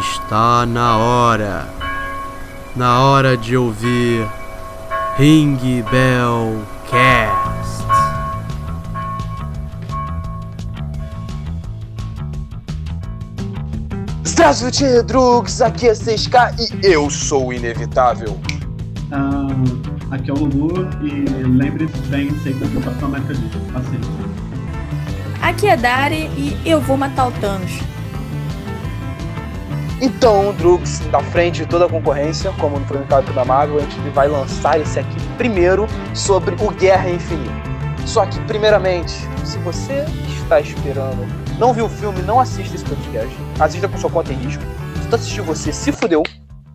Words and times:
Está 0.00 0.66
na 0.66 0.96
hora. 0.96 1.66
Na 2.76 3.00
hora 3.00 3.36
de 3.36 3.56
ouvir 3.56 4.28
Ring 5.16 5.82
Bell 5.90 6.62
Cast. 6.90 7.88
Здравствуйте, 14.24 15.02
Drugs! 15.02 15.60
Aqui 15.60 15.88
é 15.88 15.92
6K 15.92 16.54
e 16.60 16.86
eu 16.86 17.10
sou 17.10 17.48
o 17.48 17.52
inevitável. 17.52 18.38
Ah, 19.10 19.48
aqui 20.12 20.30
é 20.30 20.34
o 20.34 20.36
Lulu 20.36 20.88
e 21.02 21.24
lembre-se 21.44 21.98
bem 22.08 22.30
sempre 22.44 22.68
que 22.68 22.76
o 22.76 22.80
Capitão 22.80 23.08
América 23.08 23.34
diz. 23.34 23.50
Assim. 23.74 24.00
Aqui 25.42 25.66
é 25.66 25.76
Dari 25.76 26.30
e 26.36 26.56
eu 26.64 26.80
vou 26.80 26.96
matar 26.96 27.28
o 27.28 27.32
Thanos. 27.32 27.80
Então, 30.05 30.53
Drugs, 30.55 30.99
na 31.11 31.21
frente 31.21 31.61
de 31.61 31.65
toda 31.65 31.85
a 31.85 31.89
concorrência, 31.89 32.51
como 32.59 32.77
no 32.77 32.85
capítulo 32.85 33.33
da 33.33 33.45
Marvel, 33.45 33.77
a 33.77 33.79
gente 33.79 34.09
vai 34.09 34.27
lançar 34.27 34.77
esse 34.77 34.99
aqui 34.99 35.15
primeiro 35.37 35.87
sobre 36.13 36.55
o 36.61 36.71
Guerra 36.71 37.09
Infinita. 37.09 37.53
Só 38.05 38.25
que, 38.25 38.37
primeiramente, 38.41 39.13
se 39.45 39.57
você 39.59 40.03
está 40.27 40.59
esperando, 40.59 41.25
não 41.57 41.71
viu 41.71 41.85
o 41.85 41.89
filme, 41.89 42.21
não 42.23 42.37
assista 42.37 42.75
esse 42.75 42.83
podcast. 42.83 43.33
Assista 43.57 43.87
com 43.87 43.97
sua 43.97 44.09
conta 44.09 44.33
em 44.33 44.35
risco. 44.35 44.61
Se 45.01 45.07
tu 45.07 45.15
assistiu, 45.15 45.45
você 45.45 45.71
se 45.71 45.93
fudeu. 45.93 46.21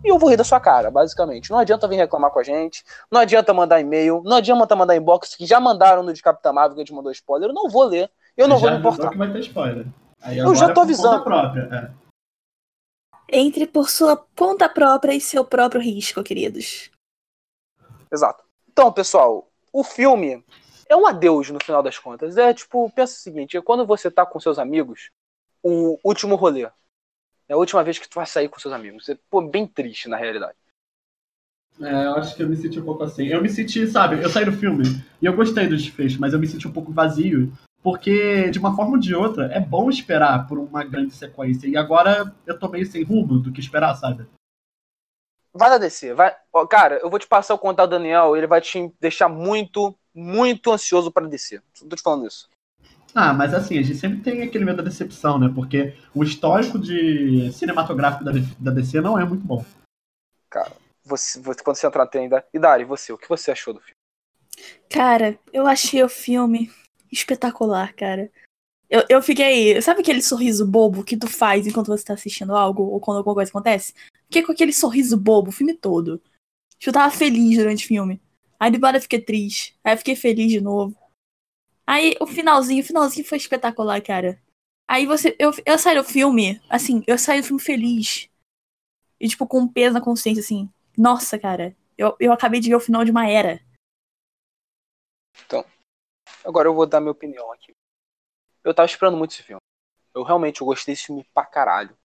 E 0.03 0.09
eu 0.09 0.17
vou 0.17 0.31
rir 0.31 0.37
da 0.37 0.43
sua 0.43 0.59
cara, 0.59 0.89
basicamente. 0.89 1.51
Não 1.51 1.59
adianta 1.59 1.87
vir 1.87 1.97
reclamar 1.97 2.31
com 2.31 2.39
a 2.39 2.43
gente, 2.43 2.83
não 3.11 3.21
adianta 3.21 3.53
mandar 3.53 3.79
e-mail, 3.79 4.23
não 4.25 4.37
adianta 4.37 4.75
mandar 4.75 4.95
inbox, 4.95 5.35
que 5.35 5.45
já 5.45 5.59
mandaram 5.59 6.01
no 6.01 6.11
de 6.11 6.23
Capitã 6.23 6.51
Marvel 6.51 6.73
que 6.73 6.81
a 6.81 6.83
gente 6.83 6.95
mandou 6.95 7.11
spoiler. 7.11 7.49
Eu 7.49 7.53
não 7.53 7.69
vou 7.69 7.83
ler, 7.83 8.09
eu 8.35 8.47
não 8.47 8.57
vou 8.57 8.71
me 8.71 8.77
importar. 8.77 9.09
que 9.11 9.17
vai 9.19 9.31
ter 9.31 9.41
spoiler. 9.41 9.85
Aí 10.19 10.39
Eu 10.39 10.55
já 10.55 10.73
tô 10.73 10.81
é 10.81 10.83
avisando. 10.83 11.23
É. 11.71 11.91
Entre 13.31 13.67
por 13.67 13.89
sua 13.89 14.17
conta 14.35 14.67
própria 14.67 15.13
e 15.13 15.21
seu 15.21 15.45
próprio 15.45 15.81
risco, 15.81 16.23
queridos. 16.23 16.89
Exato. 18.11 18.43
Então, 18.67 18.91
pessoal, 18.91 19.49
o 19.71 19.83
filme 19.83 20.43
é 20.87 20.95
um 20.95 21.05
adeus 21.05 21.49
no 21.51 21.63
final 21.63 21.83
das 21.83 21.99
contas. 21.99 22.37
É 22.37 22.53
tipo, 22.53 22.89
pensa 22.91 23.13
o 23.13 23.17
seguinte: 23.17 23.55
é 23.55 23.61
quando 23.61 23.85
você 23.85 24.09
tá 24.09 24.25
com 24.25 24.39
seus 24.39 24.57
amigos, 24.57 25.11
o 25.61 25.99
último 26.03 26.35
rolê. 26.35 26.67
É 27.47 27.53
a 27.53 27.57
última 27.57 27.83
vez 27.83 27.97
que 27.97 28.07
tu 28.07 28.15
vai 28.15 28.25
sair 28.25 28.49
com 28.49 28.59
seus 28.59 28.73
amigos. 28.73 29.09
É 29.09 29.17
pô, 29.29 29.41
bem 29.41 29.67
triste, 29.67 30.07
na 30.07 30.17
realidade. 30.17 30.57
É, 31.81 32.05
eu 32.05 32.15
acho 32.15 32.35
que 32.35 32.43
eu 32.43 32.49
me 32.49 32.57
senti 32.57 32.79
um 32.79 32.85
pouco 32.85 33.03
assim. 33.03 33.27
Eu 33.27 33.41
me 33.41 33.49
senti, 33.49 33.87
sabe, 33.87 34.21
eu 34.21 34.29
saí 34.29 34.45
do 34.45 34.51
filme 34.51 34.83
e 35.21 35.25
eu 35.25 35.35
gostei 35.35 35.67
do 35.67 35.77
desfecho, 35.77 36.19
mas 36.19 36.33
eu 36.33 36.39
me 36.39 36.47
senti 36.47 36.67
um 36.67 36.73
pouco 36.73 36.91
vazio. 36.91 37.51
Porque, 37.81 38.49
de 38.49 38.59
uma 38.59 38.75
forma 38.75 38.91
ou 38.93 38.99
de 38.99 39.15
outra, 39.15 39.45
é 39.53 39.59
bom 39.59 39.89
esperar 39.89 40.47
por 40.47 40.59
uma 40.59 40.83
grande 40.83 41.13
sequência. 41.13 41.67
E 41.67 41.77
agora 41.77 42.35
eu 42.45 42.59
tô 42.59 42.67
meio 42.67 42.85
sem 42.85 43.03
rumo 43.03 43.39
do 43.39 43.51
que 43.51 43.59
esperar, 43.61 43.95
sabe? 43.95 44.27
Vai 45.53 45.69
na 45.69 45.77
DC, 45.77 46.13
vai. 46.13 46.35
Ó, 46.53 46.65
cara, 46.67 46.99
eu 47.01 47.09
vou 47.09 47.17
te 47.19 47.27
passar 47.27 47.53
o 47.53 47.59
contato 47.59 47.89
do 47.89 47.97
Daniel, 47.97 48.35
ele 48.35 48.45
vai 48.47 48.61
te 48.61 48.93
deixar 48.99 49.27
muito, 49.29 49.97
muito 50.13 50.71
ansioso 50.71 51.11
pra 51.11 51.25
DC. 51.25 51.61
Tô 51.89 51.95
te 51.95 52.01
falando 52.01 52.27
isso. 52.27 52.49
Ah, 53.15 53.33
mas 53.33 53.53
assim, 53.53 53.79
a 53.79 53.81
gente 53.81 53.97
sempre 53.97 54.19
tem 54.21 54.43
aquele 54.43 54.65
medo 54.65 54.77
da 54.77 54.83
decepção, 54.83 55.39
né? 55.39 55.51
Porque 55.53 55.95
o 56.13 56.23
histórico 56.23 56.77
de 56.77 57.51
cinematográfico 57.53 58.23
da, 58.23 58.31
da 58.59 58.71
DC 58.71 59.01
não 59.01 59.17
é 59.17 59.25
muito 59.25 59.43
bom. 59.43 59.65
Cara, 60.49 60.71
você, 61.03 61.39
você- 61.41 61.63
quando 61.63 61.77
você 61.77 61.87
entrar 61.87 62.03
na 62.03 62.09
tenda. 62.09 62.45
E 62.53 62.59
Dari, 62.59 62.83
você, 62.83 63.11
o 63.11 63.17
que 63.17 63.27
você 63.27 63.51
achou 63.51 63.73
do 63.73 63.79
filme? 63.79 63.95
Cara, 64.89 65.39
eu 65.51 65.65
achei 65.65 66.03
o 66.03 66.09
filme 66.09 66.69
espetacular, 67.11 67.93
cara. 67.95 68.31
Eu, 68.89 69.03
eu 69.09 69.21
fiquei. 69.21 69.81
Sabe 69.81 70.01
aquele 70.01 70.21
sorriso 70.21 70.65
bobo 70.65 71.03
que 71.03 71.17
tu 71.17 71.27
faz 71.27 71.67
enquanto 71.67 71.87
você 71.87 72.03
tá 72.03 72.13
assistindo 72.13 72.55
algo 72.55 72.83
ou 72.83 72.99
quando 72.99 73.17
alguma 73.17 73.35
coisa 73.35 73.51
acontece? 73.51 73.93
Fiquei 74.25 74.43
com 74.43 74.51
aquele 74.51 74.73
sorriso 74.73 75.15
bobo 75.17 75.49
o 75.49 75.53
filme 75.53 75.75
todo. 75.75 76.21
Eu 76.85 76.93
tava 76.93 77.13
feliz 77.13 77.57
durante 77.57 77.85
o 77.85 77.87
filme. 77.87 78.21
Aí 78.59 78.71
depois 78.71 78.93
eu 78.95 79.01
fiquei 79.01 79.21
triste. 79.21 79.77
Aí 79.83 79.93
eu 79.93 79.97
fiquei 79.97 80.15
feliz 80.15 80.51
de 80.51 80.61
novo. 80.61 80.95
Aí 81.85 82.15
o 82.19 82.27
finalzinho, 82.27 82.83
o 82.83 82.85
finalzinho 82.85 83.25
foi 83.25 83.37
espetacular, 83.37 84.01
cara. 84.01 84.41
Aí 84.87 85.05
você. 85.05 85.35
Eu, 85.37 85.51
eu 85.65 85.77
saí 85.77 85.95
do 85.95 86.03
filme, 86.03 86.59
assim, 86.69 87.03
eu 87.05 87.17
saí 87.17 87.41
do 87.41 87.47
filme 87.47 87.61
feliz. 87.61 88.29
E, 89.19 89.27
tipo, 89.27 89.45
com 89.45 89.59
um 89.59 89.67
peso 89.67 89.93
na 89.93 90.01
consciência, 90.01 90.41
assim. 90.41 90.69
Nossa, 90.97 91.37
cara. 91.37 91.75
Eu, 91.97 92.15
eu 92.19 92.31
acabei 92.31 92.59
de 92.59 92.69
ver 92.69 92.75
o 92.75 92.79
final 92.79 93.03
de 93.03 93.11
uma 93.11 93.29
era. 93.29 93.61
Agora 96.43 96.67
eu 96.67 96.73
vou 96.73 96.85
dar 96.85 96.99
minha 96.99 97.11
opinião 97.11 97.51
aqui. 97.51 97.73
Eu 98.63 98.73
tava 98.73 98.85
esperando 98.85 99.17
muito 99.17 99.31
esse 99.31 99.43
filme. 99.43 99.61
Eu 100.13 100.23
realmente 100.23 100.61
eu 100.61 100.67
gostei 100.67 100.93
desse 100.93 101.07
filme 101.07 101.23
pra 101.33 101.45
caralho. 101.45 101.97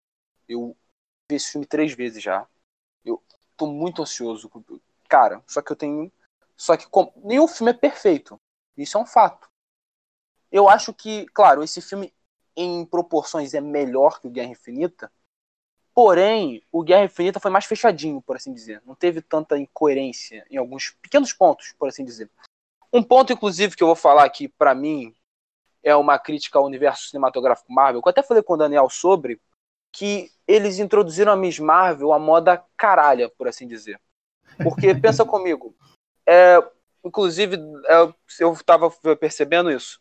Eu 0.48 0.76
vi 1.30 1.36
esse 1.36 1.52
filme 1.52 1.66
três 1.66 1.92
vezes 1.94 2.22
já. 2.22 2.46
Eu 3.04 3.22
tô 3.56 3.66
muito 3.66 4.02
ansioso. 4.02 4.50
Cara, 5.08 5.42
só 5.46 5.62
que 5.62 5.72
eu 5.72 5.76
tenho. 5.76 6.12
Só 6.56 6.76
que 6.76 6.88
com... 6.88 7.12
nenhum 7.16 7.48
filme 7.48 7.70
é 7.70 7.74
perfeito. 7.74 8.40
Isso 8.76 8.96
é 8.96 9.00
um 9.00 9.06
fato. 9.06 9.48
Eu 10.50 10.68
acho 10.68 10.92
que, 10.92 11.26
claro, 11.26 11.62
esse 11.62 11.80
filme 11.80 12.14
em 12.56 12.84
proporções 12.86 13.54
é 13.54 13.60
melhor 13.60 14.20
que 14.20 14.28
o 14.28 14.30
Guerra 14.30 14.50
Infinita. 14.50 15.10
Porém, 15.92 16.62
o 16.70 16.82
Guerra 16.82 17.04
Infinita 17.04 17.40
foi 17.40 17.50
mais 17.50 17.64
fechadinho, 17.64 18.20
por 18.22 18.36
assim 18.36 18.52
dizer. 18.52 18.82
Não 18.84 18.94
teve 18.94 19.22
tanta 19.22 19.58
incoerência 19.58 20.46
em 20.50 20.56
alguns 20.56 20.90
pequenos 21.02 21.32
pontos, 21.32 21.72
por 21.72 21.88
assim 21.88 22.04
dizer. 22.04 22.30
Um 22.94 23.02
ponto, 23.02 23.32
inclusive, 23.32 23.74
que 23.74 23.82
eu 23.82 23.88
vou 23.88 23.96
falar 23.96 24.22
aqui, 24.22 24.46
pra 24.46 24.72
mim, 24.72 25.12
é 25.82 25.96
uma 25.96 26.16
crítica 26.16 26.60
ao 26.60 26.64
universo 26.64 27.08
cinematográfico 27.08 27.72
Marvel, 27.72 28.00
que 28.00 28.06
eu 28.06 28.10
até 28.10 28.22
falei 28.22 28.40
com 28.40 28.54
o 28.54 28.56
Daniel 28.56 28.88
sobre, 28.88 29.40
que 29.90 30.30
eles 30.46 30.78
introduziram 30.78 31.32
a 31.32 31.36
Miss 31.36 31.58
Marvel 31.58 32.12
a 32.12 32.20
moda 32.20 32.64
caralha, 32.76 33.28
por 33.28 33.48
assim 33.48 33.66
dizer. 33.66 34.00
Porque, 34.62 34.94
pensa 34.94 35.24
comigo, 35.24 35.74
é, 36.24 36.62
inclusive, 37.04 37.56
é, 37.56 38.14
eu 38.38 38.56
tava 38.64 38.88
percebendo 39.16 39.72
isso. 39.72 40.00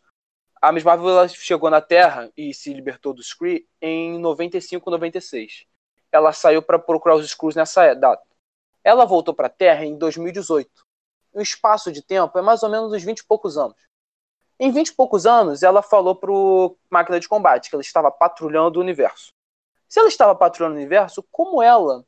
A 0.62 0.70
Miss 0.70 0.84
Marvel 0.84 1.10
ela 1.10 1.26
chegou 1.26 1.68
na 1.70 1.80
Terra 1.80 2.30
e 2.36 2.54
se 2.54 2.72
libertou 2.72 3.12
dos 3.12 3.34
Kree 3.34 3.66
em 3.82 4.20
95, 4.20 4.88
96. 4.88 5.66
Ela 6.12 6.32
saiu 6.32 6.62
para 6.62 6.78
procurar 6.78 7.16
os 7.16 7.26
Skrulls 7.26 7.56
nessa 7.56 7.92
data. 7.92 8.22
Ela 8.84 9.04
voltou 9.04 9.34
pra 9.34 9.48
Terra 9.48 9.84
em 9.84 9.98
2018 9.98 10.83
o 11.34 11.42
espaço 11.42 11.90
de 11.90 12.00
tempo 12.00 12.38
é 12.38 12.42
mais 12.42 12.62
ou 12.62 12.70
menos 12.70 12.92
uns 12.92 13.02
20 13.02 13.18
e 13.18 13.26
poucos 13.26 13.58
anos. 13.58 13.76
Em 14.58 14.70
20 14.70 14.88
e 14.88 14.94
poucos 14.94 15.26
anos, 15.26 15.62
ela 15.62 15.82
falou 15.82 16.14
pro 16.14 16.78
máquina 16.88 17.18
de 17.18 17.28
combate 17.28 17.68
que 17.68 17.74
ela 17.74 17.82
estava 17.82 18.10
patrulhando 18.10 18.78
o 18.78 18.82
universo. 18.82 19.32
Se 19.88 19.98
ela 19.98 20.08
estava 20.08 20.34
patrulhando 20.34 20.76
o 20.76 20.78
universo, 20.78 21.24
como 21.30 21.60
ela 21.60 22.04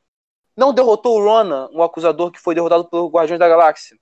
não 0.55 0.73
derrotou 0.73 1.19
o 1.19 1.23
Ronan, 1.23 1.69
um 1.73 1.83
acusador 1.83 2.31
que 2.31 2.39
foi 2.39 2.55
derrotado 2.55 2.85
pelo 2.85 3.09
Guardiões 3.09 3.39
da 3.39 3.49
Galáxia? 3.49 3.97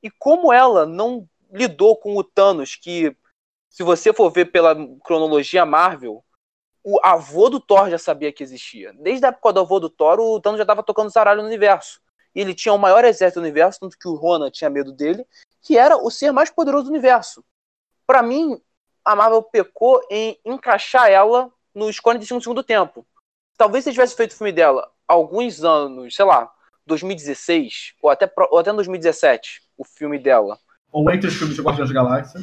E 0.00 0.10
como 0.10 0.52
ela 0.52 0.86
não 0.86 1.28
lidou 1.50 1.96
com 1.96 2.16
o 2.16 2.24
Thanos, 2.24 2.76
que, 2.76 3.14
se 3.68 3.82
você 3.82 4.12
for 4.12 4.30
ver 4.30 4.46
pela 4.46 4.74
cronologia 5.00 5.66
Marvel, 5.66 6.24
o 6.84 6.98
avô 7.02 7.50
do 7.50 7.60
Thor 7.60 7.90
já 7.90 7.98
sabia 7.98 8.32
que 8.32 8.42
existia. 8.42 8.92
Desde 8.94 9.26
a 9.26 9.28
época 9.28 9.52
do 9.52 9.60
avô 9.60 9.78
do 9.78 9.90
Thor, 9.90 10.18
o 10.20 10.40
Thanos 10.40 10.58
já 10.58 10.64
estava 10.64 10.82
tocando 10.82 11.10
zaralho 11.10 11.42
no 11.42 11.48
universo 11.48 12.00
e 12.34 12.40
ele 12.40 12.54
tinha 12.54 12.72
o 12.72 12.78
maior 12.78 13.04
exército 13.04 13.40
do 13.40 13.44
universo, 13.44 13.80
tanto 13.80 13.98
que 13.98 14.08
o 14.08 14.14
Ronan 14.14 14.50
tinha 14.50 14.70
medo 14.70 14.92
dele, 14.92 15.26
que 15.60 15.76
era 15.76 15.96
o 15.96 16.10
ser 16.10 16.32
mais 16.32 16.50
poderoso 16.50 16.84
do 16.84 16.90
universo. 16.90 17.44
Para 18.06 18.22
mim, 18.22 18.60
a 19.04 19.14
Marvel 19.14 19.42
pecou 19.42 20.00
em 20.10 20.38
encaixar 20.44 21.10
ela 21.10 21.50
nos 21.74 21.98
45 22.00 22.40
do 22.40 22.42
segundo 22.42 22.62
tempo. 22.62 23.06
Talvez 23.56 23.84
se 23.84 23.92
tivesse 23.92 24.16
feito 24.16 24.32
o 24.32 24.36
filme 24.36 24.52
dela 24.52 24.90
alguns 25.06 25.62
anos, 25.62 26.14
sei 26.14 26.24
lá, 26.24 26.50
2016, 26.86 27.94
ou 28.02 28.10
até, 28.10 28.30
ou 28.50 28.58
até 28.58 28.72
2017, 28.72 29.62
o 29.76 29.84
filme 29.84 30.18
dela. 30.18 30.58
Ou 30.90 31.10
entre 31.10 31.28
os 31.28 31.34
filmes 31.34 31.56
de 31.56 31.62
Guardiões 31.62 31.88
da 31.88 31.94
Galáxia. 31.94 32.40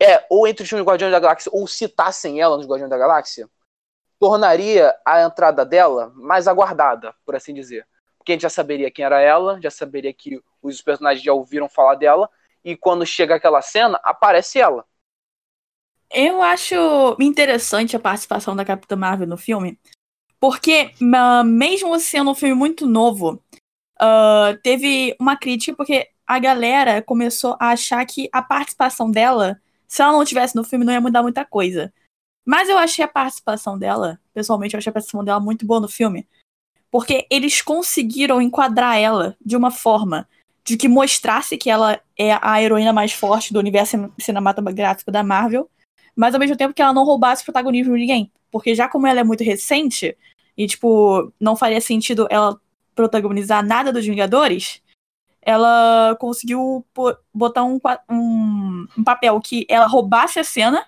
É, 0.00 0.24
ou 0.30 0.46
entre 0.46 0.62
os 0.62 0.68
filmes 0.68 0.84
de 0.84 0.88
Guardiões 0.88 1.12
da 1.12 1.20
Galáxia, 1.20 1.50
ou 1.54 1.66
citassem 1.66 2.40
ela 2.40 2.56
nos 2.56 2.66
Guardiões 2.66 2.90
da 2.90 2.98
Galáxia, 2.98 3.48
tornaria 4.18 4.94
a 5.04 5.22
entrada 5.22 5.64
dela 5.64 6.12
mais 6.14 6.48
aguardada, 6.48 7.14
por 7.24 7.36
assim 7.36 7.54
dizer. 7.54 7.86
Porque 8.28 8.32
a 8.32 8.34
gente 8.34 8.42
já 8.42 8.50
saberia 8.50 8.90
quem 8.90 9.06
era 9.06 9.22
ela, 9.22 9.58
já 9.58 9.70
saberia 9.70 10.12
que 10.12 10.38
os 10.60 10.82
personagens 10.82 11.24
já 11.24 11.32
ouviram 11.32 11.66
falar 11.66 11.94
dela, 11.94 12.28
e 12.62 12.76
quando 12.76 13.06
chega 13.06 13.36
aquela 13.36 13.62
cena, 13.62 13.98
aparece 14.04 14.58
ela. 14.58 14.84
Eu 16.10 16.42
acho 16.42 17.16
interessante 17.18 17.96
a 17.96 17.98
participação 17.98 18.54
da 18.54 18.66
Capitã 18.66 18.96
Marvel 18.96 19.26
no 19.26 19.38
filme, 19.38 19.80
porque 20.38 20.92
mesmo 21.46 21.98
sendo 21.98 22.32
um 22.32 22.34
filme 22.34 22.54
muito 22.54 22.86
novo, 22.86 23.42
ah, 23.98 24.54
teve 24.62 25.16
uma 25.18 25.34
crítica 25.34 25.74
porque 25.74 26.10
a 26.26 26.38
galera 26.38 27.00
começou 27.00 27.56
a 27.58 27.70
achar 27.70 28.04
que 28.04 28.28
a 28.30 28.42
participação 28.42 29.10
dela, 29.10 29.58
se 29.86 30.02
ela 30.02 30.12
não 30.12 30.22
tivesse 30.22 30.54
no 30.54 30.64
filme, 30.64 30.84
não 30.84 30.92
ia 30.92 31.00
mudar 31.00 31.22
muita 31.22 31.46
coisa. 31.46 31.90
Mas 32.44 32.68
eu 32.68 32.76
achei 32.76 33.02
a 33.02 33.08
participação 33.08 33.78
dela, 33.78 34.20
pessoalmente, 34.34 34.74
eu 34.74 34.78
achei 34.78 34.90
a 34.90 34.92
participação 34.92 35.24
dela 35.24 35.40
muito 35.40 35.64
boa 35.64 35.80
no 35.80 35.88
filme, 35.88 36.28
porque 36.90 37.26
eles 37.30 37.62
conseguiram 37.62 38.40
enquadrar 38.40 38.96
ela 38.96 39.36
de 39.44 39.56
uma 39.56 39.70
forma 39.70 40.28
de 40.64 40.76
que 40.76 40.88
mostrasse 40.88 41.56
que 41.56 41.70
ela 41.70 42.00
é 42.16 42.38
a 42.42 42.62
heroína 42.62 42.92
mais 42.92 43.12
forte 43.12 43.52
do 43.52 43.58
universo 43.58 43.92
cin- 43.92 44.12
cinematográfico 44.18 45.10
da 45.10 45.22
Marvel, 45.22 45.70
mas 46.14 46.34
ao 46.34 46.40
mesmo 46.40 46.56
tempo 46.56 46.74
que 46.74 46.82
ela 46.82 46.92
não 46.92 47.04
roubasse 47.04 47.42
o 47.42 47.46
protagonismo 47.46 47.94
de 47.94 48.00
ninguém. 48.00 48.32
Porque 48.50 48.74
já 48.74 48.88
como 48.88 49.06
ela 49.06 49.20
é 49.20 49.24
muito 49.24 49.44
recente, 49.44 50.16
e, 50.56 50.66
tipo, 50.66 51.32
não 51.38 51.54
faria 51.54 51.80
sentido 51.80 52.26
ela 52.28 52.60
protagonizar 52.94 53.64
nada 53.64 53.92
dos 53.92 54.04
Vingadores, 54.04 54.82
ela 55.40 56.16
conseguiu 56.18 56.84
botar 57.32 57.64
um, 57.64 57.78
um, 58.10 58.86
um 58.98 59.04
papel 59.04 59.40
que 59.40 59.64
ela 59.68 59.86
roubasse 59.86 60.40
a 60.40 60.44
cena, 60.44 60.84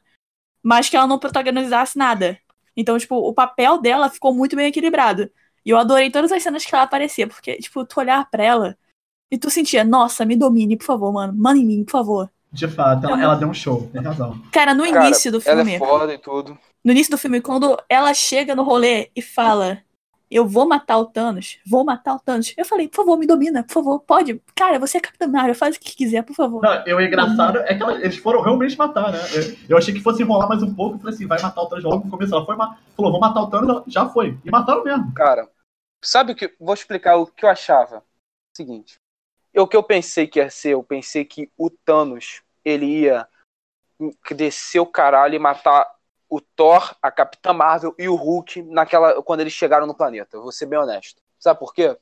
mas 0.63 0.89
que 0.89 0.97
ela 0.97 1.07
não 1.07 1.19
protagonizasse 1.19 1.97
nada. 1.97 2.39
Então, 2.77 2.99
tipo, 2.99 3.17
o 3.17 3.33
papel 3.33 3.81
dela 3.81 4.11
ficou 4.11 4.35
muito 4.35 4.57
bem 4.57 4.67
equilibrado. 4.67 5.31
E 5.65 5.71
eu 5.71 5.79
adorei 5.79 6.11
todas 6.11 6.33
as 6.33 6.43
cenas 6.43 6.65
que 6.65 6.75
ela 6.75 6.85
aparecia, 6.85 7.27
porque, 7.27 7.57
tipo, 7.57 7.85
tu 7.85 8.01
olhar 8.01 8.29
pra 8.31 8.43
ela 8.43 8.79
e 9.31 9.39
tu 9.39 9.51
sentia, 9.51 9.85
nossa, 9.85 10.25
me 10.25 10.37
domine, 10.37 10.77
por 10.77 10.85
favor, 10.85 11.13
mano. 11.13 11.33
Manda 11.37 11.59
em 11.59 11.65
mim, 11.65 11.85
por 11.85 11.93
favor. 11.93 12.31
De 12.53 12.67
fato, 12.67 13.07
ela, 13.07 13.23
ela 13.23 13.35
deu 13.37 13.49
um 13.49 13.55
show, 13.55 13.89
tem 13.93 14.03
razão. 14.03 14.41
Cara, 14.51 14.75
no 14.75 14.85
Cara, 14.85 15.07
início 15.07 15.31
do 15.31 15.41
filme. 15.41 15.61
Ela 15.61 15.71
é 15.71 15.79
foda 15.79 16.15
e 16.15 16.19
tudo. 16.19 16.59
No 16.85 16.93
início 16.93 17.11
do 17.11 17.19
filme, 17.19 17.41
quando 17.41 17.77
ela 17.89 18.13
chega 18.13 18.57
no 18.57 18.65
rolê 18.65 19.11
e 19.15 19.23
fala. 19.23 19.83
Eu 20.31 20.47
vou 20.47 20.69
matar 20.69 20.97
o 20.99 21.07
Thanos, 21.07 21.59
vou 21.67 21.85
matar 21.85 22.15
o 22.15 22.21
Thanos. 22.21 22.55
Eu 22.57 22.65
falei, 22.65 22.87
por 22.89 22.97
favor, 22.99 23.17
me 23.19 23.27
domina, 23.27 23.65
por 23.65 23.73
favor, 23.73 23.99
pode. 23.99 24.41
Cara, 24.55 24.79
você 24.79 24.99
é 24.99 25.01
Capitã 25.01 25.27
Marvel, 25.27 25.57
faz 25.57 25.75
o 25.75 25.81
que 25.81 25.97
quiser, 25.97 26.23
por 26.23 26.35
favor. 26.37 26.63
Não, 26.63 26.87
eu, 26.87 26.99
o 26.99 27.01
engraçado 27.01 27.59
é 27.59 27.75
que 27.75 27.83
ela- 27.83 27.99
eles 28.01 28.17
foram 28.17 28.41
realmente 28.41 28.79
matar, 28.79 29.11
né? 29.11 29.19
Eu, 29.35 29.57
eu 29.71 29.77
achei 29.79 29.93
que 29.93 30.01
fosse 30.01 30.23
enrolar 30.23 30.49
mais 30.49 30.63
um 30.63 30.73
pouco, 30.73 30.99
falei 30.99 31.15
assim, 31.15 31.27
vai 31.27 31.43
matar 31.43 31.61
o 31.63 31.67
Thanos 31.67 31.85
logo 31.85 32.05
no 32.05 32.11
começo. 32.11 32.33
Ela 32.33 32.47
foi, 32.47 32.57
falou, 32.57 33.11
vou 33.11 33.21
matar 33.21 33.41
o 33.43 33.51
Thanos, 33.51 33.83
já 33.89 34.09
foi. 34.09 34.39
E 34.45 34.51
mataram 34.53 34.85
mesmo. 34.85 35.13
Cara, 35.15 35.51
sabe 36.01 36.33
o 36.33 36.37
que. 36.37 36.55
Vou 36.61 36.75
explicar 36.75 37.17
o 37.17 37.27
que 37.27 37.45
eu 37.45 37.49
achava. 37.51 38.05
Seguinte. 38.57 39.01
Eu, 39.53 39.65
o 39.65 39.69
que 39.69 39.77
eu 39.77 39.83
pensei 39.83 40.29
que 40.29 40.39
ia 40.39 40.49
ser, 40.49 40.75
eu 40.75 40.83
pensei 40.85 41.25
que 41.25 41.51
o 41.59 41.69
Thanos 41.69 42.41
ele 42.65 42.87
ia 43.01 43.27
descer 44.31 44.79
o 44.79 44.87
caralho 44.87 45.35
e 45.35 45.39
matar 45.41 45.87
o 46.31 46.41
Thor, 46.41 46.95
a 47.03 47.11
Capitã 47.11 47.53
Marvel 47.53 47.93
e 47.99 48.09
o 48.09 48.15
Hulk 48.15 48.63
naquela 48.63 49.21
quando 49.23 49.41
eles 49.41 49.53
chegaram 49.53 49.87
no 49.87 49.95
planeta. 49.95 50.39
Vou 50.39 50.53
ser 50.53 50.67
bem 50.67 50.79
honesto. 50.79 51.21
Sabe 51.39 51.59
por 51.59 51.75
quê? 51.75 51.99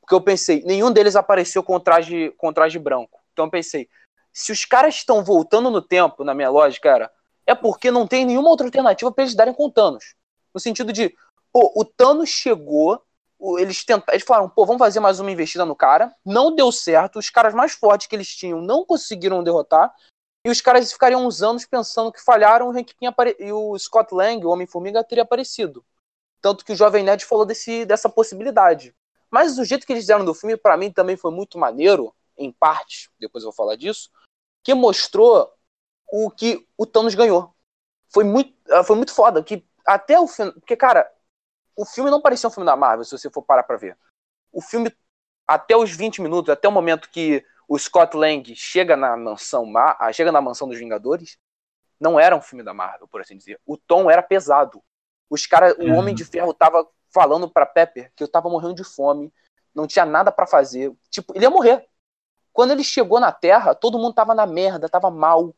Porque 0.00 0.14
eu 0.14 0.20
pensei, 0.20 0.62
nenhum 0.64 0.92
deles 0.92 1.16
apareceu 1.16 1.64
com 1.64 1.80
traje, 1.80 2.32
com 2.38 2.52
traje 2.52 2.78
branco. 2.78 3.20
Então 3.32 3.46
eu 3.46 3.50
pensei, 3.50 3.88
se 4.32 4.52
os 4.52 4.64
caras 4.64 4.94
estão 4.94 5.24
voltando 5.24 5.68
no 5.68 5.82
tempo, 5.82 6.22
na 6.22 6.32
minha 6.32 6.48
lógica, 6.48 6.88
era, 6.88 7.12
é 7.44 7.54
porque 7.54 7.90
não 7.90 8.06
tem 8.06 8.24
nenhuma 8.24 8.48
outra 8.48 8.66
alternativa 8.66 9.10
pra 9.10 9.24
eles 9.24 9.34
darem 9.34 9.52
com 9.52 9.66
o 9.66 9.70
Thanos. 9.70 10.14
No 10.54 10.60
sentido 10.60 10.92
de, 10.92 11.12
pô, 11.52 11.72
o 11.74 11.84
Thanos 11.84 12.28
chegou, 12.28 13.02
eles 13.58 13.84
tentaram, 13.84 14.14
eles 14.14 14.24
falaram, 14.24 14.48
pô, 14.48 14.64
vamos 14.64 14.78
fazer 14.78 15.00
mais 15.00 15.18
uma 15.18 15.30
investida 15.30 15.64
no 15.64 15.74
cara. 15.74 16.14
Não 16.24 16.54
deu 16.54 16.70
certo, 16.70 17.18
os 17.18 17.28
caras 17.30 17.52
mais 17.52 17.72
fortes 17.72 18.06
que 18.06 18.14
eles 18.14 18.28
tinham 18.28 18.60
não 18.60 18.84
conseguiram 18.84 19.42
derrotar. 19.42 19.92
E 20.46 20.48
os 20.48 20.60
caras 20.60 20.92
ficariam 20.92 21.26
uns 21.26 21.42
anos 21.42 21.66
pensando 21.66 22.12
que 22.12 22.22
falharam 22.22 22.72
apare- 23.04 23.36
e 23.40 23.50
o 23.50 23.76
Scott 23.76 24.14
Lang, 24.14 24.46
o 24.46 24.50
Homem-Formiga, 24.50 25.02
teria 25.02 25.24
aparecido. 25.24 25.84
Tanto 26.40 26.64
que 26.64 26.72
o 26.72 26.76
Jovem 26.76 27.02
Nerd 27.02 27.24
falou 27.24 27.44
desse, 27.44 27.84
dessa 27.84 28.08
possibilidade. 28.08 28.94
Mas 29.28 29.58
o 29.58 29.64
jeito 29.64 29.84
que 29.84 29.92
eles 29.92 30.04
fizeram 30.04 30.24
do 30.24 30.32
filme, 30.32 30.56
pra 30.56 30.76
mim, 30.76 30.92
também 30.92 31.16
foi 31.16 31.32
muito 31.32 31.58
maneiro, 31.58 32.14
em 32.38 32.52
parte, 32.52 33.10
depois 33.18 33.42
eu 33.42 33.50
vou 33.50 33.56
falar 33.56 33.74
disso, 33.74 34.08
que 34.62 34.72
mostrou 34.72 35.52
o 36.12 36.30
que 36.30 36.64
o 36.78 36.86
Thanos 36.86 37.16
ganhou. 37.16 37.52
Foi 38.10 38.22
muito, 38.22 38.54
ah, 38.70 38.84
foi 38.84 38.94
muito 38.94 39.12
foda, 39.12 39.42
que 39.42 39.66
até 39.84 40.20
o 40.20 40.28
final. 40.28 40.52
Porque, 40.52 40.76
cara, 40.76 41.12
o 41.74 41.84
filme 41.84 42.08
não 42.08 42.20
parecia 42.20 42.48
um 42.48 42.52
filme 42.52 42.66
da 42.66 42.76
Marvel, 42.76 43.04
se 43.04 43.18
você 43.18 43.28
for 43.28 43.42
parar 43.42 43.64
pra 43.64 43.76
ver. 43.76 43.98
O 44.52 44.62
filme, 44.62 44.96
até 45.44 45.76
os 45.76 45.90
20 45.90 46.22
minutos, 46.22 46.50
até 46.50 46.68
o 46.68 46.72
momento 46.72 47.10
que 47.10 47.44
o 47.68 47.78
Scott 47.78 48.16
Lang 48.16 48.54
chega 48.54 48.96
na 48.96 49.16
mansão, 49.16 49.66
Ma- 49.66 49.96
ah, 49.98 50.12
chega 50.12 50.30
na 50.30 50.40
mansão 50.40 50.68
dos 50.68 50.78
Vingadores, 50.78 51.38
não 51.98 52.20
era 52.20 52.36
um 52.36 52.40
filme 52.40 52.62
da 52.62 52.74
Marvel, 52.74 53.08
por 53.08 53.20
assim 53.20 53.36
dizer. 53.36 53.60
O 53.66 53.76
tom 53.76 54.10
era 54.10 54.22
pesado. 54.22 54.82
Os 55.28 55.46
caras, 55.46 55.74
o 55.78 55.82
É. 55.82 55.92
Homem 55.92 56.14
de 56.14 56.24
Ferro 56.24 56.52
tava 56.54 56.86
falando 57.12 57.48
pra 57.48 57.66
Pepper 57.66 58.12
que 58.14 58.22
eu 58.22 58.28
tava 58.28 58.48
morrendo 58.48 58.74
de 58.74 58.84
fome, 58.84 59.32
não 59.74 59.86
tinha 59.86 60.04
nada 60.04 60.30
pra 60.30 60.46
fazer. 60.46 60.92
Tipo, 61.10 61.34
ele 61.34 61.44
ia 61.44 61.50
morrer. 61.50 61.86
Quando 62.52 62.70
ele 62.70 62.84
chegou 62.84 63.18
na 63.18 63.32
Terra, 63.32 63.74
todo 63.74 63.98
mundo 63.98 64.14
tava 64.14 64.34
na 64.34 64.46
merda, 64.46 64.88
tava 64.88 65.10
mal. 65.10 65.54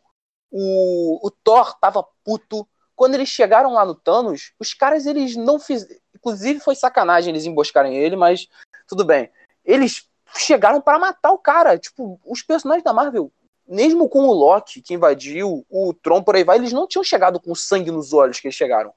O, 0.50 1.26
o 1.26 1.30
Thor 1.30 1.78
tava 1.78 2.04
puto. 2.24 2.66
Quando 2.96 3.14
eles 3.14 3.28
chegaram 3.28 3.72
lá 3.74 3.84
no 3.84 3.94
Thanos, 3.94 4.52
os 4.58 4.74
caras 4.74 5.06
eles 5.06 5.36
não 5.36 5.60
fizeram. 5.60 6.00
Inclusive 6.14 6.58
foi 6.58 6.74
sacanagem 6.74 7.30
eles 7.32 7.46
emboscarem 7.46 7.96
ele, 7.96 8.16
mas 8.16 8.48
tudo 8.88 9.04
bem. 9.04 9.30
Eles 9.64 10.08
chegaram 10.36 10.80
pra 10.80 10.98
matar 10.98 11.32
o 11.32 11.38
cara. 11.38 11.78
Tipo, 11.78 12.20
os 12.24 12.42
personagens 12.42 12.84
da 12.84 12.92
Marvel, 12.92 13.32
mesmo 13.66 14.08
com 14.08 14.26
o 14.26 14.32
Loki 14.32 14.80
que 14.82 14.94
invadiu, 14.94 15.64
o 15.68 15.94
Tron 15.94 16.22
por 16.22 16.36
aí 16.36 16.44
vai, 16.44 16.58
eles 16.58 16.72
não 16.72 16.86
tinham 16.86 17.04
chegado 17.04 17.40
com 17.40 17.54
sangue 17.54 17.90
nos 17.90 18.12
olhos 18.12 18.40
que 18.40 18.46
eles 18.46 18.56
chegaram. 18.56 18.92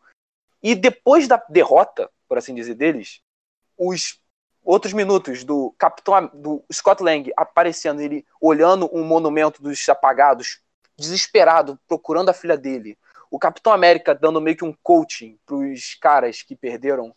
E 0.64 0.76
depois 0.76 1.28
da 1.28 1.44
derrota, 1.50 2.10
por 2.28 2.38
assim 2.38 2.54
dizer, 2.54 2.76
deles, 2.76 3.22
os 3.78 4.20
outros 4.64 4.94
minutos 4.94 5.44
do 5.44 5.74
Capitão 5.78 6.30
do 6.34 6.64
Scott 6.72 7.02
Lang 7.04 7.32
aparecendo, 7.36 8.02
ele 8.02 8.26
olhando 8.40 8.90
um 8.94 9.04
monumento 9.04 9.62
dos 9.62 9.88
apagados, 9.90 10.62
desesperado, 10.98 11.80
procurando 11.88 12.30
a 12.30 12.34
filha 12.34 12.56
dele. 12.56 12.98
O 13.30 13.40
Capitão 13.40 13.74
América 13.74 14.14
dando 14.14 14.42
meio 14.42 14.58
que 14.58 14.66
um 14.66 14.76
coaching 14.84 15.40
pros 15.46 15.96
caras 15.96 16.42
que 16.44 16.56
perderam 16.56 17.16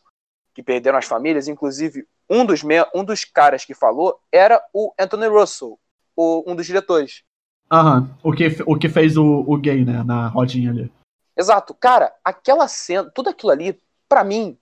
que 0.55 0.63
perderam 0.63 0.97
as 0.97 1.05
famílias, 1.05 1.49
inclusive 1.49 2.07
um 2.29 2.45
dos, 2.45 2.63
me- 2.63 2.87
um 2.95 3.05
dos 3.05 3.25
caras 3.25 3.65
que 3.65 3.75
falou 3.75 4.19
era 4.33 4.63
o 4.73 4.93
Anthony 4.99 5.27
Russell, 5.27 5.79
o- 6.17 6.45
um 6.51 6.55
dos 6.57 6.67
diretores. 6.67 7.23
Aham, 7.71 8.17
o 8.23 8.33
que, 8.33 8.49
o 8.67 8.79
que 8.79 8.89
fez 8.89 9.17
o, 9.17 9.25
o 9.47 9.57
gay, 9.59 9.85
né, 9.85 10.03
na 10.05 10.29
rodinha 10.29 10.71
ali. 10.71 10.93
Exato, 11.37 11.75
cara, 11.75 12.15
aquela 12.25 12.69
cena, 12.69 13.11
tudo 13.11 13.31
aquilo 13.31 13.51
ali, 13.51 13.81
pra 14.09 14.23
mim, 14.23 14.57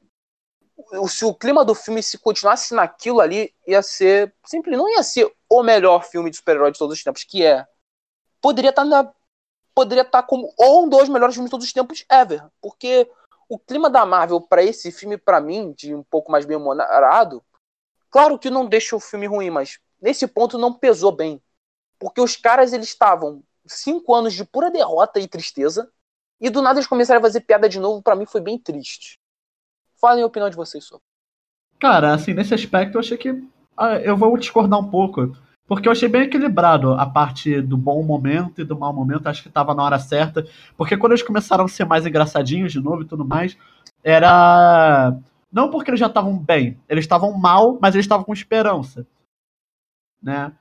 se 1.08 1.24
o 1.24 1.34
clima 1.34 1.64
do 1.64 1.74
filme 1.74 2.02
se 2.02 2.18
continuasse 2.18 2.74
naquilo 2.74 3.20
ali, 3.20 3.52
ia 3.66 3.82
ser 3.82 4.34
simples, 4.44 4.76
não 4.76 4.88
ia 4.88 5.02
ser 5.02 5.30
o 5.48 5.62
melhor 5.62 6.04
filme 6.04 6.30
de 6.30 6.36
super-herói 6.36 6.72
de 6.72 6.78
todos 6.78 6.96
os 6.96 7.04
tempos, 7.04 7.24
que 7.24 7.44
é. 7.44 7.66
Poderia 8.40 8.70
estar 8.70 8.84
na 8.84 9.12
poderia 9.74 10.02
estar 10.02 10.22
como 10.24 10.52
ou 10.58 10.84
um 10.84 10.88
dos 10.88 11.08
melhores 11.08 11.34
filmes 11.34 11.48
de 11.48 11.50
todos 11.52 11.66
os 11.66 11.72
tempos 11.72 12.04
ever, 12.10 12.44
porque 12.60 13.10
o 13.48 13.58
clima 13.58 13.88
da 13.88 14.04
Marvel 14.04 14.40
pra 14.40 14.62
esse 14.62 14.90
filme 14.92 15.16
pra 15.16 15.40
mim, 15.40 15.72
de 15.72 15.94
um 15.94 16.02
pouco 16.02 16.30
mais 16.30 16.44
bem 16.44 16.56
humorado, 16.56 17.42
claro 18.12 18.38
que 18.38 18.48
não 18.48 18.66
deixa 18.66 18.94
o 18.94 19.00
filme 19.00 19.26
ruim, 19.26 19.50
mas 19.50 19.80
nesse 20.00 20.28
ponto 20.28 20.56
não 20.56 20.72
pesou 20.72 21.10
bem, 21.10 21.42
porque 21.98 22.20
os 22.20 22.36
caras 22.36 22.72
eles 22.72 22.88
estavam 22.88 23.42
cinco 23.66 24.14
anos 24.14 24.34
de 24.34 24.44
pura 24.44 24.70
derrota 24.70 25.18
e 25.18 25.26
tristeza 25.26 25.90
e 26.40 26.50
do 26.50 26.62
nada 26.62 26.78
eles 26.78 26.88
começaram 26.88 27.18
a 27.20 27.22
fazer 27.22 27.40
piada 27.40 27.68
de 27.68 27.80
novo, 27.80 28.02
pra 28.02 28.16
mim 28.16 28.26
foi 28.26 28.40
bem 28.40 28.58
triste. 28.58 29.18
Falem 30.00 30.24
a 30.24 30.26
opinião 30.26 30.50
de 30.50 30.56
vocês 30.56 30.84
sobre. 30.84 31.04
Cara, 31.78 32.12
assim, 32.12 32.34
nesse 32.34 32.52
aspecto 32.52 32.96
eu 32.96 33.00
achei 33.00 33.16
que. 33.16 33.42
ah, 33.76 33.96
eu 33.96 34.16
vou 34.16 34.36
discordar 34.36 34.78
um 34.80 34.90
pouco. 34.90 35.36
Porque 35.66 35.86
eu 35.86 35.92
achei 35.92 36.08
bem 36.08 36.22
equilibrado 36.22 36.92
a 36.94 37.06
parte 37.06 37.60
do 37.60 37.76
bom 37.76 38.02
momento 38.02 38.60
e 38.60 38.64
do 38.64 38.76
mau 38.76 38.92
momento. 38.92 39.28
Acho 39.28 39.42
que 39.42 39.48
tava 39.48 39.74
na 39.74 39.84
hora 39.84 39.98
certa. 39.98 40.44
Porque 40.76 40.96
quando 40.96 41.12
eles 41.12 41.22
começaram 41.22 41.64
a 41.64 41.68
ser 41.68 41.84
mais 41.84 42.04
engraçadinhos 42.04 42.72
de 42.72 42.80
novo 42.80 43.02
e 43.02 43.04
tudo 43.04 43.24
mais, 43.24 43.56
era. 44.02 45.16
Não 45.52 45.70
porque 45.70 45.90
eles 45.90 46.00
já 46.00 46.06
estavam 46.06 46.38
bem. 46.38 46.80
Eles 46.88 47.04
estavam 47.04 47.32
mal, 47.38 47.78
mas 47.80 47.94
eles 47.94 48.04
estavam 48.04 48.24
com 48.24 48.32
esperança. 48.32 49.06
Né? 50.22 50.56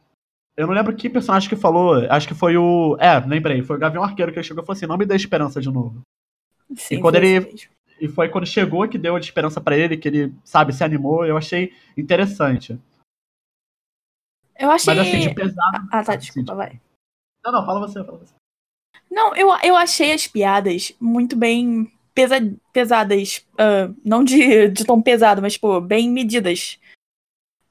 Eu 0.57 0.67
não 0.67 0.73
lembro 0.73 0.95
que 0.95 1.09
personagem 1.09 1.47
que 1.47 1.55
falou. 1.55 1.95
Acho 2.09 2.27
que 2.27 2.33
foi 2.35 2.57
o. 2.57 2.97
É, 2.99 3.19
lembrei. 3.19 3.63
Foi 3.63 3.77
o 3.77 3.79
Gavião 3.79 4.03
Arqueiro 4.03 4.31
que 4.33 4.39
ele 4.39 4.45
chegou 4.45 4.61
e 4.63 4.65
falou 4.65 4.77
assim: 4.77 4.85
não 4.85 4.97
me 4.97 5.05
dê 5.05 5.15
esperança 5.15 5.61
de 5.61 5.71
novo. 5.71 6.01
Sim, 6.75 6.99
quando 6.99 7.15
foi 7.15 7.25
ele- 7.25 7.45
mesmo. 7.45 7.69
E 8.01 8.07
foi 8.07 8.29
quando 8.29 8.47
chegou 8.47 8.87
que 8.89 8.97
deu 8.97 9.15
a 9.15 9.19
esperança 9.19 9.61
pra 9.61 9.77
ele, 9.77 9.95
que 9.95 10.07
ele, 10.07 10.33
sabe, 10.43 10.73
se 10.73 10.83
animou. 10.83 11.23
Eu 11.23 11.37
achei 11.37 11.71
interessante. 11.95 12.79
Eu 14.57 14.71
achei. 14.71 14.93
Mas 14.95 15.07
assim, 15.07 15.19
de 15.19 15.35
pesado. 15.35 15.87
Ah, 15.91 16.03
tá, 16.03 16.15
desculpa, 16.15 16.55
vai. 16.55 16.81
Não, 17.45 17.51
não, 17.51 17.65
fala 17.65 17.79
você, 17.79 18.03
fala 18.03 18.17
você. 18.17 18.33
Não, 19.09 19.35
eu, 19.35 19.49
eu 19.63 19.75
achei 19.75 20.11
as 20.13 20.27
piadas 20.27 20.93
muito 20.99 21.35
bem 21.35 21.91
pesa, 22.13 22.35
pesadas. 22.73 23.45
ah, 23.57 23.91
não 24.03 24.23
de, 24.23 24.69
de 24.69 24.85
tom 24.85 25.01
pesado, 25.01 25.41
mas, 25.41 25.53
tipo, 25.53 25.79
bem 25.81 26.09
medidas. 26.09 26.79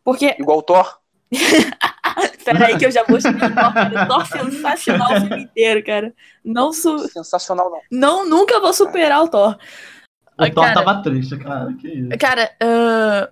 Porque. 0.05 0.37
Igual 0.39 0.59
o 0.59 0.63
Thor, 0.63 1.01
Peraí, 2.45 2.77
que 2.77 2.87
eu 2.87 2.91
já 2.91 3.05
vou 3.05 3.19
explicar. 3.19 3.73
cara. 3.73 4.07
Thor 4.07 4.27
sensacional 4.27 5.13
o 5.13 5.21
filme 5.21 5.43
inteiro, 5.45 5.85
cara. 5.85 6.15
Não, 6.45 6.73
su, 6.73 6.99
sensacional 7.09 7.71
não. 7.71 7.81
não 7.91 8.29
nunca 8.29 8.59
vou 8.61 8.73
superar 8.73 9.23
o 9.23 9.29
Thor. 9.29 9.57
O 10.39 10.51
Thor 10.51 10.65
cara. 10.65 10.75
tava 10.75 11.03
triste, 11.03 11.37
cara. 11.39 11.73
Que 11.75 11.89
isso. 11.89 12.19
Cara, 12.19 12.51
ah, 12.61 13.31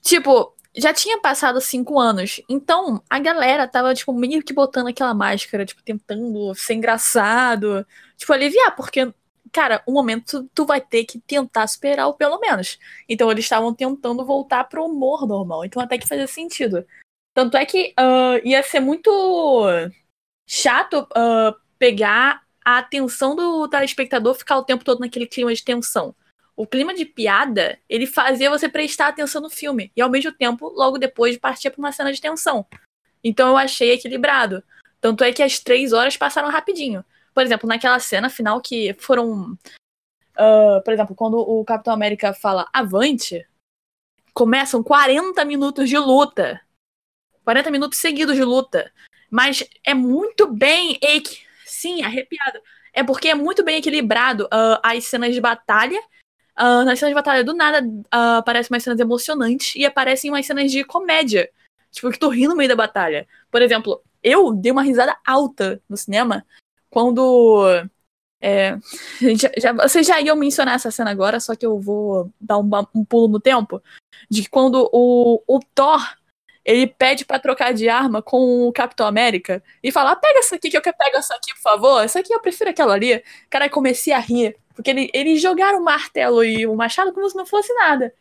tipo, 0.00 0.54
já 0.76 0.94
tinha 0.94 1.20
passado 1.20 1.60
cinco 1.60 1.98
anos, 1.98 2.40
então 2.48 3.02
a 3.10 3.18
galera 3.18 3.66
tava, 3.66 3.94
tipo, 3.94 4.12
meio 4.12 4.42
que 4.42 4.52
botando 4.52 4.88
aquela 4.88 5.14
máscara, 5.14 5.66
tipo, 5.66 5.82
tentando 5.82 6.54
ser 6.54 6.74
engraçado, 6.74 7.84
tipo, 8.16 8.32
aliviar, 8.32 8.76
porque, 8.76 9.12
cara, 9.52 9.82
um 9.86 9.92
momento 9.92 10.48
tu, 10.54 10.64
vai 10.64 10.80
ter 10.80 11.04
que 11.04 11.20
tentar 11.20 11.66
superar 11.66 12.08
o 12.08 12.14
pelo 12.14 12.38
menos. 12.38 12.78
Então 13.08 13.30
eles 13.30 13.44
estavam 13.44 13.74
tentando 13.74 14.24
voltar 14.24 14.64
pro 14.64 14.84
humor 14.84 15.26
normal, 15.26 15.64
então 15.64 15.82
até 15.82 15.98
que 15.98 16.06
fazia 16.08 16.26
sentido. 16.26 16.86
Tanto 17.34 17.56
é 17.56 17.64
que 17.66 17.92
ah, 17.96 18.40
ia 18.44 18.62
ser 18.62 18.80
muito 18.80 19.10
chato 20.46 21.06
ah, 21.14 21.54
pegar 21.78 22.42
a 22.64 22.78
atenção 22.78 23.34
do 23.34 23.68
telespectador 23.68 24.34
ficar 24.34 24.58
o 24.58 24.64
tempo 24.64 24.84
todo 24.84 25.00
naquele 25.00 25.26
clima 25.26 25.54
de 25.54 25.64
tensão. 25.64 26.14
o 26.56 26.66
clima 26.66 26.92
de 26.92 27.04
piada, 27.04 27.78
ele 27.88 28.06
fazia 28.06 28.50
você 28.50 28.68
prestar 28.68 29.08
atenção 29.08 29.40
no 29.40 29.48
filme. 29.48 29.92
E 29.96 30.02
ao 30.02 30.10
mesmo 30.10 30.32
tempo, 30.32 30.68
logo 30.70 30.98
depois, 30.98 31.38
partia 31.38 31.70
pra 31.70 31.78
uma 31.78 31.92
cena 31.92 32.12
de 32.12 32.20
tensão. 32.20 32.66
Então 33.22 33.48
eu 33.50 33.56
achei 33.56 33.92
equilibrado. 33.92 34.62
Tanto 35.00 35.22
é 35.22 35.32
que 35.32 35.42
as 35.42 35.60
três 35.60 35.92
horas 35.92 36.16
passaram 36.16 36.50
rapidinho. 36.50 37.04
Por 37.38 37.44
exemplo, 37.44 37.68
naquela 37.68 38.00
cena 38.00 38.28
final 38.28 38.60
que 38.60 38.96
foram. 38.98 39.56
Uh, 40.36 40.82
por 40.84 40.92
exemplo, 40.92 41.14
quando 41.14 41.38
o 41.38 41.64
Capitão 41.64 41.94
América 41.94 42.34
fala 42.34 42.68
avante, 42.72 43.46
começam 44.34 44.82
40 44.82 45.44
minutos 45.44 45.88
de 45.88 45.96
luta. 45.96 46.60
40 47.44 47.70
minutos 47.70 48.00
seguidos 48.00 48.34
de 48.34 48.42
luta. 48.42 48.90
Mas 49.30 49.62
é 49.84 49.94
muito 49.94 50.48
bem. 50.48 50.98
Sim, 51.64 52.02
arrepiado. 52.02 52.58
É 52.92 53.04
porque 53.04 53.28
é 53.28 53.36
muito 53.36 53.62
bem 53.62 53.76
equilibrado 53.76 54.46
uh, 54.46 54.80
as 54.82 55.04
cenas 55.04 55.32
de 55.32 55.40
batalha. 55.40 56.00
Uh, 56.58 56.82
nas 56.84 56.98
cenas 56.98 57.10
de 57.10 57.14
batalha, 57.14 57.44
do 57.44 57.54
nada, 57.54 57.86
uh, 57.86 58.38
aparecem 58.38 58.74
umas 58.74 58.82
cenas 58.82 58.98
emocionantes 58.98 59.76
e 59.76 59.86
aparecem 59.86 60.28
umas 60.28 60.44
cenas 60.44 60.72
de 60.72 60.82
comédia. 60.82 61.48
Tipo, 61.92 62.10
que 62.10 62.18
tu 62.18 62.30
ri 62.30 62.48
no 62.48 62.56
meio 62.56 62.68
da 62.68 62.74
batalha. 62.74 63.28
Por 63.48 63.62
exemplo, 63.62 64.02
eu 64.24 64.52
dei 64.52 64.72
uma 64.72 64.82
risada 64.82 65.16
alta 65.24 65.80
no 65.88 65.96
cinema 65.96 66.44
quando. 66.90 67.66
É, 68.40 68.76
já, 69.36 69.50
já, 69.56 69.72
vocês 69.72 70.06
já 70.06 70.20
iam 70.20 70.36
mencionar 70.36 70.76
essa 70.76 70.90
cena 70.90 71.10
agora, 71.10 71.40
só 71.40 71.54
que 71.54 71.66
eu 71.66 71.80
vou 71.80 72.30
dar 72.40 72.58
um, 72.58 72.68
um 72.94 73.04
pulo 73.04 73.28
no 73.28 73.40
tempo. 73.40 73.82
De 74.30 74.48
quando 74.48 74.88
o, 74.92 75.42
o 75.46 75.60
Thor 75.74 76.00
ele 76.68 76.86
pede 76.86 77.24
para 77.24 77.38
trocar 77.38 77.72
de 77.72 77.88
arma 77.88 78.20
com 78.20 78.68
o 78.68 78.72
Capitão 78.74 79.06
América 79.06 79.62
e 79.82 79.90
fala: 79.90 80.12
ah, 80.12 80.16
pega 80.16 80.40
essa 80.40 80.56
aqui 80.56 80.68
que 80.70 80.76
eu 80.76 80.82
quero 80.82 80.98
pegar 80.98 81.18
essa 81.18 81.34
aqui, 81.34 81.54
por 81.54 81.62
favor. 81.62 82.04
Essa 82.04 82.20
aqui 82.20 82.32
eu 82.32 82.40
prefiro 82.40 82.68
aquela 82.68 82.92
ali. 82.92 83.24
Cara, 83.48 83.70
comecei 83.70 84.12
a 84.12 84.18
rir. 84.18 84.54
Porque 84.74 84.90
ele, 84.90 85.10
eles 85.14 85.40
jogaram 85.40 85.80
o 85.80 85.84
martelo 85.84 86.44
e 86.44 86.66
o 86.66 86.76
machado 86.76 87.12
como 87.12 87.28
se 87.28 87.34
não 87.34 87.46
fosse 87.46 87.72
nada. 87.72 88.14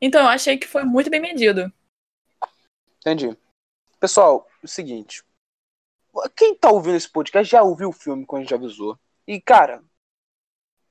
Então 0.00 0.20
eu 0.20 0.28
achei 0.28 0.58
que 0.58 0.66
foi 0.66 0.82
muito 0.82 1.08
bem 1.08 1.20
medido. 1.20 1.72
Entendi. 2.98 3.36
Pessoal, 4.00 4.46
o 4.62 4.66
seguinte. 4.68 5.22
Quem 6.36 6.54
tá 6.54 6.70
ouvindo 6.70 6.96
esse 6.96 7.08
podcast 7.08 7.50
já 7.50 7.62
ouviu 7.62 7.90
o 7.90 7.92
filme, 7.92 8.26
como 8.26 8.40
a 8.40 8.42
gente 8.42 8.54
avisou. 8.54 8.98
E, 9.26 9.40
cara, 9.40 9.82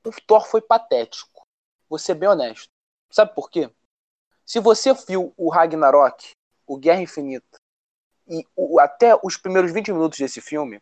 o 0.04 0.10
Thor 0.26 0.46
foi 0.46 0.60
patético. 0.60 1.42
Vou 1.88 1.98
ser 1.98 2.14
bem 2.14 2.28
honesto. 2.28 2.68
Sabe 3.10 3.34
por 3.34 3.50
quê? 3.50 3.70
Se 4.44 4.60
você 4.60 4.92
viu 4.94 5.32
o 5.36 5.50
Ragnarok, 5.50 6.30
o 6.66 6.76
Guerra 6.76 7.02
Infinita, 7.02 7.58
e 8.26 8.46
o, 8.54 8.78
até 8.78 9.18
os 9.22 9.36
primeiros 9.36 9.72
20 9.72 9.92
minutos 9.92 10.18
desse 10.18 10.40
filme, 10.40 10.80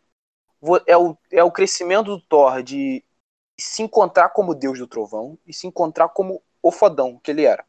é 0.85 0.97
o, 0.97 1.17
é 1.31 1.43
o 1.43 1.51
crescimento 1.51 2.17
do 2.17 2.21
Thor 2.21 2.61
de 2.61 3.03
se 3.59 3.81
encontrar 3.81 4.29
como 4.29 4.55
Deus 4.55 4.77
do 4.77 4.87
Trovão 4.87 5.37
e 5.45 5.53
se 5.53 5.65
encontrar 5.65 6.09
como 6.09 6.43
o 6.61 6.71
fodão 6.71 7.19
que 7.19 7.31
ele 7.31 7.45
era. 7.45 7.65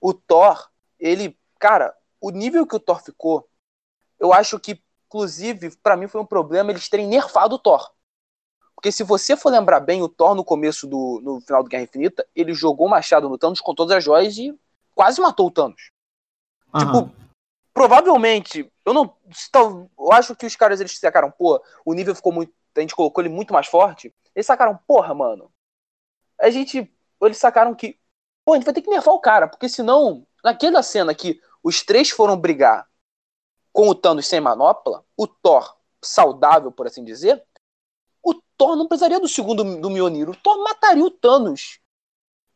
O 0.00 0.12
Thor, 0.12 0.70
ele, 0.98 1.38
cara, 1.58 1.96
o 2.20 2.30
nível 2.30 2.66
que 2.66 2.76
o 2.76 2.80
Thor 2.80 3.02
ficou, 3.02 3.48
eu 4.18 4.32
acho 4.32 4.58
que 4.60 4.82
Inclusive, 5.14 5.76
para 5.76 5.96
mim 5.96 6.08
foi 6.08 6.20
um 6.20 6.26
problema 6.26 6.72
eles 6.72 6.88
terem 6.88 7.06
nerfado 7.06 7.54
o 7.54 7.58
Thor. 7.58 7.88
Porque 8.74 8.90
se 8.90 9.04
você 9.04 9.36
for 9.36 9.48
lembrar 9.48 9.78
bem, 9.78 10.02
o 10.02 10.08
Thor 10.08 10.34
no 10.34 10.44
começo 10.44 10.88
do 10.88 11.20
no 11.22 11.40
final 11.40 11.62
do 11.62 11.68
Guerra 11.68 11.84
Infinita, 11.84 12.26
ele 12.34 12.52
jogou 12.52 12.88
o 12.88 12.90
machado 12.90 13.28
no 13.28 13.38
Thanos 13.38 13.60
com 13.60 13.72
todas 13.76 13.96
as 13.96 14.02
joias 14.02 14.36
e 14.36 14.52
quase 14.92 15.20
matou 15.20 15.46
o 15.46 15.50
Thanos. 15.52 15.92
Uhum. 16.74 16.80
Tipo, 16.80 17.14
provavelmente, 17.72 18.68
eu 18.84 18.92
não, 18.92 19.16
eu 19.96 20.10
acho 20.10 20.34
que 20.34 20.46
os 20.46 20.56
caras 20.56 20.80
eles 20.80 20.98
sacaram, 20.98 21.30
pô, 21.30 21.62
o 21.84 21.94
nível 21.94 22.16
ficou 22.16 22.32
muito, 22.32 22.52
a 22.76 22.80
gente 22.80 22.96
colocou 22.96 23.22
ele 23.22 23.32
muito 23.32 23.52
mais 23.52 23.68
forte. 23.68 24.12
Eles 24.34 24.46
sacaram, 24.46 24.76
porra, 24.84 25.14
mano. 25.14 25.48
A 26.40 26.50
gente, 26.50 26.92
eles 27.22 27.38
sacaram 27.38 27.72
que, 27.72 28.00
pô, 28.44 28.54
a 28.54 28.56
gente 28.56 28.64
vai 28.64 28.74
ter 28.74 28.82
que 28.82 28.90
nerfar 28.90 29.14
o 29.14 29.20
cara, 29.20 29.46
porque 29.46 29.68
senão, 29.68 30.26
naquela 30.42 30.82
cena 30.82 31.14
que 31.14 31.40
os 31.62 31.82
três 31.84 32.10
foram 32.10 32.36
brigar 32.36 32.84
com 33.74 33.88
o 33.88 33.94
Thanos 33.94 34.28
sem 34.28 34.40
manopla, 34.40 35.04
o 35.16 35.26
Thor 35.26 35.76
saudável, 36.00 36.70
por 36.70 36.86
assim 36.86 37.04
dizer, 37.04 37.44
o 38.22 38.32
Thor 38.56 38.76
não 38.76 38.86
precisaria 38.86 39.18
do 39.18 39.28
segundo 39.28 39.64
do 39.64 39.90
Mjolnir. 39.90 40.30
O 40.30 40.36
Thor 40.36 40.62
mataria 40.62 41.04
o 41.04 41.10
Thanos 41.10 41.80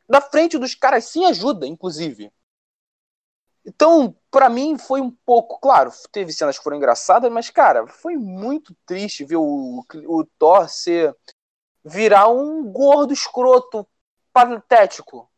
na 0.08 0.20
frente 0.20 0.56
dos 0.56 0.76
caras 0.76 1.06
sem 1.06 1.26
ajuda, 1.26 1.66
inclusive. 1.66 2.32
Então, 3.66 4.16
para 4.30 4.48
mim, 4.48 4.78
foi 4.78 5.00
um 5.00 5.10
pouco. 5.10 5.58
Claro, 5.58 5.90
teve 6.12 6.32
cenas 6.32 6.56
que 6.56 6.62
foram 6.62 6.76
engraçadas, 6.76 7.30
mas, 7.30 7.50
cara, 7.50 7.86
foi 7.88 8.16
muito 8.16 8.74
triste 8.86 9.24
ver 9.24 9.36
o, 9.36 9.84
o 10.06 10.24
Thor 10.38 10.68
ser. 10.68 11.14
virar 11.84 12.28
um 12.28 12.72
gordo 12.72 13.12
escroto 13.12 13.84
patético. 14.32 15.28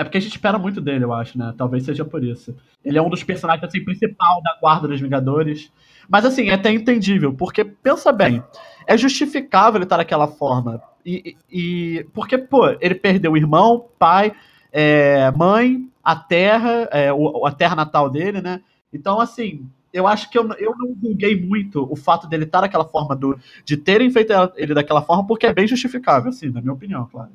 É 0.00 0.02
porque 0.02 0.16
a 0.16 0.20
gente 0.20 0.32
espera 0.32 0.58
muito 0.58 0.80
dele, 0.80 1.04
eu 1.04 1.12
acho, 1.12 1.36
né? 1.36 1.52
Talvez 1.58 1.84
seja 1.84 2.06
por 2.06 2.24
isso. 2.24 2.56
Ele 2.82 2.96
é 2.96 3.02
um 3.02 3.10
dos 3.10 3.22
personagens 3.22 3.62
assim, 3.62 3.84
principal 3.84 4.40
da 4.40 4.56
Guarda 4.58 4.88
dos 4.88 4.98
Vingadores. 4.98 5.70
Mas 6.08 6.24
assim, 6.24 6.48
é 6.48 6.54
até 6.54 6.72
entendível, 6.72 7.34
porque 7.34 7.62
pensa 7.62 8.10
bem, 8.10 8.42
é 8.86 8.96
justificável 8.96 9.76
ele 9.76 9.84
estar 9.84 9.98
daquela 9.98 10.26
forma. 10.26 10.82
E, 11.04 11.36
e 11.50 12.06
porque, 12.14 12.38
pô, 12.38 12.66
ele 12.80 12.94
perdeu 12.94 13.32
o 13.32 13.36
irmão, 13.36 13.90
pai, 13.98 14.32
é, 14.72 15.30
mãe, 15.32 15.86
a 16.02 16.16
terra, 16.16 16.88
é, 16.90 17.12
o, 17.12 17.44
a 17.44 17.52
terra 17.52 17.76
natal 17.76 18.08
dele, 18.08 18.40
né? 18.40 18.62
Então, 18.90 19.20
assim, 19.20 19.68
eu 19.92 20.06
acho 20.06 20.30
que 20.30 20.38
eu, 20.38 20.50
eu 20.54 20.74
não 20.78 20.96
julguei 20.98 21.38
muito 21.38 21.86
o 21.92 21.94
fato 21.94 22.26
dele 22.26 22.44
estar 22.44 22.62
daquela 22.62 22.86
forma, 22.86 23.14
do, 23.14 23.38
de 23.66 23.76
terem 23.76 24.10
feito 24.10 24.32
ele 24.56 24.72
daquela 24.72 25.02
forma, 25.02 25.26
porque 25.26 25.44
é 25.44 25.52
bem 25.52 25.68
justificável, 25.68 26.30
assim, 26.30 26.48
na 26.48 26.62
minha 26.62 26.72
opinião, 26.72 27.04
claro. 27.04 27.32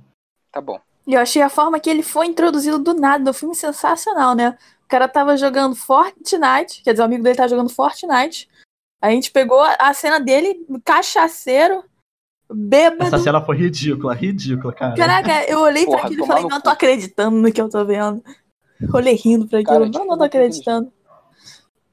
Tá 0.52 0.60
bom. 0.60 0.82
E 1.08 1.14
eu 1.14 1.22
achei 1.22 1.42
a 1.42 1.50
forma 1.50 1.80
que 1.80 1.90
ele 1.90 2.02
foi 2.02 2.28
introduzido 2.28 2.80
do 2.80 2.94
nada 2.94 3.24
no 3.24 3.34
filme 3.34 3.56
sensacional, 3.56 4.34
né? 4.34 4.58
O 4.86 4.88
cara 4.88 5.08
tava 5.08 5.38
jogando 5.38 5.76
Fortnite, 5.76 6.82
quer 6.84 6.92
dizer, 6.92 7.02
o 7.02 7.06
amigo 7.06 7.24
dele 7.24 7.36
tava 7.36 7.50
jogando 7.50 7.70
Fortnite. 7.70 8.50
A 9.02 9.10
gente 9.12 9.32
pegou 9.32 9.62
a 9.62 9.94
cena 9.94 10.20
dele, 10.20 10.66
cachaceiro, 10.84 11.84
bêbado. 12.52 13.04
Essa 13.16 13.20
cena 13.20 13.42
foi 13.42 13.58
ridícula, 13.58 14.14
ridícula, 14.14 14.74
cara. 14.74 14.96
Caraca, 14.96 15.44
eu 15.46 15.60
olhei 15.60 15.86
Porra, 15.86 15.98
pra 15.98 16.08
aquilo 16.08 16.24
e 16.24 16.28
falei, 16.28 16.44
não 16.46 16.62
tô 16.62 16.70
acreditando 16.70 17.38
no 17.38 17.52
que 17.52 17.62
eu 17.62 17.70
tô 17.70 17.86
vendo. 17.86 18.24
Olhei 18.94 19.16
rindo 19.16 19.48
pra 19.48 19.60
aquilo, 19.60 19.80
cara, 19.80 19.90
não, 19.90 20.08
não 20.08 20.18
tô 20.18 20.24
acreditando. 20.24 20.92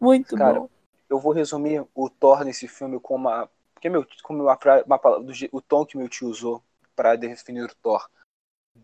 Muito 0.01 0.37
cara, 0.37 0.61
bom. 0.61 0.69
Eu 1.09 1.19
vou 1.19 1.33
resumir 1.33 1.85
o 1.95 2.09
Thor 2.09 2.45
nesse 2.45 2.67
filme 2.67 2.99
com 2.99 3.15
uma. 3.15 3.49
Porque 3.75 3.89
meu, 3.89 4.07
como 4.23 4.43
uma, 4.43 4.59
uma, 4.87 4.97
uma, 4.97 5.33
o 5.53 5.61
tom 5.61 5.85
que 5.85 5.97
meu 5.97 6.09
tio 6.09 6.29
usou 6.29 6.63
para 6.97 7.15
definir 7.17 7.65
o 7.65 7.75
Thor 7.83 8.09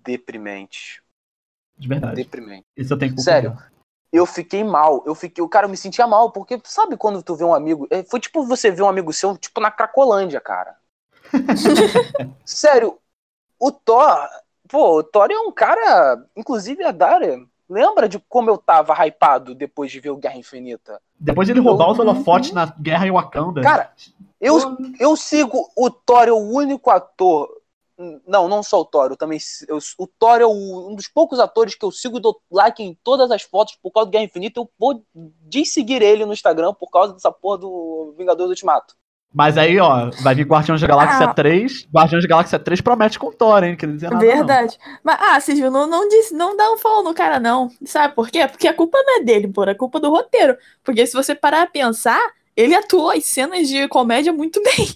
deprimente. 0.04 1.02
De 1.76 1.88
verdade. 1.88 2.16
Deprimente. 2.16 2.66
Isso 2.76 2.92
eu 2.92 2.98
tenho 2.98 3.14
que 3.14 3.22
Sério. 3.22 3.56
Eu 4.12 4.26
fiquei 4.26 4.64
mal. 4.64 5.02
Eu 5.06 5.14
fiquei, 5.14 5.42
o 5.42 5.48
cara 5.48 5.66
eu 5.66 5.70
me 5.70 5.76
sentia 5.76 6.06
mal, 6.06 6.32
porque 6.32 6.60
sabe 6.64 6.96
quando 6.96 7.22
tu 7.22 7.36
vê 7.36 7.44
um 7.44 7.54
amigo, 7.54 7.86
é, 7.90 8.02
foi 8.02 8.18
tipo 8.18 8.44
você 8.44 8.70
ver 8.70 8.82
um 8.82 8.88
amigo 8.88 9.12
seu 9.12 9.36
tipo 9.36 9.60
na 9.60 9.70
Cracolândia, 9.70 10.40
cara. 10.40 10.76
Sério, 12.44 12.98
o 13.60 13.70
Thor, 13.70 14.28
pô, 14.68 14.98
o 14.98 15.02
Thor 15.02 15.30
é 15.30 15.38
um 15.38 15.52
cara, 15.52 16.24
inclusive 16.34 16.82
a 16.84 16.90
Daria, 16.90 17.38
lembra 17.68 18.08
de 18.08 18.18
como 18.28 18.48
eu 18.48 18.56
tava 18.56 18.94
hypado 19.04 19.54
depois 19.54 19.92
de 19.92 20.00
ver 20.00 20.10
o 20.10 20.16
Guerra 20.16 20.38
Infinita? 20.38 21.00
Depois 21.20 21.46
de 21.46 21.52
ele 21.52 21.60
roubar 21.60 21.88
eu, 21.88 21.92
os 21.92 21.98
holofotes 21.98 22.52
na 22.52 22.66
Guerra 22.80 23.06
em 23.06 23.10
Wakanda. 23.10 23.60
Cara, 23.60 23.92
eu, 24.40 24.58
eu 24.98 25.16
sigo 25.16 25.70
o 25.76 25.90
Thor, 25.90 26.28
é 26.28 26.32
o 26.32 26.36
único 26.36 26.90
ator 26.90 27.57
não, 28.26 28.48
não 28.48 28.62
só 28.62 28.80
o 28.80 28.84
Thor, 28.84 29.10
eu 29.10 29.16
também. 29.16 29.38
Eu, 29.66 29.78
o 29.98 30.06
Thor 30.06 30.40
é 30.40 30.46
o, 30.46 30.88
um 30.90 30.94
dos 30.94 31.08
poucos 31.08 31.40
atores 31.40 31.74
que 31.74 31.84
eu 31.84 31.90
sigo 31.90 32.18
e 32.18 32.20
dou 32.20 32.40
like 32.50 32.82
em 32.82 32.96
todas 33.02 33.30
as 33.30 33.42
fotos 33.42 33.76
por 33.82 33.90
causa 33.90 34.06
do 34.06 34.12
Guerra 34.12 34.24
Infinita. 34.24 34.60
Eu 34.60 34.70
vou 34.78 35.04
seguir 35.64 36.00
ele 36.00 36.24
no 36.24 36.32
Instagram 36.32 36.72
por 36.74 36.90
causa 36.90 37.12
dessa 37.12 37.32
porra 37.32 37.58
do 37.58 38.14
Vingadores 38.16 38.50
Ultimato. 38.50 38.94
Mas 39.34 39.58
aí, 39.58 39.78
ó, 39.78 40.10
vai 40.22 40.34
vir 40.34 40.46
Guardiões 40.46 40.80
da 40.80 40.86
Galáxia 40.86 41.26
ah. 41.26 41.34
3. 41.34 41.88
Guardiões 41.92 42.24
da 42.24 42.28
Galáxia 42.28 42.58
3 42.58 42.80
promete 42.80 43.18
com 43.18 43.26
o 43.26 43.32
Thor, 43.32 43.62
hein? 43.62 43.76
Quer 43.76 43.92
dizer 43.92 44.10
nada, 44.10 44.24
Verdade. 44.24 44.78
Não. 44.80 44.98
Mas, 45.04 45.18
ah, 45.20 45.40
Silvio, 45.40 45.70
não, 45.70 45.86
não, 45.86 46.08
diz, 46.08 46.32
não 46.32 46.56
dá 46.56 46.72
um 46.72 46.78
follow 46.78 47.04
no 47.04 47.14
cara, 47.14 47.38
não. 47.38 47.70
Sabe 47.84 48.14
por 48.14 48.30
quê? 48.30 48.46
Porque 48.48 48.66
a 48.66 48.72
culpa 48.72 48.96
não 49.02 49.20
é 49.20 49.24
dele, 49.24 49.48
pô, 49.48 49.64
é 49.64 49.74
culpa 49.74 50.00
do 50.00 50.10
roteiro. 50.10 50.56
Porque 50.82 51.06
se 51.06 51.12
você 51.12 51.34
parar 51.34 51.62
a 51.62 51.66
pensar, 51.66 52.20
ele 52.56 52.74
atuou 52.74 53.10
as 53.10 53.26
cenas 53.26 53.68
de 53.68 53.86
comédia 53.88 54.32
muito 54.32 54.62
bem. 54.64 54.88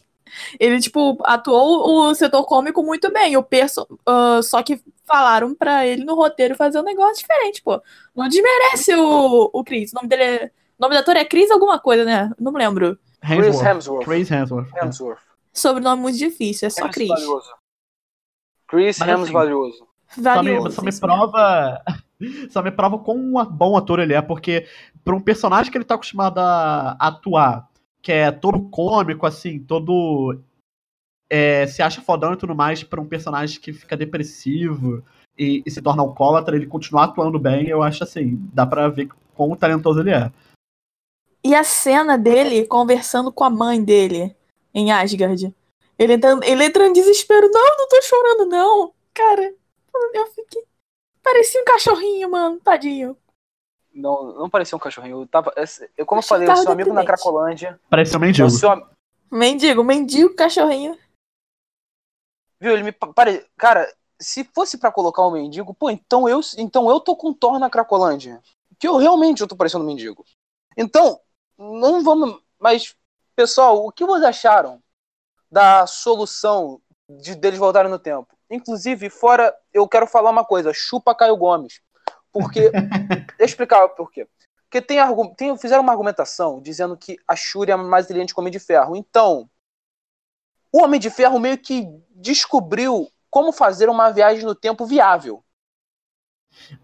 Ele, 0.58 0.80
tipo, 0.80 1.18
atuou 1.24 2.08
o 2.08 2.14
setor 2.14 2.44
cômico 2.44 2.82
muito 2.82 3.12
bem. 3.12 3.36
O 3.36 3.42
perso 3.42 3.86
uh, 4.08 4.42
só 4.42 4.62
que 4.62 4.80
falaram 5.04 5.54
pra 5.54 5.86
ele 5.86 6.04
no 6.04 6.14
roteiro 6.14 6.54
fazer 6.54 6.80
um 6.80 6.84
negócio 6.84 7.22
diferente, 7.22 7.62
pô. 7.62 7.80
Não 8.14 8.28
desmerece 8.28 8.94
o, 8.94 9.50
o 9.52 9.64
Chris. 9.64 9.92
O 9.92 9.96
nome 9.96 10.08
dele 10.08 10.22
é. 10.22 10.50
O 10.78 10.82
nome 10.82 10.94
da 10.94 11.00
ator 11.00 11.16
é 11.16 11.24
Chris 11.24 11.50
alguma 11.50 11.78
coisa, 11.78 12.04
né? 12.04 12.30
Não 12.38 12.50
me 12.50 12.58
lembro. 12.58 12.98
Chris 13.20 13.60
Hemsworth. 13.60 14.04
Chris 14.04 14.30
Hemsworth. 14.30 14.68
Hemsworth. 14.76 15.22
Sobrenome 15.52 16.02
muito 16.02 16.18
difícil, 16.18 16.66
é 16.66 16.70
só 16.70 16.88
Chris. 16.88 17.08
Valioso. 17.08 17.54
Chris 18.66 19.00
Hemsworth 19.00 19.22
assim, 19.22 19.32
valioso. 19.32 19.86
valioso. 20.16 20.70
Só 20.70 20.82
me, 20.82 20.92
só 20.92 20.96
me 20.96 21.00
prova. 21.00 21.82
Só 22.50 22.62
me 22.62 22.70
prova 22.70 23.00
quão 23.00 23.32
bom 23.50 23.76
ator 23.76 23.98
ele 23.98 24.14
é, 24.14 24.22
porque 24.22 24.68
para 25.04 25.12
um 25.12 25.20
personagem 25.20 25.72
que 25.72 25.76
ele 25.76 25.84
tá 25.84 25.96
acostumado 25.96 26.38
a 26.38 26.92
atuar 26.92 27.68
que 28.02 28.12
é 28.12 28.30
todo 28.30 28.68
cômico, 28.68 29.24
assim, 29.26 29.58
todo. 29.58 30.40
É, 31.30 31.66
se 31.66 31.80
acha 31.80 32.02
fodão 32.02 32.34
e 32.34 32.36
tudo 32.36 32.54
mais 32.54 32.82
pra 32.82 33.00
um 33.00 33.06
personagem 33.06 33.58
que 33.60 33.72
fica 33.72 33.96
depressivo. 33.96 35.02
e, 35.38 35.62
e 35.64 35.70
se 35.70 35.80
torna 35.80 36.02
alcoólatra, 36.02 36.56
ele 36.56 36.66
continuar 36.66 37.04
atuando 37.04 37.38
bem, 37.38 37.66
eu 37.68 37.82
acho 37.82 38.04
assim, 38.04 38.38
dá 38.52 38.66
pra 38.66 38.88
ver 38.88 39.08
quão 39.34 39.56
talentoso 39.56 40.00
ele 40.00 40.10
é. 40.10 40.30
E 41.44 41.54
a 41.54 41.64
cena 41.64 42.18
dele 42.18 42.66
conversando 42.66 43.32
com 43.32 43.44
a 43.44 43.50
mãe 43.50 43.82
dele 43.82 44.36
em 44.74 44.92
Asgard. 44.92 45.54
Ele 45.98 46.14
entrando, 46.14 46.44
ele 46.44 46.64
entra 46.64 46.86
em 46.86 46.92
desespero. 46.92 47.50
Não, 47.50 47.78
não 47.78 47.88
tô 47.88 48.02
chorando, 48.02 48.46
não. 48.46 48.92
Cara, 49.12 49.54
eu 50.14 50.26
fiquei. 50.28 50.62
Parecia 51.22 51.60
um 51.60 51.64
cachorrinho, 51.64 52.30
mano. 52.30 52.60
Tadinho. 52.60 53.16
Não, 53.94 54.32
não 54.34 54.50
parecia 54.50 54.76
um 54.76 54.80
cachorrinho. 54.80 55.22
Eu 55.22 55.26
tava. 55.26 55.52
Eu, 55.96 56.06
como 56.06 56.20
eu 56.20 56.22
falei, 56.22 56.44
eu 56.46 56.52
tava 56.52 56.62
sou 56.62 56.72
amigo 56.72 56.92
na. 56.92 57.04
Cracolândia. 57.04 57.80
Parece 57.90 58.16
um 58.16 58.20
mendigo. 58.20 58.48
am- 58.68 58.88
Mendigo, 59.30 59.82
mendigo, 59.84 60.34
cachorrinho. 60.34 60.98
Viu, 62.60 62.72
ele 62.72 62.82
me 62.82 62.92
pa- 62.92 63.12
pare... 63.12 63.44
Cara, 63.56 63.92
se 64.20 64.44
fosse 64.54 64.78
pra 64.78 64.92
colocar 64.92 65.26
um 65.26 65.32
mendigo, 65.32 65.74
pô, 65.74 65.90
então 65.90 66.28
eu, 66.28 66.40
então 66.58 66.88
eu 66.90 67.00
tô 67.00 67.16
com 67.16 67.32
Thor 67.32 67.58
na 67.58 67.68
Cracolândia. 67.70 68.40
Que 68.78 68.86
eu 68.86 68.96
realmente 68.96 69.40
eu 69.40 69.48
tô 69.48 69.56
parecendo 69.56 69.84
um 69.84 69.86
mendigo. 69.86 70.24
Então, 70.76 71.20
não 71.58 72.02
vamos. 72.04 72.40
Mas, 72.58 72.94
pessoal, 73.34 73.84
o 73.84 73.90
que 73.90 74.04
vocês 74.04 74.24
acharam 74.24 74.82
da 75.50 75.86
solução 75.86 76.80
de 77.08 77.34
deles 77.34 77.58
voltarem 77.58 77.90
no 77.90 77.98
tempo? 77.98 78.28
Inclusive, 78.50 79.08
fora, 79.10 79.54
eu 79.72 79.88
quero 79.88 80.06
falar 80.06 80.30
uma 80.30 80.44
coisa: 80.44 80.72
chupa 80.74 81.14
Caio 81.14 81.36
Gomes. 81.36 81.80
Porque. 82.32 82.70
Deixa 82.70 83.34
eu 83.38 83.46
explicar 83.46 83.88
por 83.90 84.10
quê. 84.10 84.26
Porque 84.70 84.80
tem, 84.80 84.98
tem 85.36 85.56
fizeram 85.58 85.82
uma 85.82 85.92
argumentação 85.92 86.60
dizendo 86.60 86.96
que 86.96 87.18
a 87.28 87.36
Shuri 87.36 87.70
é 87.70 87.76
mais 87.76 88.06
inteligente 88.06 88.32
que 88.32 88.40
o 88.40 88.42
Homem 88.42 88.52
de 88.52 88.58
Ferro. 88.58 88.96
Então, 88.96 89.48
o 90.72 90.82
Homem 90.82 90.98
de 90.98 91.10
Ferro 91.10 91.38
meio 91.38 91.58
que 91.58 91.86
descobriu 92.14 93.06
como 93.28 93.52
fazer 93.52 93.90
uma 93.90 94.10
viagem 94.10 94.44
no 94.44 94.54
tempo 94.54 94.86
viável. 94.86 95.44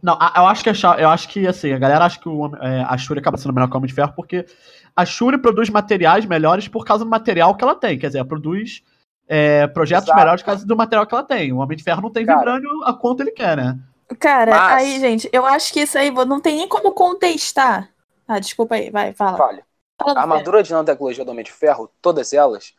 Não, 0.03 0.15
eu 0.15 0.47
acho 0.47 0.63
que 0.63 0.71
a 0.71 0.99
eu 0.99 1.09
acho 1.09 1.29
que 1.29 1.47
assim, 1.47 1.73
a 1.73 1.79
galera 1.79 2.05
acha 2.05 2.19
que 2.19 2.29
o, 2.29 2.55
é, 2.57 2.83
a 2.83 2.97
Shuri 2.97 3.21
acaba 3.21 3.37
sendo 3.37 3.53
melhor 3.55 3.69
que 3.69 3.75
o 3.75 3.77
Homem 3.77 3.89
de 3.89 3.95
Ferro 3.95 4.13
porque 4.15 4.47
a 4.97 5.05
Shuri 5.05 5.39
produz 5.39 5.69
materiais 5.69 6.25
melhores 6.25 6.69
por 6.69 6.85
causa 6.85 7.05
do 7.05 7.11
material 7.11 7.55
que 7.55 7.65
ela 7.65 7.75
tem. 7.75 7.99
Quer 7.99 8.09
dizer, 8.09 8.19
ela 8.19 8.29
produz 8.29 8.83
é, 9.27 9.67
projetos 9.67 10.09
Exato. 10.09 10.19
melhores 10.19 10.43
por 10.43 10.47
causa 10.47 10.67
do 10.67 10.77
material 10.77 11.07
que 11.07 11.15
ela 11.15 11.25
tem. 11.25 11.53
O 11.53 11.59
Homem 11.59 11.77
de 11.77 11.85
Ferro 11.85 12.03
não 12.03 12.11
tem 12.11 12.25
Cara. 12.25 12.39
vibrânio 12.39 12.85
a 12.85 12.95
quanto 12.95 13.23
ele 13.23 13.31
quer, 13.31 13.57
né? 13.57 13.79
Cara, 14.19 14.53
Mas- 14.53 14.83
aí, 14.83 15.01
gente, 15.01 15.29
eu 15.33 15.45
acho 15.45 15.73
que 15.73 15.81
isso 15.81 15.99
aí 15.99 16.11
não 16.11 16.41
tem 16.41 16.57
nem 16.57 16.69
como 16.69 16.93
contestar. 16.93 17.93
Ah, 18.27 18.39
desculpa 18.39 18.75
aí, 18.75 18.91
vai, 18.91 19.13
fala. 19.13 19.37
Falha. 19.37 19.67
Fala 19.99 20.19
A 20.19 20.21
armadura 20.23 20.63
de 20.63 20.71
nanotecnologia 20.73 21.25
do 21.25 21.31
Homem 21.31 21.45
de 21.45 21.53
Ferro, 21.53 21.91
todas 22.01 22.33
elas, 22.33 22.73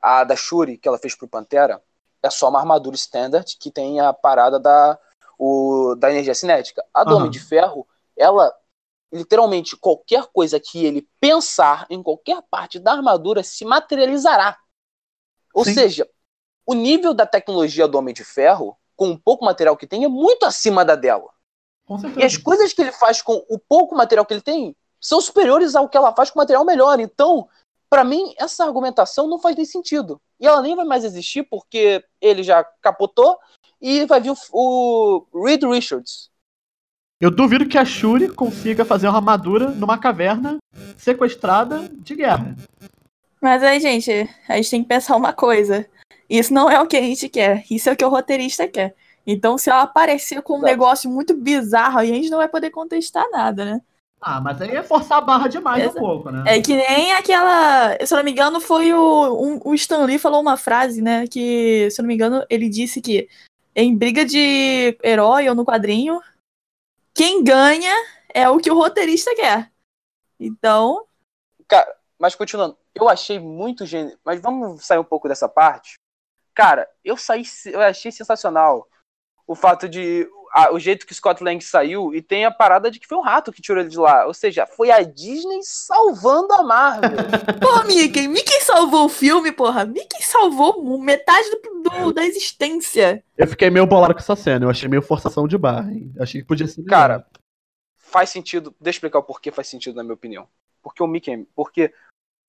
a 0.00 0.24
da 0.24 0.36
Shuri, 0.36 0.78
que 0.78 0.88
ela 0.88 0.98
fez 0.98 1.14
pro 1.14 1.28
Pantera, 1.28 1.82
é 2.22 2.30
só 2.30 2.48
uma 2.48 2.60
armadura 2.60 2.94
standard 2.96 3.56
que 3.58 3.70
tem 3.70 4.00
a 4.00 4.12
parada 4.12 4.58
da, 4.58 4.98
o, 5.38 5.94
da 5.98 6.10
energia 6.10 6.34
cinética. 6.34 6.84
A 6.94 7.02
do 7.02 7.10
Aham. 7.10 7.18
Homem 7.18 7.30
de 7.30 7.40
Ferro, 7.40 7.86
ela, 8.16 8.54
literalmente, 9.12 9.76
qualquer 9.76 10.26
coisa 10.32 10.60
que 10.60 10.84
ele 10.84 11.08
pensar 11.20 11.86
em 11.90 12.02
qualquer 12.02 12.40
parte 12.50 12.78
da 12.78 12.92
armadura 12.92 13.42
se 13.42 13.64
materializará. 13.64 14.58
Ou 15.52 15.64
Sim. 15.64 15.74
seja, 15.74 16.08
o 16.66 16.74
nível 16.74 17.12
da 17.12 17.26
tecnologia 17.26 17.88
do 17.88 17.98
Homem 17.98 18.14
de 18.14 18.24
Ferro, 18.24 18.76
com 19.00 19.12
o 19.12 19.18
pouco 19.18 19.46
material 19.46 19.78
que 19.78 19.86
tem, 19.86 20.04
é 20.04 20.08
muito 20.08 20.44
acima 20.44 20.84
da 20.84 20.94
dela. 20.94 21.30
Com 21.86 21.96
E 22.18 22.22
as 22.22 22.36
coisas 22.36 22.74
que 22.74 22.82
ele 22.82 22.92
faz 22.92 23.22
com 23.22 23.42
o 23.48 23.58
pouco 23.58 23.96
material 23.96 24.26
que 24.26 24.34
ele 24.34 24.42
tem 24.42 24.76
são 25.00 25.22
superiores 25.22 25.74
ao 25.74 25.88
que 25.88 25.96
ela 25.96 26.14
faz 26.14 26.30
com 26.30 26.38
material 26.38 26.66
melhor. 26.66 27.00
Então, 27.00 27.48
pra 27.88 28.04
mim, 28.04 28.34
essa 28.36 28.62
argumentação 28.62 29.26
não 29.26 29.38
faz 29.38 29.56
nem 29.56 29.64
sentido. 29.64 30.20
E 30.38 30.46
ela 30.46 30.60
nem 30.60 30.76
vai 30.76 30.84
mais 30.84 31.02
existir 31.02 31.44
porque 31.44 32.04
ele 32.20 32.42
já 32.42 32.62
capotou 32.82 33.38
e 33.80 34.04
vai 34.04 34.20
vir 34.20 34.34
o, 34.52 35.24
o 35.32 35.44
Reed 35.46 35.62
Richards. 35.62 36.28
Eu 37.18 37.30
duvido 37.30 37.66
que 37.66 37.78
a 37.78 37.86
Shuri 37.86 38.28
consiga 38.28 38.84
fazer 38.84 39.08
uma 39.08 39.16
armadura 39.16 39.70
numa 39.70 39.96
caverna 39.96 40.58
sequestrada 40.98 41.88
de 41.88 42.16
guerra. 42.16 42.54
Mas 43.40 43.62
aí, 43.62 43.80
gente, 43.80 44.28
a 44.46 44.56
gente 44.56 44.70
tem 44.70 44.82
que 44.82 44.88
pensar 44.90 45.16
uma 45.16 45.32
coisa. 45.32 45.88
Isso 46.30 46.54
não 46.54 46.70
é 46.70 46.80
o 46.80 46.86
que 46.86 46.96
a 46.96 47.02
gente 47.02 47.28
quer. 47.28 47.64
Isso 47.68 47.90
é 47.90 47.92
o 47.92 47.96
que 47.96 48.04
o 48.04 48.08
roteirista 48.08 48.68
quer. 48.68 48.94
Então, 49.26 49.58
se 49.58 49.68
ela 49.68 49.82
aparecer 49.82 50.40
com 50.42 50.54
um 50.54 50.56
Exato. 50.58 50.70
negócio 50.70 51.10
muito 51.10 51.34
bizarro, 51.34 51.98
aí 51.98 52.10
a 52.10 52.14
gente 52.14 52.30
não 52.30 52.38
vai 52.38 52.48
poder 52.48 52.70
contestar 52.70 53.28
nada, 53.30 53.64
né? 53.64 53.80
Ah, 54.20 54.40
mas 54.40 54.60
aí 54.60 54.76
é 54.76 54.82
forçar 54.82 55.18
a 55.18 55.20
barra 55.22 55.48
demais 55.48 55.82
um 55.82 55.90
Exa- 55.90 55.98
pouco, 55.98 56.30
né? 56.30 56.44
É 56.46 56.60
que 56.60 56.76
nem 56.76 57.12
aquela. 57.14 57.96
Se 58.04 58.12
eu 58.12 58.18
não 58.18 58.24
me 58.24 58.30
engano, 58.30 58.60
foi 58.60 58.92
o. 58.92 59.42
Um, 59.42 59.60
o 59.64 59.74
Stan 59.74 60.04
Lee 60.04 60.18
falou 60.18 60.40
uma 60.40 60.56
frase, 60.56 61.00
né? 61.00 61.26
Que, 61.26 61.90
se 61.90 62.00
eu 62.00 62.02
não 62.02 62.08
me 62.08 62.14
engano, 62.14 62.44
ele 62.48 62.68
disse 62.68 63.00
que 63.00 63.28
em 63.74 63.96
briga 63.96 64.24
de 64.24 64.96
herói 65.02 65.48
ou 65.48 65.54
no 65.54 65.64
quadrinho, 65.64 66.20
quem 67.14 67.42
ganha 67.42 67.92
é 68.32 68.48
o 68.48 68.58
que 68.58 68.70
o 68.70 68.74
roteirista 68.74 69.34
quer. 69.34 69.70
Então. 70.38 71.06
Cara, 71.66 71.96
mas 72.18 72.34
continuando, 72.34 72.76
eu 72.94 73.08
achei 73.08 73.38
muito 73.38 73.86
gênio. 73.86 74.18
Mas 74.24 74.40
vamos 74.40 74.84
sair 74.84 74.98
um 74.98 75.04
pouco 75.04 75.28
dessa 75.28 75.48
parte. 75.48 75.94
Cara, 76.54 76.88
eu 77.04 77.16
saí, 77.16 77.42
eu 77.66 77.80
achei 77.80 78.10
sensacional 78.12 78.86
o 79.46 79.54
fato 79.54 79.88
de 79.88 80.28
a- 80.52 80.72
o 80.72 80.80
jeito 80.80 81.06
que 81.06 81.14
Scott 81.14 81.42
Lang 81.44 81.62
saiu 81.62 82.12
e 82.12 82.20
tem 82.20 82.44
a 82.44 82.50
parada 82.50 82.90
de 82.90 82.98
que 82.98 83.06
foi 83.06 83.16
um 83.16 83.22
rato 83.22 83.52
que 83.52 83.62
tirou 83.62 83.80
ele 83.80 83.88
de 83.88 83.98
lá. 83.98 84.26
Ou 84.26 84.34
seja, 84.34 84.66
foi 84.66 84.90
a 84.90 85.00
Disney 85.02 85.60
salvando 85.62 86.52
a 86.54 86.62
Marvel. 86.64 87.10
Pô, 87.62 87.84
Mickey, 87.86 88.26
Mickey 88.26 88.60
salvou 88.62 89.04
o 89.06 89.08
filme, 89.08 89.52
porra. 89.52 89.84
Mickey 89.84 90.22
salvou 90.22 90.98
metade 90.98 91.48
do, 91.50 91.82
do- 91.88 92.12
da 92.12 92.24
existência. 92.24 93.22
Eu 93.38 93.46
fiquei 93.46 93.70
meio 93.70 93.86
bolado 93.86 94.12
com 94.12 94.20
essa 94.20 94.34
cena. 94.36 94.64
Eu 94.66 94.70
achei 94.70 94.88
meio 94.88 95.02
forçação 95.02 95.46
de 95.46 95.56
barra. 95.56 95.90
Hein? 95.92 96.12
Achei 96.18 96.40
que 96.40 96.46
podia 96.48 96.66
ser. 96.66 96.80
melhor. 96.82 96.90
Cara, 96.90 97.26
faz 97.96 98.30
sentido. 98.30 98.74
Deixa 98.80 98.96
eu 98.96 98.98
explicar 98.98 99.18
o 99.20 99.22
porquê 99.22 99.52
faz 99.52 99.68
sentido, 99.68 99.94
na 99.96 100.02
minha 100.02 100.14
opinião. 100.14 100.48
Porque 100.82 101.02
o 101.02 101.06
Mickey. 101.06 101.46
Porque 101.54 101.92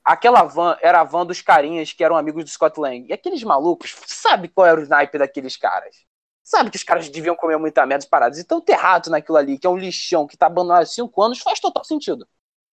aquela 0.04 0.44
van 0.44 0.78
era 0.82 1.02
a 1.02 1.04
van 1.04 1.26
dos 1.26 1.42
carinhas 1.42 1.94
que 1.94 2.04
eram 2.04 2.18
amigos 2.18 2.44
do 2.44 2.50
Scott 2.50 2.80
Lang. 2.80 3.06
E 3.08 3.14
aqueles 3.14 3.44
malucos, 3.44 3.96
sabe 4.08 4.48
qual 4.48 4.68
era 4.68 4.82
o 4.82 4.88
naipe 4.88 5.18
daqueles 5.18 5.58
caras? 5.58 5.96
Sabe 6.44 6.70
que 6.70 6.78
os 6.78 6.84
caras 6.84 7.08
deviam 7.08 7.36
comer 7.36 7.58
muita 7.58 7.86
merda 7.86 8.06
parados. 8.10 8.40
Então 8.40 8.60
ter 8.60 8.74
rato 8.74 9.10
naquilo 9.10 9.38
ali, 9.38 9.58
que 9.58 9.68
é 9.68 9.70
um 9.70 9.78
lixão 9.78 10.28
que 10.28 10.38
tá 10.38 10.48
abandonado 10.48 10.84
há 10.84 10.86
cinco 10.86 11.22
anos, 11.22 11.40
faz 11.40 11.60
total 11.60 11.84
sentido. 11.84 12.28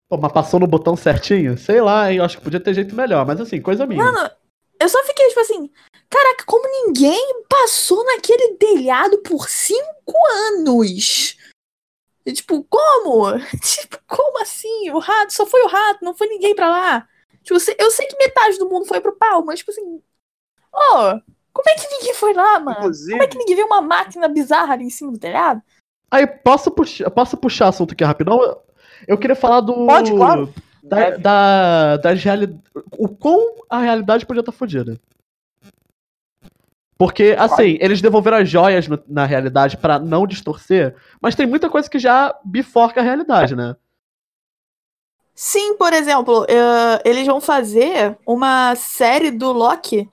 Pô, 0.09 0.17
mas 0.17 0.33
passou 0.33 0.59
no 0.59 0.67
botão 0.67 0.97
certinho? 0.97 1.59
Sei 1.59 1.81
lá, 1.81 2.11
hein? 2.11 2.19
Eu 2.19 2.25
acho 2.25 2.39
que 2.39 2.45
podia 2.45 2.61
ter 2.61 2.73
jeito 2.73 2.95
melhor. 2.95 3.27
Mas 3.27 3.41
assim, 3.41 3.61
coisa 3.61 3.87
minha. 3.87 4.03
Mano, 4.03 4.31
eu 4.81 4.89
só 4.89 5.03
fiquei 5.05 5.29
tipo 5.29 5.41
assim: 5.41 5.71
caraca, 6.09 6.45
como 6.47 6.67
ninguém 6.67 7.43
passou 7.49 8.03
naquele 8.05 8.55
telhado 8.55 9.19
por 9.19 9.49
cinco 9.49 10.15
anos? 10.57 11.37
E, 12.25 12.33
tipo, 12.33 12.63
como? 12.65 13.39
Tipo, 13.63 13.99
como 14.07 14.43
assim? 14.43 14.91
O 14.91 14.99
rato, 14.99 15.33
só 15.33 15.47
foi 15.47 15.63
o 15.63 15.67
rato, 15.67 16.05
não 16.05 16.15
foi 16.15 16.27
ninguém 16.29 16.55
pra 16.55 16.69
lá. 16.69 17.09
Tipo, 17.49 17.55
eu 17.79 17.91
sei 17.91 18.07
que 18.07 18.17
metade 18.19 18.59
do 18.59 18.69
mundo 18.69 18.85
foi 18.85 19.01
pro 19.01 19.17
pau, 19.17 19.43
mas, 19.45 19.61
tipo 19.61 19.71
assim. 19.71 20.03
Ô, 20.73 21.21
como 21.53 21.69
é 21.69 21.75
que 21.75 21.89
ninguém 21.91 22.15
foi 22.15 22.35
lá, 22.35 22.61
mano? 22.61 22.79
Inclusive- 22.79 23.13
Como 23.13 23.23
é 23.23 23.27
que 23.27 23.39
ninguém 23.39 23.57
viu 23.57 23.67
uma 23.67 23.81
máquina 23.81 24.29
bizarra 24.29 24.75
ali 24.75 24.85
em 24.85 24.91
cima 24.91 25.11
do 25.11 25.19
telhado? 25.19 25.63
Aí, 26.11 26.27
posso 26.27 26.71
puxar, 26.71 27.11
posso 27.11 27.37
puxar 27.37 27.69
assunto 27.69 27.93
aqui 27.93 28.05
rapidão? 28.05 28.39
Eu- 28.43 28.63
queria 29.19 29.35
falar 29.37 29.61
do. 29.61 29.87
Pode, 29.87 30.11
claro. 30.15 30.53
Da, 30.83 30.97
Deve. 31.11 31.19
da, 31.19 31.97
reali... 32.15 32.59
O 32.99 33.09
quão 33.09 33.57
a 33.69 33.79
realidade 33.79 34.25
podia 34.25 34.41
estar 34.41 34.53
fodida. 34.53 34.99
Porque, 36.97 37.37
assim, 37.39 37.77
eles 37.81 38.01
devolveram 38.01 38.39
as 38.39 38.49
joias 38.49 38.89
no- 38.89 39.03
na 39.07 39.25
realidade 39.25 39.77
pra 39.77 39.99
não 39.99 40.27
distorcer, 40.27 40.97
mas 41.21 41.35
tem 41.35 41.47
muita 41.47 41.71
coisa 41.71 41.89
que 41.89 41.99
já 41.99 42.35
biforca 42.45 43.01
a 43.01 43.05
realidade, 43.05 43.55
né? 43.55 43.77
Sim, 45.41 45.77
por 45.77 45.93
exemplo, 45.93 46.45
eh, 46.49 47.01
eles 47.05 47.25
vão 47.25 47.41
fazer 47.41 48.19
uma 48.27 48.75
série 48.75 49.31
do 49.31 49.53
Loki 49.53 50.11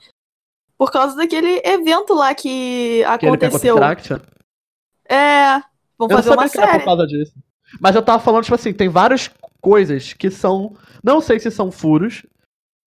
por 0.77 0.91
causa 0.91 1.15
daquele 1.15 1.63
evento 1.65 2.13
lá 2.13 2.35
que 2.35 3.03
aconteceu. 3.05 3.75
Traction. 3.75 4.19
É, 5.09 5.59
vão 5.97 6.07
fazer 6.07 6.29
uma 6.29 6.43
era 6.43 6.51
por 6.51 6.67
série. 6.67 6.85
causa 6.85 7.07
disso. 7.07 7.33
Mas 7.81 7.95
eu 7.95 8.03
tava 8.03 8.21
falando, 8.21 8.43
tipo 8.43 8.53
assim, 8.53 8.71
tem 8.71 8.87
várias 8.87 9.31
coisas 9.59 10.13
que 10.13 10.29
são. 10.29 10.77
Não 11.03 11.19
sei 11.19 11.39
se 11.39 11.49
são 11.49 11.71
furos, 11.71 12.23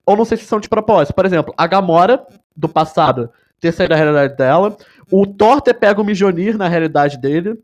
ou 0.07 0.16
não 0.16 0.24
sei 0.24 0.38
se 0.38 0.44
são 0.44 0.61
de 0.61 0.68
propósito. 0.68 1.16
Por 1.16 1.27
exemplo, 1.27 1.53
a 1.57 1.66
Gamora, 1.66 2.24
do 2.57 2.68
passado, 2.68 3.33
ter 3.59 3.72
saído 3.72 3.90
da 3.90 3.96
realidade 3.96 4.37
dela. 4.37 4.77
O 5.11 5.27
Thor 5.27 5.61
ter 5.61 5.74
pego 5.74 6.03
o 6.03 6.05
Mijonir 6.05 6.57
na 6.57 6.68
realidade 6.68 7.18
dele, 7.18 7.61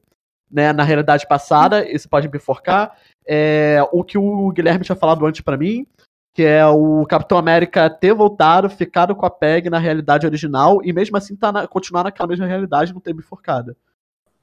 né? 0.51 0.73
Na 0.73 0.83
realidade 0.83 1.29
passada, 1.29 1.89
isso 1.89 2.09
pode 2.09 2.29
me 2.29 2.39
enforcar. 2.39 2.97
É, 3.27 3.79
o 3.93 4.05
que 4.05 4.19
o 4.19 4.51
Guilherme 4.51 4.85
tinha 4.85 4.97
falado 4.97 5.25
antes 5.25 5.41
pra 5.41 5.57
mim, 5.57 5.87
que 6.35 6.43
é 6.43 6.67
o 6.67 7.07
Capitão 7.07 7.39
América 7.39 7.89
ter 7.89 8.13
voltado, 8.13 8.69
ficado 8.69 9.15
com 9.15 9.25
a 9.25 9.31
Peg 9.31 9.71
na 9.71 9.79
realidade 9.79 10.27
original, 10.27 10.81
e 10.85 10.93
mesmo 10.93 11.17
assim 11.17 11.37
tá 11.37 11.53
na- 11.53 11.67
continuar 11.67 12.05
naquela 12.05 12.29
mesma 12.29 12.47
realidade 12.47 12.93
não 12.93 13.01
ter 13.01 13.13
bifurcado. 13.13 13.77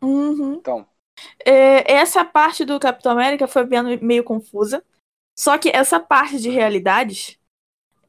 Uhum. 0.01 0.53
Então, 0.53 0.85
É, 1.45 1.91
essa 1.93 2.25
parte 2.25 2.65
do 2.65 2.79
Capitão 2.79 3.11
América 3.11 3.47
foi 3.47 3.65
vendo 3.65 4.03
meio 4.03 4.23
confusa. 4.23 4.83
Só 5.37 5.57
que 5.57 5.69
essa 5.69 5.99
parte 5.99 6.39
de 6.39 6.49
realidades 6.49 7.37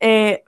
é, 0.00 0.42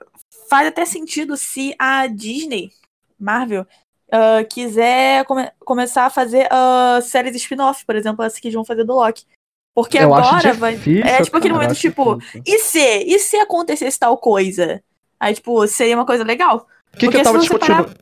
faz 0.49 0.67
até 0.67 0.85
sentido 0.85 1.37
se 1.37 1.75
a 1.77 2.07
Disney, 2.07 2.71
Marvel, 3.19 3.67
ah, 4.11 4.43
quiser 4.49 5.25
come- 5.25 5.51
começar 5.59 6.05
a 6.05 6.09
fazer 6.09 6.47
ah, 6.51 6.99
séries 7.01 7.35
spin-off, 7.35 7.85
por 7.85 7.95
exemplo, 7.95 8.23
essa 8.23 8.39
que 8.39 8.47
eles 8.47 8.55
vão 8.55 8.65
fazer 8.65 8.83
do 8.83 8.93
Loki. 8.95 9.25
Porque 9.75 9.97
eu 9.99 10.13
agora 10.15 10.53
vai. 10.53 10.75
É 10.75 11.21
tipo 11.21 11.35
aquele 11.37 11.53
cara, 11.53 11.63
momento, 11.65 11.75
tipo, 11.77 12.15
difícil. 12.15 12.41
E 12.45 12.59
se? 12.59 12.79
E 12.79 13.19
se 13.19 13.35
acontecesse 13.35 13.99
tal 13.99 14.17
coisa? 14.17 14.81
Aí, 15.19 15.33
tipo, 15.35 15.67
seria 15.67 15.95
uma 15.97 16.05
coisa 16.05 16.23
legal. 16.23 16.65
O 16.93 16.97
que, 16.97 17.09
que 17.09 17.17
eu 17.17 17.23
tava 17.23 17.39
discutindo? 17.39 17.93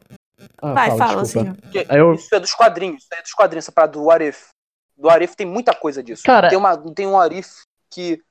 Ah, 0.62 0.74
Vai, 0.74 0.98
fala, 0.98 1.22
assim. 1.24 1.52
Aí 1.90 1.98
eu- 2.00 2.14
Isso 2.14 2.34
é 2.36 2.40
dos 2.40 2.54
quadrinhos, 2.54 3.04
isso 3.04 3.14
é 3.14 3.22
dos 3.24 3.34
quadrinhos, 3.34 3.66
essa 3.66 3.72
parada 3.72 3.94
do 3.94 4.04
What 4.04 4.24
If. 4.24 4.50
Do 4.96 5.08
What 5.08 5.24
If 5.24 5.36
tem 5.36 5.48
muita 5.48 5.74
coisa 5.74 6.04
disso. 6.04 6.22
Cara- 6.24 6.48
tem, 6.50 6.58
uma, 6.58 6.78
tem 6.94 7.08
um 7.08 7.14
What 7.14 7.36
If 7.36 7.48
que, 7.90 8.22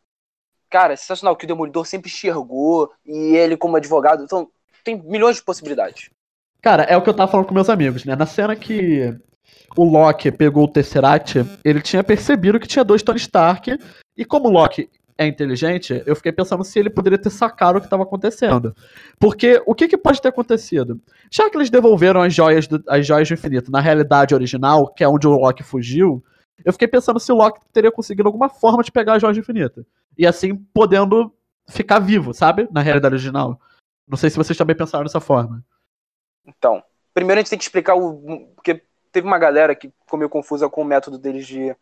cara, 0.71 0.93
é 0.93 0.97
sensacional, 0.97 1.35
que 1.37 1.45
o 1.45 1.49
Demolidor 1.49 1.85
sempre 1.85 2.09
enxergou, 2.11 2.93
e 3.05 3.35
ele 3.37 3.57
como 3.57 3.77
advogado, 3.77 4.23
então 4.23 4.49
tem 4.85 5.03
milhões 5.03 5.37
de 5.37 5.43
possibilidades. 5.43 6.11
Cara, 6.61 6.85
é 6.85 6.97
o 6.97 7.03
que 7.03 7.11
eu 7.11 7.15
tava 7.15 7.31
falando 7.31 7.47
com 7.47 7.55
meus 7.55 7.69
amigos, 7.69 8.05
né? 8.05 8.15
Na 8.15 8.27
cena 8.27 8.55
que 8.55 9.17
o 9.77 9.85
Loki 9.85 10.31
pegou 10.31 10.65
o 10.65 10.69
Tesseract, 10.69 11.45
ele 11.65 11.81
tinha 11.81 12.05
percebido 12.05 12.61
que 12.61 12.69
tinha 12.69 12.85
dois 12.85 13.03
Tony 13.03 13.19
Stark, 13.19 13.79
e 14.17 14.25
como 14.25 14.49
o 14.49 14.53
Loki 14.53 14.91
é 15.17 15.27
inteligente, 15.27 16.03
eu 16.07 16.17
fiquei 16.17 16.33
pensando 16.33 16.65
se 16.65 16.79
ele 16.79 16.91
poderia 16.91 17.19
ter 17.19 17.31
sacado 17.31 17.77
o 17.77 17.81
que 17.81 17.87
estava 17.87 18.03
acontecendo. 18.03 18.75
Porque 19.19 19.63
o 19.67 19.75
que, 19.75 19.89
que 19.89 19.97
pode 19.97 20.21
ter 20.21 20.29
acontecido? 20.29 21.01
Já 21.31 21.49
que 21.49 21.57
eles 21.57 21.71
devolveram 21.71 22.23
as 22.23 22.35
joias, 22.35 22.67
do, 22.67 22.83
as 22.89 23.07
joias 23.07 23.29
do 23.29 23.35
infinito 23.35 23.71
na 23.71 23.81
realidade 23.81 24.35
original, 24.35 24.89
que 24.89 25.05
é 25.05 25.09
onde 25.09 25.27
o 25.27 25.33
Loki 25.33 25.63
fugiu, 25.63 26.23
eu 26.65 26.73
fiquei 26.73 26.89
pensando 26.89 27.21
se 27.21 27.31
o 27.33 27.37
Loki 27.37 27.61
teria 27.73 27.91
conseguido 27.91 28.29
alguma 28.29 28.49
forma 28.49 28.83
de 28.83 28.93
pegar 28.93 29.15
as 29.15 29.21
joias 29.21 29.37
do 29.37 29.41
infinito. 29.41 29.87
E 30.17 30.27
assim, 30.27 30.57
podendo 30.73 31.33
ficar 31.69 31.99
vivo, 31.99 32.33
sabe? 32.35 32.69
Na 32.71 32.81
realidade 32.81 33.15
original. 33.15 33.61
Não 34.07 34.17
sei 34.17 34.31
se 34.31 34.37
vocês 34.37 34.57
também 34.57 34.77
pensaram 34.77 35.05
dessa 35.05 35.21
forma. 35.21 35.65
Então, 36.47 36.83
primeiro 37.15 37.39
a 37.39 37.43
gente 37.43 37.51
tem 37.51 37.59
que 37.59 37.65
explicar 37.65 37.95
o. 37.95 38.49
Porque 38.55 38.83
teve 39.13 39.27
uma 39.27 39.39
galera 39.39 39.75
que 39.75 39.93
ficou 40.05 40.19
meio 40.19 40.31
confusa 40.31 40.69
com 40.69 40.83
o 40.83 40.85
método 40.85 41.19
deles 41.19 41.47
de, 41.47 41.77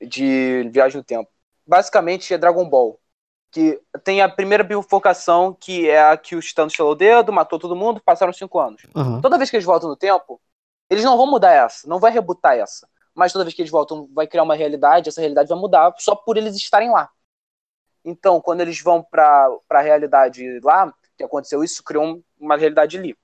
de 0.00 0.68
viagem 0.72 0.98
no 0.98 1.04
tempo. 1.04 1.30
Basicamente 1.66 2.32
é 2.32 2.38
Dragon 2.38 2.68
Ball. 2.68 2.98
Que 3.50 3.80
tem 4.04 4.20
a 4.20 4.28
primeira 4.28 4.62
bifurcação, 4.62 5.54
que 5.54 5.88
é 5.88 6.10
a 6.10 6.16
que 6.16 6.36
o 6.36 6.40
Thanos 6.54 6.72
estalou 6.72 6.92
o 6.92 6.96
dedo, 6.96 7.32
matou 7.32 7.58
todo 7.58 7.76
mundo, 7.76 8.00
passaram 8.04 8.32
cinco 8.32 8.58
anos. 8.58 8.82
Aham. 8.94 9.20
Toda 9.20 9.38
vez 9.38 9.48
que 9.50 9.56
eles 9.56 9.64
voltam 9.64 9.88
no 9.88 9.96
tempo, 9.96 10.40
eles 10.90 11.04
não 11.04 11.16
vão 11.16 11.26
mudar 11.26 11.52
essa, 11.52 11.88
não 11.88 11.98
vai 11.98 12.12
rebutar 12.12 12.56
essa. 12.56 12.88
Mas 13.14 13.32
toda 13.32 13.44
vez 13.44 13.54
que 13.54 13.62
eles 13.62 13.70
voltam, 13.70 14.08
vai 14.12 14.26
criar 14.26 14.42
uma 14.42 14.54
realidade, 14.54 15.08
essa 15.08 15.20
realidade 15.20 15.48
vai 15.48 15.58
mudar 15.58 15.94
só 15.98 16.14
por 16.14 16.36
eles 16.36 16.54
estarem 16.54 16.90
lá. 16.90 17.08
Então, 18.04 18.40
quando 18.40 18.60
eles 18.60 18.80
vão 18.82 19.02
pra, 19.02 19.48
pra 19.66 19.80
realidade 19.80 20.60
lá, 20.60 20.92
que 21.16 21.24
aconteceu 21.24 21.64
isso, 21.64 21.82
criou 21.82 22.04
um- 22.04 22.22
uma 22.38 22.56
realidade 22.56 22.98
ali. 22.98 23.16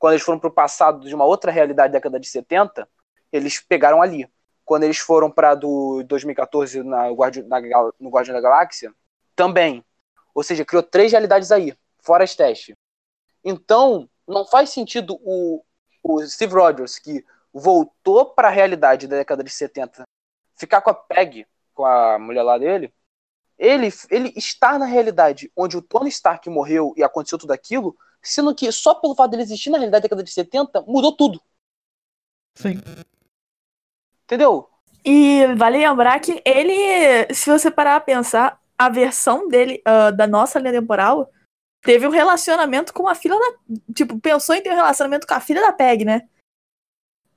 Quando 0.00 0.14
eles 0.14 0.24
foram 0.24 0.38
pro 0.38 0.50
passado 0.50 1.06
de 1.06 1.14
uma 1.14 1.26
outra 1.26 1.52
realidade 1.52 1.92
da 1.92 1.98
década 1.98 2.18
de 2.18 2.26
70, 2.26 2.88
eles 3.30 3.60
pegaram 3.60 4.00
ali. 4.00 4.26
Quando 4.64 4.84
eles 4.84 4.96
foram 4.98 5.30
pra 5.30 5.54
do 5.54 6.02
2014 6.04 6.82
na 6.82 7.10
Guardi 7.10 7.42
na 7.42 7.60
no 8.00 8.08
Guardião 8.08 8.34
da 8.34 8.40
Galáxia, 8.40 8.94
também. 9.36 9.84
Ou 10.34 10.42
seja, 10.42 10.64
criou 10.64 10.82
três 10.82 11.12
realidades 11.12 11.52
aí, 11.52 11.76
fora 11.98 12.24
as 12.24 12.34
testes. 12.34 12.74
Então, 13.44 14.08
não 14.26 14.46
faz 14.46 14.70
sentido 14.70 15.18
o, 15.22 15.62
o 16.02 16.26
Steve 16.26 16.54
Rogers, 16.54 16.98
que 16.98 17.22
voltou 17.52 18.24
para 18.24 18.48
a 18.48 18.50
realidade 18.50 19.06
da 19.06 19.16
década 19.16 19.44
de 19.44 19.50
70, 19.50 20.04
ficar 20.56 20.80
com 20.80 20.88
a 20.88 20.94
Peg, 20.94 21.46
com 21.74 21.84
a 21.84 22.18
mulher 22.18 22.42
lá 22.42 22.56
dele, 22.56 22.90
ele, 23.58 23.88
ele 24.08 24.32
estar 24.34 24.78
na 24.78 24.86
realidade 24.86 25.52
onde 25.54 25.76
o 25.76 25.82
Tony 25.82 26.08
Stark 26.08 26.48
morreu 26.48 26.94
e 26.96 27.02
aconteceu 27.02 27.36
tudo 27.36 27.52
aquilo, 27.52 27.94
sendo 28.22 28.54
que 28.54 28.70
só 28.70 28.94
pelo 28.94 29.14
fato 29.14 29.30
dele 29.30 29.42
existir 29.42 29.70
na 29.70 29.78
realidade 29.78 30.02
da 30.02 30.06
década 30.06 30.22
de 30.22 30.30
70, 30.30 30.82
mudou 30.82 31.12
tudo. 31.12 31.40
Sim. 32.56 32.80
Entendeu? 34.24 34.68
E 35.04 35.46
vale 35.56 35.78
lembrar 35.78 36.20
que 36.20 36.42
ele, 36.44 37.32
se 37.34 37.50
você 37.50 37.70
parar 37.70 37.96
a 37.96 38.00
pensar, 38.00 38.60
a 38.78 38.88
versão 38.88 39.48
dele, 39.48 39.80
ah, 39.84 40.10
da 40.10 40.26
nossa 40.26 40.58
linha 40.58 40.72
temporal, 40.72 41.30
teve 41.82 42.06
um 42.06 42.10
relacionamento 42.10 42.92
com 42.92 43.08
a 43.08 43.14
filha 43.14 43.34
da. 43.38 43.74
Tipo, 43.94 44.18
pensou 44.20 44.54
em 44.54 44.62
ter 44.62 44.70
um 44.70 44.76
relacionamento 44.76 45.26
com 45.26 45.34
a 45.34 45.40
filha 45.40 45.62
da 45.62 45.72
Peg, 45.72 46.04
né? 46.04 46.28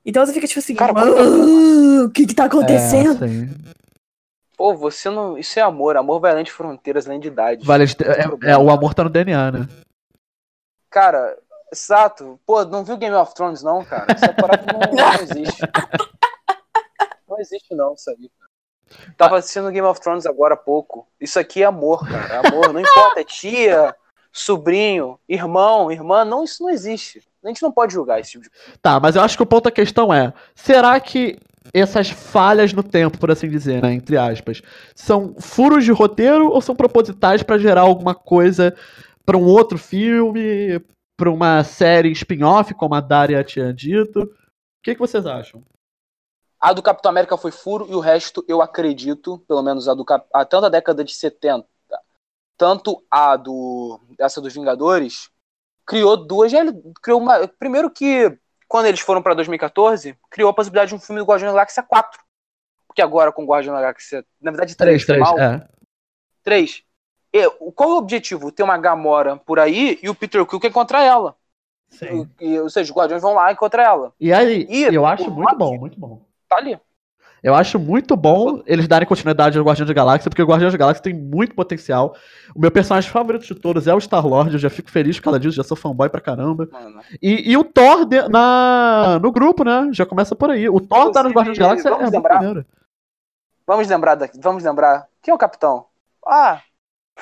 Então 0.04 0.24
você 0.24 0.32
fica 0.32 0.46
tipo 0.46 0.60
assim, 0.60 0.74
Cara, 0.74 0.92
"Ah, 0.92 0.94
como 0.94 2.04
o 2.04 2.10
que 2.10 2.26
que 2.26 2.34
tá 2.34 2.44
acontecendo? 2.44 3.24
É. 3.24 3.74
Pô, 4.56 4.74
você 4.74 5.10
não. 5.10 5.36
Isso 5.36 5.58
é 5.58 5.62
amor. 5.62 5.96
Amor 5.96 6.20
vai 6.20 6.32
além 6.32 6.44
de 6.44 6.52
fronteiras, 6.52 7.06
além 7.06 7.20
de 7.20 7.28
idade. 7.28 7.64
Vale, 7.64 7.84
é, 8.42 8.52
é, 8.52 8.58
o 8.58 8.70
amor 8.70 8.94
tá 8.94 9.02
no 9.02 9.10
DNA, 9.10 9.50
né? 9.50 9.68
Cara, 10.94 11.36
exato. 11.72 12.38
Pô, 12.46 12.64
não 12.64 12.84
viu 12.84 12.96
Game 12.96 13.16
of 13.16 13.34
Thrones, 13.34 13.64
não, 13.64 13.84
cara? 13.84 14.06
Essa 14.12 14.32
parada 14.32 14.64
não, 14.72 14.94
não 14.94 15.14
existe. 15.14 15.62
Não 17.28 17.40
existe, 17.40 17.74
não, 17.74 17.94
isso 17.94 18.10
aí. 18.10 18.30
Tava 19.16 19.38
assistindo 19.38 19.72
Game 19.72 19.88
of 19.88 20.00
Thrones 20.00 20.24
agora 20.24 20.54
há 20.54 20.56
pouco. 20.56 21.08
Isso 21.20 21.36
aqui 21.36 21.64
é 21.64 21.66
amor, 21.66 22.08
cara. 22.08 22.34
É 22.34 22.46
amor. 22.46 22.72
Não 22.72 22.78
importa, 22.78 23.20
é 23.20 23.24
tia, 23.24 23.92
sobrinho, 24.32 25.18
irmão, 25.28 25.90
irmã. 25.90 26.24
Não, 26.24 26.44
isso 26.44 26.62
não 26.62 26.70
existe. 26.70 27.26
A 27.42 27.48
gente 27.48 27.60
não 27.60 27.72
pode 27.72 27.92
julgar 27.92 28.20
esse 28.20 28.30
tipo 28.30 28.44
de 28.44 28.50
Tá, 28.80 29.00
mas 29.00 29.16
eu 29.16 29.22
acho 29.22 29.36
que 29.36 29.42
o 29.42 29.46
ponto 29.46 29.64
da 29.64 29.72
questão 29.72 30.14
é: 30.14 30.32
será 30.54 31.00
que 31.00 31.40
essas 31.72 32.08
falhas 32.08 32.72
no 32.72 32.84
tempo, 32.84 33.18
por 33.18 33.32
assim 33.32 33.48
dizer, 33.48 33.82
né, 33.82 33.92
entre 33.92 34.16
aspas, 34.16 34.62
são 34.94 35.34
furos 35.40 35.84
de 35.84 35.90
roteiro 35.90 36.50
ou 36.50 36.60
são 36.60 36.76
propositais 36.76 37.42
pra 37.42 37.58
gerar 37.58 37.80
alguma 37.80 38.14
coisa 38.14 38.72
pra 39.24 39.36
um 39.36 39.44
outro 39.44 39.78
filme, 39.78 40.80
pra 41.16 41.30
uma 41.30 41.64
série 41.64 42.10
spin-off, 42.12 42.74
como 42.74 42.94
a 42.94 43.00
Daria 43.00 43.42
tinha 43.44 43.72
dito? 43.72 44.22
O 44.22 44.28
que, 44.82 44.94
que 44.94 45.00
vocês 45.00 45.26
acham? 45.26 45.62
A 46.60 46.72
do 46.72 46.82
Capitão 46.82 47.10
América 47.10 47.36
foi 47.36 47.50
furo 47.50 47.86
e 47.90 47.94
o 47.94 48.00
resto 48.00 48.44
eu 48.48 48.62
acredito, 48.62 49.38
pelo 49.46 49.62
menos 49.62 49.88
a 49.88 49.94
do 49.94 50.04
Cap... 50.04 50.26
a, 50.32 50.44
tanto 50.44 50.66
a 50.66 50.70
década 50.70 51.04
de 51.04 51.14
70, 51.14 51.66
tanto 52.56 53.04
a 53.10 53.36
do 53.36 54.00
essa 54.18 54.40
dos 54.40 54.54
Vingadores, 54.54 55.30
criou 55.86 56.16
duas 56.16 56.52
criou 57.02 57.20
uma 57.20 57.46
primeiro 57.46 57.90
que 57.90 58.38
quando 58.66 58.86
eles 58.86 59.00
foram 59.00 59.22
pra 59.22 59.34
2014, 59.34 60.18
criou 60.30 60.50
a 60.50 60.54
possibilidade 60.54 60.88
de 60.88 60.94
um 60.94 61.00
filme 61.00 61.20
do 61.20 61.26
Guardião 61.26 61.48
da 61.48 61.54
Galáxia 61.54 61.82
4. 61.82 62.20
Porque 62.86 63.02
agora 63.02 63.30
com 63.30 63.44
o 63.44 63.46
Guardião 63.46 63.74
da 63.74 63.80
Galáxia, 63.80 64.24
na 64.40 64.50
verdade 64.50 64.74
3, 64.74 65.04
Três, 65.04 65.28
três, 65.28 65.40
é. 65.40 65.68
3. 66.42 66.82
O- 67.60 67.72
qual 67.72 67.90
é 67.90 67.92
o 67.94 67.98
objetivo? 67.98 68.52
Ter 68.52 68.62
uma 68.62 68.78
Gamora 68.78 69.36
por 69.36 69.58
aí 69.58 69.98
e 70.02 70.08
o 70.08 70.14
Peter 70.14 70.44
Quill 70.46 70.60
encontrar 70.64 71.02
ela. 71.02 71.34
Sim. 71.90 72.28
E, 72.40 72.58
ou 72.58 72.68
seja, 72.70 72.90
os 72.92 72.96
Guardiões 72.96 73.22
vão 73.22 73.34
lá 73.34 73.50
e 73.50 73.54
encontrar 73.54 73.84
ela. 73.84 74.12
E 74.20 74.32
aí, 74.32 74.66
E 74.68 74.82
eu 74.84 75.06
acho 75.06 75.30
muito 75.30 75.56
bom, 75.56 75.78
muito 75.78 75.98
bom. 75.98 76.22
Tá 76.48 76.56
ali. 76.56 76.78
Eu 77.42 77.54
acho 77.54 77.78
muito 77.78 78.16
bom 78.16 78.62
eles 78.66 78.88
darem 78.88 79.06
continuidade 79.06 79.58
ao 79.58 79.64
Guardião 79.64 79.86
da 79.86 79.92
Galáxia, 79.92 80.30
porque 80.30 80.42
o 80.42 80.46
Guardião 80.46 80.70
da 80.70 80.76
Galáxia 80.78 81.02
tem 81.02 81.12
muito 81.12 81.54
potencial. 81.54 82.16
O 82.54 82.58
meu 82.58 82.70
personagem 82.70 83.10
favorito 83.10 83.44
de 83.44 83.54
todos 83.54 83.86
é 83.86 83.92
o 83.94 84.00
Star-Lord, 84.00 84.54
eu 84.54 84.58
já 84.58 84.70
fico 84.70 84.90
feliz 84.90 85.18
por 85.18 85.24
causa 85.24 85.38
disso, 85.38 85.54
já 85.56 85.62
sou 85.62 85.76
fanboy 85.76 86.08
pra 86.08 86.22
caramba. 86.22 86.66
Mano. 86.72 87.02
E, 87.20 87.50
e 87.52 87.56
o 87.56 87.62
Thor 87.62 88.06
de- 88.06 88.26
na, 88.30 89.18
no 89.22 89.30
grupo, 89.30 89.62
né? 89.62 89.90
Já 89.92 90.06
começa 90.06 90.34
por 90.34 90.50
aí. 90.50 90.68
O 90.70 90.80
Thor 90.80 91.10
tá 91.12 91.22
nos 91.22 91.32
Inclusive, 91.32 91.34
Guardiões 91.34 91.58
da 91.58 91.64
Galáxia 91.64 91.88
é 91.88 91.90
vamos 91.90 92.10
muito 92.10 92.14
lembrar-. 92.14 92.66
Vamos 93.66 93.88
lembrar 93.88 94.14
daqui, 94.14 94.38
vamos 94.40 94.64
lembrar. 94.64 95.06
Quem 95.22 95.32
é 95.32 95.34
o 95.34 95.38
capitão? 95.38 95.84
Ah! 96.26 96.62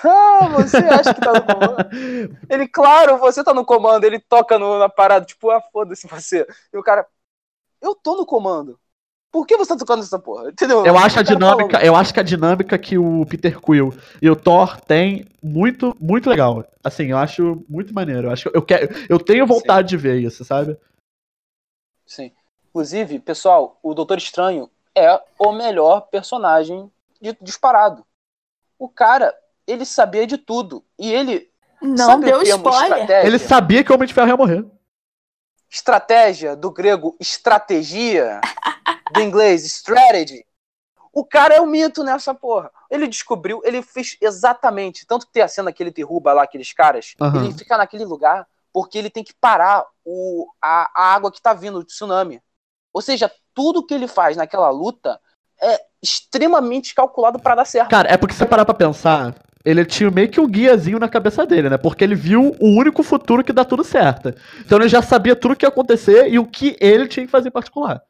Ah, 0.05 0.49
você 0.49 0.77
acha 0.79 1.15
que 1.15 1.21
tá 1.21 1.33
no 1.33 1.45
comando? 1.45 1.77
Ele, 2.49 2.69
claro, 2.69 3.19
você 3.19 3.45
tá 3.45 3.53
no 3.53 3.65
comando. 3.65 4.05
Ele 4.05 4.19
toca 4.19 4.59
no- 4.59 4.79
na 4.79 4.89
parada, 4.89 5.25
tipo, 5.25 5.51
ah, 5.51 5.61
foda-se 5.73 6.07
você. 6.07 6.47
E 6.73 6.77
o 6.79 6.83
cara, 6.83 7.07
eu 7.81 7.95
tô 7.95 8.17
no 8.17 8.25
comando. 8.27 8.79
Por 9.31 9.47
que 9.47 9.57
você 9.57 9.71
tá 9.71 9.79
tocando 9.79 10.03
essa 10.03 10.19
porra? 10.19 10.51
Entendeu? 10.51 10.85
Eu 10.85 10.99
acho 10.99 11.19
a 11.19 11.23
dinâmica, 11.23 11.71
falando. 11.73 11.87
eu 11.87 11.97
acho 11.97 12.13
que 12.13 12.21
a 12.21 12.23
dinâmica 12.23 12.79
que 12.79 12.99
o 12.99 13.25
Peter 13.25 13.59
Quill 13.59 13.95
e 14.21 14.29
o 14.29 14.37
Thor 14.37 14.79
têm 14.83 15.27
muito, 15.43 15.97
muito 15.99 16.29
legal. 16.29 16.67
Assim, 16.85 17.07
eu 17.07 17.17
acho 17.17 17.65
muito 17.67 17.95
maneiro. 17.95 18.29
Eu 18.29 18.31
acho 18.33 18.51
que 18.51 18.57
eu 18.57 18.63
quero, 18.63 18.95
eu 19.09 19.19
tenho 19.19 19.47
vontade 19.47 19.89
de 19.89 19.97
ver 19.97 20.21
isso, 20.21 20.45
sabe? 20.45 20.77
Sim. 22.07 22.31
Inclusive, 22.69 23.19
pessoal, 23.21 23.79
o 23.83 23.95
Doutor 23.95 24.19
Estranho 24.19 24.71
é 24.95 25.19
o 25.39 25.53
melhor 25.53 26.03
personagem 26.09 26.91
de- 27.21 27.37
disparado. 27.41 28.05
O 28.79 28.89
cara, 28.89 29.35
ele 29.67 29.85
sabia 29.85 30.27
de 30.27 30.39
tudo. 30.39 30.85
E 30.99 31.13
ele. 31.13 31.51
Não 31.81 32.21
deu 32.21 32.43
spoiler. 32.43 33.11
Ele 33.27 33.39
sabia 33.39 33.83
que 33.83 33.91
o 33.91 33.95
Homem 33.95 34.07
de 34.07 34.15
Ferro 34.15 34.29
ia 34.29 34.37
morrer. 34.37 34.65
estratégia, 35.69 36.55
do 36.55 36.71
grego 36.71 37.17
estratégia, 37.19 38.41
do 39.13 39.21
inglês 39.21 39.65
strategy. 39.65 40.45
O 41.13 41.25
cara 41.25 41.55
é 41.55 41.61
o 41.61 41.67
mito 41.67 42.03
nessa 42.03 42.35
porra. 42.35 42.71
Ele 42.91 43.07
descobriu, 43.07 43.61
ele 43.65 43.83
fez 43.83 44.17
exatamente. 44.21 45.07
Tanto 45.07 45.27
que 45.27 45.33
tem 45.33 45.43
a 45.43 45.49
cena 45.49 45.73
que 45.73 45.83
ele 45.83 45.91
derruba 45.91 46.33
lá 46.33 46.45
aqueles 46.45 46.73
caras, 46.73 47.15
Aham. 47.21 47.45
ele 47.45 47.53
fica 47.53 47.77
naquele 47.77 48.05
lugar 48.05 48.47
porque 48.73 48.97
ele 48.97 49.11
tem 49.11 49.23
que 49.23 49.35
parar 49.35 49.85
o, 50.05 50.47
a, 50.61 50.91
a 50.95 51.15
água 51.15 51.31
que 51.31 51.43
tá 51.43 51.53
vindo, 51.53 51.79
o 51.79 51.85
tsunami. 51.85 52.41
Ou 52.93 53.03
seja, 53.03 53.31
tudo 53.55 53.85
que 53.85 53.93
ele 53.93 54.09
faz 54.09 54.37
naquela 54.37 54.71
luta 54.71 55.21
é 55.61 55.81
extremamente 56.03 56.95
calculado 56.95 57.39
para 57.39 57.55
dar 57.55 57.65
certo. 57.67 57.91
Cara, 57.91 58.09
é 58.11 58.17
porque 58.17 58.33
se 58.33 58.39
você 58.39 58.47
parar 58.47 58.65
pra 58.65 58.75
pensar, 58.75 59.35
ele 59.65 59.85
tinha 59.85 60.11
meio 60.11 60.31
que 60.31 60.41
um 60.41 60.49
guiazinho 60.49 60.99
na 60.99 61.09
cabeça 61.09 61.47
dele, 61.47 61.71
né? 61.71 61.79
Porque 61.79 62.03
ele 62.03 62.15
viu 62.15 62.57
o 62.61 62.79
único 62.79 63.03
futuro 63.03 63.45
que 63.45 63.53
dá 63.53 63.65
tudo 63.65 63.85
certo. 63.85 64.31
Então 64.61 64.79
ele 64.79 64.89
já 64.89 65.01
sabia 65.01 65.37
tudo 65.37 65.53
o 65.53 65.57
que 65.57 65.65
ia 65.65 65.69
acontecer 65.69 66.29
e 66.29 66.39
o 66.39 66.47
que 66.47 66.77
ele 66.81 67.07
tinha 67.07 67.25
que 67.25 67.31
fazer 67.31 67.49
em 67.49 67.53
particular. 67.53 68.03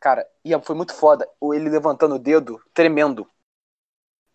Cara, 0.00 0.26
e 0.44 0.58
foi 0.60 0.76
muito 0.76 0.92
foda. 0.92 1.26
Ele 1.54 1.70
levantando 1.70 2.16
o 2.16 2.18
dedo, 2.18 2.60
tremendo. 2.74 3.26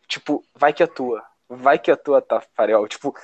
Tipo, 0.07 0.43
vai 0.55 0.73
que 0.73 0.81
é 0.81 0.87
tua. 0.87 1.23
Vai 1.47 1.77
que 1.77 1.91
é 1.91 1.95
tua, 1.95 2.21
Tafarel. 2.21 2.87
Tipo, 2.87 3.15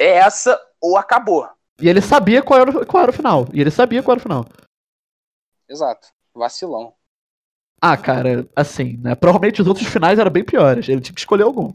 é 0.00 0.16
essa 0.16 0.58
ou 0.80 0.96
acabou. 0.96 1.46
E 1.78 1.88
ele 1.88 2.00
sabia 2.00 2.42
qual 2.42 2.60
era, 2.60 2.86
qual 2.86 3.02
era 3.02 3.10
o 3.10 3.14
final. 3.14 3.46
E 3.52 3.60
ele 3.60 3.70
sabia 3.70 4.02
qual 4.02 4.14
era 4.14 4.20
o 4.20 4.22
final. 4.22 4.46
Exato. 5.68 6.08
Vacilão. 6.34 6.94
Ah, 7.80 7.96
cara, 7.96 8.48
assim, 8.56 8.96
né? 8.96 9.14
Provavelmente 9.14 9.60
os 9.60 9.68
outros 9.68 9.86
finais 9.86 10.18
eram 10.18 10.30
bem 10.30 10.44
piores. 10.44 10.88
Ele 10.88 11.00
tinha 11.00 11.14
que 11.14 11.20
escolher 11.20 11.42
algum. 11.42 11.72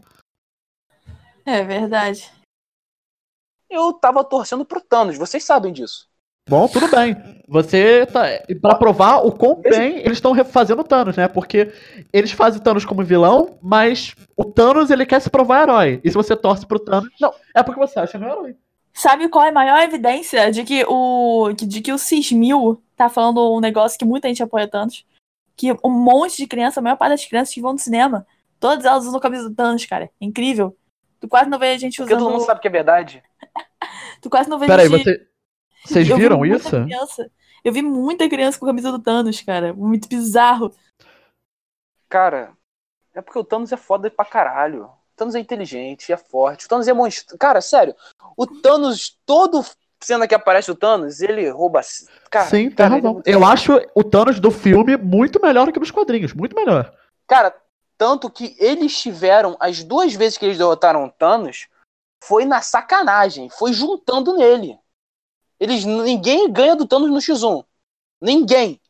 É 1.51 1.63
verdade. 1.65 2.31
Eu 3.69 3.91
tava 3.91 4.23
torcendo 4.23 4.65
pro 4.65 4.79
Thanos, 4.79 5.17
vocês 5.17 5.43
sabem 5.43 5.73
disso. 5.73 6.09
Bom, 6.49 6.67
tudo 6.67 6.87
bem. 6.87 7.15
Você 7.47 8.05
tá. 8.05 8.23
Pra 8.61 8.75
provar 8.75 9.25
o 9.25 9.31
quão 9.31 9.55
bem 9.55 9.97
eles 9.97 10.13
estão 10.13 10.31
refazendo 10.31 10.81
o 10.81 10.85
Thanos, 10.85 11.17
né? 11.17 11.27
Porque 11.27 11.73
eles 12.11 12.31
fazem 12.31 12.59
o 12.59 12.63
Thanos 12.63 12.85
como 12.85 13.03
vilão, 13.03 13.57
mas 13.61 14.15
o 14.35 14.45
Thanos 14.45 14.89
ele 14.89 15.05
quer 15.05 15.21
se 15.21 15.29
provar 15.29 15.63
herói. 15.63 16.01
E 16.03 16.09
se 16.09 16.15
você 16.15 16.35
torce 16.35 16.65
pro 16.65 16.79
Thanos, 16.79 17.09
não, 17.19 17.33
é 17.53 17.61
porque 17.61 17.79
você 17.79 17.99
acha 17.99 18.17
que 18.17 18.23
é 18.23 18.27
herói. 18.27 18.55
Sabe 18.93 19.29
qual 19.29 19.45
é 19.45 19.49
a 19.49 19.53
maior 19.53 19.81
evidência 19.81 20.51
de 20.51 20.63
que 20.63 20.85
o. 20.87 21.51
de 21.53 21.81
que 21.81 21.91
o 21.91 21.97
Cismil 21.97 22.81
tá 22.95 23.09
falando 23.09 23.53
um 23.53 23.59
negócio 23.59 23.99
que 23.99 24.05
muita 24.05 24.29
gente 24.29 24.41
apoia 24.41 24.69
Thanos? 24.69 25.05
Que 25.55 25.73
um 25.83 25.91
monte 25.91 26.37
de 26.37 26.47
criança, 26.47 26.79
a 26.79 26.83
maior 26.83 26.95
parte 26.95 27.11
das 27.11 27.25
crianças 27.25 27.53
que 27.53 27.61
vão 27.61 27.73
no 27.73 27.79
cinema, 27.79 28.25
todas 28.59 28.85
elas 28.85 29.05
usam 29.05 29.19
camisa 29.19 29.49
do 29.49 29.55
Thanos, 29.55 29.85
cara. 29.85 30.05
É 30.05 30.25
incrível. 30.25 30.75
Tu 31.21 31.27
quase 31.27 31.49
não 31.49 31.59
vê 31.59 31.67
a 31.67 31.77
gente 31.77 32.01
usando. 32.01 32.09
Porque 32.09 32.23
todo 32.23 32.33
mundo 32.33 32.45
sabe 32.45 32.59
que 32.59 32.67
é 32.67 32.71
verdade. 32.71 33.23
tu 34.21 34.29
quase 34.29 34.49
não 34.49 34.57
vê 34.59 34.65
Peraí, 34.65 34.89
gente... 34.89 35.03
você. 35.03 35.27
Vocês 35.85 36.07
viram 36.07 36.41
vi 36.41 36.51
isso? 36.51 36.69
Criança. 36.69 37.31
Eu 37.63 37.71
vi 37.71 37.81
muita 37.81 38.27
criança 38.27 38.59
com 38.59 38.65
camisa 38.65 38.91
do 38.91 38.99
Thanos, 38.99 39.39
cara. 39.41 39.71
Muito 39.73 40.09
bizarro. 40.09 40.73
Cara, 42.09 42.51
é 43.13 43.21
porque 43.21 43.37
o 43.37 43.43
Thanos 43.43 43.71
é 43.71 43.77
foda 43.77 44.09
pra 44.09 44.25
caralho. 44.25 44.85
O 44.85 45.15
Thanos 45.15 45.35
é 45.35 45.39
inteligente, 45.39 46.11
é 46.11 46.17
forte. 46.17 46.65
O 46.65 46.69
Thanos 46.69 46.87
é 46.87 46.93
monstro. 46.93 47.37
Cara, 47.37 47.61
sério. 47.61 47.95
O 48.35 48.47
Thanos, 48.47 49.17
todo 49.25 49.63
cena 49.99 50.27
que 50.27 50.33
aparece 50.33 50.71
o 50.71 50.75
Thanos, 50.75 51.21
ele 51.21 51.47
rouba. 51.49 51.81
Cara, 52.31 52.45
Sim, 52.47 52.67
tem 52.67 52.71
cara, 52.71 52.95
razão. 52.95 53.21
É 53.25 53.33
Eu 53.33 53.45
acho 53.45 53.79
o 53.93 54.03
Thanos 54.03 54.39
do 54.39 54.49
filme 54.49 54.97
muito 54.97 55.39
melhor 55.39 55.71
que 55.71 55.79
nos 55.79 55.91
quadrinhos. 55.91 56.33
Muito 56.33 56.55
melhor. 56.55 56.91
Cara, 57.27 57.55
tanto 58.01 58.31
que 58.31 58.55
eles 58.57 58.99
tiveram, 58.99 59.55
as 59.59 59.83
duas 59.83 60.15
vezes 60.15 60.35
que 60.35 60.43
eles 60.43 60.57
derrotaram 60.57 61.05
o 61.05 61.11
Thanos, 61.11 61.67
foi 62.23 62.45
na 62.45 62.59
sacanagem. 62.59 63.47
Foi 63.47 63.71
juntando 63.73 64.35
nele. 64.35 64.75
Eles, 65.59 65.85
ninguém 65.85 66.51
ganha 66.51 66.75
do 66.75 66.87
Thanos 66.87 67.11
no 67.11 67.17
X1. 67.17 67.63
Ninguém. 68.19 68.81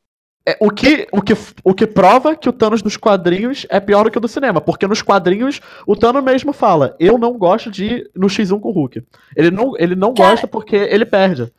É, 0.47 0.55
o, 0.61 0.71
que, 0.71 1.09
o, 1.11 1.21
que, 1.21 1.33
o 1.61 1.73
que 1.73 1.85
prova 1.85 2.37
que 2.37 2.47
o 2.47 2.53
Thanos 2.53 2.81
dos 2.81 2.95
quadrinhos 2.95 3.67
é 3.69 3.81
pior 3.81 4.05
do 4.05 4.11
que 4.11 4.17
o 4.17 4.21
do 4.21 4.29
cinema. 4.29 4.61
Porque 4.61 4.87
nos 4.87 5.01
quadrinhos, 5.01 5.59
o 5.85 5.93
Thanos 5.93 6.23
mesmo 6.23 6.53
fala: 6.53 6.95
Eu 6.97 7.17
não 7.17 7.37
gosto 7.37 7.69
de 7.69 7.85
ir 7.85 8.11
no 8.15 8.27
X1 8.27 8.61
com 8.61 8.69
o 8.69 8.71
Hulk. 8.71 9.05
Ele 9.35 9.51
não, 9.51 9.73
ele 9.77 9.93
não 9.93 10.13
Cara, 10.13 10.29
gosta 10.29 10.47
porque 10.47 10.77
ele 10.77 11.05
perde. 11.05 11.53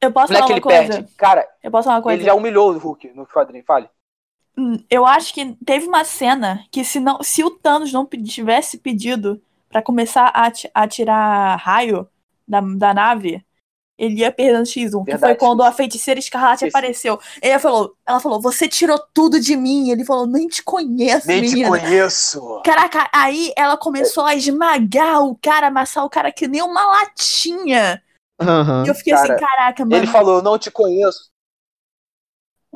Eu 0.00 0.12
posso 0.12 0.32
falar 0.32 0.44
é 0.44 0.46
que 0.46 0.52
uma 0.52 0.58
ele 0.58 0.60
coisa? 0.60 0.92
perde. 0.92 1.14
Cara, 1.16 1.48
eu 1.60 1.72
posso 1.72 1.86
falar 1.86 1.96
uma 1.96 2.02
coisa? 2.04 2.18
ele 2.18 2.24
já 2.24 2.34
humilhou 2.34 2.72
o 2.72 2.78
Hulk 2.78 3.10
no 3.16 3.26
quadrinho. 3.26 3.64
Fale. 3.64 3.88
Eu 4.88 5.04
acho 5.04 5.34
que 5.34 5.56
teve 5.64 5.86
uma 5.86 6.04
cena 6.04 6.64
que 6.70 6.82
se, 6.82 6.98
não, 6.98 7.22
se 7.22 7.44
o 7.44 7.50
Thanos 7.50 7.92
não 7.92 8.06
tivesse 8.06 8.78
pedido 8.78 9.40
para 9.68 9.82
começar 9.82 10.32
a, 10.34 10.50
a 10.74 10.88
tirar 10.88 11.56
raio 11.56 12.08
da, 12.48 12.60
da 12.60 12.94
nave, 12.94 13.44
ele 13.98 14.20
ia 14.20 14.30
perder 14.30 14.58
no 14.58 14.64
X1, 14.64 14.90
Verdade. 14.90 15.04
que 15.04 15.18
foi 15.18 15.34
quando 15.34 15.62
a 15.62 15.72
feiticeira 15.72 16.20
escarlate 16.20 16.66
Esse. 16.66 16.76
apareceu. 16.76 17.18
Ele 17.40 17.58
falou, 17.58 17.94
ela 18.06 18.20
falou, 18.20 18.40
você 18.40 18.68
tirou 18.68 18.98
tudo 19.12 19.40
de 19.40 19.56
mim. 19.56 19.90
Ele 19.90 20.04
falou, 20.04 20.26
nem 20.26 20.46
te 20.48 20.62
conheço, 20.62 21.26
nem 21.26 21.40
menina. 21.40 21.78
te 21.78 21.82
conheço. 21.82 22.60
Caraca, 22.62 23.08
aí 23.12 23.52
ela 23.56 23.76
começou 23.76 24.24
a 24.24 24.34
esmagar 24.34 25.22
o 25.22 25.34
cara, 25.36 25.68
amassar 25.68 26.04
o 26.04 26.10
cara 26.10 26.30
que 26.30 26.46
nem 26.46 26.62
uma 26.62 26.84
latinha. 26.84 28.02
Uhum. 28.40 28.84
E 28.84 28.88
eu 28.88 28.94
fiquei 28.94 29.14
assim, 29.14 29.28
cara, 29.28 29.34
assim, 29.34 29.46
caraca, 29.46 29.84
mano. 29.84 29.96
Ele 29.96 30.06
falou, 30.06 30.42
não 30.42 30.58
te 30.58 30.70
conheço. 30.70 31.30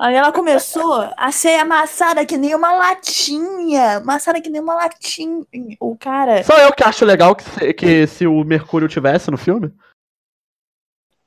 Aí 0.00 0.14
ela 0.14 0.32
começou 0.32 1.12
a 1.14 1.30
ser 1.30 1.58
amassada 1.58 2.24
que 2.24 2.38
nem 2.38 2.54
uma 2.54 2.72
latinha. 2.72 3.98
Amassada 3.98 4.40
que 4.40 4.48
nem 4.48 4.58
uma 4.58 4.74
latinha. 4.74 5.44
O 5.78 5.94
cara. 5.94 6.42
Só 6.42 6.56
eu 6.58 6.72
que 6.72 6.82
acho 6.82 7.04
legal 7.04 7.36
que 7.36 7.44
se, 7.44 7.74
que 7.74 8.06
se 8.06 8.26
o 8.26 8.42
Mercúrio 8.42 8.88
tivesse 8.88 9.30
no 9.30 9.36
filme. 9.36 9.70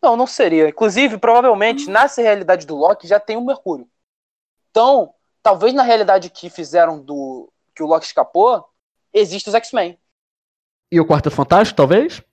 Não, 0.02 0.18
não 0.18 0.26
seria. 0.26 0.70
Inclusive, 0.70 1.20
provavelmente, 1.20 1.88
nessa 1.88 2.24
realidade 2.24 2.66
do 2.66 2.76
Loki 2.76 3.08
já 3.08 3.20
tem 3.20 3.38
o 3.38 3.46
Mercúrio. 3.46 3.88
Então, 4.72 5.14
talvez 5.44 5.72
na 5.72 5.84
realidade 5.84 6.32
que 6.32 6.50
fizeram 6.50 7.00
do. 7.00 7.54
que 7.76 7.84
o 7.84 7.86
Loki 7.86 8.08
escapou, 8.08 8.68
existe 9.14 9.50
os 9.50 9.56
X-Men. 9.56 10.00
E 10.92 11.00
o 11.00 11.06
Quarto 11.06 11.30
Fantástico, 11.30 11.78
talvez? 11.78 12.24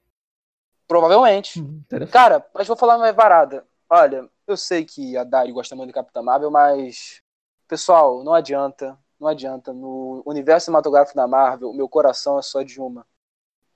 Provavelmente. 0.89 1.61
Hum, 1.61 1.83
Cara, 2.11 2.45
mas 2.55 2.67
vou 2.67 2.79
falar 2.79 2.97
uma 2.97 3.13
varada. 3.13 3.69
Olha, 3.91 4.29
eu 4.47 4.57
sei 4.57 4.85
que 4.85 5.17
a 5.17 5.25
Dari 5.25 5.51
gosta 5.51 5.75
muito 5.75 5.91
do 5.91 5.95
Capitã 5.95 6.23
Marvel, 6.23 6.51
mas. 6.51 7.21
Pessoal, 7.67 8.23
não 8.23 8.33
adianta. 8.33 8.97
Não 9.19 9.27
adianta. 9.27 9.73
No 9.73 10.23
universo 10.25 10.67
cinematográfico 10.67 11.17
da 11.17 11.27
Marvel, 11.27 11.71
o 11.71 11.75
meu 11.75 11.89
coração 11.89 12.39
é 12.39 12.43
só 12.43 12.63
de 12.63 12.81
uma. 12.81 13.05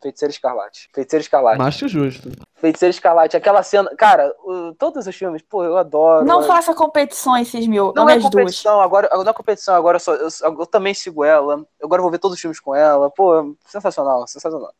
Feiticeira 0.00 0.30
Escarlate. 0.30 0.88
Feiticeira 0.94 1.22
Escarlate. 1.22 1.58
Macho 1.58 1.88
justo. 1.88 2.30
Feiticeira 2.56 2.90
Escarlate. 2.90 3.36
Aquela 3.36 3.62
cena. 3.62 3.90
Cara, 3.96 4.34
o, 4.44 4.74
todos 4.74 5.06
os 5.06 5.16
filmes, 5.16 5.42
pô, 5.42 5.64
eu 5.64 5.78
adoro. 5.78 6.26
Não 6.26 6.42
eu... 6.42 6.46
faça 6.46 6.74
competições, 6.74 7.48
esses 7.48 7.66
mil. 7.66 7.92
Não 7.96 8.08
é 8.08 8.20
competição, 8.20 8.74
duas. 8.74 8.84
agora. 8.84 9.08
Não 9.10 9.22
é 9.22 9.32
competição, 9.32 9.74
agora 9.74 9.98
só, 9.98 10.14
eu, 10.14 10.28
eu, 10.42 10.66
também 10.66 10.92
sigo 10.92 11.24
ela. 11.24 11.66
Agora 11.82 12.00
eu 12.00 12.02
vou 12.02 12.10
ver 12.10 12.18
todos 12.18 12.36
os 12.36 12.40
filmes 12.40 12.60
com 12.60 12.74
ela. 12.74 13.10
Pô, 13.10 13.56
sensacional, 13.66 14.26
sensacional. 14.28 14.74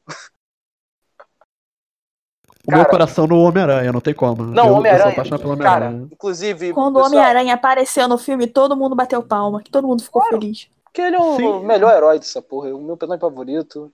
O 2.67 2.71
cara, 2.71 2.83
meu 2.83 2.91
coração 2.91 3.27
no 3.27 3.39
Homem-Aranha, 3.41 3.93
não 3.93 4.01
tem 4.01 4.15
como. 4.15 4.43
Não, 4.43 4.73
Homem-Aranha. 4.73 5.15
Homem 5.45 5.59
cara, 5.59 5.91
inclusive. 6.11 6.73
Quando 6.73 6.97
o 6.97 7.05
Homem-Aranha 7.05 7.55
apareceu 7.55 8.09
no 8.09 8.17
filme, 8.17 8.47
todo 8.47 8.77
mundo 8.77 8.97
bateu 8.97 9.23
palma, 9.23 9.63
que 9.63 9.71
todo 9.71 9.87
mundo 9.87 10.03
ficou 10.03 10.23
claro, 10.23 10.41
feliz. 10.41 10.69
Porque 10.85 11.03
ele 11.03 11.17
é 11.17 11.21
o 11.21 11.37
Sim. 11.37 11.65
melhor 11.65 11.95
herói 11.95 12.19
dessa 12.19 12.41
porra, 12.41 12.75
o 12.75 12.81
meu 12.81 12.97
personagem 12.97 13.21
favorito. 13.21 13.93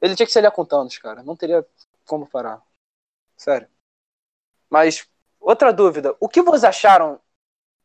Ele 0.00 0.14
tinha 0.14 0.26
que 0.26 0.32
se 0.32 0.38
aliar 0.38 0.52
com 0.52 0.64
Thanos, 0.64 0.98
cara. 0.98 1.22
Não 1.22 1.34
teria 1.34 1.64
como 2.06 2.26
parar. 2.26 2.60
Sério. 3.36 3.66
Mas, 4.70 5.06
outra 5.40 5.72
dúvida. 5.72 6.14
O 6.20 6.28
que 6.28 6.42
vocês 6.42 6.64
acharam 6.64 7.18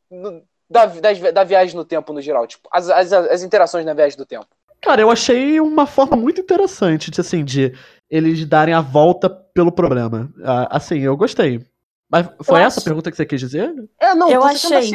no, 0.09 0.43
da, 0.69 0.85
da, 0.85 1.31
da, 1.31 1.43
viagem 1.43 1.75
no 1.75 1.85
tempo 1.85 2.13
no 2.13 2.21
geral? 2.21 2.45
Tipo, 2.45 2.67
as, 2.71 2.89
as, 2.89 3.11
as 3.11 3.41
interações 3.41 3.85
na 3.85 3.93
viagem 3.93 4.17
do 4.17 4.25
tempo. 4.25 4.47
Cara, 4.81 5.01
eu 5.01 5.09
achei 5.09 5.59
uma 5.59 5.87
forma 5.87 6.15
muito 6.15 6.41
interessante 6.41 7.09
de, 7.09 7.21
assim, 7.21 7.43
de 7.43 7.73
eles 8.09 8.45
darem 8.45 8.73
a 8.73 8.81
volta 8.81 9.29
pelo 9.29 9.71
problema. 9.71 10.31
Ah, 10.43 10.77
assim, 10.77 10.99
eu 10.99 11.15
gostei. 11.17 11.65
Mas 12.09 12.27
foi 12.41 12.59
eu 12.59 12.65
essa 12.65 12.79
acho... 12.79 12.81
a 12.81 12.83
pergunta 12.83 13.11
que 13.11 13.17
você 13.17 13.25
quis 13.25 13.39
dizer? 13.39 13.73
É, 13.99 14.15
não, 14.15 14.29
eu 14.29 14.43
achei. 14.43 14.93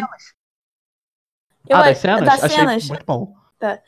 Eu 1.68 1.76
ah, 1.76 1.82
das 1.82 1.98
cenas? 1.98 2.24
Das 2.24 2.44
achei 2.44 2.58
cenas. 2.58 2.88
muito 2.88 3.04
bom. 3.04 3.34
Tá. 3.58 3.80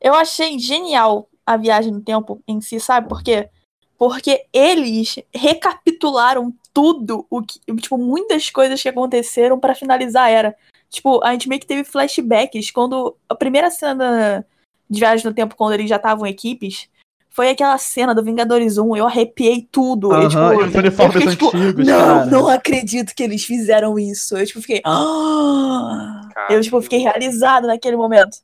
Eu 0.00 0.14
achei 0.14 0.58
genial 0.58 1.28
a 1.46 1.56
viagem 1.56 1.92
no 1.92 2.00
tempo 2.00 2.42
em 2.46 2.60
si, 2.60 2.80
sabe 2.80 3.08
por 3.08 3.22
quê? 3.22 3.48
Porque 3.96 4.46
eles 4.52 5.16
recapitularam 5.32 6.52
tudo 6.72 7.26
o 7.30 7.42
que, 7.42 7.60
tipo, 7.76 7.96
muitas 7.98 8.50
coisas 8.50 8.82
que 8.82 8.88
aconteceram 8.88 9.60
para 9.60 9.74
finalizar 9.74 10.24
a 10.24 10.30
era. 10.30 10.56
Tipo, 10.88 11.22
a 11.22 11.32
gente 11.32 11.48
meio 11.48 11.60
que 11.60 11.66
teve 11.66 11.84
flashbacks 11.84 12.70
quando 12.70 13.16
a 13.28 13.34
primeira 13.34 13.70
cena 13.70 14.44
de 14.90 14.98
viagem 14.98 15.24
no 15.24 15.34
tempo 15.34 15.54
quando 15.54 15.74
eles 15.74 15.88
já 15.88 15.96
estavam 15.96 16.26
equipes, 16.26 16.88
foi 17.34 17.48
aquela 17.50 17.78
cena 17.78 18.14
do 18.14 18.22
Vingadores 18.22 18.76
1, 18.76 18.96
eu 18.96 19.06
arrepiei 19.06 19.66
tudo. 19.72 20.10
Uhum, 20.10 20.22
eu, 20.22 20.28
tipo, 20.28 20.40
os 20.42 20.74
uniformes 20.74 21.14
fiquei, 21.16 21.30
tipo, 21.30 21.56
antigos, 21.56 21.86
Não, 21.86 21.98
cara. 21.98 22.26
não 22.26 22.48
acredito 22.48 23.14
que 23.14 23.22
eles 23.22 23.44
fizeram 23.44 23.98
isso. 23.98 24.36
Eu, 24.36 24.46
tipo, 24.46 24.60
fiquei... 24.60 24.82
Ah! 24.84 26.20
Eu, 26.50 26.60
tipo, 26.60 26.80
fiquei 26.82 26.98
realizado 26.98 27.66
naquele 27.66 27.96
momento. 27.96 28.36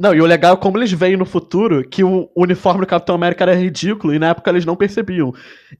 Não, 0.00 0.14
e 0.14 0.20
o 0.22 0.24
legal 0.24 0.54
é 0.54 0.56
como 0.56 0.78
eles 0.78 0.90
veem 0.90 1.14
no 1.14 1.26
futuro 1.26 1.86
que 1.86 2.02
o 2.02 2.30
uniforme 2.34 2.80
do 2.80 2.86
Capitão 2.86 3.14
América 3.14 3.44
era 3.44 3.54
ridículo 3.54 4.14
e 4.14 4.18
na 4.18 4.28
época 4.28 4.48
eles 4.48 4.64
não 4.64 4.74
percebiam. 4.74 5.30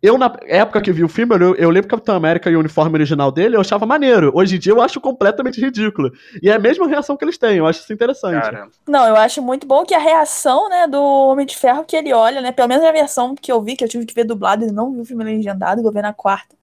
Eu, 0.03 0.19
na 0.19 0.31
época 0.43 0.83
que 0.83 0.93
vi 0.93 1.03
o 1.03 1.09
filme, 1.09 1.35
eu, 1.37 1.55
eu 1.55 1.71
lembro 1.71 1.89
Capitão 1.89 2.15
América 2.15 2.51
e 2.51 2.55
o 2.55 2.61
uniforme 2.61 2.97
original 2.97 3.33
dele, 3.33 3.57
eu 3.57 3.63
achava 3.63 3.87
maneiro. 3.87 4.31
Hoje 4.35 4.57
em 4.57 4.59
dia 4.59 4.75
eu 4.75 4.83
acho 4.83 5.01
completamente 5.01 5.59
ridículo. 5.59 6.13
E 6.43 6.51
é 6.51 6.53
a 6.53 6.59
mesma 6.59 6.87
reação 6.87 7.17
que 7.17 7.25
eles 7.25 7.39
têm, 7.39 7.57
eu 7.57 7.67
acho 7.67 7.81
isso 7.81 7.95
interessante. 7.95 8.43
Cara. 8.43 8.69
Não, 8.87 9.09
eu 9.09 9.17
acho 9.17 9.41
muito 9.41 9.67
bom 9.67 9.87
que 9.87 9.95
a 9.95 9.99
reação, 9.99 10.69
né, 10.69 10.87
do 10.87 11.03
Homem 11.03 11.47
de 11.47 11.57
Ferro 11.57 11.87
que 11.87 11.97
ele 11.97 12.13
olha, 12.13 12.43
né, 12.43 12.53
pelo 12.53 12.69
menos 12.69 12.85
a 12.85 12.93
versão 12.93 13.35
que 13.35 13.51
eu 13.51 13.63
vi, 13.63 13.75
que 13.75 13.83
eu 13.83 13.89
tive 13.89 14.05
que 14.05 14.15
ver 14.15 14.25
dublado, 14.25 14.63
ele 14.63 14.73
não 14.73 14.93
viu 14.93 15.01
o 15.01 15.07
filme 15.07 15.25
legendado, 15.25 15.83
vou 15.83 15.93
ver 15.93 16.03
na 16.03 16.13
quarta. 16.13 16.55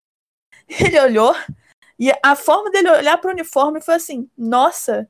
Ele 0.80 1.00
olhou 1.00 1.36
e 2.00 2.12
a 2.22 2.36
forma 2.36 2.70
dele 2.70 2.92
olhar 2.92 3.18
pro 3.18 3.32
uniforme 3.32 3.82
foi 3.82 3.96
assim, 3.96 4.30
nossa 4.38 5.10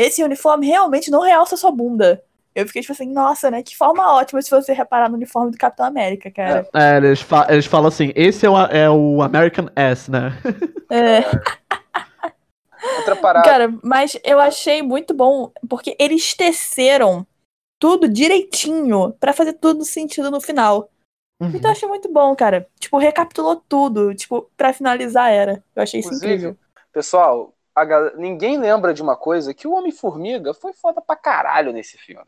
esse 0.00 0.22
uniforme 0.22 0.66
realmente 0.66 1.10
não 1.10 1.20
realça 1.20 1.56
sua 1.56 1.70
bunda. 1.70 2.22
Eu 2.54 2.66
fiquei 2.66 2.82
tipo 2.82 2.92
assim, 2.92 3.12
nossa, 3.12 3.50
né? 3.50 3.62
Que 3.62 3.76
forma 3.76 4.14
ótima 4.14 4.42
se 4.42 4.50
você 4.50 4.72
reparar 4.72 5.08
no 5.08 5.16
uniforme 5.16 5.52
do 5.52 5.58
Capitão 5.58 5.86
América, 5.86 6.30
cara. 6.30 6.68
É, 6.74 6.96
eles, 6.96 7.20
fa 7.20 7.46
eles 7.48 7.66
falam 7.66 7.88
assim, 7.88 8.12
esse 8.16 8.44
é 8.44 8.50
o, 8.50 8.58
é 8.58 8.90
o 8.90 9.22
American 9.22 9.68
S, 9.76 10.10
né? 10.10 10.32
É. 10.90 11.20
Outra 12.98 13.14
parada. 13.16 13.48
Cara, 13.48 13.72
mas 13.84 14.18
eu 14.24 14.40
achei 14.40 14.82
muito 14.82 15.14
bom, 15.14 15.52
porque 15.68 15.96
eles 15.98 16.34
teceram 16.34 17.26
tudo 17.78 18.08
direitinho 18.08 19.12
pra 19.20 19.32
fazer 19.32 19.52
tudo 19.54 19.84
sentido 19.84 20.30
no 20.30 20.40
final. 20.40 20.90
Uhum. 21.40 21.48
Então 21.54 21.70
eu 21.70 21.72
achei 21.72 21.88
muito 21.88 22.12
bom, 22.12 22.34
cara. 22.34 22.66
Tipo, 22.78 22.98
recapitulou 22.98 23.62
tudo, 23.68 24.14
tipo, 24.14 24.50
pra 24.56 24.72
finalizar 24.72 25.26
a 25.26 25.30
era. 25.30 25.64
Eu 25.74 25.82
achei 25.82 26.00
isso 26.00 26.08
Inclusive, 26.08 26.32
incrível. 26.32 26.56
Pessoal, 26.92 27.54
a 27.74 27.84
ninguém 28.16 28.58
lembra 28.58 28.92
de 28.92 29.02
uma 29.02 29.16
coisa 29.16 29.54
que 29.54 29.66
o 29.66 29.72
Homem-Formiga 29.72 30.52
foi 30.54 30.72
foda 30.72 31.00
pra 31.00 31.16
caralho 31.16 31.72
nesse 31.72 31.96
filme. 31.98 32.26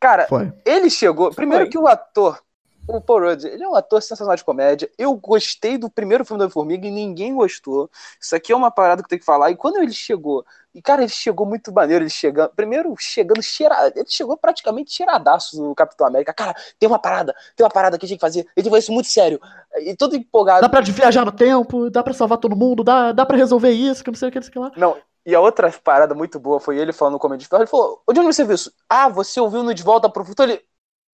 Cara, 0.00 0.26
Foi. 0.26 0.52
ele 0.64 0.90
chegou. 0.90 1.34
Primeiro 1.34 1.64
Foi. 1.64 1.70
que 1.70 1.78
o 1.78 1.86
ator, 1.86 2.42
o 2.86 3.00
Paul 3.00 3.20
Rudd, 3.20 3.44
ele 3.44 3.62
é 3.62 3.68
um 3.68 3.74
ator 3.74 4.02
sensacional 4.02 4.36
de 4.36 4.44
comédia. 4.44 4.90
Eu 4.98 5.14
gostei 5.14 5.78
do 5.78 5.90
primeiro 5.90 6.24
filme 6.24 6.38
do 6.38 6.42
Homem-Formiga 6.42 6.86
e 6.86 6.90
ninguém 6.90 7.34
gostou. 7.34 7.90
Isso 8.20 8.34
aqui 8.36 8.52
é 8.52 8.56
uma 8.56 8.70
parada 8.70 9.02
que 9.02 9.06
eu 9.06 9.08
tenho 9.10 9.20
que 9.20 9.24
falar. 9.24 9.50
E 9.50 9.56
quando 9.56 9.76
ele 9.76 9.92
chegou, 9.92 10.44
e 10.74 10.82
cara, 10.82 11.02
ele 11.02 11.10
chegou 11.10 11.46
muito 11.46 11.72
maneiro. 11.72 12.04
Ele 12.04 12.10
chegando, 12.10 12.50
primeiro 12.50 12.94
chegando 12.98 13.42
cheirado, 13.42 13.92
ele 13.96 14.08
chegou 14.08 14.36
praticamente 14.36 14.92
cheiradaço 14.92 15.62
no 15.62 15.74
Capitão 15.74 16.06
América. 16.06 16.34
Cara, 16.34 16.54
tem 16.78 16.88
uma 16.88 16.98
parada, 16.98 17.34
tem 17.56 17.64
uma 17.64 17.70
parada 17.70 17.98
que 17.98 18.04
a 18.04 18.08
gente 18.08 18.18
tem 18.18 18.28
que 18.28 18.34
fazer. 18.42 18.48
Gente 18.56 18.70
vai 18.70 18.80
isso 18.80 18.92
muito 18.92 19.08
sério. 19.08 19.40
E 19.78 19.96
todo 19.96 20.16
empolgado. 20.16 20.60
Dá 20.60 20.68
pra 20.68 20.80
viajar 20.80 21.24
no 21.24 21.32
tempo, 21.32 21.88
dá 21.90 22.02
pra 22.02 22.12
salvar 22.12 22.38
todo 22.38 22.56
mundo, 22.56 22.84
dá, 22.84 23.12
dá 23.12 23.24
pra 23.24 23.36
resolver 23.36 23.70
isso, 23.70 24.02
que 24.04 24.10
não 24.10 24.16
sei 24.16 24.28
o 24.28 24.32
que, 24.32 24.38
não 24.38 24.42
sei 24.42 24.50
o 24.50 24.52
que 24.52 24.58
lá. 24.58 24.72
Não, 24.76 24.96
e 25.26 25.34
a 25.34 25.40
outra 25.40 25.72
parada 25.72 26.14
muito 26.14 26.38
boa 26.38 26.60
foi 26.60 26.78
ele 26.78 26.92
falando 26.92 27.14
no 27.14 27.18
Comedy 27.18 27.44
de 27.44 27.48
Ferro. 27.48 27.62
Ele 27.62 27.70
falou: 27.70 28.02
Onde 28.06 28.20
você 28.20 28.44
viu 28.44 28.54
isso? 28.54 28.72
Ah, 28.88 29.08
você 29.08 29.40
ouviu 29.40 29.62
no 29.62 29.72
De 29.72 29.82
Volta 29.82 30.08
pro 30.08 30.24
Futuro? 30.24 30.50
Ele. 30.50 30.62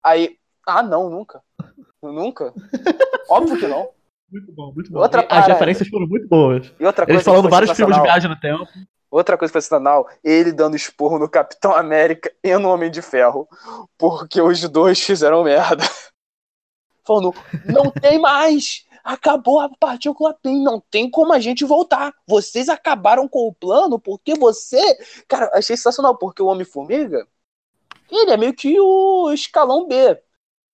Aí. 0.03 0.37
Ah, 0.67 0.83
não, 0.83 1.09
nunca. 1.09 1.43
Nunca. 2.03 2.53
Óbvio 3.29 3.59
que 3.59 3.67
não. 3.67 3.91
Muito 4.31 4.53
bom, 4.53 4.73
muito 4.73 4.93
bom. 4.93 5.01
Outra 5.01 5.23
E 5.23 5.27
As 5.29 5.47
referências 5.47 5.89
foram 5.89 6.07
muito 6.07 6.29
boas. 6.29 6.73
E 6.79 6.85
outra 6.85 7.05
coisa. 7.05 7.17
Eles 7.17 7.25
falando 7.25 7.49
vários 7.49 7.77
filmes 7.77 7.97
de 7.97 8.03
viagem 8.03 8.31
no 8.31 8.39
tempo. 8.39 8.67
Outra 9.11 9.37
coisa 9.37 9.53
sensacional, 9.53 10.09
ele 10.23 10.53
dando 10.53 10.77
esporro 10.77 11.19
no 11.19 11.29
Capitão 11.29 11.75
América 11.75 12.33
e 12.45 12.57
no 12.57 12.69
Homem 12.69 12.91
de 12.91 13.03
Ferro. 13.03 13.49
Porque 13.99 14.41
os 14.41 14.61
dois 14.69 15.01
fizeram 15.01 15.43
merda. 15.43 15.83
Falando, 17.05 17.35
não 17.67 17.91
tem 17.91 18.21
mais! 18.21 18.87
Acabou 19.03 19.59
a 19.59 19.69
partícula 19.69 20.35
PIN, 20.35 20.63
não 20.63 20.81
tem 20.91 21.11
como 21.11 21.33
a 21.33 21.41
gente 21.41 21.65
voltar. 21.65 22.15
Vocês 22.27 22.69
acabaram 22.69 23.27
com 23.27 23.49
o 23.49 23.55
plano 23.55 23.99
porque 23.99 24.35
você. 24.35 24.81
Cara, 25.27 25.51
achei 25.55 25.77
sensacional, 25.77 26.17
porque 26.17 26.43
o 26.43 26.47
Homem-Formiga, 26.47 27.27
ele 28.11 28.31
é 28.31 28.37
meio 28.37 28.55
que 28.55 28.79
o 28.79 29.33
escalão 29.33 29.89
B. 29.89 30.23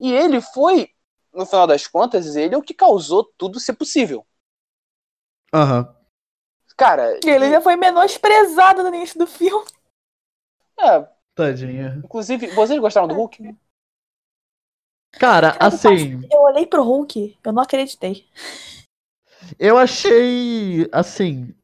E 0.00 0.12
ele 0.12 0.40
foi, 0.40 0.90
no 1.36 1.46
final 1.46 1.66
das 1.66 1.86
contas, 1.86 2.34
ele 2.34 2.54
é 2.54 2.58
o 2.58 2.62
que 2.62 2.74
causou 2.74 3.24
tudo 3.36 3.60
ser 3.60 3.74
possível. 3.74 4.26
Aham. 5.52 5.94
Cara, 6.76 7.18
Ele 7.24 7.48
já 7.50 7.60
foi 7.60 7.74
menosprezado 7.76 8.82
no 8.82 8.94
início 8.94 9.18
do 9.18 9.26
filme. 9.26 9.64
é, 10.78 11.08
Tadinha. 11.34 12.02
inclusive, 12.04 12.48
vocês 12.48 12.78
gostaram 12.78 13.08
do 13.08 13.14
Hulk? 13.14 13.56
Cara, 15.12 15.52
Cara, 15.52 15.66
assim, 15.66 16.20
Eu 16.30 16.40
olhei 16.42 16.66
pro 16.66 16.82
Hulk, 16.82 17.38
eu 17.42 17.52
não 17.52 17.62
acreditei. 17.62 18.28
eu 19.58 19.78
achei. 19.78 20.86
Assim. 20.92 21.54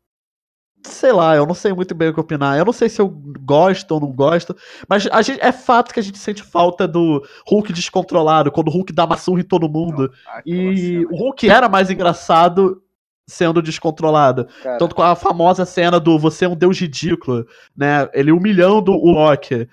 Sei 0.85 1.13
lá, 1.13 1.37
eu 1.37 1.47
não 1.47 1.55
sei 1.55 1.73
muito 1.73 1.95
bem 1.95 2.09
o 2.09 2.15
que 2.15 2.21
opinar. 2.21 2.59
Eu 2.59 2.65
não 2.65 2.73
sei 2.73 2.89
se 2.89 3.01
eu 3.01 3.09
gosto 3.09 3.93
ou 3.93 4.01
não 4.01 4.11
gosto. 4.11 4.57
Mas 4.89 5.07
a 5.11 5.23
gente, 5.23 5.41
é 5.41 5.53
fato 5.53 5.93
que 5.95 6.01
a 6.01 6.03
gente 6.03 6.19
sente 6.19 6.43
falta 6.43 6.89
do 6.89 7.23
Hulk 7.49 7.73
descontrolado, 7.73 8.51
quando 8.51 8.69
o 8.69 8.71
Hulk 8.71 8.93
dá 8.93 9.05
uma 9.05 9.17
surra 9.17 9.41
em 9.41 9.45
todo 9.45 9.69
mundo. 9.69 10.13
E 10.45 11.07
o 11.11 11.17
Hulk 11.17 11.49
era 11.49 11.69
mais 11.69 11.91
engraçado 11.91 12.83
sendo 13.27 13.63
descontrolado. 13.63 14.47
Cara, 14.63 14.79
Tanto 14.79 14.95
com 14.95 15.03
a 15.03 15.15
famosa 15.15 15.65
cena 15.65 16.01
do 16.01 16.19
você 16.19 16.45
é 16.45 16.49
um 16.49 16.57
deus 16.57 16.79
ridículo, 16.79 17.47
né? 17.77 18.09
Ele 18.13 18.33
humilhando 18.33 18.93
o 18.93 19.13
Loki. 19.13 19.69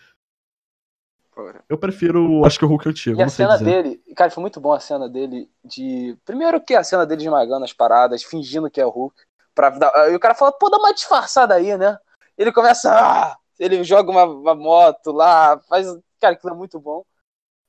Eu 1.70 1.78
prefiro, 1.78 2.44
acho 2.46 2.60
que 2.60 2.66
o 2.66 2.68
Hulk 2.68 2.90
antigo, 2.90 3.18
E 3.18 3.22
a 3.22 3.26
não 3.26 3.30
sei 3.30 3.46
cena 3.46 3.58
dizer. 3.58 3.84
dele, 3.84 4.02
cara, 4.16 4.30
foi 4.30 4.42
muito 4.42 4.60
bom 4.60 4.74
a 4.74 4.80
cena 4.80 5.08
dele 5.08 5.50
de. 5.64 6.18
Primeiro 6.26 6.60
que 6.60 6.76
a 6.76 6.84
cena 6.84 7.06
dele 7.06 7.24
esmagando 7.24 7.64
as 7.64 7.72
paradas, 7.74 8.24
fingindo 8.24 8.70
que 8.70 8.82
é 8.82 8.86
o 8.86 8.90
Hulk. 8.90 9.16
Pra 9.60 9.72
dar... 9.72 10.10
E 10.10 10.16
o 10.16 10.20
cara 10.22 10.34
fala, 10.34 10.54
pô, 10.54 10.70
dá 10.70 10.78
uma 10.78 10.94
disfarçada 10.94 11.54
aí, 11.54 11.78
né? 11.78 12.00
Ele 12.38 12.50
começa. 12.50 12.90
Ah! 12.98 13.38
Ele 13.60 13.84
joga 13.84 14.10
uma, 14.10 14.24
uma 14.24 14.56
moto 14.56 15.12
lá, 15.12 15.60
faz. 15.68 15.86
Cara, 16.18 16.34
aquilo 16.34 16.54
é 16.54 16.56
muito 16.56 16.80
bom. 16.80 17.04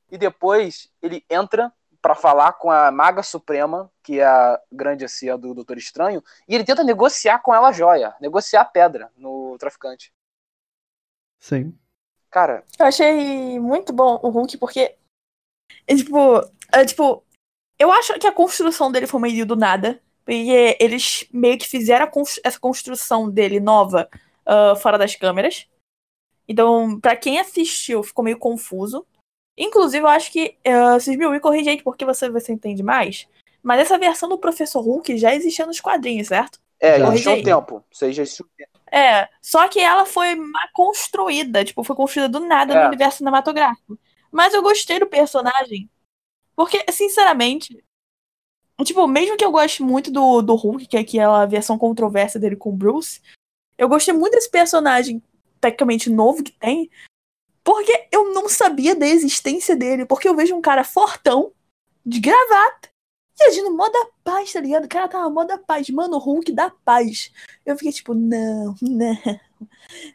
E 0.09 0.17
depois 0.17 0.89
ele 1.03 1.25
entra 1.29 1.73
pra 2.01 2.15
falar 2.15 2.53
com 2.53 2.71
a 2.71 2.93
Maga 2.93 3.25
Suprema, 3.25 3.91
que 4.05 4.21
é 4.21 4.25
a 4.25 4.61
grande 4.71 5.05
assim 5.05 5.37
do 5.37 5.53
Doutor 5.53 5.79
Estranho, 5.79 6.23
e 6.47 6.55
ele 6.55 6.63
tenta 6.63 6.85
negociar 6.85 7.41
com 7.41 7.53
ela 7.53 7.71
a 7.71 7.73
joia, 7.73 8.15
negociar 8.21 8.61
a 8.61 8.67
pedra 8.67 9.11
no 9.17 9.59
traficante. 9.59 10.15
Sim. 11.41 11.77
Cara, 12.31 12.63
Eu 12.79 12.87
achei 12.87 13.59
muito 13.59 13.93
bom 13.93 14.21
o 14.23 14.29
Hulk, 14.29 14.59
porque. 14.59 14.97
É, 15.89 15.97
tipo, 15.97 16.39
é, 16.73 16.85
tipo, 16.85 17.25
eu 17.77 17.91
acho 17.91 18.17
que 18.21 18.29
a 18.29 18.33
construção 18.33 18.93
dele 18.93 19.09
foi 19.09 19.21
meio 19.21 19.45
do 19.45 19.57
nada. 19.57 20.01
Porque 20.25 20.77
eles 20.81 21.27
meio 21.33 21.59
que 21.59 21.69
fizeram 21.69 22.09
essa 22.45 22.59
construção 22.59 23.29
dele 23.31 23.59
nova 23.61 24.09
ah, 24.47 24.75
fora 24.77 24.99
das 24.99 25.15
câmeras. 25.15 25.67
Então, 26.49 26.99
pra 26.99 27.15
quem 27.15 27.39
assistiu, 27.39 28.03
ficou 28.03 28.25
meio 28.25 28.39
confuso. 28.39 29.07
Inclusive, 29.57 30.03
eu 30.03 30.09
acho 30.09 30.33
que. 30.33 30.57
Uh, 30.67 30.95
vocês 30.95 31.17
me 31.17 31.39
corrigem 31.39 31.75
aí 31.75 31.83
porque 31.83 32.05
você, 32.05 32.29
você 32.29 32.53
entende 32.53 32.83
mais. 32.83 33.29
Mas 33.63 33.81
essa 33.81 33.99
versão 33.99 34.29
do 34.29 34.39
Professor 34.39 34.81
Hulk 34.81 35.17
já 35.19 35.35
existia 35.35 35.67
nos 35.67 35.81
quadrinhos, 35.81 36.29
certo? 36.29 36.59
é, 36.81 36.99
Já. 36.99 37.05
Corrige 37.07 37.29
aí. 37.29 37.43
tempo. 37.45 37.85
Vocês 37.93 38.17
já 38.17 38.25
É, 38.91 39.29
só 39.41 39.69
que 39.69 39.79
ela 39.79 40.07
foi 40.07 40.37
construída, 40.73 41.65
tipo, 41.65 41.85
foi 41.85 41.95
construída 41.95 42.29
do 42.29 42.41
nada 42.41 42.75
É. 42.75 42.81
no 42.81 42.89
universo 42.89 43.19
cinematográfico. 43.19 43.99
Mas 44.33 44.55
eu 44.55 44.63
gostei 44.63 44.99
do 44.99 45.07
personagem, 45.07 45.89
porque, 46.57 46.85
sinceramente, 46.91 47.85
tipo, 48.85 49.07
mesmo 49.07 49.37
que 49.37 49.45
eu 49.45 49.51
goste 49.51 49.83
muito 49.83 50.11
do, 50.11 50.43
do 50.43 50.55
Hulk, 50.55 50.87
que 50.87 50.97
é 50.97 51.01
aquela 51.01 51.47
versão 51.47 51.79
controversa 51.79 52.39
dele 52.39 52.57
com 52.57 52.71
o 52.71 52.77
Bruce, 52.77 53.21
eu 53.77 53.89
gostei 53.89 54.15
muito 54.15 54.33
desse 54.33 54.51
personagem 54.51 55.23
tecnicamente 55.61 56.11
novo 56.11 56.43
que 56.43 56.53
tem, 56.53 56.91
porque 57.63 58.09
eu 58.11 58.33
não 58.33 58.49
sabia 58.49 58.95
da 58.95 59.07
existência 59.07 59.77
dele, 59.77 60.07
porque 60.07 60.29
eu 60.29 60.37
vejo 60.37 60.55
um 60.55 60.61
cara 60.61 60.85
fortão, 60.85 61.53
de 62.05 62.21
gravata, 62.21 62.89
e 63.39 63.45
agindo 63.45 63.75
mó 63.75 63.89
da 63.89 64.07
paz, 64.23 64.53
tá 64.53 64.61
ligado? 64.61 64.85
O 64.85 64.89
cara 64.89 65.09
tava 65.09 65.31
mó 65.31 65.45
da 65.45 65.57
paz. 65.57 65.89
Mano, 65.89 66.17
o 66.17 66.19
Hulk 66.19 66.53
da 66.53 66.71
paz. 66.71 67.33
Eu 67.65 67.75
fiquei 67.77 67.93
tipo, 67.93 68.13
não, 68.13 68.75
não, 68.83 69.19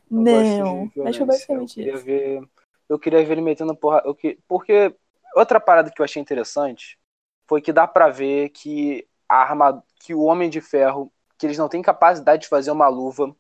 não. 0.10 0.92
foi 0.92 1.04
violência. 1.04 1.26
basicamente 1.26 1.80
eu 1.80 1.86
queria 1.86 1.96
isso. 1.96 2.06
ver 2.06 2.42
Eu 2.88 3.00
queria 3.00 3.26
ver 3.26 3.32
ele 3.34 3.42
metendo 3.42 3.76
porra. 3.76 4.04
Eu 4.06 4.14
que... 4.14 4.38
Porque 4.48 4.96
outra 5.36 5.60
parada 5.60 5.90
que 5.90 6.00
eu 6.00 6.04
achei 6.04 6.22
interessante 6.22 7.00
foi 7.48 7.62
que 7.62 7.74
dá 7.74 7.88
pra 7.88 8.10
ver 8.10 8.50
que 8.50 9.08
a 9.30 9.38
arma. 9.38 9.84
que 10.00 10.14
o 10.14 10.24
Homem 10.24 10.50
de 10.50 10.62
Ferro. 10.62 11.12
que 11.38 11.46
eles 11.46 11.58
não 11.58 11.70
têm 11.70 11.82
capacidade 11.82 12.44
de 12.44 12.48
fazer 12.48 12.72
uma 12.72 12.88
luva 12.88 13.36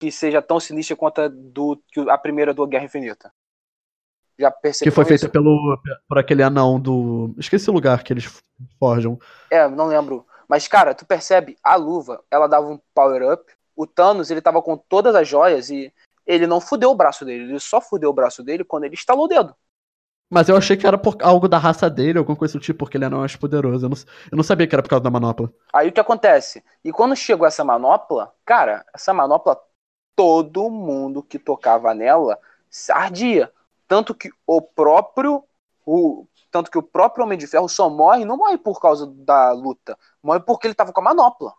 que 0.00 0.10
seja 0.10 0.42
tão 0.42 0.60
sinistra 0.60 0.96
quanto 0.96 1.22
a, 1.22 1.28
do, 1.28 1.82
a 2.08 2.18
primeira 2.18 2.52
do 2.52 2.66
Guerra 2.66 2.84
Infinita. 2.84 3.32
Já 4.38 4.50
percebeu 4.50 4.90
Que 4.90 4.94
foi 4.94 5.04
feita 5.04 5.28
pelo, 5.28 5.80
por 6.08 6.18
aquele 6.18 6.42
anão 6.42 6.78
do. 6.78 7.34
Esqueci 7.38 7.70
o 7.70 7.72
lugar 7.72 8.02
que 8.02 8.12
eles 8.12 8.26
forjam. 8.78 9.18
É, 9.50 9.66
não 9.68 9.86
lembro. 9.86 10.26
Mas, 10.48 10.68
cara, 10.68 10.94
tu 10.94 11.04
percebe, 11.04 11.56
a 11.62 11.74
luva, 11.76 12.22
ela 12.30 12.46
dava 12.46 12.68
um 12.68 12.78
power-up. 12.94 13.52
O 13.74 13.86
Thanos, 13.86 14.30
ele 14.30 14.40
tava 14.40 14.62
com 14.62 14.76
todas 14.76 15.14
as 15.14 15.26
joias 15.26 15.70
e 15.70 15.92
ele 16.26 16.46
não 16.46 16.60
fudeu 16.60 16.90
o 16.90 16.94
braço 16.94 17.24
dele. 17.24 17.44
Ele 17.44 17.60
só 17.60 17.80
fudeu 17.80 18.10
o 18.10 18.12
braço 18.12 18.42
dele 18.42 18.64
quando 18.64 18.84
ele 18.84 18.94
estalou 18.94 19.24
o 19.24 19.28
dedo. 19.28 19.54
Mas 20.28 20.48
eu 20.48 20.56
achei 20.56 20.76
que 20.76 20.86
era 20.86 20.98
por 20.98 21.16
algo 21.22 21.48
da 21.48 21.56
raça 21.58 21.88
dele, 21.88 22.18
alguma 22.18 22.36
coisa 22.36 22.58
do 22.58 22.60
tipo, 22.60 22.80
porque 22.80 22.96
ele 22.96 23.04
é 23.04 23.08
mais 23.08 23.36
poderoso. 23.36 23.86
Eu 23.86 23.90
não, 23.90 23.96
eu 24.32 24.36
não 24.36 24.42
sabia 24.42 24.66
que 24.66 24.74
era 24.74 24.82
por 24.82 24.88
causa 24.88 25.04
da 25.04 25.10
manopla. 25.10 25.52
Aí 25.72 25.88
o 25.88 25.92
que 25.92 26.00
acontece? 26.00 26.64
E 26.84 26.92
quando 26.92 27.14
chegou 27.14 27.46
essa 27.46 27.64
manopla, 27.64 28.34
cara, 28.44 28.84
essa 28.92 29.14
manopla, 29.14 29.56
todo 30.16 30.68
mundo 30.70 31.22
que 31.22 31.38
tocava 31.38 31.94
nela 31.94 32.38
ardia. 32.90 33.52
Tanto 33.86 34.14
que 34.14 34.30
o 34.46 34.60
próprio. 34.60 35.44
O, 35.84 36.26
tanto 36.50 36.70
que 36.70 36.78
o 36.78 36.82
próprio 36.82 37.24
Homem 37.24 37.38
de 37.38 37.46
Ferro 37.46 37.68
só 37.68 37.88
morre, 37.88 38.24
não 38.24 38.36
morre 38.36 38.58
por 38.58 38.80
causa 38.80 39.06
da 39.06 39.52
luta. 39.52 39.96
Morre 40.22 40.40
porque 40.40 40.66
ele 40.66 40.74
tava 40.74 40.92
com 40.92 41.00
a 41.00 41.04
manopla. 41.04 41.54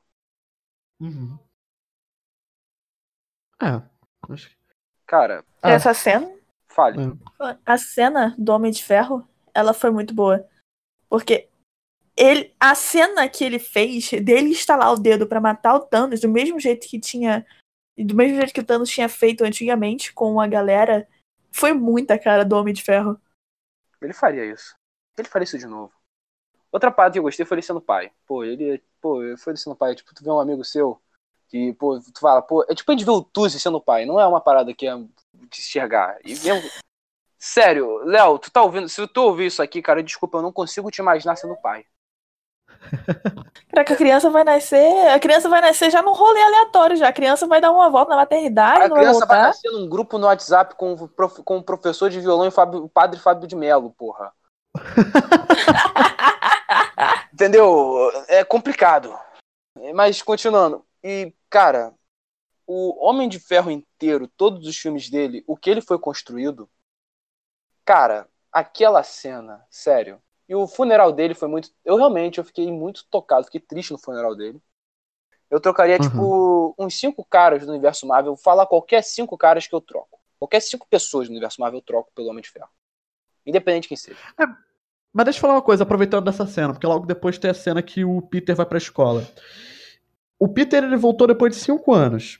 Uhum. 1.00 1.40
É. 3.62 3.82
Acho 4.30 4.50
que... 4.50 4.58
Cara, 5.06 5.44
Ah. 5.62 5.72
Essa 5.72 5.94
cena, 5.94 6.30
fale. 6.78 7.18
A 7.66 7.78
cena 7.78 8.36
do 8.38 8.52
Homem 8.54 8.72
de 8.72 8.84
Ferro, 8.84 9.28
ela 9.52 9.74
foi 9.74 9.90
muito 9.90 10.14
boa. 10.14 10.48
Porque 11.10 11.50
ele, 12.16 12.54
a 12.60 12.76
cena 12.76 13.28
que 13.28 13.44
ele 13.44 13.58
fez 13.58 14.12
dele 14.12 14.50
instalar 14.50 14.94
o 14.94 15.00
dedo 15.00 15.26
pra 15.26 15.42
matar 15.42 15.74
o 15.74 15.80
Thanos, 15.80 16.20
do 16.20 16.30
mesmo 16.30 16.60
jeito 16.60 16.88
que 16.88 17.00
tinha. 17.00 17.44
Do 17.98 18.14
mesmo 18.14 18.36
jeito 18.38 18.54
que 18.54 18.62
o 18.62 18.66
Thanos 18.66 18.92
tinha 18.92 19.10
feito 19.10 19.44
antigamente 19.44 20.14
com 20.14 20.40
a 20.40 20.46
galera, 20.46 21.08
foi 21.52 21.74
muita 21.74 22.20
cara 22.20 22.46
do 22.46 22.56
Homem 22.56 22.72
de 22.72 22.84
Ferro. 22.84 23.20
Ele 24.00 24.14
faria 24.14 24.46
isso. 24.46 24.76
Ele 25.18 25.28
faria 25.28 25.46
isso 25.46 25.58
de 25.58 25.66
novo. 25.66 25.92
Outra 26.72 26.92
parte 26.92 27.14
que 27.14 27.20
eu 27.20 27.24
gostei 27.24 27.44
foi 27.44 27.56
ele 27.56 27.66
sendo 27.66 27.82
pai. 27.82 28.12
Pô, 28.28 28.44
ele, 28.44 28.84
pô, 29.02 29.20
foi 29.38 29.54
ele 29.54 29.58
sendo 29.58 29.76
pai. 29.76 29.96
Tipo, 29.96 30.14
tu 30.14 30.24
vê 30.24 30.30
um 30.30 30.40
amigo 30.40 30.64
seu 30.64 31.02
que, 31.50 31.74
pô, 31.74 32.00
tu 32.00 32.20
fala, 32.20 32.42
pô, 32.42 32.64
é 32.68 32.76
tipo 32.76 32.92
a 32.92 32.96
gente 32.96 33.06
vê 33.06 33.12
o 33.12 33.22
Tuzi 33.22 33.60
sendo 33.60 33.82
pai. 33.82 34.06
Não 34.06 34.20
é 34.20 34.28
uma 34.28 34.42
parada 34.42 34.74
que 34.74 34.88
é 34.88 34.96
de 34.96 35.60
enxergar. 35.60 36.18
E 36.24 36.38
mesmo... 36.40 36.70
Sério, 37.40 38.00
Léo, 38.04 38.40
tu 38.40 38.52
tá 38.52 38.64
ouvindo? 38.64 38.90
Se 38.90 39.06
tu 39.08 39.22
ouvir 39.22 39.46
isso 39.46 39.62
aqui, 39.62 39.82
cara, 39.82 40.02
desculpa, 40.02 40.40
eu 40.40 40.42
não 40.42 40.52
consigo 40.52 40.90
te 40.90 41.00
imaginar 41.00 41.36
sendo 41.36 41.56
pai. 41.56 41.86
Caraca, 43.70 43.94
a 43.94 43.98
criança 43.98 44.30
vai 44.30 44.44
nascer. 44.44 45.08
A 45.10 45.20
criança 45.20 45.48
vai 45.48 45.62
nascer 45.62 45.92
já 45.92 46.02
num 46.02 46.14
rolê 46.14 46.42
aleatório 46.42 46.96
já. 46.96 47.08
A 47.08 47.14
criança 47.14 47.46
vai 47.46 47.62
dar 47.62 47.72
uma 47.72 47.90
volta 47.90 48.12
na 48.12 48.18
maternidade. 48.18 48.82
A 48.82 48.88
não 48.88 48.96
vai 48.96 49.04
criança 49.04 49.26
vai 49.26 49.38
voltar. 49.38 49.48
nascer 49.50 49.72
num 49.72 49.88
grupo 49.88 50.18
no 50.18 50.26
WhatsApp 50.26 50.76
com, 50.76 50.94
o 50.94 51.08
prof- 51.08 51.44
com 51.44 51.58
o 51.58 51.64
professor 51.64 52.10
de 52.10 52.20
violão 52.20 52.48
e 52.48 52.52
Fábio- 52.52 52.86
o 52.86 52.90
padre 52.90 53.20
Fábio 53.20 53.48
de 53.48 53.56
Mello, 53.56 53.92
porra. 53.92 54.34
Entendeu? 57.32 58.12
É 58.28 58.44
complicado. 58.44 59.16
Mas 59.94 60.24
continuando. 60.24 60.84
E, 61.04 61.34
cara, 61.50 61.94
o 62.66 63.06
Homem 63.06 63.30
de 63.30 63.40
Ferro 63.40 63.72
inteiro, 63.72 64.28
todos 64.28 64.68
os 64.68 64.78
filmes 64.78 65.10
dele, 65.10 65.44
o 65.48 65.58
que 65.58 65.70
ele 65.70 65.82
foi 65.82 66.00
construído. 66.00 66.70
Cara, 67.86 68.28
aquela 68.52 69.04
cena, 69.04 69.66
sério. 69.70 70.22
E 70.48 70.56
o 70.56 70.68
funeral 70.68 71.12
dele 71.12 71.34
foi 71.34 71.48
muito. 71.48 71.70
Eu 71.84 71.98
realmente 71.98 72.38
eu 72.38 72.44
fiquei 72.44 72.72
muito 72.72 73.06
tocado, 73.10 73.46
fiquei 73.46 73.62
triste 73.62 73.92
no 73.92 74.00
funeral 74.00 74.36
dele. 74.36 74.62
Eu 75.50 75.60
trocaria, 75.62 75.96
Uhum. 75.98 76.02
tipo, 76.02 76.76
uns 76.78 76.96
cinco 77.00 77.24
caras 77.24 77.66
do 77.66 77.72
universo 77.72 78.06
Marvel. 78.06 78.36
Falar 78.36 78.66
qualquer 78.68 79.02
cinco 79.04 79.38
caras 79.38 79.66
que 79.68 79.74
eu 79.76 79.82
troco. 79.82 80.20
Qualquer 80.40 80.62
cinco 80.62 80.88
pessoas 80.90 81.28
do 81.28 81.32
universo 81.32 81.60
Marvel 81.62 81.80
eu 81.80 81.84
troco 81.84 82.12
pelo 82.14 82.30
Homem 82.30 82.42
de 82.42 82.50
Ferro. 82.50 82.70
Independente 83.46 83.84
de 83.84 83.88
quem 83.90 83.98
seja. 83.98 84.20
Mas 85.14 85.26
deixa 85.26 85.38
eu 85.38 85.42
falar 85.42 85.54
uma 85.56 85.62
coisa, 85.62 85.84
aproveitando 85.84 86.26
dessa 86.26 86.46
cena, 86.46 86.74
porque 86.74 86.86
logo 86.86 87.06
depois 87.06 87.38
tem 87.40 87.50
a 87.50 87.54
cena 87.54 87.82
que 87.82 88.04
o 88.06 88.22
Peter 88.22 88.56
vai 88.56 88.66
pra 88.66 88.78
escola. 88.78 89.26
O 90.40 90.48
Peter 90.48 90.84
ele 90.84 90.98
voltou 90.98 91.28
depois 91.28 91.54
de 91.56 91.60
cinco 91.62 91.94
anos. 91.94 92.40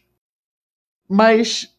Mas 1.10 1.76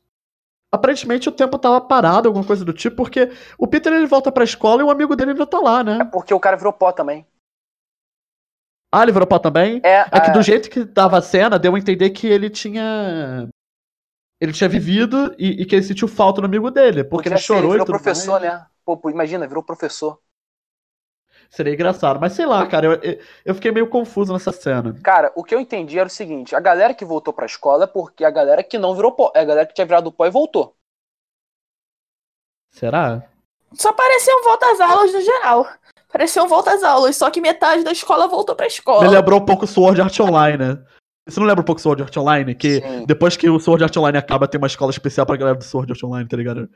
aparentemente 0.73 1.29
o 1.29 1.33
tempo 1.33 1.59
tava 1.59 1.81
parado, 1.81 2.29
alguma 2.29 2.45
coisa 2.47 2.65
do 2.65 2.73
tipo, 2.73 2.97
porque 2.97 3.31
o 3.59 3.67
Peter 3.67 3.93
ele 3.93 4.07
volta 4.07 4.33
pra 4.33 4.45
escola 4.45 4.83
e 4.83 4.85
o 4.85 4.91
amigo 4.91 5.17
dele 5.17 5.33
ainda 5.33 5.47
tá 5.47 5.61
lá, 5.61 5.85
É 6.01 6.05
né? 6.05 6.11
porque 6.13 6.35
o 6.35 6.41
cara 6.41 6.57
virou 6.57 6.73
pó 6.73 6.91
também. 6.93 7.27
Ah, 8.93 9.03
ele 9.03 9.13
virou 9.13 9.27
pó 9.27 9.39
também? 9.39 9.83
É, 9.83 10.07
É 10.11 10.21
que 10.21 10.31
do 10.31 10.43
jeito 10.43 10.71
que 10.71 10.85
tava 10.87 11.19
a 11.19 11.23
cena, 11.23 11.59
deu 11.59 11.75
a 11.75 11.79
entender 11.79 12.11
que 12.11 12.27
ele 12.27 12.49
tinha. 12.49 13.49
Ele 14.41 14.53
tinha 14.53 14.69
vivido 14.69 15.35
e, 15.39 15.63
e 15.63 15.67
que 15.67 15.75
ele 15.75 15.83
sentiu 15.85 16.09
falta 16.09 16.41
do 16.41 16.47
amigo 16.47 16.71
dele, 16.71 17.05
porque 17.05 17.29
podia 17.29 17.29
ele 17.29 17.39
chorou 17.39 17.71
virou 17.71 17.77
e 17.77 17.85
tudo 17.85 18.01
professor, 18.01 18.41
mais. 18.41 18.41
né? 18.41 18.67
Pô, 18.85 18.99
imagina, 19.11 19.47
virou 19.47 19.63
professor. 19.63 20.21
Seria 21.49 21.73
engraçado. 21.73 22.21
Mas 22.21 22.35
sei 22.35 22.45
lá, 22.47 22.67
cara, 22.67 22.87
eu, 23.03 23.19
eu- 23.45 23.55
fiquei 23.55 23.71
meio 23.73 23.89
confuso 23.89 24.33
nessa 24.33 24.53
cena. 24.53 24.95
Cara, 25.03 25.33
o 25.35 25.43
que 25.43 25.55
eu 25.55 25.61
entendi 25.61 25.99
era 25.99 26.07
o 26.07 26.11
seguinte: 26.11 26.55
a 26.55 26.61
galera 26.61 26.93
que 26.95 27.05
voltou 27.05 27.33
pra 27.33 27.47
escola 27.47 27.85
é 27.85 27.87
porque 27.87 28.25
a 28.25 28.31
galera 28.31 28.63
que 28.63 28.79
não 28.79 28.95
virou 28.95 29.13
pó. 29.13 29.33
É 29.35 29.41
a 29.41 29.45
galera 29.45 29.67
que 29.67 29.75
tinha 29.75 29.87
virado 29.87 30.13
pó 30.13 30.27
e 30.27 30.31
voltou. 30.31 30.77
Será? 32.71 33.23
Só 33.73 33.93
pareciam 33.93 34.45
volta 34.45 34.71
às 34.71 34.81
aulas 34.81 35.13
no 35.13 35.21
geral. 35.21 35.67
Pareciam 36.11 36.49
volta 36.49 36.73
às 36.73 36.83
aulas, 36.83 37.17
só 37.17 37.31
que 37.31 37.41
metade 37.41 37.85
da 37.85 37.93
escola 37.93 38.27
voltou 38.29 38.55
pra 38.55 38.67
escola. 38.67 39.03
Me 39.03 39.09
lembrou 39.09 39.41
um 39.41 39.45
pouco 39.45 39.67
Sword 39.67 40.01
Art 40.01 40.19
Online, 40.21 40.57
né? 40.59 40.85
Você 41.27 41.39
não 41.39 41.47
lembra 41.47 41.61
um 41.61 41.65
pouco 41.65 41.81
Sword 41.81 42.03
Art 42.03 42.17
Online? 42.17 42.55
Que 42.55 42.81
Sim. 42.81 43.05
depois 43.07 43.37
que 43.37 43.49
o 43.51 43.61
Sword 43.61 43.85
Art 43.85 43.95
Online 43.97 44.17
acaba, 44.17 44.49
tem 44.49 44.59
uma 44.59 44.67
escola 44.67 44.91
especial 44.91 45.27
pra 45.27 45.37
galera 45.37 45.59
do 45.59 45.65
Sword 45.65 45.93
Art 45.93 46.03
Online, 46.03 46.27
tá 46.29 46.37
ligado? 46.37 46.69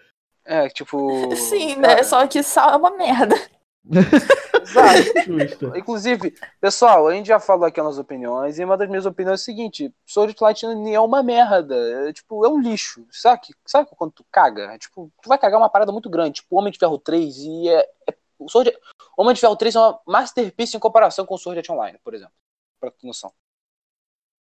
É, 0.45 0.69
tipo. 0.69 1.35
Sim, 1.35 1.81
cara, 1.81 1.97
né? 1.97 2.03
Só 2.03 2.27
que 2.27 2.43
sal 2.43 2.71
é 2.71 2.77
uma 2.77 2.91
merda. 2.97 3.37
Exato. 3.85 5.73
Inclusive, 5.77 6.35
pessoal, 6.61 7.09
a 7.09 7.15
gente 7.15 7.27
já 7.27 7.41
falou 7.41 7.67
aqui 7.67 7.83
nas 7.83 7.99
opiniões, 7.99 8.59
e 8.59 8.65
uma 8.65 8.77
das 8.77 8.89
minhas 8.89 9.07
opiniões 9.07 9.41
é 9.41 9.43
o 9.43 9.45
seguinte: 9.45 9.95
Sword 10.07 10.35
Online 10.41 10.95
é 10.95 11.01
uma 11.01 11.23
merda. 11.23 11.75
É, 12.09 12.13
tipo, 12.13 12.45
é 12.45 12.49
um 12.49 12.61
lixo. 12.61 13.07
Sabe, 13.11 13.43
sabe 13.67 13.89
quando 13.97 14.13
tu 14.13 14.25
caga? 14.31 14.73
É, 14.75 14.79
tipo, 14.79 15.11
tu 15.21 15.29
vai 15.29 15.39
cagar 15.39 15.59
uma 15.61 15.69
parada 15.71 15.93
muito 15.93 16.09
grande, 16.09 16.37
tipo 16.41 16.57
Homem 16.57 16.73
de 16.73 16.79
Ferro 16.79 16.99
3, 16.99 17.37
e 17.39 17.69
é. 17.69 17.89
é 18.09 18.15
o 18.39 18.49
Sword, 18.49 18.73
Homem 19.17 19.35
de 19.35 19.41
Ferro 19.41 19.55
3 19.57 19.75
é 19.77 19.79
uma 19.79 20.01
masterpiece 20.07 20.77
em 20.77 20.81
comparação 20.81 21.25
com 21.25 21.35
o 21.35 21.39
Sword 21.39 21.59
Art 21.59 21.71
Online, 21.71 21.99
por 22.03 22.13
exemplo. 22.13 22.35
Pra 22.81 22.91
ter 22.91 23.07
noção. 23.07 23.33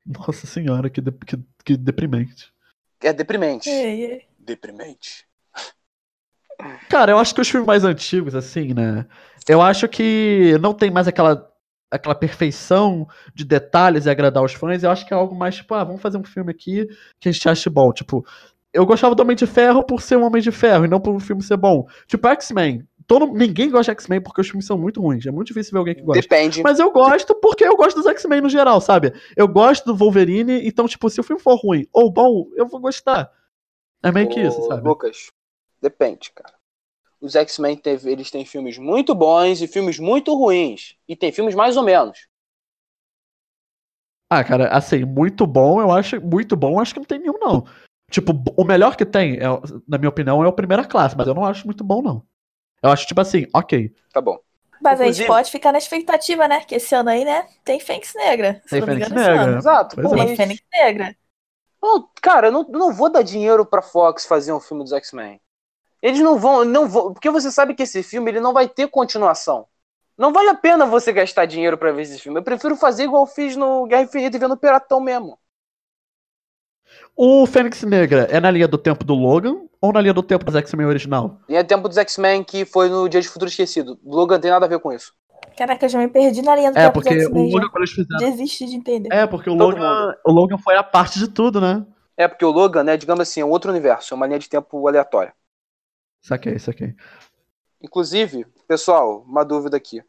Nossa 0.03 0.47
senhora, 0.47 0.89
que, 0.89 0.99
de- 0.99 1.11
que, 1.11 1.37
que 1.63 1.77
deprimente. 1.77 2.51
É 2.99 3.13
deprimente. 3.13 3.69
Ei, 3.69 4.05
ei. 4.05 4.27
Deprimente. 4.39 5.27
Cara, 6.89 7.11
eu 7.11 7.17
acho 7.17 7.33
que 7.33 7.41
os 7.41 7.49
filmes 7.49 7.67
mais 7.67 7.83
antigos, 7.83 8.35
assim, 8.35 8.73
né? 8.73 9.05
Eu 9.47 9.61
acho 9.61 9.87
que 9.87 10.57
não 10.61 10.73
tem 10.73 10.91
mais 10.91 11.07
aquela, 11.07 11.49
aquela 11.89 12.15
perfeição 12.15 13.07
de 13.33 13.43
detalhes 13.43 14.05
e 14.05 14.09
agradar 14.09 14.43
os 14.43 14.53
fãs. 14.53 14.83
Eu 14.83 14.91
acho 14.91 15.05
que 15.05 15.13
é 15.13 15.17
algo 15.17 15.35
mais 15.35 15.55
tipo, 15.55 15.73
ah, 15.73 15.83
vamos 15.83 16.01
fazer 16.01 16.17
um 16.17 16.23
filme 16.23 16.51
aqui 16.51 16.87
que 17.19 17.29
a 17.29 17.31
gente 17.31 17.47
ache 17.49 17.69
bom. 17.69 17.91
Tipo, 17.91 18.25
eu 18.73 18.85
gostava 18.85 19.15
do 19.15 19.21
Homem 19.21 19.35
de 19.35 19.45
Ferro 19.45 19.83
por 19.83 20.01
ser 20.01 20.17
um 20.17 20.23
Homem 20.23 20.41
de 20.41 20.51
Ferro 20.51 20.85
e 20.85 20.87
não 20.87 20.99
por 20.99 21.13
um 21.13 21.19
filme 21.19 21.41
ser 21.41 21.57
bom. 21.57 21.85
Tipo, 22.07 22.27
X-Men. 22.29 22.87
Todo, 23.07 23.27
ninguém 23.33 23.69
gosta 23.69 23.91
de 23.91 23.97
X-Men 23.97 24.21
porque 24.21 24.39
os 24.39 24.47
filmes 24.47 24.65
são 24.65 24.77
muito 24.77 25.01
ruins. 25.01 25.25
É 25.25 25.31
muito 25.31 25.47
difícil 25.47 25.73
ver 25.73 25.79
alguém 25.79 25.95
que 25.95 26.01
gosta. 26.01 26.21
Depende. 26.21 26.61
Mas 26.63 26.79
eu 26.79 26.91
gosto 26.91 27.35
porque 27.35 27.65
eu 27.65 27.75
gosto 27.75 27.97
dos 27.97 28.05
X-Men 28.05 28.41
no 28.41 28.49
geral, 28.49 28.79
sabe? 28.79 29.13
Eu 29.35 29.47
gosto 29.47 29.85
do 29.85 29.95
Wolverine, 29.95 30.65
então, 30.65 30.87
tipo, 30.87 31.09
se 31.09 31.19
o 31.19 31.23
filme 31.23 31.41
for 31.41 31.55
ruim 31.55 31.85
ou 31.91 32.11
bom, 32.11 32.47
eu 32.55 32.67
vou 32.67 32.79
gostar. 32.79 33.29
É 34.03 34.11
meio 34.11 34.29
que 34.29 34.39
isso, 34.39 34.59
Ô, 34.61 34.67
sabe? 34.67 34.87
Lucas, 34.87 35.31
depende, 35.81 36.31
cara. 36.31 36.53
Os 37.19 37.35
X-Men 37.35 37.75
teve- 37.77 38.11
eles 38.11 38.31
têm 38.31 38.45
filmes 38.45 38.77
muito 38.77 39.13
bons 39.13 39.61
e 39.61 39.67
filmes 39.67 39.99
muito 39.99 40.33
ruins. 40.35 40.95
E 41.07 41.15
tem 41.15 41.31
filmes 41.31 41.53
mais 41.55 41.77
ou 41.77 41.83
menos. 41.83 42.27
Ah, 44.29 44.43
cara, 44.43 44.69
assim, 44.69 45.03
muito 45.03 45.45
bom, 45.45 45.81
eu 45.81 45.91
acho. 45.91 46.21
Muito 46.21 46.55
bom, 46.55 46.79
acho 46.79 46.93
que 46.93 46.99
não 46.99 47.05
tem 47.05 47.19
nenhum, 47.19 47.37
não. 47.39 47.65
Tipo, 48.09 48.31
o 48.57 48.63
melhor 48.63 48.95
que 48.95 49.05
tem, 49.05 49.35
é, 49.37 49.41
na 49.87 49.97
minha 49.97 50.09
opinião, 50.09 50.43
é 50.43 50.47
o 50.47 50.53
primeira 50.53 50.85
classe, 50.85 51.15
mas 51.17 51.27
eu 51.27 51.33
não 51.33 51.45
acho 51.45 51.65
muito 51.65 51.83
bom, 51.83 52.01
não. 52.01 52.25
Eu 52.81 52.89
acho, 52.89 53.05
tipo 53.05 53.21
assim, 53.21 53.45
ok. 53.53 53.93
Tá 54.11 54.19
bom. 54.21 54.39
Mas 54.81 54.99
a 54.99 55.11
gente 55.11 55.27
pode 55.27 55.51
ficar 55.51 55.71
na 55.71 55.77
expectativa, 55.77 56.47
né? 56.47 56.61
Que 56.65 56.75
esse 56.75 56.95
ano 56.95 57.09
aí, 57.09 57.23
né? 57.23 57.47
Tem 57.63 57.79
Fênix 57.79 58.13
Negra. 58.15 58.61
Se 58.63 58.69
Tem 58.71 58.79
não 58.79 58.87
me 58.87 58.93
Fênix 58.93 59.11
engano, 59.11 59.21
esse 59.21 59.29
Negra. 59.29 59.43
ano. 59.51 59.57
Exato. 59.59 59.95
Pois 59.95 60.07
pô, 60.07 60.13
é. 60.15 60.17
Tem 60.17 60.27
mas- 60.29 60.37
Fênix 60.37 60.61
Negra. 60.73 61.15
Não, 61.81 62.09
cara, 62.21 62.47
eu 62.47 62.51
não, 62.51 62.61
eu 62.63 62.79
não 62.79 62.93
vou 62.93 63.09
dar 63.11 63.21
dinheiro 63.21 63.63
pra 63.65 63.81
Fox 63.81 64.25
fazer 64.25 64.51
um 64.53 64.59
filme 64.59 64.83
dos 64.83 64.91
X-Men. 64.93 65.39
Eles 66.01 66.19
não 66.19 66.37
vão, 66.39 66.65
não 66.65 66.87
vão, 66.87 67.13
porque 67.13 67.29
você 67.29 67.51
sabe 67.51 67.75
que 67.75 67.83
esse 67.83 68.01
filme 68.03 68.31
ele 68.31 68.39
não 68.39 68.53
vai 68.53 68.67
ter 68.67 68.87
continuação. 68.87 69.67
Não 70.17 70.33
vale 70.33 70.49
a 70.49 70.55
pena 70.55 70.85
você 70.85 71.11
gastar 71.13 71.45
dinheiro 71.45 71.77
pra 71.77 71.91
ver 71.91 72.03
esse 72.03 72.19
filme. 72.19 72.39
Eu 72.39 72.43
prefiro 72.43 72.75
fazer 72.75 73.03
igual 73.03 73.23
eu 73.23 73.27
fiz 73.27 73.55
no 73.55 73.85
Guerra 73.87 74.03
Infinita 74.03 74.37
e 74.37 74.39
ver 74.39 74.47
no 74.47 74.57
Piratão 74.57 74.99
mesmo. 74.99 75.37
O 77.15 77.45
Fênix 77.45 77.83
Negra 77.83 78.27
é 78.31 78.39
na 78.39 78.51
linha 78.51 78.67
do 78.67 78.77
tempo 78.77 79.03
do 79.03 79.13
Logan 79.13 79.61
ou 79.79 79.91
na 79.91 80.01
linha 80.01 80.13
do 80.13 80.23
tempo 80.23 80.45
do 80.49 80.57
X-Men 80.57 80.87
original? 80.87 81.39
E 81.47 81.55
é 81.55 81.63
tempo 81.63 81.87
dos 81.87 81.97
X-Men 81.97 82.43
que 82.43 82.65
foi 82.65 82.89
no 82.89 83.07
Dia 83.07 83.21
de 83.21 83.27
Futuro 83.27 83.49
Esquecido. 83.49 83.99
Logan 84.03 84.39
tem 84.39 84.51
nada 84.51 84.65
a 84.65 84.69
ver 84.69 84.79
com 84.79 84.91
isso. 84.91 85.13
Caraca, 85.57 85.85
eu 85.85 85.89
já 85.89 85.99
me 85.99 86.07
perdi 86.07 86.41
na 86.41 86.55
linha 86.55 86.71
do 86.71 86.77
É, 86.77 86.83
tempo 86.83 86.99
dos 86.99 87.03
porque 87.03 87.17
o 87.17 87.21
X-Men, 87.21 87.49
já. 87.49 87.57
Logan, 87.57 87.69
quando 87.69 87.83
eles 87.83 87.91
fizeram. 87.91 88.19
Desisti 88.19 88.65
de 88.65 88.75
entender. 88.75 89.09
É, 89.11 89.27
porque 89.27 89.49
o 89.49 89.57
Todo 89.57 89.75
Logan, 89.75 90.15
o 90.25 90.31
Logan 90.31 90.57
foi 90.57 90.75
a 90.75 90.83
parte 90.83 91.19
de 91.19 91.27
tudo, 91.27 91.59
né? 91.59 91.85
É 92.15 92.27
porque 92.27 92.45
o 92.45 92.51
Logan, 92.51 92.83
né, 92.83 92.97
digamos 92.97 93.21
assim, 93.21 93.41
é 93.41 93.45
um 93.45 93.49
outro 93.49 93.71
universo, 93.71 94.13
é 94.13 94.15
uma 94.15 94.27
linha 94.27 94.39
de 94.39 94.47
tempo 94.49 94.87
aleatória. 94.87 95.33
Saquei, 96.21 96.59
saquei. 96.59 96.95
Inclusive, 97.81 98.45
pessoal, 98.67 99.21
uma 99.27 99.43
dúvida 99.43 99.77
aqui. 99.77 100.03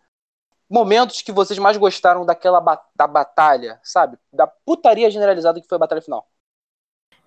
Momentos 0.69 1.23
que 1.23 1.33
vocês 1.33 1.59
mais 1.59 1.77
gostaram 1.77 2.25
daquela 2.25 2.61
ba- 2.61 2.83
da 2.95 3.07
batalha, 3.07 3.81
sabe? 3.83 4.19
Da 4.33 4.47
putaria 4.47 5.11
generalizada 5.11 5.61
que 5.61 5.69
foi 5.69 5.77
a 5.77 5.79
batalha 5.79 6.03
final. 6.03 6.29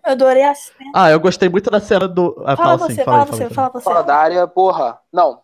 Eu 0.06 0.12
adorei 0.12 0.44
a 0.44 0.54
cena. 0.54 0.92
Ah, 0.94 1.10
eu 1.10 1.20
gostei 1.20 1.50
muito 1.50 1.70
da 1.70 1.80
cena 1.80 2.08
do. 2.08 2.36
Ah, 2.46 2.56
Fala, 2.56 2.78
fala, 2.78 2.78
você, 2.78 2.86
assim, 2.94 3.04
fala, 3.04 3.26
fala, 3.26 3.26
você, 3.26 3.44
aí, 3.44 3.50
fala 3.50 3.70
você. 3.70 3.84
Fala 3.84 4.02
da 4.04 4.16
área, 4.16 4.48
porra. 4.48 5.00
Não. 5.12 5.44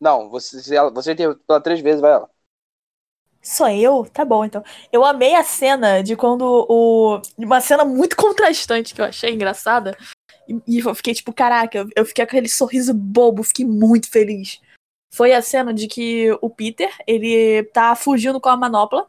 Não, 0.00 0.28
você, 0.30 0.74
ela- 0.74 0.90
você 0.90 1.14
tem 1.14 1.34
pela 1.46 1.60
três 1.60 1.80
vezes, 1.80 2.00
vai 2.00 2.12
ela. 2.12 2.28
Sou 3.42 3.68
eu? 3.68 4.04
Tá 4.12 4.24
bom, 4.24 4.44
então. 4.44 4.62
Eu 4.92 5.04
amei 5.04 5.34
a 5.34 5.42
cena 5.42 6.02
de 6.02 6.14
quando 6.14 6.42
o. 6.68 7.20
Uma 7.36 7.60
cena 7.60 7.84
muito 7.84 8.16
contrastante 8.16 8.94
que 8.94 9.00
eu 9.00 9.04
achei 9.04 9.30
engraçada. 9.34 9.96
E, 10.48 10.60
e 10.66 10.78
eu 10.78 10.94
fiquei 10.94 11.14
tipo, 11.14 11.32
caraca, 11.32 11.78
eu, 11.78 11.88
eu 11.96 12.06
fiquei 12.06 12.24
com 12.24 12.30
aquele 12.30 12.48
sorriso 12.48 12.92
bobo, 12.94 13.42
fiquei 13.42 13.64
muito 13.64 14.10
feliz. 14.10 14.60
Foi 15.14 15.32
a 15.32 15.42
cena 15.42 15.74
de 15.74 15.86
que 15.86 16.30
o 16.40 16.48
Peter, 16.48 16.90
ele 17.06 17.64
tá 17.64 17.94
fugindo 17.94 18.40
com 18.40 18.48
a 18.48 18.56
manopla. 18.56 19.08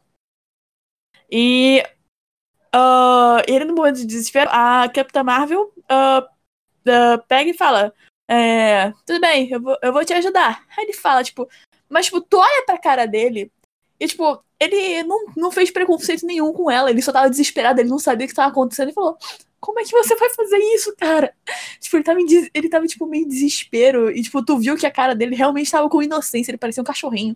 E. 1.30 1.82
ah, 2.72 3.42
ele, 3.48 3.64
no 3.64 3.74
momento 3.74 3.96
de 3.96 4.06
desespero, 4.06 4.50
a 4.52 4.88
Capitã 4.88 5.22
Marvel 5.22 5.72
ah, 5.88 6.28
ah, 6.86 7.18
pega 7.28 7.50
e 7.50 7.54
fala: 7.54 7.94
é, 8.28 8.92
Tudo 9.06 9.20
bem, 9.20 9.50
eu 9.50 9.60
vou, 9.60 9.78
eu 9.82 9.92
vou 9.92 10.04
te 10.04 10.12
ajudar. 10.12 10.64
Aí 10.76 10.84
ele 10.84 10.92
fala, 10.92 11.24
tipo, 11.24 11.48
mas, 11.88 12.06
tipo, 12.06 12.20
tu 12.20 12.38
olha 12.38 12.64
pra 12.66 12.78
cara 12.78 13.06
dele 13.06 13.52
e, 14.00 14.06
tipo, 14.06 14.42
ele 14.58 15.02
não, 15.04 15.26
não 15.36 15.50
fez 15.52 15.70
preconceito 15.70 16.26
nenhum 16.26 16.52
com 16.52 16.70
ela. 16.70 16.90
Ele 16.90 17.02
só 17.02 17.12
tava 17.12 17.30
desesperado, 17.30 17.80
ele 17.80 17.88
não 17.88 17.98
sabia 17.98 18.26
o 18.26 18.28
que 18.28 18.34
tava 18.34 18.50
acontecendo. 18.50 18.88
Ele 18.88 18.94
falou: 18.94 19.18
como 19.64 19.80
é 19.80 19.82
que 19.82 19.90
você 19.90 20.14
vai 20.14 20.28
fazer 20.28 20.58
isso, 20.58 20.94
cara? 20.94 21.34
Tipo, 21.80 21.96
ele 21.96 22.04
tava, 22.04 22.20
em 22.20 22.26
ele 22.52 22.68
tava 22.68 22.86
tipo, 22.86 23.06
meio 23.06 23.24
em 23.24 23.28
desespero. 23.28 24.10
E, 24.10 24.22
tipo, 24.22 24.44
tu 24.44 24.58
viu 24.58 24.76
que 24.76 24.86
a 24.86 24.90
cara 24.90 25.14
dele 25.14 25.34
realmente 25.34 25.70
tava 25.70 25.88
com 25.88 26.02
inocência, 26.02 26.50
ele 26.50 26.58
parecia 26.58 26.82
um 26.82 26.84
cachorrinho. 26.86 27.34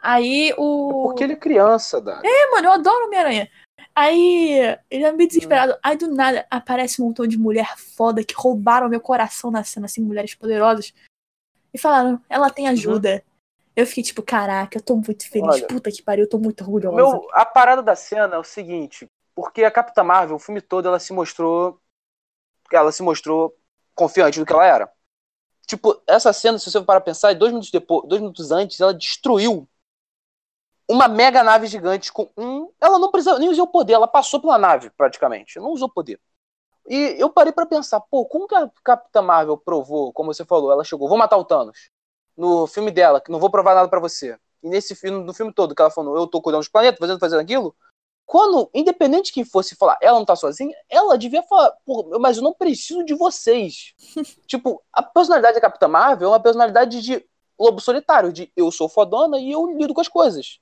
Aí 0.00 0.52
o. 0.58 1.04
Porque 1.04 1.22
ele 1.22 1.34
é 1.34 1.36
criança, 1.36 2.00
Dara. 2.00 2.20
É, 2.24 2.50
mano, 2.50 2.66
eu 2.66 2.72
adoro 2.72 3.06
Homem-Aranha. 3.06 3.48
Aí, 3.94 4.76
ele 4.90 5.04
é 5.04 5.12
meio 5.12 5.28
desesperado. 5.28 5.76
Aí, 5.80 5.96
do 5.96 6.12
nada, 6.12 6.44
aparece 6.50 7.00
um 7.00 7.06
montão 7.06 7.26
de 7.26 7.38
mulher 7.38 7.76
foda 7.76 8.24
que 8.24 8.34
roubaram 8.34 8.88
meu 8.88 9.00
coração 9.00 9.50
na 9.50 9.62
cena, 9.62 9.86
assim, 9.86 10.02
mulheres 10.02 10.34
poderosas. 10.34 10.92
E 11.72 11.78
falaram, 11.78 12.20
ela 12.28 12.50
tem 12.50 12.66
ajuda. 12.66 13.22
Eu 13.76 13.86
fiquei 13.86 14.02
tipo, 14.02 14.22
caraca, 14.22 14.78
eu 14.78 14.82
tô 14.82 14.96
muito 14.96 15.28
feliz. 15.30 15.48
Olha, 15.48 15.66
Puta 15.68 15.92
que 15.92 16.02
pariu, 16.02 16.24
eu 16.24 16.28
tô 16.28 16.38
muito 16.38 16.62
orgulhosa. 16.62 16.96
Meu, 16.96 17.28
a 17.32 17.44
parada 17.44 17.80
da 17.80 17.94
cena 17.94 18.34
é 18.34 18.38
o 18.38 18.42
seguinte, 18.42 19.08
porque 19.38 19.62
a 19.62 19.70
Capitã 19.70 20.02
Marvel, 20.02 20.34
o 20.34 20.38
filme 20.40 20.60
todo, 20.60 20.88
ela 20.88 20.98
se 20.98 21.12
mostrou. 21.12 21.80
Ela 22.72 22.90
se 22.90 23.04
mostrou 23.04 23.56
confiante 23.94 24.40
do 24.40 24.44
que 24.44 24.52
ela 24.52 24.66
era. 24.66 24.92
Tipo, 25.64 26.02
essa 26.08 26.32
cena, 26.32 26.58
se 26.58 26.68
você 26.68 26.80
parar 26.82 27.00
pra 27.00 27.12
pensar, 27.12 27.36
dois 27.36 27.52
minutos 27.52 27.70
depois, 27.70 28.08
dois 28.08 28.20
minutos 28.20 28.50
antes, 28.50 28.80
ela 28.80 28.92
destruiu 28.92 29.68
uma 30.88 31.06
mega 31.06 31.44
nave 31.44 31.68
gigante 31.68 32.12
com 32.12 32.28
um. 32.36 32.68
Ela 32.80 32.98
não 32.98 33.12
precisava 33.12 33.38
nem 33.38 33.48
usar 33.48 33.62
o 33.62 33.68
poder, 33.68 33.92
ela 33.92 34.08
passou 34.08 34.40
pela 34.40 34.58
nave, 34.58 34.90
praticamente. 34.90 35.60
Não 35.60 35.70
usou 35.70 35.88
poder. 35.88 36.20
E 36.88 37.14
eu 37.16 37.30
parei 37.30 37.52
pra 37.52 37.64
pensar, 37.64 38.00
pô, 38.00 38.26
como 38.26 38.48
que 38.48 38.56
a 38.56 38.68
Capitã 38.82 39.22
Marvel 39.22 39.56
provou, 39.56 40.12
como 40.12 40.34
você 40.34 40.44
falou, 40.44 40.72
ela 40.72 40.82
chegou, 40.82 41.08
vou 41.08 41.16
matar 41.16 41.36
o 41.36 41.44
Thanos. 41.44 41.90
No 42.36 42.66
filme 42.66 42.90
dela, 42.90 43.20
que 43.20 43.30
não 43.30 43.38
vou 43.38 43.50
provar 43.50 43.76
nada 43.76 43.88
pra 43.88 44.00
você. 44.00 44.36
E 44.64 44.68
nesse 44.68 44.96
filme, 44.96 45.22
no 45.22 45.32
filme 45.32 45.52
todo, 45.52 45.76
que 45.76 45.80
ela 45.80 45.92
falou, 45.92 46.16
eu 46.16 46.26
tô 46.26 46.42
cuidando 46.42 46.62
dos 46.62 46.68
planetas, 46.68 46.98
fazendo, 46.98 47.20
fazendo 47.20 47.40
aquilo. 47.40 47.76
Quando, 48.28 48.68
independente 48.74 49.28
de 49.28 49.32
quem 49.32 49.42
fosse 49.42 49.74
falar, 49.74 49.96
ela 50.02 50.18
não 50.18 50.24
tá 50.26 50.36
sozinha, 50.36 50.76
ela 50.86 51.16
devia 51.16 51.42
falar, 51.44 51.70
"Pô, 51.86 52.18
mas 52.20 52.36
eu 52.36 52.42
não 52.42 52.52
preciso 52.52 53.02
de 53.02 53.14
vocês. 53.14 53.94
tipo, 54.46 54.82
a 54.92 55.02
personalidade 55.02 55.54
da 55.54 55.62
Capitã 55.62 55.88
Marvel 55.88 56.28
é 56.28 56.32
uma 56.32 56.38
personalidade 56.42 57.00
de 57.00 57.26
lobo 57.58 57.80
solitário, 57.80 58.30
de 58.30 58.52
eu 58.54 58.70
sou 58.70 58.86
fodona 58.86 59.38
e 59.38 59.50
eu 59.50 59.66
lido 59.74 59.94
com 59.94 60.02
as 60.02 60.08
coisas. 60.08 60.60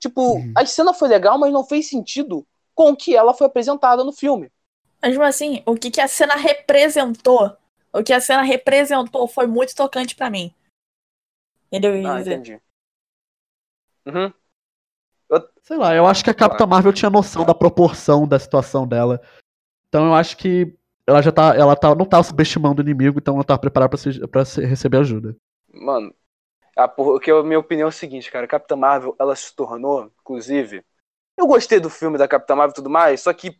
Tipo, 0.00 0.38
Uhum. 0.38 0.52
a 0.56 0.66
cena 0.66 0.92
foi 0.92 1.08
legal, 1.08 1.38
mas 1.38 1.52
não 1.52 1.62
fez 1.62 1.88
sentido 1.88 2.44
com 2.74 2.90
o 2.90 2.96
que 2.96 3.14
ela 3.14 3.32
foi 3.32 3.46
apresentada 3.46 4.02
no 4.02 4.12
filme. 4.12 4.50
Mas 5.00 5.12
mesmo 5.12 5.22
assim, 5.22 5.62
o 5.66 5.76
que, 5.76 5.92
que 5.92 6.00
a 6.00 6.08
cena 6.08 6.34
representou, 6.34 7.56
o 7.92 8.02
que 8.02 8.12
a 8.12 8.20
cena 8.20 8.42
representou 8.42 9.28
foi 9.28 9.46
muito 9.46 9.72
tocante 9.72 10.16
pra 10.16 10.28
mim. 10.28 10.52
Entendeu? 11.70 12.10
Ah, 12.10 12.20
entendi. 12.20 12.60
Uhum. 14.04 14.32
Sei 15.62 15.76
lá, 15.76 15.94
eu 15.94 16.06
acho 16.06 16.22
que 16.22 16.30
a 16.30 16.34
Capitã 16.34 16.66
Marvel 16.66 16.92
tinha 16.92 17.10
noção 17.10 17.44
da 17.44 17.54
proporção 17.54 18.26
da 18.28 18.38
situação 18.38 18.86
dela. 18.86 19.20
Então 19.88 20.06
eu 20.06 20.14
acho 20.14 20.36
que 20.36 20.74
ela 21.06 21.22
já 21.22 21.32
tá. 21.32 21.54
Ela 21.56 21.76
tá, 21.76 21.94
não 21.94 22.06
tá 22.06 22.22
subestimando 22.22 22.82
o 22.82 22.84
inimigo, 22.84 23.18
então 23.18 23.34
ela 23.34 23.44
tá 23.44 23.58
preparada 23.58 23.90
pra, 23.90 23.98
se, 23.98 24.26
pra 24.28 24.44
se- 24.44 24.64
receber 24.64 24.98
ajuda. 24.98 25.36
Mano, 25.72 26.14
a, 26.76 26.88
porque 26.88 27.30
a 27.30 27.42
minha 27.42 27.58
opinião 27.58 27.86
é 27.86 27.90
o 27.90 27.92
seguinte, 27.92 28.30
cara. 28.30 28.46
A 28.46 28.48
Capitã 28.48 28.76
Marvel, 28.76 29.16
ela 29.20 29.36
se 29.36 29.54
tornou, 29.54 30.10
inclusive. 30.20 30.84
Eu 31.36 31.46
gostei 31.46 31.80
do 31.80 31.90
filme 31.90 32.18
da 32.18 32.28
Capitã 32.28 32.56
Marvel 32.56 32.72
e 32.72 32.76
tudo 32.76 32.90
mais, 32.90 33.22
só 33.22 33.32
que 33.32 33.58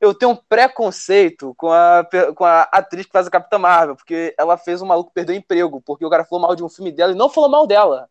eu 0.00 0.14
tenho 0.14 0.32
um 0.32 0.36
preconceito 0.36 1.54
com 1.56 1.70
a, 1.72 2.06
com 2.36 2.44
a 2.44 2.62
atriz 2.64 3.06
que 3.06 3.12
faz 3.12 3.26
a 3.28 3.30
Capitã 3.30 3.58
Marvel, 3.58 3.96
porque 3.96 4.34
ela 4.38 4.56
fez 4.58 4.82
o 4.82 4.86
maluco 4.86 5.12
perder 5.12 5.34
o 5.34 5.36
emprego, 5.36 5.80
porque 5.82 6.04
o 6.04 6.10
cara 6.10 6.24
falou 6.24 6.42
mal 6.46 6.56
de 6.56 6.64
um 6.64 6.68
filme 6.68 6.92
dela 6.92 7.12
e 7.12 7.16
não 7.16 7.30
falou 7.30 7.50
mal 7.50 7.66
dela. 7.66 8.08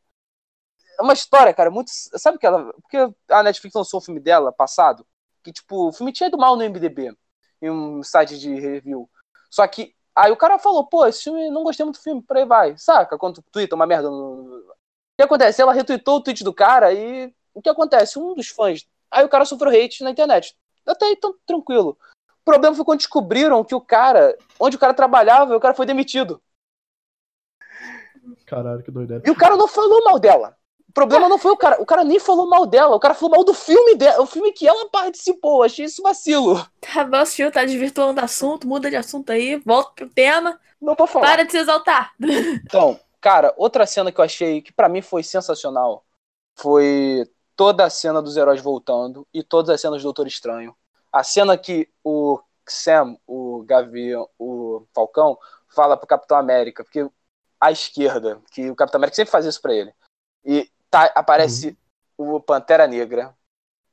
É 1.02 1.04
uma 1.04 1.14
história, 1.14 1.54
cara, 1.54 1.72
muito. 1.72 1.90
Sabe 1.92 2.38
que 2.38 2.46
ela. 2.46 2.72
Porque 2.74 2.98
a 3.30 3.44
Netflix 3.44 3.76
lançou 3.76 4.00
o 4.00 4.04
filme 4.04 4.20
dela 4.20 4.52
passado, 4.52 5.06
que, 5.44 5.52
tipo, 5.52 5.88
o 5.88 5.92
filme 5.92 6.14
tinha 6.14 6.28
ido 6.28 6.38
mal 6.38 6.56
no 6.56 6.64
MDB, 6.64 7.16
em 7.62 7.70
um 7.72 8.04
site 8.04 8.38
de 8.38 8.54
review. 8.60 9.10
Só 9.50 9.68
que 9.68 9.96
Aí 10.16 10.32
o 10.32 10.38
cara 10.38 10.60
falou, 10.60 10.86
pô, 10.86 11.06
esse 11.06 11.24
filme, 11.24 11.50
não 11.50 11.64
gostei 11.64 11.86
muito 11.86 11.98
do 11.98 12.04
filme, 12.04 12.22
por 12.22 12.38
aí 12.38 12.46
vai. 12.46 12.78
Saca? 12.78 13.18
Quando 13.18 13.36
tu 13.36 13.44
twitta 13.52 13.76
uma 13.76 13.88
merda 13.88 14.10
no... 14.10 14.58
O 14.58 14.76
que 15.18 15.24
acontece? 15.24 15.62
Ela 15.62 15.74
retweetou 15.74 16.18
o 16.18 16.22
tweet 16.22 16.44
do 16.44 16.54
cara 16.54 16.94
e 16.94 17.34
o 17.54 17.62
que 17.62 17.70
acontece? 17.70 18.20
Um 18.20 18.34
dos 18.34 18.50
fãs. 18.50 18.86
Aí 19.10 19.24
o 19.24 19.30
cara 19.30 19.46
sofreu 19.46 19.72
hate 19.72 20.04
na 20.04 20.12
internet. 20.12 20.56
Até 20.86 21.06
aí, 21.06 21.16
tão 21.16 21.34
tranquilo. 21.46 21.98
O 22.42 22.44
problema 22.44 22.76
foi 22.76 22.84
quando 22.84 23.00
descobriram 23.00 23.64
que 23.64 23.76
o 23.76 23.80
cara, 23.80 24.38
onde 24.60 24.76
o 24.76 24.80
cara 24.80 24.94
trabalhava, 24.94 25.56
o 25.56 25.60
cara 25.60 25.74
foi 25.74 25.86
demitido. 25.86 26.42
Caralho, 28.46 28.84
que 28.84 28.92
doideira. 28.92 29.24
E 29.26 29.32
o 29.32 29.36
cara 29.36 29.56
não 29.56 29.68
falou 29.68 30.04
mal 30.04 30.20
dela. 30.20 30.58
O 30.92 30.94
problema 30.94 31.30
não 31.30 31.38
foi 31.38 31.52
o 31.52 31.58
cara. 31.58 31.82
O 31.82 31.86
cara 31.86 32.04
nem 32.04 32.20
falou 32.20 32.50
mal 32.50 32.66
dela. 32.66 32.94
O 32.94 33.00
cara 33.00 33.14
falou 33.14 33.38
mal 33.38 33.46
do 33.46 33.54
filme 33.54 33.96
dela. 33.96 34.22
O 34.22 34.26
filme 34.26 34.52
que 34.52 34.68
ela 34.68 34.90
participou. 34.90 35.60
Eu 35.60 35.64
achei 35.64 35.86
isso 35.86 36.04
vacilo. 36.04 36.68
Tá, 36.82 37.06
nosso 37.06 37.34
tio 37.34 37.50
tá 37.50 37.64
desvirtuando 37.64 38.20
o 38.20 38.24
assunto, 38.26 38.68
muda 38.68 38.90
de 38.90 38.98
assunto 38.98 39.32
aí, 39.32 39.56
volta 39.66 39.94
pro 39.96 40.10
tema. 40.10 40.60
Não 40.82 40.94
pode 40.94 41.14
falar. 41.14 41.28
Para 41.28 41.44
de 41.46 41.52
se 41.54 41.60
exaltar. 41.60 42.12
Então, 42.66 43.00
cara, 43.22 43.54
outra 43.56 43.86
cena 43.86 44.12
que 44.12 44.20
eu 44.20 44.26
achei 44.26 44.62
que 44.62 44.74
pra 44.74 44.90
mim 44.90 45.02
foi 45.02 45.24
sensacional 45.24 46.04
foi 46.60 47.26
toda 47.56 47.86
a 47.86 47.90
cena 47.90 48.22
dos 48.22 48.36
heróis 48.36 48.60
voltando 48.60 49.26
e 49.34 49.42
todas 49.42 49.70
as 49.70 49.80
cenas 49.80 50.02
do 50.02 50.04
Doutor 50.04 50.28
Estranho. 50.28 50.76
A 51.10 51.24
cena 51.24 51.58
que 51.58 51.88
o 52.04 52.38
Sam, 52.68 53.16
o 53.26 53.64
Gavião, 53.64 54.28
o 54.38 54.86
Falcão, 54.94 55.38
fala 55.70 55.96
pro 55.96 56.08
Capitão 56.08 56.38
América, 56.38 56.84
porque 56.84 57.10
à 57.62 57.72
esquerda, 57.72 58.42
que 58.52 58.70
o 58.70 58.76
Capitão 58.76 59.00
América 59.00 59.16
sempre 59.16 59.32
faz 59.32 59.46
isso 59.46 59.62
pra 59.62 59.74
ele. 59.74 59.94
E 60.44 60.70
tá, 60.92 61.06
aparece 61.16 61.78
o 62.18 62.40
Pantera 62.40 62.86
Negra, 62.86 63.34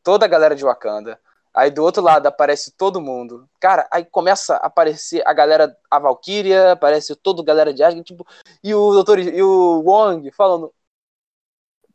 toda 0.02 0.26
a 0.26 0.28
galera 0.28 0.54
de 0.54 0.64
Wakanda. 0.64 1.18
Aí 1.54 1.70
do 1.70 1.82
outro 1.82 2.02
lado 2.02 2.26
aparece 2.26 2.72
todo 2.72 3.00
mundo. 3.00 3.48
Cara, 3.58 3.88
aí 3.90 4.04
começa 4.04 4.56
a 4.56 4.66
aparecer 4.66 5.22
a 5.26 5.32
galera, 5.32 5.74
a 5.90 5.98
Valkyria, 5.98 6.72
aparece 6.72 7.16
toda 7.16 7.40
a 7.40 7.44
galera 7.44 7.72
de 7.72 7.82
Asgard, 7.82 8.04
tipo, 8.04 8.26
e 8.62 8.74
o 8.74 8.92
doutor 8.92 9.18
e 9.18 9.42
o 9.42 9.80
Wong 9.80 10.30
falando. 10.32 10.72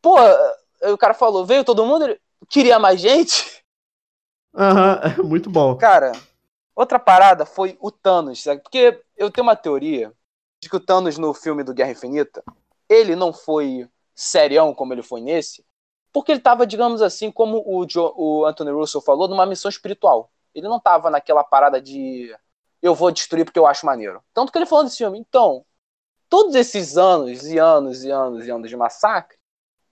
Pô, 0.02 0.18
aí 0.18 0.92
o 0.92 0.98
cara 0.98 1.14
falou, 1.14 1.46
veio 1.46 1.64
todo 1.64 1.86
mundo, 1.86 2.06
ele 2.06 2.20
queria 2.50 2.80
mais 2.80 3.00
gente. 3.00 3.64
Aham, 4.56 5.00
é 5.04 5.22
muito 5.24 5.50
bom. 5.50 5.78
Cara, 5.78 6.12
outra 6.76 7.00
parada 7.00 7.46
foi 7.46 7.78
o 7.80 7.90
Thanos, 7.92 8.42
sabe? 8.44 8.62
Porque 8.62 9.02
eu 9.16 9.32
tenho 9.32 9.48
uma 9.48 9.56
teoria 9.56 10.12
de 10.62 10.70
que 10.70 10.76
o 10.76 10.80
Thanos 10.80 11.18
no 11.18 11.34
filme 11.34 11.64
do 11.64 11.74
Guerra 11.74 11.92
Infinita, 11.92 12.44
ele 12.90 13.16
não 13.16 13.32
foi 13.32 13.88
serião 14.14 14.74
como 14.74 14.94
ele 14.94 15.02
foi 15.02 15.22
nesse, 15.22 15.66
porque 16.12 16.32
ele 16.32 16.40
tava, 16.42 16.68
digamos 16.68 17.02
assim, 17.02 17.32
como 17.32 17.64
o, 17.66 17.86
jo 17.88 18.14
o 18.16 18.46
Anthony 18.46 18.72
Russell 18.72 19.02
falou, 19.02 19.28
numa 19.28 19.46
missão 19.46 19.70
espiritual. 19.70 20.32
Ele 20.54 20.68
não 20.68 20.80
tava 20.80 21.10
naquela 21.10 21.44
parada 21.44 21.82
de 21.82 22.34
eu 22.82 22.94
vou 22.94 23.12
destruir 23.12 23.46
porque 23.46 23.58
eu 23.58 23.66
acho 23.66 23.86
maneiro. 23.86 24.22
Tanto 24.34 24.52
que 24.52 24.58
ele 24.58 24.66
falou 24.66 24.84
nesse 24.84 24.98
filme. 24.98 25.18
Então, 25.18 25.66
todos 26.30 26.54
esses 26.54 26.98
anos 26.98 27.46
e 27.46 27.58
anos 27.58 28.04
e 28.04 28.12
anos 28.12 28.46
e 28.46 28.52
anos 28.52 28.70
de 28.70 28.76
massacre, 28.76 29.38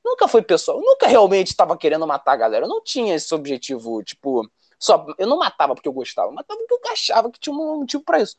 nunca 0.03 0.27
foi 0.27 0.41
pessoal, 0.41 0.77
eu 0.77 0.83
nunca 0.83 1.07
realmente 1.07 1.47
estava 1.47 1.77
querendo 1.77 2.05
matar 2.05 2.33
a 2.33 2.37
galera. 2.37 2.65
Eu 2.65 2.69
não 2.69 2.83
tinha 2.83 3.15
esse 3.15 3.33
objetivo, 3.33 4.03
tipo, 4.03 4.47
só 4.77 5.05
eu 5.17 5.27
não 5.27 5.37
matava 5.37 5.73
porque 5.73 5.87
eu 5.87 5.93
gostava, 5.93 6.29
eu 6.29 6.33
matava 6.33 6.59
porque 6.59 6.87
eu 6.87 6.91
achava 6.91 7.31
que 7.31 7.39
tinha 7.39 7.55
um 7.55 7.79
motivo 7.79 8.03
para 8.03 8.19
isso. 8.19 8.35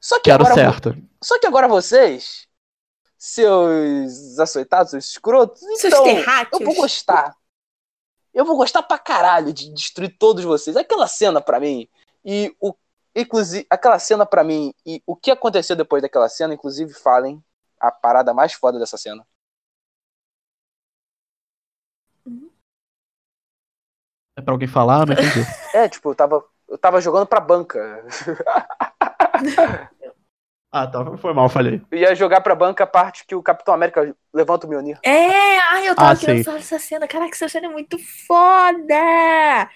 Só 0.00 0.16
que 0.16 0.30
Quero 0.30 0.44
agora 0.44 0.54
certo. 0.54 0.96
só 1.22 1.38
que 1.38 1.46
agora 1.46 1.68
vocês, 1.68 2.48
seus 3.24 4.38
açoitados, 4.38 4.90
seus 4.90 5.06
escrotos, 5.06 5.58
Seus 5.78 5.84
então, 5.84 6.04
terráqueos. 6.04 6.60
eu 6.60 6.66
vou 6.66 6.74
gostar. 6.76 7.34
Eu 8.34 8.44
vou 8.44 8.54
gostar 8.54 8.82
pra 8.82 8.98
caralho 8.98 9.50
de 9.50 9.72
destruir 9.72 10.14
todos 10.18 10.44
vocês. 10.44 10.76
Aquela 10.76 11.06
cena 11.08 11.40
pra 11.40 11.58
mim, 11.58 11.88
e 12.22 12.54
o. 12.60 12.74
Inclusive, 13.16 13.66
aquela 13.70 13.98
cena 13.98 14.26
pra 14.26 14.44
mim, 14.44 14.74
e 14.84 15.00
o 15.06 15.14
que 15.16 15.30
aconteceu 15.30 15.74
depois 15.74 16.02
daquela 16.02 16.28
cena, 16.28 16.52
inclusive, 16.52 16.92
falem 16.92 17.42
a 17.80 17.90
parada 17.90 18.34
mais 18.34 18.52
foda 18.52 18.78
dessa 18.78 18.98
cena. 18.98 19.24
É 24.36 24.42
pra 24.42 24.52
alguém 24.52 24.68
falar? 24.68 25.06
Não 25.06 25.14
entendi. 25.14 25.40
É, 25.72 25.88
tipo, 25.88 26.10
eu 26.10 26.14
tava, 26.14 26.44
eu 26.68 26.76
tava 26.76 27.00
jogando 27.00 27.26
pra 27.26 27.40
banca. 27.40 28.04
ah, 30.74 30.86
tá. 30.86 31.16
Foi 31.16 31.32
mal, 31.32 31.48
falei. 31.48 31.80
Eu 31.90 31.98
ia 31.98 32.14
jogar 32.14 32.40
pra 32.40 32.54
banca 32.54 32.84
a 32.84 32.86
parte 32.86 33.24
que 33.26 33.34
o 33.34 33.42
Capitão 33.42 33.72
América 33.74 34.14
levanta 34.32 34.66
o 34.66 34.70
Mjolnir. 34.70 34.98
É, 35.02 35.58
ai, 35.58 35.88
eu 35.88 35.94
tava 35.94 36.12
Ah, 36.12 36.16
querendo 36.16 36.44
falar 36.44 36.56
dessa 36.58 36.78
cena. 36.78 37.06
Caraca, 37.08 37.32
essa 37.34 37.48
cena 37.48 37.66
é 37.66 37.70
muito 37.70 37.96
foda! 38.26 39.68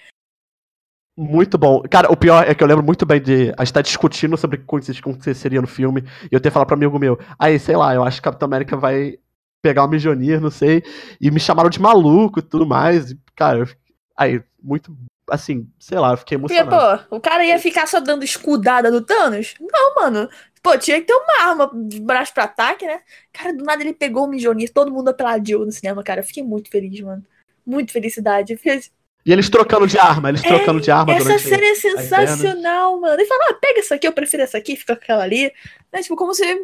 Muito 1.17 1.57
bom. 1.57 1.81
Cara, 1.89 2.09
o 2.11 2.15
pior 2.15 2.47
é 2.47 2.55
que 2.55 2.63
eu 2.63 2.67
lembro 2.67 2.83
muito 2.83 3.05
bem 3.05 3.21
de. 3.21 3.53
A 3.57 3.65
gente 3.65 3.73
tá 3.73 3.81
discutindo 3.81 4.37
sobre 4.37 4.55
o 4.57 4.59
que 4.79 4.99
aconteceria 5.01 5.59
no 5.61 5.67
filme. 5.67 6.01
E 6.31 6.35
eu 6.35 6.39
ter 6.39 6.49
falado 6.49 6.67
pra 6.67 6.75
um 6.75 6.79
amigo 6.79 6.97
meu. 6.97 7.19
Aí, 7.37 7.59
sei 7.59 7.75
lá, 7.75 7.93
eu 7.93 8.03
acho 8.03 8.17
que 8.17 8.23
Capitão 8.23 8.45
América 8.45 8.77
vai 8.77 9.17
pegar 9.61 9.83
o 9.83 9.87
Mijonir, 9.89 10.39
não 10.39 10.49
sei. 10.49 10.81
E 11.19 11.29
me 11.29 11.39
chamaram 11.39 11.69
de 11.69 11.81
maluco 11.81 12.39
e 12.39 12.41
tudo 12.41 12.65
mais. 12.65 13.11
E, 13.11 13.19
cara, 13.35 13.59
eu 13.59 13.67
fiquei- 13.67 13.93
aí, 14.15 14.41
muito. 14.63 14.95
Assim, 15.29 15.69
sei 15.77 15.99
lá, 15.99 16.11
eu 16.13 16.17
fiquei 16.17 16.37
Porque, 16.39 16.55
emocionado. 16.55 17.05
pô, 17.09 17.17
o 17.17 17.21
cara 17.21 17.45
ia 17.45 17.59
ficar 17.59 17.85
só 17.85 17.99
dando 17.99 18.23
escudada 18.23 18.89
no 18.89 18.99
Thanos? 19.01 19.53
Não, 19.59 19.93
mano. 19.95 20.27
Pô, 20.61 20.77
tinha 20.77 20.99
que 20.99 21.07
ter 21.07 21.13
uma 21.13 21.43
arma 21.49 21.71
de 21.73 21.99
braço 22.01 22.33
pra 22.33 22.43
ataque, 22.43 22.85
né? 22.85 23.01
Cara, 23.31 23.53
do 23.53 23.63
nada 23.63 23.81
ele 23.81 23.93
pegou 23.93 24.25
o 24.25 24.27
Mijonir, 24.27 24.71
todo 24.73 24.91
mundo 24.91 25.09
aplaudiu 25.09 25.65
no 25.65 25.71
cinema, 25.71 26.03
cara. 26.03 26.19
Eu 26.19 26.25
fiquei 26.25 26.43
muito 26.43 26.69
feliz, 26.69 26.99
mano. 27.01 27.25
Muito 27.65 27.91
felicidade. 27.93 28.57
Fez- 28.57 28.91
E 29.25 29.31
eles 29.31 29.49
trocando 29.49 29.87
de 29.87 29.97
arma, 29.97 30.29
eles 30.29 30.41
trocando 30.41 30.81
de 30.81 30.91
arma 30.91 31.13
Essa 31.13 31.37
cena 31.39 31.65
é 31.65 31.75
sensacional, 31.75 32.99
mano. 32.99 33.13
Ele 33.13 33.25
fala, 33.25 33.41
ah, 33.49 33.53
pega 33.53 33.79
essa 33.79 33.95
aqui, 33.95 34.07
eu 34.07 34.13
prefiro 34.13 34.43
essa 34.43 34.57
aqui, 34.57 34.75
fica 34.75 34.95
com 34.95 35.01
aquela 35.03 35.23
ali. 35.23 35.51
Né? 35.93 36.01
Tipo, 36.01 36.15
como 36.15 36.33
se. 36.33 36.43
é, 36.43 36.57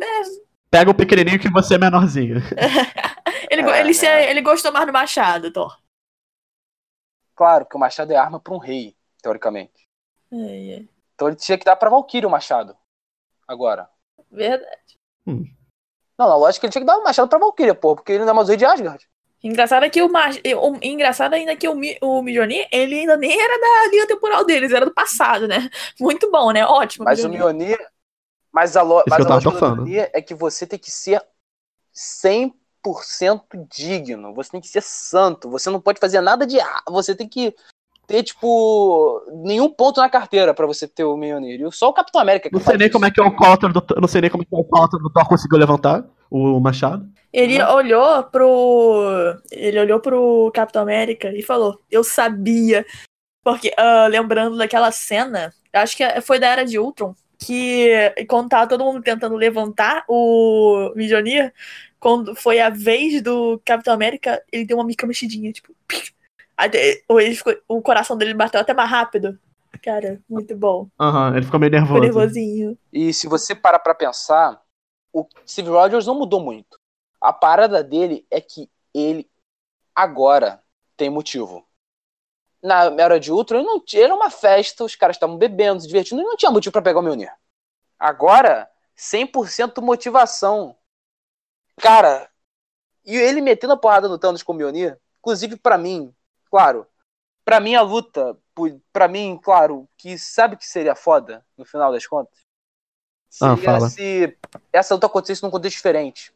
Pega 0.69 0.91
o 0.91 0.95
pequenininho 0.95 1.39
que 1.39 1.49
você 1.49 1.75
é 1.75 1.77
menorzinho. 1.77 2.37
ele, 3.49 3.61
É, 3.61 3.79
ele, 3.79 3.93
se- 3.93 4.05
é. 4.05 4.29
ele 4.29 4.41
gostou 4.41 4.71
mais 4.73 4.85
do 4.85 4.91
Machado, 4.93 5.51
Thor. 5.51 5.77
Claro 7.35 7.65
que 7.65 7.75
o 7.75 7.79
machado 7.79 8.11
é 8.11 8.15
arma 8.15 8.39
pra 8.39 8.53
um 8.53 8.57
rei, 8.57 8.95
teoricamente. 9.21 9.87
É, 10.31 10.75
é. 10.77 10.83
Então 11.13 11.27
ele 11.27 11.35
tinha 11.37 11.57
que 11.57 11.65
dar 11.65 11.75
pra 11.75 11.89
Valkyrie 11.89 12.25
o 12.25 12.29
machado. 12.29 12.75
Agora. 13.47 13.89
Verdade. 14.31 14.97
Não, 15.25 16.27
na 16.27 16.35
lógica 16.35 16.65
ele 16.65 16.71
tinha 16.71 16.81
que 16.81 16.87
dar 16.87 16.97
o 16.97 17.03
machado 17.03 17.27
pra 17.27 17.39
Valkyrie, 17.39 17.73
porra, 17.73 17.95
porque 17.95 18.13
ele 18.13 18.23
não 18.23 18.31
é 18.31 18.33
mais 18.33 18.47
o 18.47 18.51
rei 18.51 18.57
de 18.57 18.65
Asgard. 18.65 19.07
Engraçado 19.43 19.83
é 19.83 19.89
que 19.89 20.01
o, 20.01 20.09
Mach... 20.09 20.35
o 20.37 20.79
engraçado 20.81 21.33
ainda 21.33 21.51
é 21.51 21.55
que 21.55 21.67
o, 21.67 21.75
Mi- 21.75 21.97
o 22.01 22.21
Mjolnir, 22.21 22.67
ele 22.71 22.99
ainda 22.99 23.15
nem 23.15 23.39
era 23.39 23.59
da 23.59 23.91
linha 23.91 24.07
temporal 24.07 24.43
deles, 24.43 24.71
era 24.71 24.85
do 24.85 24.93
passado, 24.93 25.47
né? 25.47 25.69
Muito 25.99 26.31
bom, 26.31 26.51
né? 26.51 26.65
Ótimo. 26.65 27.05
Mas 27.05 27.23
o 27.23 27.29
Mjolnir. 27.29 27.69
Mjolnir. 27.69 27.91
Mas 28.51 28.75
a, 28.75 28.81
lo... 28.81 29.03
que 29.03 29.09
mas 29.09 29.19
eu 29.19 29.25
a 29.25 29.29
lógica 29.35 29.51
do. 29.51 29.71
Mjolnir 29.71 30.09
é 30.13 30.21
que 30.21 30.33
você 30.33 30.65
tem 30.65 30.79
que 30.79 30.89
ser 30.89 31.21
100% 31.93 33.67
digno. 33.69 34.33
Você 34.33 34.51
tem 34.51 34.61
que 34.61 34.67
ser 34.67 34.81
santo. 34.81 35.49
Você 35.49 35.69
não 35.69 35.81
pode 35.81 35.99
fazer 35.99 36.21
nada 36.21 36.47
de. 36.47 36.57
Você 36.87 37.13
tem 37.13 37.27
que 37.27 37.55
ter, 38.07 38.23
tipo, 38.23 39.21
nenhum 39.43 39.69
ponto 39.69 39.99
na 39.99 40.09
carteira 40.09 40.53
pra 40.53 40.65
você 40.65 40.87
ter 40.87 41.03
o 41.03 41.17
Mjolnir. 41.17 41.61
E 41.61 41.71
Só 41.71 41.89
o 41.89 41.93
Capitão 41.93 42.21
América 42.21 42.49
que 42.49 42.55
Não 42.55 42.61
sei 42.61 42.77
nem 42.77 42.87
isso. 42.87 42.93
como 42.93 43.05
é 43.05 43.11
que 43.11 43.19
o 43.21 43.23
Alcalter 43.23 43.71
do 43.71 43.83
não 43.99 44.07
sei 44.07 44.21
nem 44.21 44.29
como 44.29 44.43
é 44.43 44.45
que 44.45 44.53
o 44.53 44.57
Alcalter 44.57 44.99
do 44.99 45.09
Thor 45.09 45.27
conseguiu 45.27 45.57
levantar 45.57 46.05
o 46.29 46.59
machado. 46.59 47.07
Ele 47.31 47.61
olhou 47.61 48.23
pro. 48.23 49.35
Ele 49.51 49.79
olhou 49.79 49.99
pro 49.99 50.51
Capitão 50.53 50.81
América 50.81 51.31
e 51.33 51.41
falou: 51.41 51.79
Eu 51.91 52.03
sabia. 52.03 52.85
Porque, 53.43 53.73
ah, 53.77 54.07
lembrando 54.07 54.57
daquela 54.57 54.91
cena, 54.91 55.53
acho 55.73 55.95
que 55.95 56.21
foi 56.21 56.39
da 56.39 56.47
Era 56.47 56.65
de 56.65 56.79
Ultron, 56.79 57.13
que 57.37 58.13
quando 58.27 58.49
tava 58.49 58.67
todo 58.67 58.83
mundo 58.83 59.03
tentando 59.03 59.35
levantar 59.35 60.03
o 60.07 60.91
Mjolnir, 60.95 61.53
quando 61.99 62.35
foi 62.35 62.59
a 62.59 62.69
vez 62.69 63.21
do 63.21 63.61
Capitão 63.63 63.93
América, 63.93 64.41
ele 64.51 64.65
deu 64.65 64.77
uma 64.77 64.83
micro 64.85 65.07
mexidinha, 65.07 65.51
tipo. 65.51 65.75
Ele 66.59 67.35
ficou- 67.35 67.55
o 67.67 67.81
coração 67.81 68.17
dele 68.17 68.33
bateu 68.33 68.59
até 68.61 68.73
mais 68.73 68.89
rápido. 68.89 69.37
Cara, 69.83 70.21
muito 70.29 70.55
bom. 70.55 70.87
Aham, 70.99 71.35
ele 71.35 71.45
ficou 71.45 71.59
meio 71.59 71.71
Ficou 71.71 71.99
nervoso. 71.99 72.01
nervosinho. 72.17 72.77
E 72.91 73.13
se 73.13 73.27
você 73.27 73.53
parar 73.53 73.79
pra 73.79 73.93
pensar, 73.93 74.61
o 75.13 75.27
Steve 75.47 75.69
Rogers 75.69 76.05
não 76.07 76.15
mudou 76.15 76.39
muito. 76.39 76.79
A 77.19 77.33
parada 77.33 77.83
dele 77.83 78.25
é 78.31 78.39
que 78.39 78.69
ele 78.93 79.29
agora 79.93 80.61
tem 80.95 81.09
motivo. 81.09 81.65
Na 82.63 82.85
Era 82.99 83.19
de 83.19 83.31
Ultron, 83.31 83.59
ele 83.59 83.67
não 83.67 83.79
tinha, 83.79 84.05
era 84.05 84.15
uma 84.15 84.29
festa, 84.29 84.83
os 84.83 84.95
caras 84.95 85.17
estavam 85.17 85.37
bebendo, 85.37 85.81
se 85.81 85.87
divertindo, 85.87 86.21
e 86.21 86.25
não 86.25 86.35
tinha 86.37 86.51
motivo 86.51 86.71
pra 86.73 86.81
pegar 86.81 86.99
o 86.99 87.03
Mjolnir. 87.03 87.31
Agora, 87.99 88.67
100% 88.95 89.81
motivação. 89.81 90.75
Cara, 91.77 92.29
e 93.05 93.15
ele 93.15 93.41
metendo 93.41 93.73
a 93.73 93.77
porrada 93.77 94.07
no 94.07 94.17
Thanos 94.17 94.41
com 94.41 94.53
o 94.53 94.55
Mjolnir, 94.55 94.97
inclusive 95.19 95.57
pra 95.57 95.77
mim, 95.77 96.13
claro, 96.49 96.87
pra 97.43 97.59
mim 97.59 97.75
a 97.75 97.81
luta, 97.81 98.37
pra 98.91 99.07
mim, 99.07 99.39
claro, 99.41 99.87
que 99.97 100.17
sabe 100.17 100.57
que 100.57 100.65
seria 100.65 100.95
foda 100.95 101.45
no 101.57 101.65
final 101.65 101.91
das 101.91 102.05
contas? 102.07 102.39
Ah, 103.41 103.55
Seria 103.55 103.71
fala. 103.73 103.89
se 103.89 104.37
essa 104.71 104.93
luta 104.93 105.07
acontecesse 105.07 105.43
num 105.43 105.51
contexto 105.51 105.75
diferente. 105.75 106.33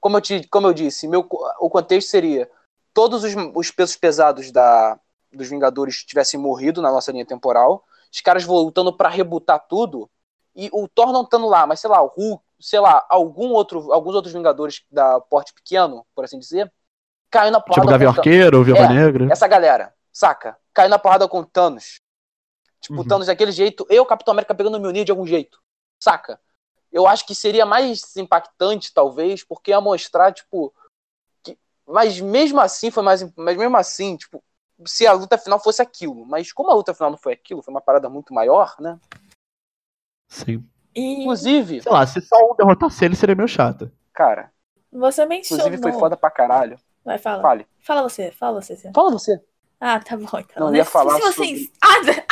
Como 0.00 0.16
eu, 0.16 0.20
te, 0.20 0.48
como 0.48 0.66
eu 0.66 0.72
disse, 0.72 1.06
meu, 1.06 1.26
o 1.60 1.70
contexto 1.70 2.08
seria 2.08 2.50
todos 2.92 3.22
os, 3.22 3.34
os 3.54 3.70
pesos 3.70 3.96
pesados 3.96 4.50
da, 4.50 4.98
dos 5.32 5.48
Vingadores 5.48 6.04
tivessem 6.04 6.40
morrido 6.40 6.82
na 6.82 6.90
nossa 6.90 7.12
linha 7.12 7.26
temporal, 7.26 7.84
os 8.12 8.20
caras 8.20 8.44
voltando 8.44 8.92
pra 8.92 9.08
rebutar 9.08 9.66
tudo, 9.68 10.10
e 10.54 10.68
o 10.72 10.88
Thor 10.88 11.12
não 11.12 11.22
estando 11.22 11.46
lá, 11.46 11.66
mas 11.66 11.80
sei 11.80 11.88
lá, 11.88 12.02
o 12.02 12.08
Hulk, 12.08 12.42
sei 12.58 12.80
lá, 12.80 13.06
algum 13.08 13.50
outro, 13.50 13.92
alguns 13.92 14.14
outros 14.14 14.34
Vingadores 14.34 14.84
da 14.90 15.20
porte 15.20 15.54
pequeno, 15.54 16.04
por 16.14 16.24
assim 16.24 16.38
dizer, 16.38 16.72
caiu 17.30 17.50
na 17.52 17.60
porrada 17.60 17.80
Tipo 17.82 17.90
Gavião 17.90 18.12
com 18.12 18.16
o 18.16 18.20
Arqueiro, 18.20 18.64
Viúva 18.64 18.80
É, 18.82 18.88
Negra. 18.88 19.28
essa 19.32 19.46
galera, 19.46 19.94
saca? 20.12 20.56
Caiu 20.74 20.88
na 20.90 20.98
porrada 20.98 21.28
com 21.28 21.40
o 21.40 21.46
Thanos. 21.46 22.00
Tipo, 22.80 22.94
Uhum. 22.94 23.00
o 23.00 23.06
Thanos 23.08 23.26
daquele 23.26 23.52
jeito, 23.52 23.86
eu, 23.90 24.04
Capitão 24.06 24.32
América, 24.32 24.54
pegando 24.54 24.76
o 24.76 24.80
Mjolnir 24.80 25.04
de 25.04 25.10
algum 25.12 25.26
jeito. 25.26 25.60
Saca? 26.02 26.40
Eu 26.90 27.06
acho 27.06 27.26
que 27.26 27.34
seria 27.34 27.64
mais 27.66 28.16
impactante, 28.16 28.92
talvez, 28.92 29.44
porque 29.44 29.70
ia 29.70 29.80
mostrar, 29.80 30.32
tipo. 30.32 30.74
Que... 31.42 31.56
Mas 31.86 32.20
mesmo 32.20 32.58
assim, 32.60 32.90
foi 32.90 33.02
mais. 33.02 33.22
Mas 33.36 33.56
mesmo 33.56 33.76
assim, 33.76 34.16
tipo, 34.16 34.42
se 34.86 35.06
a 35.06 35.12
luta 35.12 35.36
final 35.38 35.60
fosse 35.60 35.80
aquilo. 35.82 36.24
Mas 36.26 36.52
como 36.52 36.70
a 36.70 36.74
luta 36.74 36.94
final 36.94 37.10
não 37.10 37.18
foi 37.18 37.34
aquilo, 37.34 37.62
foi 37.62 37.72
uma 37.72 37.80
parada 37.82 38.08
muito 38.08 38.32
maior, 38.34 38.74
né? 38.80 38.98
Sim. 40.28 40.64
E 40.94 41.20
Inclusive, 41.20 41.82
Sei 41.82 41.92
lá, 41.92 42.04
se 42.06 42.20
só 42.20 42.36
um 42.50 42.56
derrotasse 42.56 43.04
ele, 43.04 43.14
seria 43.14 43.34
meio 43.36 43.46
chato. 43.48 43.90
cara, 44.12 44.52
você 44.92 45.24
mencionou. 45.24 45.66
inclusive 45.66 45.82
foi 45.92 46.00
foda 46.00 46.16
pra 46.16 46.30
caralho. 46.30 46.76
Vai, 47.04 47.18
fala. 47.18 47.42
Fale. 47.42 47.66
Fala 47.80 48.02
você, 48.02 48.30
fala 48.32 48.60
você. 48.60 48.92
Fala 48.92 49.10
você. 49.10 49.42
Ah, 49.80 49.98
tá 50.00 50.16
bom, 50.16 50.38
então. 50.38 50.66
Não, 50.66 50.70
né? 50.70 50.78
ia 50.78 50.84
falar 50.84 51.14
Se 51.14 51.20
vocês... 51.22 51.72
Ah, 51.80 52.02
Zé. 52.04 52.26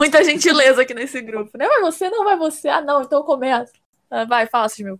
Muita 0.00 0.24
gentileza 0.24 0.82
aqui 0.82 0.94
nesse 0.94 1.20
grupo, 1.20 1.56
né? 1.56 1.66
Vai 1.66 1.80
você, 1.80 2.08
não 2.08 2.24
vai 2.24 2.36
você. 2.36 2.68
Ah, 2.68 2.80
não, 2.80 3.02
então 3.02 3.22
começa. 3.22 3.72
Ah, 4.10 4.24
vai, 4.24 4.46
fala, 4.46 4.66
meu. 4.78 4.98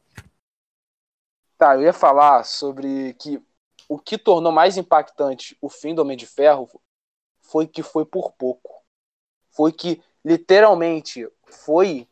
Tá, 1.57 1.75
eu 1.75 1.83
ia 1.83 1.93
falar 1.93 2.45
sobre 2.45 3.15
que 3.15 3.43
o 3.89 3.99
que 3.99 4.17
tornou 4.17 4.53
mais 4.53 4.77
impactante 4.77 5.57
o 5.61 5.69
fim 5.69 5.95
do 5.95 6.03
Homem 6.03 6.17
de 6.17 6.27
Ferro 6.27 6.69
foi 7.43 7.67
que 7.67 7.83
foi 7.83 8.07
por 8.07 8.33
pouco. 8.33 8.83
Foi 9.51 9.73
que, 9.73 10.03
literalmente, 10.25 11.29
foi 11.45 12.09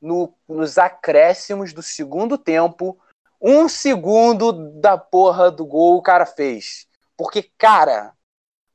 no- 0.00 0.32
nos 0.48 0.78
acréscimos 0.78 1.72
do 1.72 1.82
segundo 1.82 2.38
tempo, 2.38 2.98
um 3.40 3.68
segundo 3.68 4.52
da 4.80 4.98
porra 4.98 5.50
do 5.50 5.64
gol 5.66 5.96
o 5.96 6.02
cara 6.02 6.26
fez. 6.26 6.86
Porque, 7.16 7.42
cara, 7.58 8.12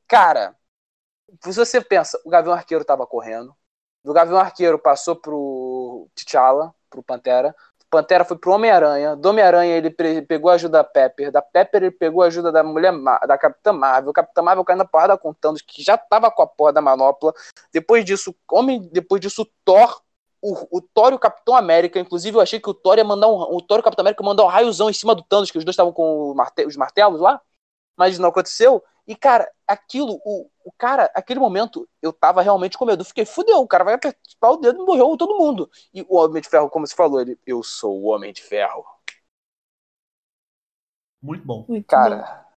cara, 0.07 0.55
se 1.41 1.53
você 1.53 1.81
pensa, 1.81 2.19
o 2.25 2.29
Gavião 2.29 2.53
Arqueiro 2.53 2.85
tava 2.85 3.05
correndo, 3.07 3.55
do 4.03 4.13
Gavião 4.13 4.37
Arqueiro 4.39 4.79
passou 4.79 5.15
pro 5.15 6.09
T'Challa, 6.15 6.73
pro 6.89 7.03
Pantera, 7.03 7.55
Pantera 7.95 8.25
foi 8.25 8.37
pro 8.37 8.51
Homem-Aranha. 8.51 9.15
Do 9.15 9.29
Homem-Aranha 9.29 9.77
ele 9.77 9.89
pegou 9.89 10.51
a 10.51 10.55
ajuda 10.55 10.79
da 10.79 10.83
Pepper. 10.83 11.31
Da 11.31 11.41
Pepper 11.41 11.83
ele 11.83 11.91
pegou 11.91 12.23
a 12.23 12.25
ajuda 12.25 12.51
da 12.51 12.61
mulher 12.61 12.91
da 13.25 13.37
Capitã 13.37 13.71
Marvel. 13.71 14.09
O 14.09 14.13
Capitã 14.13 14.41
Marvel 14.41 14.65
caiu 14.65 14.77
na 14.77 14.83
porrada 14.85 15.17
com 15.17 15.33
Thanos, 15.33 15.61
que 15.61 15.81
já 15.81 15.97
tava 15.97 16.29
com 16.29 16.41
a 16.41 16.47
porra 16.47 16.73
da 16.73 16.81
manopla. 16.81 17.33
Depois 17.71 18.03
disso, 18.03 18.35
Homem, 18.51 18.89
depois 18.91 19.21
disso, 19.21 19.47
Thor. 19.63 20.01
O, 20.47 20.77
o 20.77 20.81
Thor 20.81 21.11
e 21.11 21.15
o 21.15 21.19
Capitão 21.19 21.55
América. 21.55 21.99
Inclusive, 21.99 22.37
eu 22.37 22.41
achei 22.41 22.59
que 22.59 22.69
o 22.69 22.73
Thor 22.73 22.97
ia 22.97 23.03
mandar 23.03 23.27
um. 23.27 23.41
O 23.41 23.61
Thor 23.61 23.77
e 23.77 23.81
o 23.81 23.83
Capitão 23.83 24.03
América 24.03 24.23
mandar 24.23 24.43
um 24.43 24.47
raiozão 24.47 24.89
em 24.89 24.93
cima 24.93 25.15
do 25.15 25.23
Thanos, 25.23 25.49
que 25.49 25.57
os 25.57 25.65
dois 25.65 25.73
estavam 25.73 25.91
com 25.91 26.33
marte- 26.35 26.65
os 26.65 26.75
martelos 26.75 27.19
lá. 27.19 27.41
Mas 27.97 28.19
não 28.19 28.29
aconteceu. 28.29 28.83
E, 29.07 29.15
cara, 29.15 29.49
aquilo, 29.67 30.19
o, 30.25 30.49
o 30.63 30.71
cara, 30.77 31.11
aquele 31.13 31.39
momento, 31.39 31.87
eu 32.01 32.11
tava 32.11 32.41
realmente 32.41 32.77
com 32.77 32.85
medo. 32.85 33.01
Eu 33.01 33.05
fiquei, 33.05 33.25
fudeu, 33.25 33.59
o 33.59 33.67
cara 33.67 33.83
vai 33.83 33.93
apertar 33.93 34.49
o 34.49 34.57
dedo 34.57 34.81
e 34.81 34.85
morreu 34.85 35.15
todo 35.17 35.37
mundo. 35.37 35.69
E 35.93 36.01
o 36.03 36.17
Homem 36.17 36.41
de 36.41 36.49
Ferro, 36.49 36.69
como 36.69 36.85
você 36.85 36.95
falou, 36.95 37.21
ele, 37.21 37.39
eu 37.45 37.61
sou 37.63 38.01
o 38.01 38.05
Homem 38.05 38.33
de 38.33 38.41
Ferro. 38.41 38.83
Muito 41.21 41.45
bom. 41.45 41.65
Muito 41.67 41.83
bom. 41.83 41.87
Cara. 41.87 42.23
Tô 42.23 42.54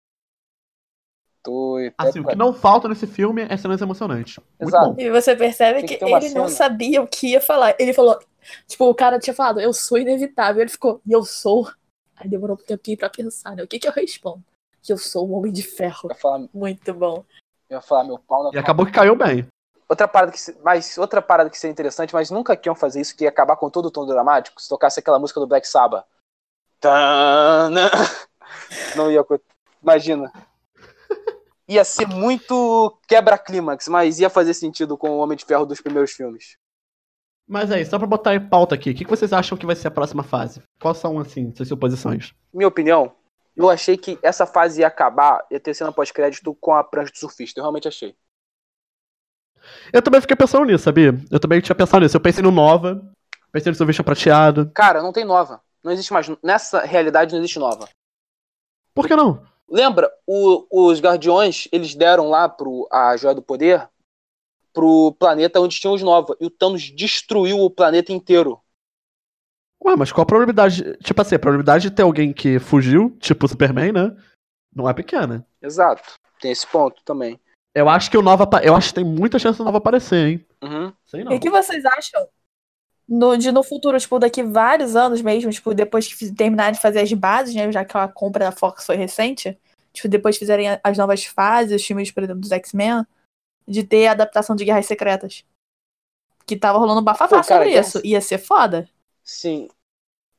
até 1.97 2.11
Assim, 2.11 2.21
o 2.21 2.27
que 2.27 2.35
não 2.37 2.53
falta 2.53 2.89
nesse 2.89 3.07
filme 3.07 3.47
é 3.49 3.57
cenas 3.57 3.81
emocionantes. 3.81 4.39
Muito 4.61 4.71
Exato. 4.71 4.93
bom. 4.93 5.01
E 5.01 5.11
você 5.11 5.35
percebe 5.37 5.83
que 5.83 5.97
que, 5.97 6.05
ele 6.05 6.29
não 6.31 6.49
cena. 6.49 6.49
sabia 6.49 7.03
o 7.03 7.07
que 7.07 7.29
ia 7.29 7.41
falar. 7.41 7.75
Ele 7.79 7.93
falou, 7.93 8.19
tipo, 8.67 8.89
o 8.89 8.95
cara 8.95 9.19
tinha 9.19 9.35
falado, 9.35 9.61
eu 9.61 9.73
sou 9.73 9.99
inevitável. 9.99 10.63
Ele 10.63 10.71
ficou, 10.71 11.01
e 11.07 11.13
eu 11.13 11.25
sou. 11.25 11.71
Aí 12.17 12.29
demorou 12.29 12.57
um 12.57 12.65
tempinho 12.65 12.99
pra 12.99 13.09
pensar, 13.09 13.55
né? 13.55 13.63
O 13.63 13.69
que 13.69 13.79
que 13.79 13.89
eu 13.89 13.93
respondo? 13.93 14.43
Que 14.83 14.93
eu 14.93 14.99
sou 14.99 15.29
um 15.29 15.35
homem 15.35 15.53
de 15.53 15.63
ferro. 15.63 16.09
Eu 16.11 16.17
falar, 16.17 16.41
eu 16.41 16.49
Muito 16.53 16.95
bom. 16.95 17.25
ia 17.71 17.81
falar 17.81 18.05
meu 18.05 18.19
pau 18.19 18.45
na 18.45 18.51
E 18.53 18.59
acabou 18.59 18.85
que 18.87 18.93
caiu 18.93 19.15
bem. 19.15 19.47
Outra 19.89 20.07
parada 20.07 20.33
que, 20.33 20.39
mas 20.63 20.99
outra 20.99 21.23
parada 21.23 21.49
que 21.49 21.59
seria 21.59 21.73
interessante, 21.73 22.13
mas 22.13 22.31
nunca 22.31 22.55
que 22.55 22.69
iam 22.69 22.75
fazer 22.75 23.01
isso, 23.01 23.17
que 23.17 23.25
ia 23.25 23.31
acabar 23.31 23.57
com 23.57 23.71
todo 23.71 23.87
o 23.87 23.91
tom 23.91 24.05
dramático, 24.05 24.61
se 24.61 24.69
tocasse 24.69 25.01
aquela 25.01 25.19
música 25.19 25.41
do 25.41 25.47
Black 25.47 25.67
Sabbath. 25.67 26.05
Tana. 26.79 27.91
Não 28.95 29.11
ia. 29.11 29.25
Imagina. 29.83 30.31
Ia 31.69 31.85
ser 31.85 32.07
muito 32.09 32.99
quebra-clímax, 33.07 33.89
mas 33.89 34.19
ia 34.19 34.31
fazer 34.31 34.55
sentido 34.55 34.97
com 34.97 35.11
o 35.11 35.19
Homem 35.19 35.37
de 35.37 35.45
Ferro 35.45 35.67
dos 35.67 35.81
primeiros 35.81 36.13
filmes. 36.13 36.57
Mas 37.47 37.71
aí, 37.71 37.85
só 37.85 37.99
pra 37.99 38.07
botar 38.07 38.35
em 38.35 38.49
pauta 38.49 38.75
aqui, 38.75 38.91
o 38.91 38.95
que 38.95 39.05
vocês 39.05 39.33
acham 39.33 39.57
que 39.57 39.67
vai 39.67 39.77
ser 39.77 39.89
a 39.89 39.91
próxima 39.91 40.23
fase? 40.23 40.63
Quais 40.81 40.99
são, 40.99 41.19
assim, 41.19 41.55
suas 41.55 41.69
suposições? 41.69 42.35
Minha 42.53 42.69
opinião, 42.69 43.13
eu 43.57 43.69
achei 43.69 43.97
que 43.97 44.19
essa 44.23 44.47
fase 44.47 44.81
ia 44.81 44.87
acabar, 44.87 45.45
ia 45.51 45.59
ter 45.59 45.75
cena 45.75 45.93
pós-crédito 45.93 46.55
com 46.55 46.73
a 46.73 46.85
prancha 46.85 47.13
do 47.13 47.19
surfista. 47.19 47.59
Eu 47.59 47.65
realmente 47.65 47.89
achei. 47.89 48.15
Eu 49.93 50.01
também 50.01 50.21
fiquei 50.21 50.37
pensando 50.37 50.65
nisso, 50.65 50.85
sabia? 50.85 51.13
Eu 51.31 51.41
também 51.41 51.61
tinha 51.61 51.75
pensado 51.75 52.03
nisso. 52.03 52.17
Eu 52.17 52.21
pensei 52.21 52.43
no 52.43 52.51
Nova, 52.51 53.03
pensei 53.51 53.71
no 53.71 53.77
Silvestre 53.77 54.05
Prateado. 54.05 54.71
Cara, 54.75 55.03
não 55.03 55.13
tem 55.13 55.25
nova. 55.25 55.61
Não 55.83 55.91
existe 55.91 56.13
mais. 56.13 56.31
Nessa 56.43 56.81
realidade 56.81 57.33
não 57.33 57.41
existe 57.41 57.59
nova. 57.59 57.89
Por 58.95 59.07
que 59.07 59.17
não? 59.17 59.43
Lembra, 59.71 60.11
o- 60.27 60.67
os 60.71 61.01
Guardiões, 61.01 61.69
eles 61.71 61.95
deram 61.95 62.29
lá 62.31 62.49
pro, 62.49 62.89
a 62.91 63.17
Joia 63.17 63.35
do 63.35 63.43
Poder 63.43 63.89
pro 64.73 65.13
planeta 65.19 65.61
onde 65.61 65.79
tinham 65.79 65.95
os 65.95 66.03
Nova. 66.03 66.37
E 66.41 66.47
o 66.47 66.51
Thanos 66.51 66.83
destruiu 66.95 67.59
o 67.59 67.71
planeta 67.71 68.13
inteiro. 68.13 68.61
Ué, 69.85 69.95
mas 69.97 70.11
qual 70.11 70.23
a 70.23 70.27
probabilidade? 70.27 70.97
Tipo 70.99 71.23
assim, 71.23 71.35
a 71.35 71.39
probabilidade 71.39 71.89
de 71.89 71.95
ter 71.95 72.03
alguém 72.03 72.33
que 72.33 72.59
fugiu, 72.59 73.17
tipo 73.21 73.47
o 73.47 73.49
Superman, 73.49 73.93
né? 73.93 74.17
Não 74.75 74.89
é 74.89 74.95
pequena. 74.95 75.47
Exato. 75.63 76.03
Tem 76.41 76.51
esse 76.51 76.67
ponto 76.67 77.03
também. 77.05 77.39
Eu 77.75 77.89
acho 77.89 78.11
que 78.11 78.19
o 78.19 78.23
Nova. 78.23 78.49
Eu 78.63 78.75
acho 78.75 78.89
que 78.89 78.95
tem 78.95 79.05
muita 79.05 79.39
chance 79.39 79.59
do 79.59 79.65
Nova 79.65 79.79
aparecer, 79.79 80.29
hein? 80.29 80.47
Uhum. 80.63 80.93
Sei 81.07 81.23
não. 81.23 81.33
E 81.33 81.37
o 81.37 81.41
que 81.41 81.51
vocês 81.51 81.85
acham 81.85 82.27
no, 83.09 83.37
de 83.39 83.51
no 83.51 83.63
futuro, 83.63 83.99
tipo, 83.99 84.19
daqui 84.19 84.43
vários 84.43 84.95
anos 84.95 85.23
mesmo, 85.23 85.51
tipo, 85.51 85.73
depois 85.73 86.13
que 86.13 86.35
terminarem 86.35 86.75
de 86.75 86.81
fazer 86.81 87.01
as 87.01 87.13
bases, 87.13 87.55
né? 87.55 87.73
Já 87.73 87.85
que 87.85 87.97
a 87.97 88.07
compra 88.07 88.45
da 88.45 88.53
Fox 88.53 88.85
foi 88.85 88.97
recente, 88.97 89.59
tipo, 89.93 90.09
depois 90.09 90.37
fizerem 90.37 90.79
as 90.85 90.99
novas 90.99 91.25
fases, 91.25 91.81
os 91.81 91.87
filmes, 91.87 92.11
por 92.11 92.23
exemplo, 92.23 92.43
dos 92.43 92.53
X-Men, 92.53 93.07
de 93.67 93.83
ter 93.83 94.09
a 94.09 94.13
adaptação 94.13 94.55
de 94.55 94.65
Guerras 94.65 94.87
Secretas. 94.87 95.45
Que 96.47 96.57
tava 96.57 96.79
rolando 96.79 97.01
um 97.01 97.05
bafafá 97.05 97.41
Pô, 97.41 97.49
cara, 97.49 97.65
sobre 97.65 97.81
isso. 97.81 98.01
Ia 98.05 98.21
ser 98.21 98.39
foda. 98.39 98.89
Sim. 99.25 99.69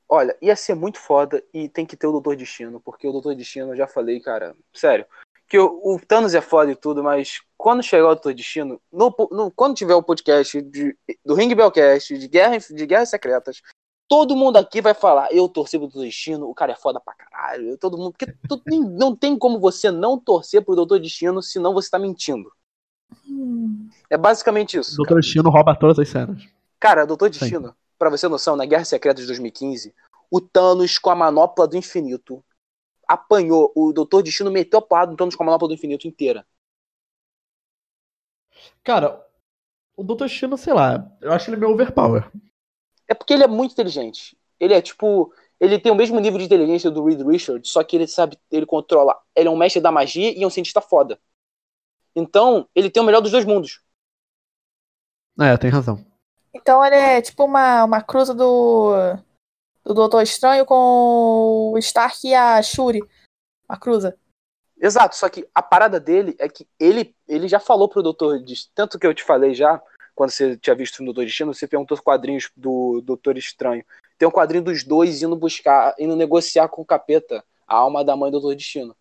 Olha, 0.08 0.36
ia 0.42 0.56
ser 0.56 0.74
muito 0.74 1.00
foda 1.00 1.44
e 1.54 1.70
tem 1.70 1.86
que 1.86 1.96
ter 1.96 2.08
o 2.08 2.12
Doutor 2.12 2.36
Destino, 2.36 2.80
porque 2.80 3.08
o 3.08 3.12
Doutor 3.12 3.36
Destino, 3.36 3.74
eu 3.74 3.78
já 3.78 3.86
falei, 3.86 4.20
cara, 4.20 4.56
sério, 4.74 5.06
que 5.50 5.58
o, 5.58 5.82
o 5.84 6.00
Thanos 6.00 6.36
é 6.36 6.42
foda 6.42 6.72
e 6.72 6.76
tudo, 6.76 7.04
mas 7.04 7.42
quando 7.58 7.82
chegar 7.84 8.06
o 8.06 8.14
Doutor 8.16 8.34
Destino, 8.36 8.80
no, 8.94 9.14
no- 9.32 9.52
quando 9.52 9.76
tiver 9.76 9.96
o 9.96 10.04
podcast 10.04 10.62
de- 10.62 10.96
do 11.26 11.34
Ring 11.34 11.54
Bellcast, 11.56 12.18
de, 12.18 12.28
Guerra, 12.28 12.58
de 12.60 12.86
Guerras 12.86 13.10
Secretas, 13.10 13.62
todo 14.08 14.36
mundo 14.36 14.58
aqui 14.58 14.80
vai 14.82 14.94
falar, 14.94 15.28
eu 15.34 15.50
torci 15.50 15.78
pro 15.78 15.88
Doutor 15.88 16.06
Destino, 16.06 16.48
o 16.48 16.54
cara 16.54 16.74
é 16.74 16.76
foda 16.76 17.00
pra 17.00 17.16
caralho, 17.16 17.78
todo 17.78 17.98
mundo, 17.98 18.12
porque 18.18 18.32
tu- 18.48 18.62
não 18.96 19.16
tem 19.16 19.36
como 19.38 19.60
você 19.60 19.90
não 19.92 20.20
torcer 20.20 20.64
pro 20.64 20.76
Doutor 20.76 21.00
Destino, 21.00 21.42
senão 21.42 21.74
você 21.74 21.90
tá 21.90 21.98
mentindo. 21.98 22.52
Hum. 23.28 23.90
É 24.10 24.18
basicamente 24.18 24.78
isso. 24.78 24.94
O 24.94 24.98
Doutor 24.98 25.20
Destino 25.20 25.50
rouba 25.50 25.76
todas 25.76 25.98
as 26.00 26.10
cenas. 26.10 26.44
Cara, 26.80 27.06
Doutor 27.06 27.34
Sim. 27.34 27.40
Destino, 27.40 27.76
pra 27.98 28.10
você 28.10 28.28
ter 28.28 28.32
noção, 28.32 28.56
na 28.56 28.66
Guerra 28.66 28.86
Secreta 28.86 29.20
de 29.20 29.28
2015, 29.28 29.94
o 30.32 30.40
Thanos 30.40 30.98
com 31.00 31.10
a 31.10 31.16
manopla 31.16 31.68
do 31.68 31.76
infinito 31.76 32.44
apanhou. 33.10 33.72
O 33.76 33.92
Doutor 33.92 34.22
Destino 34.22 34.52
meteu 34.52 34.78
a 34.78 34.82
porrada 34.82 35.12
no 35.12 35.18
Thanos 35.18 35.36
com 35.36 35.42
a 35.42 35.46
manopla 35.48 35.68
do 35.68 35.74
infinito 35.74 36.08
inteira. 36.08 36.46
Cara, 38.84 39.26
o 39.98 40.04
Doutor 40.04 40.28
Destino, 40.28 40.56
sei 40.58 40.74
lá, 40.74 41.12
eu 41.20 41.32
acho 41.34 41.50
ele 41.50 41.58
meio 41.58 41.74
overpower. 41.74 42.32
É 43.08 43.16
porque 43.16 43.34
ele 43.34 43.44
é 43.44 43.48
muito 43.48 43.72
inteligente. 43.72 44.38
Ele 44.60 44.76
é 44.76 44.82
tipo. 44.82 45.34
Ele 45.60 45.80
tem 45.80 45.92
o 45.92 45.96
mesmo 45.96 46.20
nível 46.20 46.38
de 46.40 46.46
inteligência 46.46 46.90
do 46.90 47.04
Reed 47.04 47.22
Richards, 47.22 47.72
só 47.72 47.84
que 47.84 47.98
ele 47.98 48.08
sabe, 48.08 48.38
ele 48.50 48.66
controla. 48.66 49.20
Ele 49.36 49.50
é 49.50 49.52
um 49.52 49.58
mestre 49.58 49.82
da 49.82 49.92
magia 49.92 50.32
e 50.32 50.42
é 50.42 50.48
um 50.48 50.50
cientista 50.50 50.80
foda. 50.80 51.20
Então, 52.16 52.70
ele 52.74 52.90
tem 52.90 53.04
o 53.04 53.06
melhor 53.06 53.20
dos 53.20 53.32
dois 53.32 53.44
mundos. 53.44 53.82
É, 55.38 55.58
tem 55.58 55.70
razão. 55.70 56.06
Então 56.54 56.84
ele 56.84 56.96
é 56.96 57.22
tipo 57.22 57.44
uma, 57.44 57.84
uma 57.84 58.02
cruza 58.02 58.34
do, 58.34 58.94
do 59.84 59.94
Doutor 59.94 60.22
Estranho 60.22 60.66
com 60.66 61.72
o 61.74 61.78
Stark 61.78 62.28
e 62.28 62.34
a 62.34 62.62
Shuri. 62.62 63.02
Uma 63.68 63.78
cruza. 63.78 64.18
Exato, 64.82 65.16
só 65.16 65.28
que 65.28 65.48
a 65.54 65.62
parada 65.62 66.00
dele 66.00 66.36
é 66.40 66.48
que 66.48 66.68
ele, 66.80 67.14
ele 67.28 67.48
já 67.48 67.60
falou 67.60 67.90
pro 67.90 68.02
Doutor 68.02 68.42
tanto 68.74 68.98
que 68.98 69.06
eu 69.06 69.14
te 69.14 69.24
falei 69.24 69.54
já, 69.54 69.82
quando 70.16 70.32
você 70.32 70.58
tinha 70.58 70.76
visto 70.76 71.00
no 71.00 71.08
Doutor 71.08 71.26
Destino, 71.26 71.54
você 71.54 71.68
perguntou 71.68 71.96
os 71.96 72.02
quadrinhos 72.02 72.50
do 72.56 73.02
Doutor 73.02 73.38
Estranho. 73.38 73.84
Tem 74.18 74.28
um 74.28 74.32
quadrinho 74.32 74.64
dos 74.64 74.84
dois 74.84 75.22
indo 75.22 75.36
buscar, 75.36 75.94
indo 76.00 76.16
negociar 76.16 76.68
com 76.70 76.82
o 76.82 76.86
capeta 76.86 77.44
a 77.68 77.76
alma 77.76 78.04
da 78.04 78.16
mãe 78.16 78.32
do 78.32 78.40
Doutor 78.40 78.56
Destino. 78.56 78.96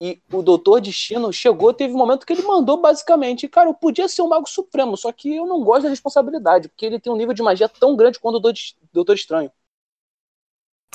E 0.00 0.20
o 0.32 0.42
Doutor 0.42 0.80
Destino 0.80 1.32
chegou, 1.32 1.72
teve 1.72 1.94
um 1.94 1.98
momento 1.98 2.26
que 2.26 2.32
ele 2.32 2.42
mandou 2.42 2.80
basicamente, 2.80 3.48
cara, 3.48 3.68
eu 3.68 3.74
podia 3.74 4.08
ser 4.08 4.22
o 4.22 4.28
Mago 4.28 4.48
Supremo, 4.48 4.96
só 4.96 5.12
que 5.12 5.34
eu 5.34 5.46
não 5.46 5.62
gosto 5.62 5.84
da 5.84 5.88
responsabilidade, 5.88 6.68
porque 6.68 6.84
ele 6.84 7.00
tem 7.00 7.12
um 7.12 7.16
nível 7.16 7.34
de 7.34 7.42
magia 7.42 7.68
tão 7.68 7.96
grande 7.96 8.18
quanto 8.18 8.36
o 8.36 8.52
Doutor 8.92 9.14
Estranho. 9.14 9.50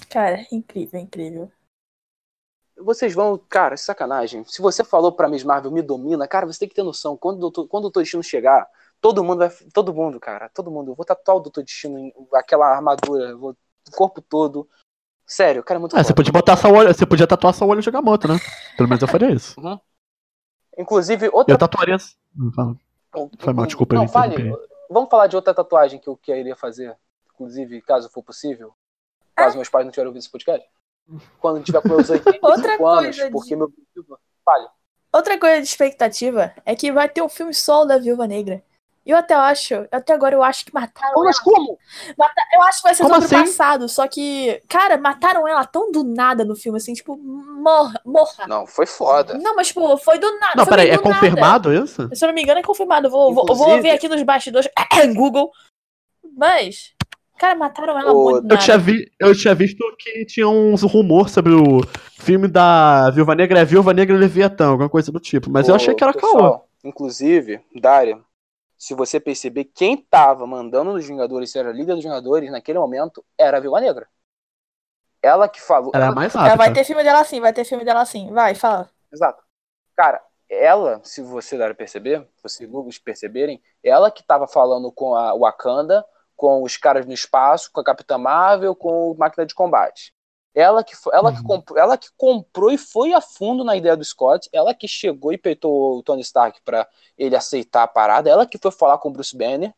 Cara, 0.09 0.45
incrível, 0.51 0.99
incrível. 0.99 1.51
Vocês 2.77 3.13
vão, 3.13 3.37
cara, 3.37 3.77
sacanagem. 3.77 4.43
Se 4.45 4.61
você 4.61 4.83
falou 4.83 5.11
pra 5.11 5.27
Miss 5.27 5.43
Marvel 5.43 5.71
me 5.71 5.81
domina, 5.81 6.27
cara, 6.27 6.45
você 6.47 6.59
tem 6.59 6.69
que 6.69 6.75
ter 6.75 6.83
noção. 6.83 7.15
Quando 7.15 7.37
o 7.37 7.39
Doutor, 7.41 7.67
quando 7.67 7.83
o 7.83 7.87
Doutor 7.87 8.01
Destino 8.01 8.23
chegar, 8.23 8.67
todo 9.01 9.23
mundo 9.23 9.39
vai. 9.39 9.49
Todo 9.73 9.93
mundo, 9.93 10.19
cara, 10.19 10.49
todo 10.49 10.71
mundo. 10.71 10.91
Eu 10.91 10.95
vou 10.95 11.05
tatuar 11.05 11.37
o 11.37 11.41
Doutor 11.41 11.63
Destino 11.63 11.99
em 11.99 12.13
aquela 12.33 12.67
armadura, 12.67 13.35
vou, 13.35 13.51
o 13.51 13.91
corpo 13.91 14.21
todo. 14.21 14.67
Sério, 15.27 15.63
cara 15.63 15.77
é 15.77 15.81
muito 15.81 15.95
É, 15.95 16.03
você 16.03 16.13
podia 16.13 16.31
botar 16.31 16.57
só 16.57 16.69
o 16.69 16.75
olho, 16.75 16.93
você 16.93 17.05
podia 17.05 17.27
tatuar 17.27 17.53
só 17.53 17.65
o 17.65 17.67
olho 17.67 17.81
de 17.81 17.89
Agamotto, 17.89 18.27
né? 18.27 18.39
Pelo 18.75 18.89
menos 18.89 19.01
eu 19.01 19.07
faria 19.07 19.31
isso. 19.31 19.55
Inclusive, 20.77 21.29
outra. 21.31 21.53
Eu 21.53 21.57
tatuaria. 21.57 21.97
Foi 23.39 23.53
mal, 23.53 23.65
desculpa, 23.65 23.93
eu 23.93 23.99
Não, 23.99 24.07
fale. 24.07 24.35
Vamos 24.89 25.09
falar 25.09 25.27
de 25.27 25.35
outra 25.35 25.53
tatuagem 25.53 25.99
que 25.99 26.07
eu 26.07 26.17
queria 26.17 26.55
fazer. 26.55 26.97
Inclusive, 27.33 27.81
caso 27.81 28.09
for 28.09 28.23
possível. 28.23 28.73
Caso 29.39 29.55
meus 29.55 29.69
pais 29.69 29.85
não 29.85 29.91
tiverem 29.91 30.07
ouvido 30.07 30.21
esse 30.21 30.29
podcast. 30.31 30.67
Quando 31.39 31.63
tiver 31.63 31.81
com 31.81 31.89
meus 31.89 32.09
85 32.09 32.45
Outra 32.47 32.77
anos, 32.99 33.15
de- 33.15 33.29
porque 33.31 33.55
meu 33.55 33.65
objetivo. 33.65 34.19
Fale. 34.45 34.67
Outra 35.11 35.39
coisa 35.39 35.57
de 35.61 35.67
expectativa 35.67 36.53
é 36.65 36.75
que 36.75 36.91
vai 36.91 37.09
ter 37.09 37.21
um 37.23 37.29
filme 37.29 37.53
solo 37.53 37.85
da 37.85 37.97
Viúva 37.97 38.27
Negra. 38.27 38.63
Eu 39.05 39.17
até 39.17 39.33
acho, 39.33 39.87
até 39.91 40.13
agora 40.13 40.35
eu 40.35 40.43
acho 40.43 40.63
que 40.65 40.71
mataram 40.73 41.13
ela. 41.15 41.23
Mas 41.25 41.39
como? 41.39 41.79
Eu 42.53 42.61
acho 42.61 42.77
que 42.77 42.83
vai 42.83 42.93
ser 42.93 43.01
Como 43.03 43.15
sobre 43.15 43.35
o 43.35 43.39
assim? 43.39 43.49
passado, 43.51 43.89
só 43.89 44.07
que, 44.07 44.61
cara, 44.69 44.97
mataram 44.99 45.47
ela 45.47 45.65
tão 45.65 45.91
do 45.91 46.03
nada 46.03 46.45
no 46.45 46.55
filme, 46.55 46.77
assim, 46.77 46.93
tipo, 46.93 47.17
morra, 47.17 47.99
morra. 48.05 48.45
Não, 48.47 48.67
foi 48.67 48.85
foda. 48.85 49.35
Não, 49.39 49.55
mas, 49.55 49.69
tipo, 49.69 49.97
foi 49.97 50.19
do 50.19 50.31
nada. 50.39 50.53
Não, 50.57 50.65
peraí, 50.67 50.89
é 50.89 50.97
nada. 50.97 51.01
confirmado 51.01 51.73
isso? 51.73 52.07
Se 52.13 52.23
eu 52.23 52.27
não 52.27 52.35
me 52.35 52.43
engano, 52.43 52.59
é 52.59 52.63
confirmado. 52.63 53.07
Eu 53.07 53.11
vou, 53.11 53.33
vou, 53.33 53.45
eu 53.49 53.55
vou 53.55 53.65
Inclusive- 53.69 53.81
ver 53.81 53.95
aqui 53.95 54.07
nos 54.07 54.21
bastidores, 54.21 54.69
Google. 55.15 55.49
Mas, 56.37 56.93
cara, 57.39 57.55
mataram 57.55 57.97
ela 57.97 58.11
Ô, 58.13 58.31
muito 58.31 58.51
Eu 58.53 58.57
tinha, 58.59 58.77
vi, 58.77 59.11
eu 59.19 59.35
tinha 59.35 59.55
visto 59.55 59.83
que 59.97 60.25
tinha 60.25 60.47
uns 60.47 60.83
rumor 60.83 61.29
sobre 61.29 61.53
o 61.53 61.81
filme 62.19 62.47
da 62.47 63.09
Viúva 63.09 63.33
Negra, 63.33 63.59
é 63.59 63.65
Viúva 63.65 63.93
Negra 63.93 64.15
e 64.15 64.19
Leviatã, 64.19 64.67
alguma 64.67 64.89
coisa 64.89 65.11
do 65.11 65.19
tipo. 65.19 65.49
Mas 65.49 65.67
eu 65.67 65.75
achei 65.75 65.95
que 65.95 66.03
era 66.03 66.13
caô. 66.13 66.61
Inclusive, 66.83 67.61
Dária, 67.75 68.19
se 68.77 68.93
você 68.93 69.19
perceber, 69.19 69.65
quem 69.65 69.97
tava 69.97 70.45
mandando 70.45 70.93
nos 70.93 71.05
Vingadores, 71.07 71.51
ser 71.51 71.65
a 71.65 71.71
líder 71.71 71.95
dos 71.95 72.03
Vingadores, 72.03 72.51
naquele 72.51 72.79
momento, 72.79 73.23
era 73.37 73.57
a 73.57 73.59
Viúva 73.59 73.81
Negra. 73.81 74.07
Ela 75.21 75.49
que 75.49 75.61
falou. 75.61 75.91
Era 75.93 76.05
ela- 76.05 76.15
mais 76.15 76.33
Ela 76.33 76.55
vai 76.55 76.67
rápida. 76.67 76.73
ter 76.75 76.83
filme 76.85 77.03
dela 77.03 77.23
sim, 77.23 77.41
vai 77.41 77.51
ter 77.53 77.65
filme 77.65 77.83
dela 77.83 78.05
sim. 78.05 78.31
Vai, 78.31 78.55
fala. 78.55 78.89
Exato. 79.11 79.43
Cara, 79.95 80.21
ela, 80.49 81.01
se 81.03 81.21
você 81.21 81.57
dar 81.57 81.71
a 81.71 81.75
perceber, 81.75 82.25
se 82.47 82.65
Google 82.65 82.91
perceberem, 83.03 83.61
ela 83.83 84.09
que 84.09 84.23
tava 84.23 84.47
falando 84.47 84.91
com 84.91 85.13
a 85.13 85.33
Wakanda, 85.35 86.05
com 86.39 86.63
os 86.63 86.77
caras 86.77 87.05
no 87.05 87.11
espaço, 87.11 87.69
com 87.69 87.81
a 87.81 87.83
Capitã 87.83 88.17
Marvel, 88.17 88.73
com 88.73 89.11
o 89.11 89.17
Máquina 89.17 89.45
de 89.45 89.53
Combate. 89.53 90.13
Ela 90.55 90.85
que, 90.85 90.95
ela, 91.11 91.33
que 91.33 91.39
Uhum. 91.39 91.43
comprou, 91.43 91.77
ela 91.77 91.97
que 91.97 92.07
comprou 92.15 92.71
e 92.71 92.77
foi 92.77 93.11
a 93.11 93.19
fundo 93.19 93.61
na 93.61 93.75
ideia 93.75 93.97
do 93.97 94.05
Scott, 94.05 94.47
ela 94.53 94.73
que 94.73 94.87
chegou 94.87 95.33
e 95.33 95.37
peitou 95.37 95.97
o 95.97 96.01
Tony 96.01 96.21
Stark 96.21 96.61
pra 96.63 96.87
ele 97.17 97.35
aceitar 97.35 97.83
a 97.83 97.87
parada, 97.87 98.29
ela 98.29 98.45
que 98.45 98.57
foi 98.57 98.71
falar 98.71 98.97
com 98.99 99.09
o 99.09 99.11
Bruce 99.11 99.35
Banner, 99.35 99.73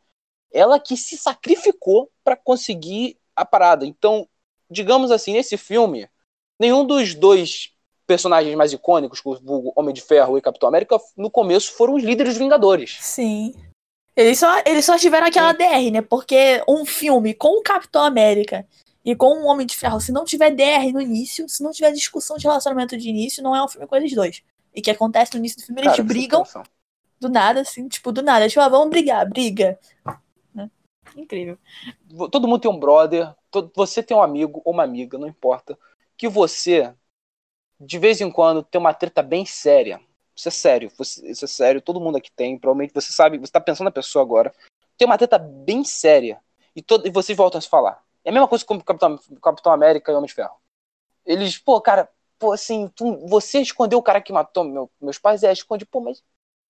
ela 0.53 0.80
que 0.80 0.95
se 0.95 1.18
sacrificou 1.18 2.12
pra 2.24 2.36
conseguir 2.36 3.18
a 3.36 3.43
parada. 3.43 3.84
Então, 3.84 4.30
digamos 4.70 5.09
assim, 5.09 5.34
nesse 5.34 5.57
filme, 5.57 6.07
nenhum 6.59 6.86
dos 6.86 7.16
dois 7.16 7.72
personagens 8.05 8.55
mais 8.55 8.72
icônicos, 8.72 9.20
o 9.26 9.74
Homem 9.76 9.95
de 9.95 10.01
Ferro 10.01 10.38
e 10.38 10.41
Capitão 10.41 10.70
América, 10.70 10.99
no 11.18 11.32
começo 11.32 11.74
foram 11.74 11.95
os 11.95 12.03
líderes 12.03 12.38
Vingadores. 12.38 12.99
Sim. 13.01 13.55
Eles 14.22 14.39
só, 14.39 14.61
eles 14.65 14.86
só 14.86 14.97
tiveram 14.97 15.28
aquela 15.28 15.51
DR, 15.53 15.91
né? 15.91 16.01
Porque 16.01 16.63
um 16.67 16.86
filme 16.86 17.34
com 17.34 17.57
o 17.59 17.61
Capitão 17.63 18.03
América 18.03 18.65
e 19.03 19.15
com 19.15 19.41
o 19.41 19.45
Homem 19.45 19.65
de 19.65 19.76
Ferro, 19.76 19.99
se 19.99 20.11
não 20.11 20.24
tiver 20.26 20.51
DR 20.51 20.91
no 20.93 21.01
início, 21.01 21.49
se 21.49 21.63
não 21.63 21.72
tiver 21.72 21.91
discussão 21.91 22.38
de 22.38 22.43
relacionamento 22.45 22.97
de 22.97 23.09
início, 23.09 23.41
não 23.41 23.55
é 23.55 23.63
um 23.63 23.67
filme 23.67 23.88
com 23.88 23.95
eles 23.95 24.13
dois. 24.13 24.43
E 24.74 24.82
que 24.82 24.91
acontece 24.91 25.34
no 25.34 25.39
início 25.39 25.59
do 25.59 25.65
filme, 25.65 25.82
eles 25.82 25.91
Cara, 25.91 26.03
brigam 26.03 26.43
do 27.19 27.30
nada, 27.30 27.61
assim, 27.61 27.88
tipo, 27.88 28.11
do 28.11 28.22
nada. 28.22 28.47
Tipo, 28.47 28.61
ah, 28.61 28.69
vamos 28.69 28.89
brigar, 28.89 29.28
briga. 29.30 29.80
Né? 30.53 30.69
Incrível. 31.15 31.57
Todo 32.32 32.47
mundo 32.47 32.61
tem 32.61 32.72
um 32.72 32.80
brother, 32.80 33.34
to- 33.49 33.72
você 33.76 34.01
tem 34.01 34.15
um 34.15 34.24
amigo 34.24 34.61
ou 34.63 34.74
uma 34.74 34.84
amiga, 34.84 35.17
não 35.17 35.28
importa, 35.28 35.78
que 36.15 36.28
você, 36.28 36.93
de 37.80 37.99
vez 37.99 38.22
em 38.22 38.32
quando, 38.32 38.63
tem 38.63 38.80
uma 38.80 38.93
treta 38.93 39.22
bem 39.22 39.45
séria. 39.45 39.99
Isso 40.41 40.47
é 40.47 40.51
sério, 40.51 40.91
isso 40.99 41.45
é 41.45 41.47
sério, 41.47 41.79
todo 41.83 42.01
mundo 42.01 42.17
aqui 42.17 42.31
tem, 42.31 42.57
provavelmente 42.57 42.95
você 42.95 43.13
sabe, 43.13 43.37
você 43.37 43.51
tá 43.51 43.61
pensando 43.61 43.85
na 43.85 43.91
pessoa 43.91 44.23
agora. 44.23 44.51
Tem 44.97 45.05
uma 45.05 45.15
treta 45.15 45.37
bem 45.37 45.83
séria. 45.83 46.41
E, 46.75 46.81
todo, 46.81 47.07
e 47.07 47.11
vocês 47.11 47.37
voltam 47.37 47.59
a 47.59 47.61
se 47.61 47.69
falar. 47.69 48.03
É 48.25 48.31
a 48.31 48.33
mesma 48.33 48.47
coisa 48.47 48.65
com 48.65 48.73
o 48.73 48.83
Capitão, 48.83 49.19
Capitão 49.39 49.71
América 49.71 50.11
e 50.11 50.15
Homem 50.15 50.25
de 50.25 50.33
Ferro. 50.33 50.55
Eles, 51.23 51.59
pô, 51.59 51.79
cara, 51.79 52.09
pô, 52.39 52.53
assim, 52.53 52.87
tu- 52.95 53.19
você 53.27 53.59
escondeu 53.61 53.99
o 53.99 54.01
cara 54.01 54.19
que 54.19 54.33
matou 54.33 54.63
meu- 54.63 54.89
meus 54.99 55.19
pais? 55.19 55.43
É, 55.43 55.53
esconde, 55.53 55.85
pô, 55.85 56.01
mas 56.01 56.23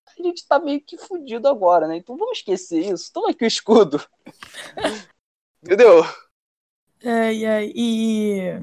a 0.06 0.22
gente 0.22 0.46
tá 0.46 0.58
meio 0.58 0.82
que 0.82 0.98
fudido 0.98 1.48
agora, 1.48 1.88
né? 1.88 1.96
Então 1.96 2.14
vamos 2.14 2.40
esquecer 2.40 2.80
isso. 2.92 3.10
Toma 3.10 3.30
aqui 3.30 3.42
o 3.42 3.46
escudo. 3.46 4.06
Entendeu? 5.64 6.04
Ai, 7.02 7.46
ai, 7.46 7.72
e. 7.74 8.62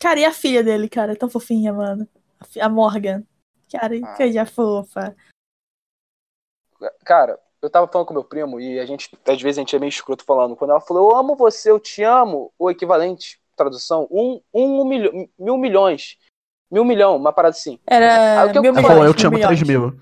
Cara, 0.00 0.18
e 0.18 0.24
a 0.24 0.32
filha 0.32 0.64
dele, 0.64 0.88
cara? 0.88 1.12
É 1.12 1.16
tão 1.16 1.30
fofinha, 1.30 1.72
mano. 1.72 2.08
a 2.60 2.68
Morgan. 2.68 3.24
Cara, 3.78 3.94
Ah. 4.02 4.16
coisa 4.16 4.46
fofa. 4.46 5.16
Cara, 7.04 7.38
eu 7.62 7.70
tava 7.70 7.86
falando 7.88 8.06
com 8.08 8.14
meu 8.14 8.24
primo 8.24 8.60
e 8.60 8.78
a 8.78 8.86
gente, 8.86 9.08
às 9.26 9.40
vezes, 9.40 9.58
a 9.58 9.60
gente 9.62 9.74
é 9.74 9.78
meio 9.78 9.88
escroto 9.88 10.24
falando. 10.24 10.56
Quando 10.56 10.70
ela 10.70 10.80
falou, 10.80 11.10
eu 11.12 11.16
amo 11.16 11.34
você, 11.36 11.70
eu 11.70 11.80
te 11.80 12.02
amo, 12.02 12.52
o 12.58 12.70
equivalente, 12.70 13.40
tradução, 13.56 14.06
um, 14.10 14.40
um 14.52 14.84
milho, 14.84 15.28
mil 15.38 15.56
milhões. 15.56 16.16
Mil 16.70 16.84
milhão, 16.84 17.16
uma 17.16 17.32
parada 17.32 17.54
assim. 17.54 17.78
Era 17.86 18.42
Ah, 18.42 18.46
o 18.46 18.52
que 18.52 18.58
eu- 18.58 18.62
mil 18.62 18.70
Ela 18.72 18.80
milhões. 18.80 18.92
falou, 18.94 19.04
eu 19.06 19.14
te 19.14 19.18
mil 19.20 19.26
amo 19.28 19.36
milhões. 19.36 19.58
3 19.58 19.68
mil. 19.68 20.00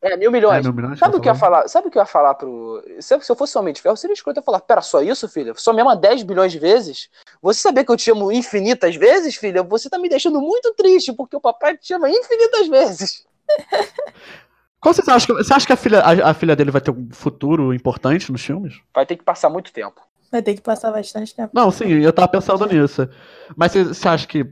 É, 0.00 0.16
mil 0.16 0.28
É, 0.28 0.32
milhões. 0.32 0.64
mil 0.64 0.72
milhões? 0.74 0.98
Sabe 0.98 1.16
o 1.16 1.20
que 1.20 1.28
eu 1.28 1.32
ia 1.32 1.38
falar? 1.38 1.66
Sabe 1.68 1.88
o 1.88 1.90
que 1.90 1.98
eu 1.98 2.02
ia 2.02 2.06
falar 2.06 2.34
pro. 2.34 2.82
Se 3.00 3.14
eu 3.14 3.36
fosse 3.36 3.58
homem 3.58 3.74
de 3.74 3.82
ferro, 3.82 3.96
seria 3.96 4.14
escroto 4.14 4.38
eu 4.38 4.44
falar: 4.44 4.60
Pera, 4.60 4.80
só 4.80 5.02
isso, 5.02 5.28
filha? 5.28 5.52
Só 5.56 5.72
me 5.72 5.80
ama 5.82 5.96
10 5.96 6.22
bilhões 6.22 6.52
de 6.52 6.58
vezes? 6.58 7.08
Você 7.42 7.60
sabia 7.60 7.84
que 7.84 7.90
eu 7.90 7.96
te 7.96 8.10
amo 8.10 8.30
infinitas 8.30 8.94
vezes, 8.96 9.34
filha? 9.36 9.62
Você 9.62 9.90
tá 9.90 9.98
me 9.98 10.08
deixando 10.08 10.40
muito 10.40 10.72
triste, 10.74 11.12
porque 11.12 11.34
o 11.36 11.40
papai 11.40 11.76
te 11.76 11.92
ama 11.94 12.08
infinitas 12.08 12.68
vezes. 12.68 13.26
Qual 14.80 14.94
vocês 14.94 15.08
acham? 15.08 15.34
que- 15.36 15.42
Você 15.42 15.52
acha 15.52 15.66
que 15.66 15.72
a 15.72 15.76
filha, 15.76 16.00
a, 16.00 16.30
a 16.30 16.34
filha 16.34 16.54
dele 16.54 16.70
vai 16.70 16.80
ter 16.80 16.92
um 16.92 17.08
futuro 17.10 17.74
importante 17.74 18.30
nos 18.30 18.44
filmes? 18.44 18.80
Vai 18.94 19.04
ter 19.04 19.16
que 19.16 19.24
passar 19.24 19.50
muito 19.50 19.72
tempo. 19.72 20.00
Vai 20.30 20.42
ter 20.42 20.54
que 20.54 20.60
passar 20.60 20.92
bastante 20.92 21.34
tempo. 21.34 21.50
Não, 21.52 21.70
sim, 21.70 21.88
eu 21.88 22.12
tava 22.12 22.28
pensando 22.28 22.64
nisso. 22.66 23.08
Mas 23.56 23.72
você, 23.72 23.82
você 23.84 24.08
acha 24.08 24.26
que 24.26 24.46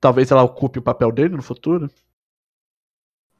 talvez 0.00 0.30
ela 0.30 0.42
ocupe 0.42 0.78
o 0.78 0.82
papel 0.82 1.12
dele 1.12 1.36
no 1.36 1.42
futuro? 1.42 1.90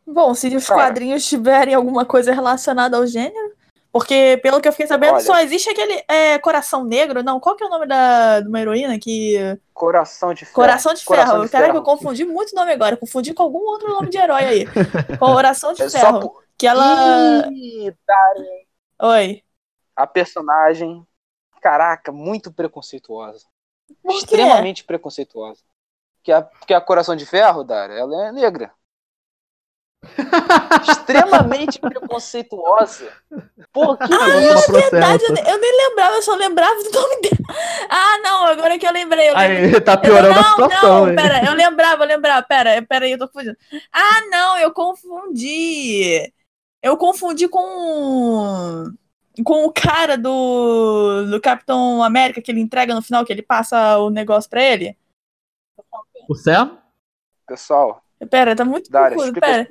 Bom, 0.07 0.35
se 0.35 0.55
os 0.55 0.67
Cara. 0.67 0.81
quadrinhos 0.83 1.25
tiverem 1.27 1.75
alguma 1.75 2.05
coisa 2.05 2.33
relacionada 2.33 2.97
ao 2.97 3.07
gênero. 3.07 3.53
Porque, 3.93 4.41
pelo 4.43 4.59
que 4.59 4.67
eu 4.67 4.73
fiquei 4.73 4.87
sabendo, 4.87 5.15
Olha. 5.17 5.21
só 5.25 5.39
existe 5.41 5.69
aquele 5.69 6.03
é, 6.09 6.39
Coração 6.39 6.83
Negro. 6.83 7.23
Não, 7.23 7.39
qual 7.39 7.55
que 7.55 7.63
é 7.63 7.67
o 7.67 7.71
nome 7.71 7.87
da, 7.87 8.41
de 8.41 8.49
uma 8.49 8.59
heroína 8.59 8.99
que. 8.99 9.37
Coração 9.75 10.33
de 10.33 10.47
ferro. 10.47 10.55
Coração 10.55 10.95
de 10.95 11.05
Coração 11.05 11.33
Ferro. 11.35 11.45
de 11.45 11.51
Caraca, 11.51 11.73
ferro. 11.73 11.79
eu 11.79 11.85
confundi 11.85 12.25
muito 12.25 12.55
nome 12.55 12.73
agora. 12.73 12.97
Confundi 12.97 13.35
com 13.35 13.43
algum 13.43 13.59
outro 13.59 13.91
nome 13.91 14.09
de 14.09 14.17
herói 14.17 14.45
aí. 14.45 14.65
Coração 15.21 15.75
de 15.75 15.83
É 15.83 15.91
Ferro. 15.91 16.21
por... 16.21 16.43
Que 16.57 16.67
ela. 16.67 17.47
Ih, 17.51 17.95
Oi. 19.03 19.43
a 19.95 20.07
personagem, 20.07 21.07
caraca, 21.61 22.11
muito 22.11 22.51
preconceituosa. 22.51 23.45
Extremamente 24.09 24.85
preconceituosa. 24.85 25.61
Porque 26.17 26.33
a, 26.33 26.41
porque 26.41 26.73
a 26.73 26.81
Coração 26.81 27.15
de 27.15 27.27
Ferro, 27.27 27.63
Dara, 27.63 27.93
ela 27.93 28.29
é 28.29 28.33
negra. 28.33 28.73
Extremamente 30.89 31.79
preconceituosa. 31.79 33.13
Pô, 33.73 33.97
que 33.97 34.05
isso? 34.05 34.67
toma 34.67 34.79
Verdade, 34.81 35.25
eu, 35.25 35.37
eu 35.37 35.59
nem 35.61 35.89
lembrava, 35.89 36.15
eu 36.17 36.23
só 36.23 36.35
lembrava 36.35 36.83
do 36.83 36.91
nome 36.91 37.21
dela. 37.23 37.33
Ah, 37.95 38.19
não, 38.23 38.47
agora 38.47 38.79
que 38.79 38.87
eu 38.87 38.93
lembrei. 38.93 39.29
Eu 39.31 39.37
lembrei. 39.37 39.75
Aí 39.75 39.81
tá 39.81 39.93
Eu- 39.95 40.01
piorando 40.01 40.39
a 40.39 40.43
não, 40.43 40.51
situação, 40.51 41.07
não, 41.07 41.15
pera, 41.15 41.45
eu 41.45 41.53
lembrava, 41.55 42.05
eu 42.05 42.09
lembrava, 42.09 42.43
pera, 42.47 42.83
pera 42.83 43.05
aí, 43.05 43.13
eu 43.13 43.19
tô 43.19 43.29
confundindo. 43.29 43.57
Ah, 43.93 44.21
não, 44.31 44.57
eu 44.59 44.73
confundi. 44.73 46.33
Eu 46.83 46.97
confundi 46.97 47.49
com 47.49 48.85
com 49.45 49.65
o 49.65 49.73
cara 49.73 50.17
do, 50.19 51.25
do 51.31 51.41
Capitão 51.41 52.03
América 52.03 52.41
que 52.43 52.51
ele 52.51 52.61
entrega 52.61 52.95
no 52.95 53.01
final, 53.03 53.25
que 53.25 53.33
ele 53.33 53.43
passa 53.43 53.99
o 53.99 54.11
negócio 54.11 54.49
pra 54.49 54.63
ele. 54.63 54.97
O 56.29 56.35
Sam? 56.35 56.79
Pessoal, 57.47 58.03
Pera, 58.31 58.55
tá 58.55 58.65
muito 58.65 58.91
confuso, 58.91 59.25
explica- 59.27 59.41
pera. 59.47 59.71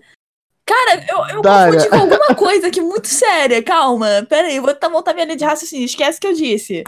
Cara, 0.71 1.05
eu, 1.09 1.17
eu 1.37 1.41
confundi 1.41 1.89
com 1.89 1.95
alguma 1.95 2.33
coisa 2.35 2.67
aqui 2.67 2.79
muito 2.79 3.07
séria, 3.07 3.61
calma. 3.61 4.07
Pera 4.29 4.47
aí, 4.47 4.55
eu 4.55 4.61
vou 4.63 4.73
tentar 4.73 4.87
voltar 4.89 5.13
minha 5.13 5.25
linha 5.25 5.37
de 5.37 5.43
raciocínio, 5.43 5.85
esquece 5.85 6.17
o 6.17 6.21
que 6.21 6.27
eu 6.27 6.33
disse. 6.33 6.83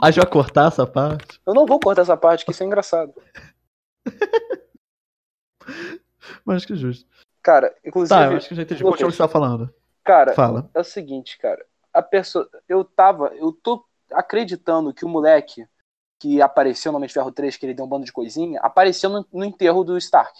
A 0.00 0.10
gente 0.10 0.22
vai 0.22 0.30
cortar 0.30 0.66
essa 0.68 0.86
parte. 0.86 1.40
eu 1.46 1.54
não 1.54 1.64
vou 1.66 1.78
cortar 1.80 2.02
essa 2.02 2.16
parte, 2.16 2.44
que 2.44 2.50
isso 2.50 2.62
é 2.62 2.66
engraçado. 2.66 3.14
Mas 6.44 6.64
que 6.64 6.72
é 6.72 6.76
justo. 6.76 7.08
Cara, 7.42 7.74
inclusive, 7.84 8.18
Tá, 8.18 8.26
eu 8.26 8.36
acho 8.36 8.48
que 8.48 8.54
eu 8.54 8.56
já 8.56 8.62
entendi. 8.64 8.82
Continua 8.82 9.08
o 9.08 9.12
que 9.12 9.16
você 9.16 9.22
tá 9.22 9.28
falando. 9.28 9.72
cara, 10.04 10.34
Fala. 10.34 10.68
é 10.74 10.80
o 10.80 10.84
seguinte, 10.84 11.38
cara. 11.38 11.64
A 11.92 12.02
pessoa. 12.02 12.48
Eu 12.68 12.84
tava. 12.84 13.28
Eu 13.36 13.52
tô 13.52 13.84
acreditando 14.12 14.92
que 14.92 15.04
o 15.04 15.08
moleque 15.08 15.64
que 16.18 16.40
apareceu 16.40 16.92
no 16.92 16.98
Homem 16.98 17.08
de 17.08 17.14
Ferro 17.14 17.32
3, 17.32 17.56
que 17.56 17.66
ele 17.66 17.74
deu 17.74 17.84
um 17.84 17.88
bando 17.88 18.04
de 18.04 18.12
coisinha, 18.12 18.60
apareceu 18.60 19.10
no, 19.10 19.26
no 19.32 19.44
enterro 19.44 19.84
do 19.84 19.96
Stark. 19.98 20.32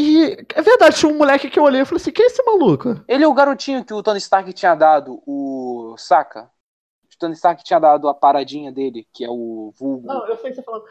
E 0.00 0.36
é 0.54 0.62
verdade, 0.62 0.96
tinha 0.96 1.10
um 1.10 1.18
moleque 1.18 1.50
que 1.50 1.58
eu 1.58 1.64
olhei 1.64 1.80
e 1.80 1.84
falei 1.84 2.00
assim: 2.00 2.12
quem 2.12 2.24
é 2.24 2.28
esse 2.28 2.40
maluco? 2.44 3.02
Ele 3.08 3.24
é 3.24 3.26
o 3.26 3.34
garotinho 3.34 3.84
que 3.84 3.92
o 3.92 4.00
Tony 4.00 4.18
Stark 4.18 4.52
tinha 4.52 4.72
dado 4.76 5.20
o. 5.26 5.96
Saca? 5.98 6.48
O 7.02 7.18
Tony 7.18 7.34
Stark 7.34 7.64
tinha 7.64 7.80
dado 7.80 8.08
a 8.08 8.14
paradinha 8.14 8.70
dele, 8.70 9.08
que 9.12 9.24
é 9.24 9.28
o 9.28 9.72
vulgo. 9.76 10.08
eu 10.08 10.36
sei 10.36 10.52
o 10.52 10.54
que 10.54 10.54
você 10.54 10.62
tá 10.62 10.62
falando. 10.62 10.84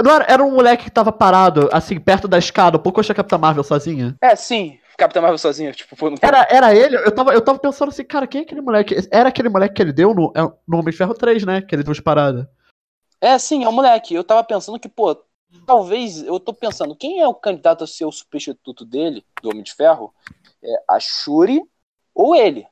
não 0.00 0.14
era, 0.16 0.24
era 0.24 0.44
um 0.44 0.50
moleque 0.50 0.82
que 0.82 0.90
tava 0.90 1.12
parado, 1.12 1.68
assim, 1.72 2.00
perto 2.00 2.26
da 2.26 2.38
escada, 2.38 2.76
um 2.76 2.82
pouco 2.82 2.98
antes 2.98 3.08
da 3.08 3.14
Capitã 3.14 3.38
Marvel 3.38 3.62
sozinha. 3.62 4.16
É, 4.20 4.34
sim. 4.34 4.79
Capitão 5.00 5.22
Marvel 5.22 5.38
sozinho, 5.38 5.72
tipo, 5.72 5.96
foi 5.96 6.10
no 6.10 6.16
Era, 6.20 6.46
era 6.50 6.74
ele, 6.74 6.96
eu 6.96 7.14
tava, 7.14 7.32
eu 7.32 7.42
tava 7.42 7.58
pensando 7.58 7.88
assim, 7.88 8.04
cara, 8.04 8.26
quem 8.26 8.42
é 8.42 8.44
aquele 8.44 8.60
moleque? 8.60 8.94
Era 9.10 9.30
aquele 9.30 9.48
moleque 9.48 9.74
que 9.74 9.82
ele 9.82 9.92
deu 9.92 10.14
no, 10.14 10.32
é, 10.36 10.42
no 10.42 10.78
Homem 10.78 10.90
de 10.90 10.96
Ferro 10.96 11.14
3, 11.14 11.44
né? 11.44 11.62
Que 11.62 11.74
ele 11.74 11.82
deu 11.82 11.94
de 11.94 12.02
parada. 12.02 12.50
É, 13.20 13.38
sim, 13.38 13.64
é 13.64 13.68
o 13.68 13.72
moleque. 13.72 14.14
Eu 14.14 14.22
tava 14.22 14.44
pensando 14.44 14.78
que, 14.78 14.88
pô, 14.88 15.14
talvez. 15.66 16.22
Eu 16.22 16.38
tô 16.38 16.52
pensando, 16.52 16.94
quem 16.94 17.20
é 17.20 17.26
o 17.26 17.34
candidato 17.34 17.84
a 17.84 17.86
ser 17.86 18.04
o 18.04 18.12
substituto 18.12 18.84
dele, 18.84 19.24
do 19.42 19.50
Homem 19.50 19.62
de 19.62 19.74
Ferro? 19.74 20.14
É 20.62 20.82
a 20.88 21.00
Shuri 21.00 21.62
ou 22.14 22.36
ele? 22.36 22.66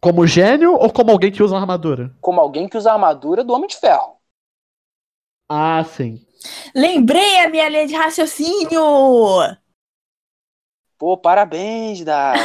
Como 0.00 0.26
gênio 0.26 0.72
ou 0.72 0.90
como 0.90 1.10
alguém 1.10 1.30
que 1.30 1.42
usa 1.42 1.54
uma 1.54 1.60
armadura? 1.60 2.16
Como 2.20 2.40
alguém 2.40 2.68
que 2.68 2.76
usa 2.78 2.90
a 2.90 2.94
armadura 2.94 3.44
do 3.44 3.52
Homem 3.52 3.68
de 3.68 3.76
Ferro. 3.76 4.16
Ah, 5.46 5.84
sim. 5.84 6.24
Lembrei 6.74 7.40
a 7.40 7.50
minha 7.50 7.68
linha 7.68 7.86
de 7.86 7.94
raciocínio! 7.94 8.80
Pô, 11.00 11.16
parabéns, 11.16 12.04
Dai. 12.04 12.36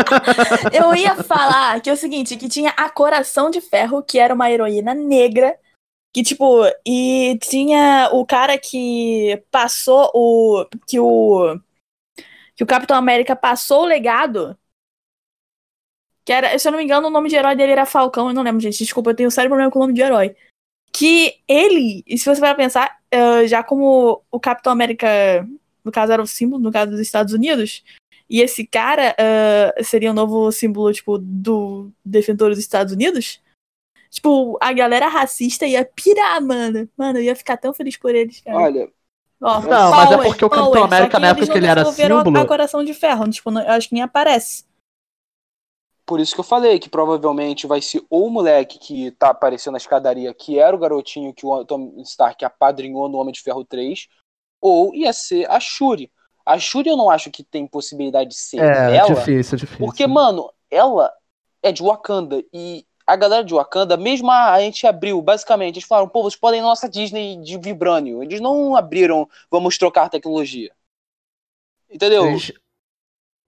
Eu 0.72 0.94
ia 0.94 1.14
falar 1.22 1.78
que 1.82 1.90
é 1.90 1.92
o 1.92 1.96
seguinte, 1.96 2.38
que 2.38 2.48
tinha 2.48 2.70
a 2.70 2.88
Coração 2.88 3.50
de 3.50 3.60
Ferro, 3.60 4.02
que 4.02 4.18
era 4.18 4.32
uma 4.32 4.50
heroína 4.50 4.94
negra, 4.94 5.60
que 6.10 6.22
tipo, 6.22 6.62
e 6.86 7.38
tinha 7.42 8.08
o 8.10 8.24
cara 8.24 8.56
que 8.58 9.44
passou 9.50 10.10
o 10.14 10.64
que 10.88 10.98
o 10.98 11.60
que 12.56 12.64
o 12.64 12.66
Capitão 12.66 12.96
América 12.96 13.36
passou 13.36 13.82
o 13.82 13.86
legado, 13.86 14.58
que 16.24 16.32
era, 16.32 16.58
se 16.58 16.66
eu 16.66 16.72
não 16.72 16.78
me 16.78 16.84
engano, 16.84 17.08
o 17.08 17.10
nome 17.10 17.28
de 17.28 17.36
herói 17.36 17.54
dele 17.54 17.72
era 17.72 17.84
Falcão, 17.84 18.28
eu 18.28 18.34
não 18.34 18.42
lembro, 18.42 18.60
gente, 18.60 18.78
desculpa, 18.78 19.10
eu 19.10 19.16
tenho 19.16 19.26
um 19.26 19.30
sério 19.30 19.50
problema 19.50 19.70
com 19.70 19.78
o 19.78 19.82
nome 19.82 19.92
de 19.92 20.00
herói. 20.00 20.34
Que 20.90 21.42
ele, 21.46 22.02
e 22.06 22.16
se 22.16 22.24
você 22.24 22.40
vai 22.40 22.54
pensar, 22.54 22.98
eh, 23.10 23.46
já 23.46 23.62
como 23.62 24.24
o 24.30 24.40
Capitão 24.40 24.72
América, 24.72 25.46
no 25.84 25.90
caso 25.92 26.12
era 26.12 26.22
o 26.22 26.26
símbolo, 26.26 26.62
no 26.62 26.72
caso 26.72 26.90
dos 26.92 27.00
Estados 27.00 27.32
Unidos, 27.34 27.82
e 28.28 28.40
esse 28.40 28.66
cara 28.66 29.14
ah, 29.18 29.82
seria 29.82 30.10
o 30.10 30.14
novo 30.14 30.50
símbolo, 30.52 30.92
tipo, 30.92 31.18
do 31.18 31.90
defensor 32.04 32.50
dos 32.50 32.58
Estados 32.58 32.92
Unidos. 32.92 33.40
Tipo, 34.10 34.58
a 34.60 34.72
galera 34.72 35.08
racista 35.08 35.66
ia 35.66 35.84
pirar, 35.84 36.40
mano. 36.42 36.86
Mano, 36.96 37.18
eu 37.18 37.22
ia 37.24 37.36
ficar 37.36 37.56
tão 37.56 37.72
feliz 37.72 37.96
por 37.96 38.14
eles, 38.14 38.40
cara. 38.40 38.56
Olha, 38.58 38.92
Ó, 39.44 39.60
Não, 39.60 39.90
mas 39.90 40.12
é 40.12 40.16
porque 40.18 40.44
o 40.44 40.50
Capitão 40.50 40.70
power. 40.72 40.84
América, 40.84 41.18
na 41.18 41.28
época 41.28 41.46
que 41.50 41.58
ele 41.58 41.66
era 41.66 41.84
símbolo- 41.84 42.38
a 42.38 42.46
Coração 42.46 42.84
de 42.84 42.94
Ferro. 42.94 43.28
Tipo, 43.28 43.50
não- 43.50 43.60
eu 43.62 43.72
acho 43.72 43.88
que 43.88 43.94
nem 43.94 44.02
aparece. 44.02 44.64
por 46.04 46.20
isso 46.20 46.34
que 46.34 46.40
eu 46.40 46.44
falei 46.44 46.78
que 46.78 46.90
provavelmente 46.90 47.66
vai 47.66 47.80
ser 47.80 48.04
ou 48.10 48.26
o 48.26 48.30
moleque 48.30 48.78
que 48.78 49.12
tá 49.12 49.30
aparecendo 49.30 49.72
na 49.72 49.78
escadaria, 49.78 50.34
que 50.34 50.58
era 50.58 50.76
o 50.76 50.78
garotinho 50.78 51.32
que 51.32 51.46
o 51.46 51.64
Tony 51.64 52.02
Stark 52.02 52.44
apadrinhou 52.44 53.08
no 53.08 53.16
Homem 53.16 53.32
de 53.32 53.40
Ferro 53.40 53.64
3, 53.64 54.08
ou 54.62 54.94
ia 54.94 55.12
ser 55.12 55.50
a 55.50 55.58
Shuri. 55.58 56.10
A 56.46 56.58
Shuri 56.58 56.88
eu 56.88 56.96
não 56.96 57.10
acho 57.10 57.30
que 57.30 57.42
tem 57.42 57.66
possibilidade 57.66 58.30
de 58.30 58.36
ser 58.36 58.60
É, 58.60 58.96
ela. 58.96 59.14
difícil, 59.14 59.58
difícil. 59.58 59.84
Porque, 59.84 60.06
mano, 60.06 60.50
ela 60.70 61.12
é 61.62 61.72
de 61.72 61.82
Wakanda 61.82 62.42
e 62.52 62.86
a 63.04 63.16
galera 63.16 63.44
de 63.44 63.52
Wakanda, 63.52 63.96
mesmo 63.96 64.30
a, 64.30 64.52
a 64.52 64.60
gente 64.60 64.86
abriu, 64.86 65.20
basicamente, 65.20 65.76
eles 65.76 65.88
falaram, 65.88 66.08
pô, 66.08 66.22
vocês 66.22 66.38
podem 66.38 66.60
ir 66.60 66.62
na 66.62 66.68
nossa 66.68 66.88
Disney 66.88 67.36
de 67.42 67.58
Vibranium. 67.58 68.22
Eles 68.22 68.40
não 68.40 68.76
abriram, 68.76 69.28
vamos 69.50 69.76
trocar 69.76 70.08
tecnologia. 70.08 70.72
Entendeu? 71.90 72.26
Eles, 72.26 72.52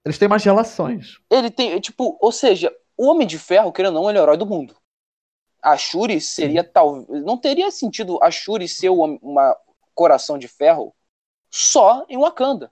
eles 0.05 0.19
têm 0.19 0.29
mais 0.29 0.45
relações. 0.45 1.19
Ele 1.31 1.51
tem, 1.51 1.81
tipo, 1.81 2.19
ou 2.21 2.33
seja, 2.33 2.75
o 2.97 3.07
Homem 3.07 3.27
de 3.27 3.39
Ferro, 3.39 3.73
querendo 3.73 3.97
ou 3.97 4.03
não, 4.03 4.11
ele 4.11 4.19
é 4.19 4.21
o 4.21 4.25
herói 4.25 4.37
do 4.37 4.47
mundo. 4.47 4.77
A 5.62 5.77
Shuri 5.79 6.21
seria 6.21 6.62
tal. 6.62 7.07
Não 7.09 7.39
teria 7.39 7.71
sentido 7.71 8.19
a 8.23 8.31
Shuri 8.31 8.69
ser 8.69 8.91
uma, 8.91 9.19
uma 9.23 9.57
coração 9.95 10.37
de 10.37 10.47
ferro 10.47 10.95
só 11.55 12.05
em 12.09 12.19
Wakanda. 12.19 12.71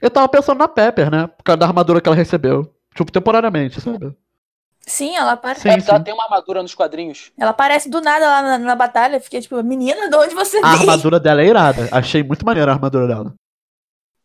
Eu 0.00 0.10
tava 0.10 0.28
pensando 0.28 0.58
na 0.58 0.68
Pepper, 0.68 1.10
né? 1.10 1.26
Por 1.26 1.42
causa 1.42 1.56
da 1.56 1.66
armadura 1.66 2.00
que 2.00 2.08
ela 2.08 2.14
recebeu. 2.16 2.72
Tipo, 2.94 3.10
temporariamente, 3.10 3.80
sabe? 3.80 4.14
Sim, 4.86 5.16
ela 5.16 5.32
aparece. 5.32 5.62
Sim, 5.62 5.70
é 5.70 5.78
ela 5.88 6.00
tem 6.00 6.12
uma 6.12 6.24
armadura 6.24 6.60
nos 6.60 6.74
quadrinhos. 6.74 7.32
Ela 7.38 7.50
aparece 7.52 7.88
do 7.88 8.00
nada 8.00 8.26
lá 8.26 8.42
na, 8.42 8.58
na 8.58 8.74
batalha. 8.74 9.18
Fiquei 9.20 9.40
tipo, 9.40 9.62
menina, 9.62 10.10
de 10.10 10.16
onde 10.16 10.34
você 10.34 10.58
A 10.58 10.72
armadura 10.72 11.18
dela 11.18 11.40
é 11.40 11.46
irada. 11.46 11.88
Achei 11.90 12.22
muito 12.22 12.44
maneira 12.44 12.70
a 12.70 12.74
armadura 12.74 13.06
dela. 13.06 13.34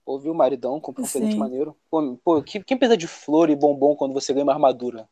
Pô, 0.04 0.20
viu 0.20 0.32
o 0.32 0.36
maridão 0.36 0.80
comprou 0.82 1.06
um 1.06 1.10
presente 1.10 1.38
maneiro. 1.38 1.76
Pô, 1.90 2.18
pô, 2.24 2.42
que- 2.42 2.64
quem 2.64 2.78
precisa 2.78 2.98
de 2.98 3.08
flor 3.08 3.50
e 3.50 3.56
bombom 3.56 3.96
quando 3.96 4.14
você 4.14 4.34
ganha 4.34 4.44
uma 4.44 4.54
armadura? 4.54 5.08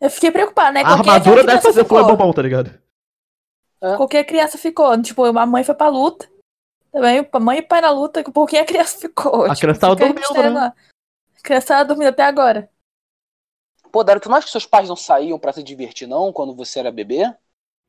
Eu 0.00 0.08
fiquei 0.10 0.30
preocupada, 0.30 0.72
né? 0.72 0.80
A 0.80 0.84
Qualquer 0.94 1.10
armadura 1.10 1.44
deve 1.44 1.60
fazer 1.60 1.84
flor 1.84 2.00
classificou. 2.00 2.16
bombom, 2.16 2.32
tá 2.32 2.42
ligado? 2.42 2.70
É. 3.82 3.96
Qualquer 3.96 4.24
criança 4.24 4.56
ficou. 4.56 5.00
Tipo, 5.02 5.24
a 5.24 5.46
mãe 5.46 5.64
foi 5.64 5.74
pra 5.74 5.88
luta. 5.88 6.28
Também, 6.92 7.28
mãe 7.40 7.58
e 7.58 7.62
pai 7.62 7.80
na 7.80 7.90
luta, 7.90 8.22
por 8.32 8.48
que 8.48 8.56
a 8.58 8.64
criança 8.64 8.98
ficou? 8.98 9.44
A 9.44 9.54
Tipo, 9.54 9.60
criança 9.60 9.80
tava 9.80 9.96
dormindo, 9.96 10.34
né? 10.34 10.60
A 11.38 11.42
criança 11.42 11.68
tava 11.68 11.84
dormindo 11.86 12.08
até 12.08 12.24
agora. 12.24 12.70
Pô, 13.92 14.04
Dário, 14.04 14.20
tu 14.22 14.28
não 14.28 14.36
acha 14.36 14.46
que 14.46 14.52
seus 14.52 14.66
pais 14.66 14.88
não 14.88 14.96
saíam 14.96 15.38
pra 15.38 15.52
se 15.52 15.62
divertir, 15.62 16.06
não, 16.06 16.32
quando 16.32 16.54
você 16.54 16.78
era 16.80 16.92
bebê? 16.92 17.24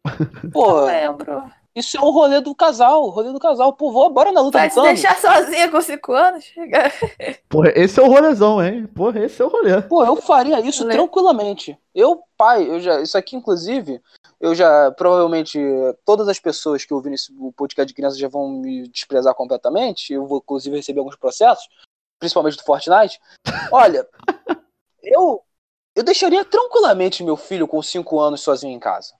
Pô, 0.51 0.77
Não 0.79 0.85
lembro. 0.85 1.51
Isso 1.73 1.97
é 1.97 2.01
o 2.01 2.09
rolê 2.09 2.41
do 2.41 2.53
casal, 2.53 3.03
o 3.03 3.09
rolê 3.09 3.31
do 3.31 3.39
casal. 3.39 3.71
Pô, 3.71 3.91
vou, 3.91 4.09
bora 4.09 4.31
na 4.31 4.41
luta 4.41 4.57
Vai 4.57 4.69
se 4.69 4.81
deixar 4.81 5.17
sozinha 5.17 5.71
com 5.71 5.81
5 5.81 6.11
anos? 6.11 6.45
Porra, 7.47 7.71
esse 7.75 7.97
é 7.97 8.03
o 8.03 8.09
rolezão, 8.09 8.63
hein? 8.63 8.87
Porra, 8.87 9.21
esse 9.21 9.41
é 9.41 9.45
o 9.45 9.47
rolê. 9.47 9.81
Pô, 9.81 10.03
eu 10.03 10.17
faria 10.17 10.59
isso 10.59 10.83
Lê. 10.83 10.93
tranquilamente. 10.93 11.77
Eu, 11.95 12.23
pai, 12.37 12.69
eu 12.69 12.79
já. 12.81 12.99
Isso 12.99 13.17
aqui, 13.17 13.37
inclusive, 13.37 14.01
eu 14.39 14.53
já. 14.53 14.91
Provavelmente, 14.91 15.57
todas 16.03 16.27
as 16.27 16.39
pessoas 16.39 16.83
que 16.83 16.93
ouvirem 16.93 17.15
esse 17.15 17.31
o 17.39 17.53
podcast 17.53 17.87
de 17.87 17.93
crianças 17.93 18.19
já 18.19 18.27
vão 18.27 18.49
me 18.49 18.89
desprezar 18.89 19.33
completamente. 19.33 20.11
Eu 20.11 20.27
vou, 20.27 20.39
inclusive, 20.39 20.75
receber 20.75 20.99
alguns 20.99 21.15
processos, 21.15 21.69
principalmente 22.19 22.57
do 22.57 22.63
Fortnite. 22.63 23.19
Olha, 23.71 24.05
eu. 25.01 25.41
Eu 25.93 26.03
deixaria 26.03 26.45
tranquilamente 26.45 27.21
meu 27.21 27.35
filho 27.35 27.67
com 27.67 27.81
5 27.81 28.17
anos 28.17 28.39
sozinho 28.41 28.73
em 28.73 28.79
casa. 28.79 29.13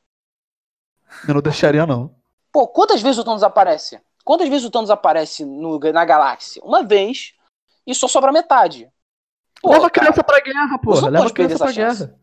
Eu 1.28 1.34
não 1.34 1.42
deixaria, 1.42 1.86
não. 1.86 2.21
Pô, 2.52 2.68
quantas 2.68 3.02
vezes 3.02 3.18
o 3.18 3.24
Thanos 3.24 3.44
aparece? 3.44 4.02
Quantas 4.26 4.50
vezes 4.50 4.66
o 4.66 4.72
Thanos 4.72 4.90
aparece 4.90 5.46
no- 5.46 5.80
na 5.80 6.06
galáxia? 6.06 6.62
Uma 6.64 6.84
vez 6.84 7.34
e 7.88 7.96
só 7.96 8.08
sobra 8.08 8.32
metade. 8.32 8.92
Pô, 9.62 9.70
Leva 9.72 9.88
a 9.88 9.90
cara, 9.90 10.08
criança 10.08 10.24
pra 10.24 10.40
guerra, 10.40 10.80
não 11.02 11.10
Leva 11.10 11.32
criança 11.32 11.58
pra 11.58 11.74
chance. 11.74 12.06
guerra. 12.06 12.20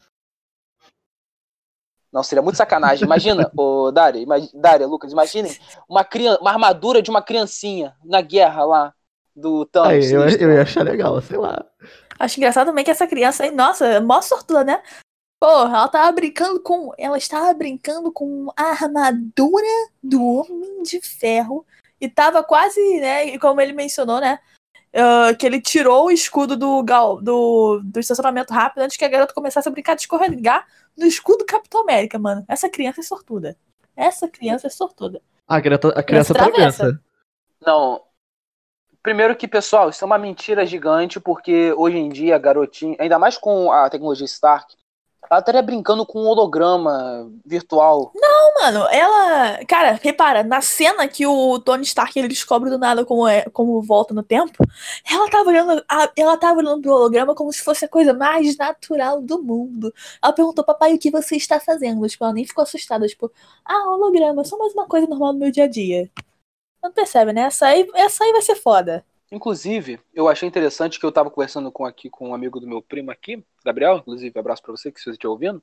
Não, 2.13 2.23
seria 2.23 2.43
muito 2.43 2.57
sacanagem. 2.57 3.05
Imagina, 3.05 3.51
ô 3.57 3.91
Dária, 3.91 4.19
imag... 4.21 4.51
Dária, 4.55 4.87
Lucas, 4.87 5.13
imaginem 5.13 5.57
uma, 5.89 6.05
crian... 6.05 6.39
uma 6.41 6.51
armadura 6.51 7.03
de 7.03 7.11
uma 7.11 7.23
criancinha 7.23 7.95
na 8.05 8.21
guerra 8.21 8.65
lá 8.65 8.95
do 9.37 9.65
Thanos. 9.67 10.07
Aí, 10.07 10.13
eu, 10.13 10.23
eu 10.29 10.53
ia 10.53 10.63
achar 10.63 10.83
legal, 10.83 11.21
sei 11.21 11.37
lá. 11.37 11.65
Acho 12.19 12.39
engraçado 12.41 12.67
também 12.69 12.85
que 12.85 12.91
essa 12.91 13.07
criança 13.07 13.45
aí, 13.45 13.51
nossa, 13.51 13.87
é 13.87 14.01
mó 14.01 14.21
sortuda, 14.21 14.65
né? 14.65 14.83
Porra, 15.41 15.77
ela 15.79 15.89
tava 15.89 16.13
brincando 16.13 16.61
com. 16.61 16.93
Ela 16.99 17.17
estava 17.19 17.53
brincando 17.55 18.11
com 18.13 18.53
a 18.57 18.71
armadura 18.71 19.89
do 20.03 20.23
Homem 20.25 20.83
de 20.83 21.01
Ferro. 21.01 21.65
E 22.01 22.09
tava 22.09 22.43
quase, 22.45 22.81
né? 23.01 23.27
E 23.27 23.39
como 23.39 23.61
ele 23.61 23.73
mencionou, 23.73 24.21
né? 24.21 24.39
ah, 24.95 25.35
que 25.35 25.47
ele 25.47 25.61
tirou 25.61 26.07
o 26.07 26.11
escudo 26.11 26.57
do, 26.57 26.83
gal- 26.83 27.21
do, 27.21 27.81
do 27.85 28.01
estacionamento 28.01 28.53
rápido 28.53 28.83
antes 28.83 28.97
que 28.97 29.05
a 29.05 29.09
garota 29.09 29.35
começasse 29.35 29.69
a 29.69 29.73
brincar 29.73 29.95
de 29.95 30.03
escorregar 30.03 30.67
no 30.97 31.07
escudo 31.07 31.39
do 31.39 31.47
Capitão 31.47 31.83
América, 31.83 32.19
mano. 32.19 32.45
Essa 32.49 32.69
criança 32.69 33.01
é 33.01 33.03
sortuda. 33.03 33.57
Essa 33.97 34.29
criança 34.29 34.67
é 34.67 34.71
sortuda. 34.71 35.21
A 35.47 35.61
criança, 35.61 35.89
a 35.95 36.03
criança 36.03 36.35
travessa. 36.35 36.83
atravessa. 36.85 37.01
Não. 37.65 38.03
Primeiro 39.03 39.35
que, 39.37 39.49
pessoal, 39.49 39.89
isso 39.89 40.05
é 40.05 40.07
uma 40.07 40.19
mentira 40.19 40.67
gigante, 40.67 41.19
porque 41.21 41.73
hoje 41.77 41.97
em 41.97 42.09
dia 42.09 42.37
a 42.37 42.39
garotinha, 42.39 42.97
ainda 42.99 43.19
mais 43.19 43.39
com 43.39 43.73
a 43.73 43.89
tecnologia 43.89 44.27
Stark, 44.27 44.77
ela 45.31 45.41
estaria 45.41 45.63
brincando 45.63 46.07
com 46.07 46.23
um 46.23 46.27
holograma 46.27 47.31
virtual. 47.45 48.13
Mano, 48.61 48.87
ela. 48.91 49.65
Cara, 49.67 49.99
repara, 50.03 50.43
na 50.43 50.61
cena 50.61 51.07
que 51.07 51.27
o 51.27 51.59
Tony 51.59 51.83
Stark 51.85 52.19
ele 52.19 52.29
descobre 52.29 52.71
do 52.71 52.79
nada 52.79 53.05
como, 53.05 53.27
é, 53.29 53.43
como 53.51 53.81
volta 53.83 54.15
no 54.15 54.23
tempo, 54.23 54.65
ela 55.09 55.29
tava 55.31 55.51
olhando. 55.51 55.85
ela 56.17 56.37
tava 56.37 56.61
olhando 56.61 56.83
pro 56.83 56.93
holograma 56.93 57.35
como 57.35 57.53
se 57.53 57.63
fosse 57.63 57.85
a 57.85 57.89
coisa 57.89 58.15
mais 58.15 58.57
natural 58.57 59.21
do 59.21 59.43
mundo. 59.43 59.93
Ela 60.23 60.33
perguntou, 60.33 60.65
papai, 60.65 60.95
o 60.95 60.99
que 60.99 61.11
você 61.11 61.37
está 61.37 61.61
fazendo? 61.61 62.07
Tipo, 62.09 62.25
ela 62.25 62.33
nem 62.33 62.47
ficou 62.47 62.63
assustada, 62.63 63.07
tipo, 63.07 63.31
ah, 63.65 63.91
holograma, 63.91 64.45
só 64.45 64.57
mais 64.59 64.73
uma 64.73 64.87
coisa 64.87 65.07
normal 65.07 65.33
do 65.35 65.39
meu 65.39 65.51
dia 65.51 65.65
a 65.65 65.69
dia. 65.69 66.11
Não 66.83 66.93
percebe, 66.93 67.33
né? 67.33 67.43
Essa 67.43 67.67
aí, 67.67 67.89
essa 67.95 68.25
aí 68.25 68.33
vai 68.33 68.43
ser 68.43 68.57
foda. 68.57 69.05
Inclusive, 69.31 70.01
eu 70.15 70.27
achei 70.27 70.49
interessante 70.49 70.99
que 70.99 71.05
eu 71.05 71.13
tava 71.13 71.31
conversando 71.31 71.71
com 71.71 71.85
aqui 71.85 72.09
com 72.09 72.31
um 72.31 72.35
amigo 72.35 72.59
do 72.59 72.67
meu 72.67 72.81
primo 72.81 73.11
aqui, 73.11 73.45
Gabriel, 73.65 73.99
inclusive, 73.99 74.39
abraço 74.39 74.63
pra 74.63 74.73
você 74.73 74.91
que 74.91 75.01
você 75.01 75.11
estiver 75.11 75.29
ouvindo, 75.29 75.63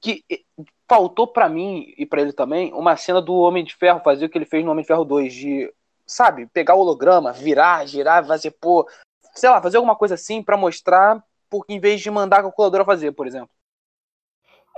que 0.00 0.24
eh, 0.30 0.42
faltou 0.88 1.26
pra 1.26 1.48
mim 1.48 1.92
e 1.98 2.06
pra 2.06 2.20
ele 2.20 2.32
também 2.32 2.72
uma 2.72 2.96
cena 2.96 3.20
do 3.20 3.34
Homem 3.34 3.64
de 3.64 3.74
Ferro 3.74 4.00
fazer 4.04 4.26
o 4.26 4.28
que 4.28 4.38
ele 4.38 4.44
fez 4.44 4.64
no 4.64 4.70
Homem 4.70 4.82
de 4.82 4.88
Ferro 4.88 5.04
2 5.04 5.32
de, 5.32 5.72
sabe, 6.06 6.46
pegar 6.46 6.74
o 6.74 6.80
holograma, 6.80 7.32
virar, 7.32 7.86
girar, 7.86 8.24
fazer 8.24 8.52
pô, 8.52 8.88
sei 9.34 9.50
lá, 9.50 9.60
fazer 9.60 9.78
alguma 9.78 9.96
coisa 9.96 10.14
assim 10.14 10.40
pra 10.40 10.56
mostrar, 10.56 11.22
porque 11.50 11.72
em 11.72 11.80
vez 11.80 12.00
de 12.00 12.10
mandar 12.10 12.38
a 12.38 12.42
calculadora 12.42 12.84
fazer, 12.84 13.12
por 13.12 13.26
exemplo. 13.26 13.50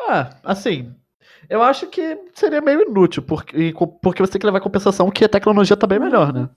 Ah, 0.09 0.31
assim. 0.43 0.95
Eu 1.49 1.63
acho 1.63 1.87
que 1.89 2.19
seria 2.35 2.61
meio 2.61 2.83
inútil, 2.83 3.23
porque, 3.23 3.75
porque 4.03 4.23
você 4.23 4.33
tem 4.33 4.41
que 4.41 4.47
levar 4.47 4.61
compensação 4.61 5.11
que 5.11 5.25
a 5.25 5.29
tecnologia 5.29 5.77
tá 5.77 5.87
bem 5.87 5.99
melhor, 5.99 6.33
né? 6.33 6.49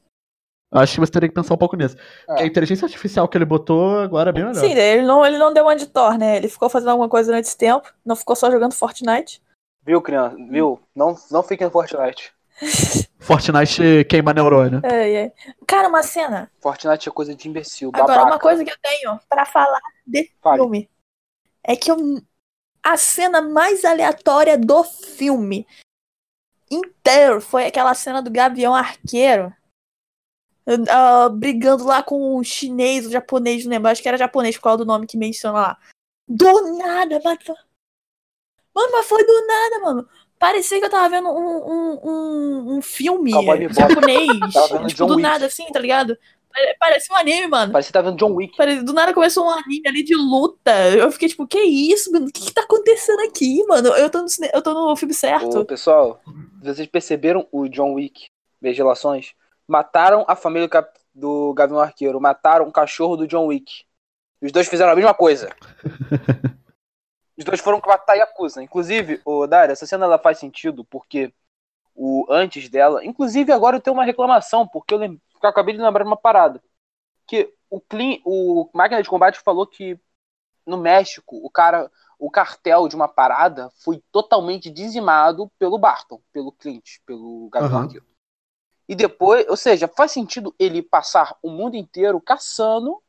Acho 0.72 0.96
que 0.96 1.00
você 1.00 1.12
teria 1.12 1.30
que 1.30 1.36
pensar 1.36 1.54
um 1.54 1.58
pouco 1.58 1.78
nisso. 1.78 1.96
Porque 2.26 2.44
a 2.44 2.46
inteligência 2.46 2.86
artificial 2.86 3.28
que 3.28 3.38
ele 3.38 3.46
botou 3.46 4.00
agora 4.00 4.30
é 4.30 4.34
bem 4.34 4.44
melhor. 4.44 4.60
Sim, 4.60 4.74
ele 4.74 5.04
não, 5.04 5.26
ele 5.26 5.38
não 5.38 5.54
deu 5.54 5.64
uma 5.64 5.76
de 5.76 5.88
Thor, 5.88 6.18
né? 6.18 6.38
Ele 6.38 6.50
ficou 6.50 6.70
fazendo 6.70 6.90
alguma 6.90 7.08
coisa 7.08 7.32
durante 7.32 7.46
esse 7.46 7.58
tempo, 7.58 7.92
não 8.06 8.16
ficou 8.16 8.36
só 8.36 8.52
jogando 8.52 8.74
Fortnite. 8.74 9.42
Viu, 9.84 10.02
criança? 10.02 10.36
Viu? 10.50 10.82
Não, 10.94 11.16
não 11.32 11.42
fique 11.42 11.64
no 11.64 11.72
Fortnite. 11.72 12.34
Fortnite 13.20 14.06
queima 14.10 14.34
neurônio. 14.34 14.82
É, 14.84 15.14
é. 15.14 15.34
Cara, 15.66 15.88
uma 15.88 16.04
cena. 16.04 16.52
Fortnite 16.60 17.08
é 17.08 17.12
coisa 17.12 17.34
de 17.34 17.48
imbecil, 17.48 17.90
Agora, 17.94 18.08
babaca. 18.20 18.28
uma 18.34 18.40
coisa 18.40 18.66
que 18.66 18.72
eu 18.72 18.78
tenho 18.82 19.20
pra 19.30 19.46
falar 19.46 19.80
desse 20.06 20.34
Fale. 20.42 20.58
filme 20.60 20.90
é 21.64 21.76
que 21.76 21.92
eu, 21.92 21.98
a 22.84 22.98
cena 22.98 23.42
mais 23.42 23.86
aleatória 23.86 24.58
do 24.58 24.84
filme 24.84 25.66
inteiro 26.70 27.40
foi 27.40 27.66
aquela 27.66 27.94
cena 27.94 28.22
do 28.22 28.30
Gavião 28.32 28.74
Arqueiro 28.76 29.54
ah, 30.90 31.30
brigando 31.30 31.86
lá 31.86 32.04
com 32.04 32.38
o 32.38 32.44
chinês, 32.44 33.06
o 33.06 33.12
japonês, 33.12 33.64
não 33.64 33.72
lembro, 33.72 33.90
acho 33.90 34.02
que 34.02 34.08
era 34.08 34.18
japonês 34.18 34.58
causa 34.58 34.80
do 34.80 34.86
nome 34.86 35.08
que 35.08 35.18
menciona 35.18 35.58
lá. 35.58 35.78
Do 36.28 36.78
nada, 36.78 37.22
matou. 37.24 37.56
Mano, 38.76 38.90
mas 38.92 39.06
foi 39.08 39.26
do 39.26 39.48
nada, 39.48 39.80
mano. 39.80 40.10
Parecia 40.38 40.80
que 40.80 40.86
eu 40.86 40.90
tava 40.90 41.10
vendo 41.10 41.30
um, 41.30 41.58
um, 41.58 42.00
um, 42.04 42.78
um 42.78 42.82
filme 42.82 43.32
Cowboy 43.32 43.68
japonês. 43.74 44.28
Tipo, 44.90 45.06
do 45.08 45.14
Wick. 45.16 45.22
nada, 45.24 45.46
assim, 45.48 45.66
tá 45.72 45.80
ligado? 45.80 46.16
Pare- 46.54 46.76
Parecia 46.80 47.16
um 47.16 47.18
anime, 47.18 47.48
mano. 47.48 47.72
Parece 47.72 47.88
que 47.88 47.94
tá 47.94 48.02
vendo 48.02 48.18
John 48.18 48.34
Wick. 48.36 48.56
Pare- 48.56 48.84
Do 48.84 48.94
nada 48.94 49.14
começou 49.16 49.46
um 49.46 49.50
anime 49.50 49.82
ali 49.88 50.04
de 50.04 50.14
luta. 50.16 50.72
Eu 50.92 51.12
fiquei 51.12 51.28
tipo, 51.30 51.48
que 51.48 51.60
isso, 51.60 52.12
mano? 52.12 52.28
O 52.28 52.32
que, 52.32 52.42
que 52.46 52.54
tá 52.54 52.62
acontecendo 52.62 53.20
aqui, 53.22 53.64
mano? 53.66 53.88
Eu 53.90 54.10
tô 54.12 54.22
no, 54.22 54.30
cine- 54.30 54.52
eu 54.54 54.62
tô 54.62 54.74
no 54.76 54.96
filme 54.96 55.14
Ô, 55.14 55.18
certo. 55.18 55.66
pessoal, 55.66 56.22
vocês 56.62 56.88
perceberam 56.88 57.48
o 57.52 57.68
John 57.68 57.94
Wick, 57.94 58.28
Legislações? 58.62 59.34
Mataram 59.68 60.26
a 60.28 60.36
família 60.36 60.68
do, 60.68 60.72
Cap- 60.72 61.00
do 61.14 61.54
Gavião 61.54 61.80
Arqueiro, 61.80 62.22
mataram 62.22 62.68
o 62.68 62.72
cachorro 62.72 63.18
do 63.18 63.28
John 63.28 63.48
Wick. 63.48 63.86
Os 64.42 64.52
dois 64.52 64.68
fizeram 64.68 64.92
a 64.92 64.96
mesma 64.96 65.14
coisa. 65.14 65.50
Os 67.38 67.44
dois 67.46 67.60
foram 67.60 67.80
matar 67.86 68.16
Yakuza. 68.16 68.64
Inclusive, 68.64 69.22
o 69.24 69.46
Dário, 69.46 69.72
essa 69.72 69.86
cena 69.86 70.06
ela 70.06 70.18
faz 70.18 70.40
sentido 70.40 70.84
porque 70.86 71.32
o 71.94 72.26
antes 72.30 72.70
dela. 72.70 73.06
Inclusive, 73.06 73.52
agora 73.52 73.78
eu 73.78 73.82
tenho 73.82 73.96
uma 73.96 74.06
reclamação, 74.06 74.68
porque 74.68 74.94
eu, 74.94 74.98
lem- 74.98 75.22
eu 75.42 75.50
acabei 75.50 75.76
de 75.76 75.82
lembrar 75.82 76.04
de 76.04 76.10
uma 76.10 76.18
parada. 76.18 76.62
Que 77.28 77.54
o 77.70 77.80
Clean, 77.80 78.20
o 78.26 78.70
Máquina 78.74 79.04
de 79.04 79.10
Combate 79.10 79.40
falou 79.40 79.68
que 79.68 80.00
no 80.66 80.78
México, 80.78 81.38
o 81.44 81.50
cara 81.50 81.92
o 82.20 82.32
cartel 82.32 82.88
de 82.88 82.96
uma 82.96 83.08
parada 83.08 83.70
foi 83.84 84.02
totalmente 84.12 84.72
dizimado 84.72 85.52
pelo 85.60 85.78
Barton, 85.78 86.20
pelo 86.34 86.52
Clint, 86.52 86.98
pelo 87.06 87.48
Gabriel 87.50 87.76
Aham. 87.76 87.84
Arqueiro. 87.84 88.06
E 88.88 88.96
depois, 88.96 89.48
ou 89.50 89.58
seja, 89.58 89.88
faz 89.88 90.12
sentido 90.12 90.56
ele 90.58 90.82
passar 90.82 91.38
o 91.42 91.50
mundo 91.50 91.76
inteiro 91.76 92.22
caçando 92.22 93.02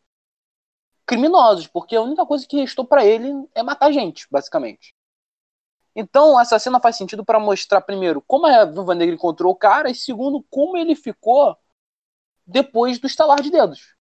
criminosos, 1.06 1.66
porque 1.66 1.96
a 1.96 2.02
única 2.02 2.26
coisa 2.26 2.46
que 2.46 2.60
restou 2.60 2.84
pra 2.84 3.04
ele 3.04 3.32
é 3.54 3.62
matar 3.62 3.90
gente, 3.92 4.26
basicamente. 4.30 4.94
Então, 5.94 6.38
essa 6.38 6.58
cena 6.58 6.78
faz 6.80 6.96
sentido 6.96 7.24
pra 7.24 7.40
mostrar, 7.40 7.80
primeiro, 7.80 8.22
como 8.26 8.46
a 8.46 8.64
Viúva 8.64 8.94
Negra 8.94 9.14
encontrou 9.14 9.52
o 9.52 9.56
cara, 9.56 9.90
e 9.90 9.94
segundo, 9.94 10.44
como 10.50 10.76
ele 10.76 10.94
ficou 10.94 11.56
depois 12.46 12.98
do 12.98 13.06
estalar 13.06 13.40
de 13.40 13.50
dedos. 13.50 13.96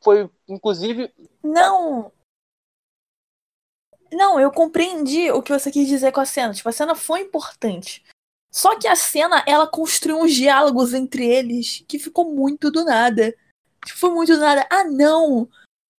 Foi, 0.00 0.30
inclusive, 0.48 1.12
Não. 1.42 2.12
Não, 4.12 4.38
eu 4.38 4.52
compreendi 4.52 5.32
o 5.32 5.42
que 5.42 5.52
você 5.52 5.72
quis 5.72 5.88
dizer 5.88 6.12
com 6.12 6.20
a 6.20 6.26
cena. 6.26 6.54
Tipo, 6.54 6.68
a 6.68 6.72
cena 6.72 6.94
foi 6.94 7.22
importante. 7.22 8.04
Só 8.54 8.78
que 8.78 8.86
a 8.86 8.94
cena, 8.94 9.42
ela 9.48 9.66
construiu 9.66 10.20
uns 10.20 10.32
diálogos 10.32 10.94
entre 10.94 11.26
eles 11.26 11.84
que 11.88 11.98
ficou 11.98 12.32
muito 12.32 12.70
do 12.70 12.84
nada. 12.84 13.34
Tipo, 13.84 13.98
foi 13.98 14.10
muito 14.10 14.32
do 14.32 14.38
nada. 14.38 14.64
Ah, 14.70 14.84
não! 14.84 15.48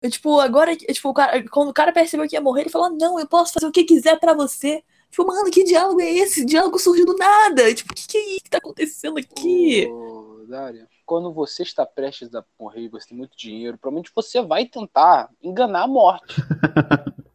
Eu, 0.01 0.10
tipo, 0.10 0.39
agora, 0.39 0.74
tipo, 0.74 1.10
o 1.10 1.14
cara, 1.14 1.43
quando 1.49 1.68
o 1.68 1.74
cara 1.74 1.91
percebeu 1.91 2.26
que 2.30 2.34
ia 2.34 2.39
morrer, 2.39 2.62
ele 2.62 2.70
falou: 2.70 2.89
Não, 2.89 3.20
eu 3.20 3.28
posso 3.28 3.51
fazer 3.51 3.68
o 3.68 3.74
que 3.74 3.84
quiser 3.84 4.18
pra 4.22 4.34
você. 4.34 4.82
Tipo, 5.10 5.28
mano, 5.28 5.51
que 5.51 5.66
diálogo 5.66 5.99
é 5.99 6.10
esse? 6.10 6.45
Diálogo 6.45 6.80
surgiu 6.80 7.06
do 7.06 7.18
nada. 7.18 7.74
Tipo, 7.76 7.91
o 7.91 7.95
que, 7.95 8.08
que 8.08 8.18
é 8.18 8.26
isso 8.30 8.43
que 8.45 8.49
tá 8.49 8.60
acontecendo 8.60 9.18
aqui? 9.18 9.88
Ô, 9.88 10.45
Dária, 10.47 10.88
quando 11.06 11.34
você 11.34 11.62
está 11.62 11.86
prestes 11.86 12.34
a 12.34 12.45
morrer 12.58 12.84
e 12.84 12.89
você 12.89 13.10
tem 13.10 13.18
muito 13.18 13.36
dinheiro, 13.36 13.78
provavelmente 13.78 14.14
você 14.16 14.41
vai 14.41 14.66
tentar 14.66 15.30
enganar 15.43 15.84
a 15.84 15.88
morte. 15.88 16.36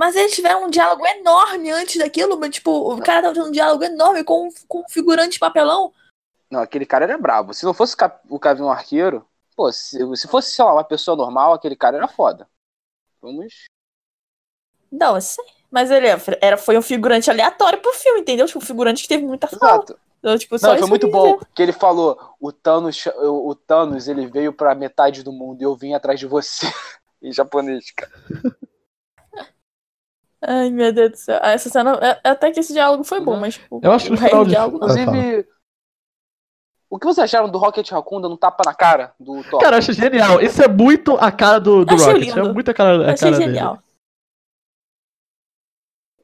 Mas 0.00 0.16
eles 0.16 0.34
tiveram 0.34 0.64
um 0.64 0.70
diálogo 0.70 1.06
enorme 1.06 1.70
antes 1.70 1.98
daquilo, 1.98 2.40
mas, 2.40 2.54
tipo, 2.54 2.70
o 2.70 3.02
cara 3.02 3.20
tava 3.20 3.34
tendo 3.34 3.48
um 3.48 3.52
diálogo 3.52 3.84
enorme 3.84 4.24
com, 4.24 4.48
com 4.66 4.80
um 4.80 4.88
figurante 4.88 5.32
de 5.32 5.38
papelão. 5.38 5.92
Não, 6.50 6.60
aquele 6.60 6.86
cara 6.86 7.04
era 7.04 7.18
brabo. 7.18 7.52
Se 7.52 7.66
não 7.66 7.74
fosse 7.74 7.94
o 8.30 8.38
Gavião 8.38 8.70
Arqueiro, 8.70 9.28
pô, 9.54 9.70
se, 9.70 9.98
se 10.16 10.26
fosse, 10.26 10.52
sei 10.52 10.64
lá, 10.64 10.72
uma 10.72 10.84
pessoa 10.84 11.14
normal, 11.14 11.52
aquele 11.52 11.76
cara 11.76 11.98
era 11.98 12.08
foda. 12.08 12.48
Vamos. 13.20 13.66
Não, 14.90 15.16
eu 15.16 15.20
sei. 15.20 15.44
Mas 15.70 15.90
ele 15.90 16.06
era, 16.40 16.56
foi 16.56 16.78
um 16.78 16.82
figurante 16.82 17.30
aleatório 17.30 17.78
pro 17.82 17.92
filme, 17.92 18.20
entendeu? 18.22 18.46
Tipo, 18.46 18.60
um 18.60 18.62
figurante 18.62 19.02
que 19.02 19.08
teve 19.08 19.26
muita 19.26 19.48
fala. 19.48 19.74
Exato. 19.74 19.98
Então, 20.18 20.38
tipo, 20.38 20.56
Não, 20.62 20.78
foi 20.78 20.88
muito 20.88 21.10
bom 21.10 21.34
dizer. 21.34 21.46
que 21.54 21.62
ele 21.62 21.72
falou: 21.72 22.18
o 22.40 22.50
Thanos, 22.50 23.04
o 23.18 23.54
Thanos 23.54 24.08
ele 24.08 24.26
veio 24.26 24.50
pra 24.50 24.74
metade 24.74 25.22
do 25.22 25.30
mundo 25.30 25.60
e 25.60 25.64
eu 25.64 25.76
vim 25.76 25.92
atrás 25.92 26.18
de 26.18 26.26
você. 26.26 26.66
em 27.22 27.30
japonês, 27.30 27.90
cara. 27.90 28.10
Ai, 30.42 30.70
meu 30.70 30.92
Deus 30.92 31.10
do 31.10 31.16
céu. 31.16 31.38
Ah, 31.42 31.50
Essa 31.52 31.68
cena. 31.68 31.92
é- 32.02 32.28
Até 32.30 32.50
que 32.50 32.60
esse 32.60 32.72
diálogo 32.72 33.04
foi 33.04 33.20
bom, 33.20 33.34
Uhum. 33.34 33.40
mas, 33.40 33.54
tipo, 33.54 33.80
Eu 33.82 33.92
acho 33.92 34.06
que 34.06 34.14
o 34.14 34.16
final 34.16 34.44
de- 34.44 34.50
diálogo. 34.50 34.76
Ah. 34.76 34.86
Inclusive, 34.86 35.48
o 36.88 36.98
que 36.98 37.04
vocês 37.06 37.24
acharam 37.24 37.50
do 37.50 37.58
Rocket 37.58 37.88
Raccoon 37.90 38.20
dando 38.20 38.34
um 38.34 38.38
tapa 38.38 38.62
na 38.64 38.74
cara 38.74 39.14
do 39.20 39.42
Thor? 39.44 39.60
Cara, 39.60 39.76
eu 39.76 39.78
acho 39.78 39.92
genial. 39.92 40.40
Isso 40.40 40.62
é 40.62 40.68
muito 40.68 41.14
a 41.16 41.30
cara 41.30 41.58
do, 41.60 41.84
do 41.84 41.94
Rocket. 41.94 42.16
lindo. 42.22 42.38
É 42.40 42.52
muito 42.52 42.70
a 42.70 42.74
cara, 42.74 42.90
a 42.90 42.94
Eu 42.94 43.02
achei 43.12 43.16
cara 43.30 43.38
dele. 43.38 43.44
genial. 43.54 43.82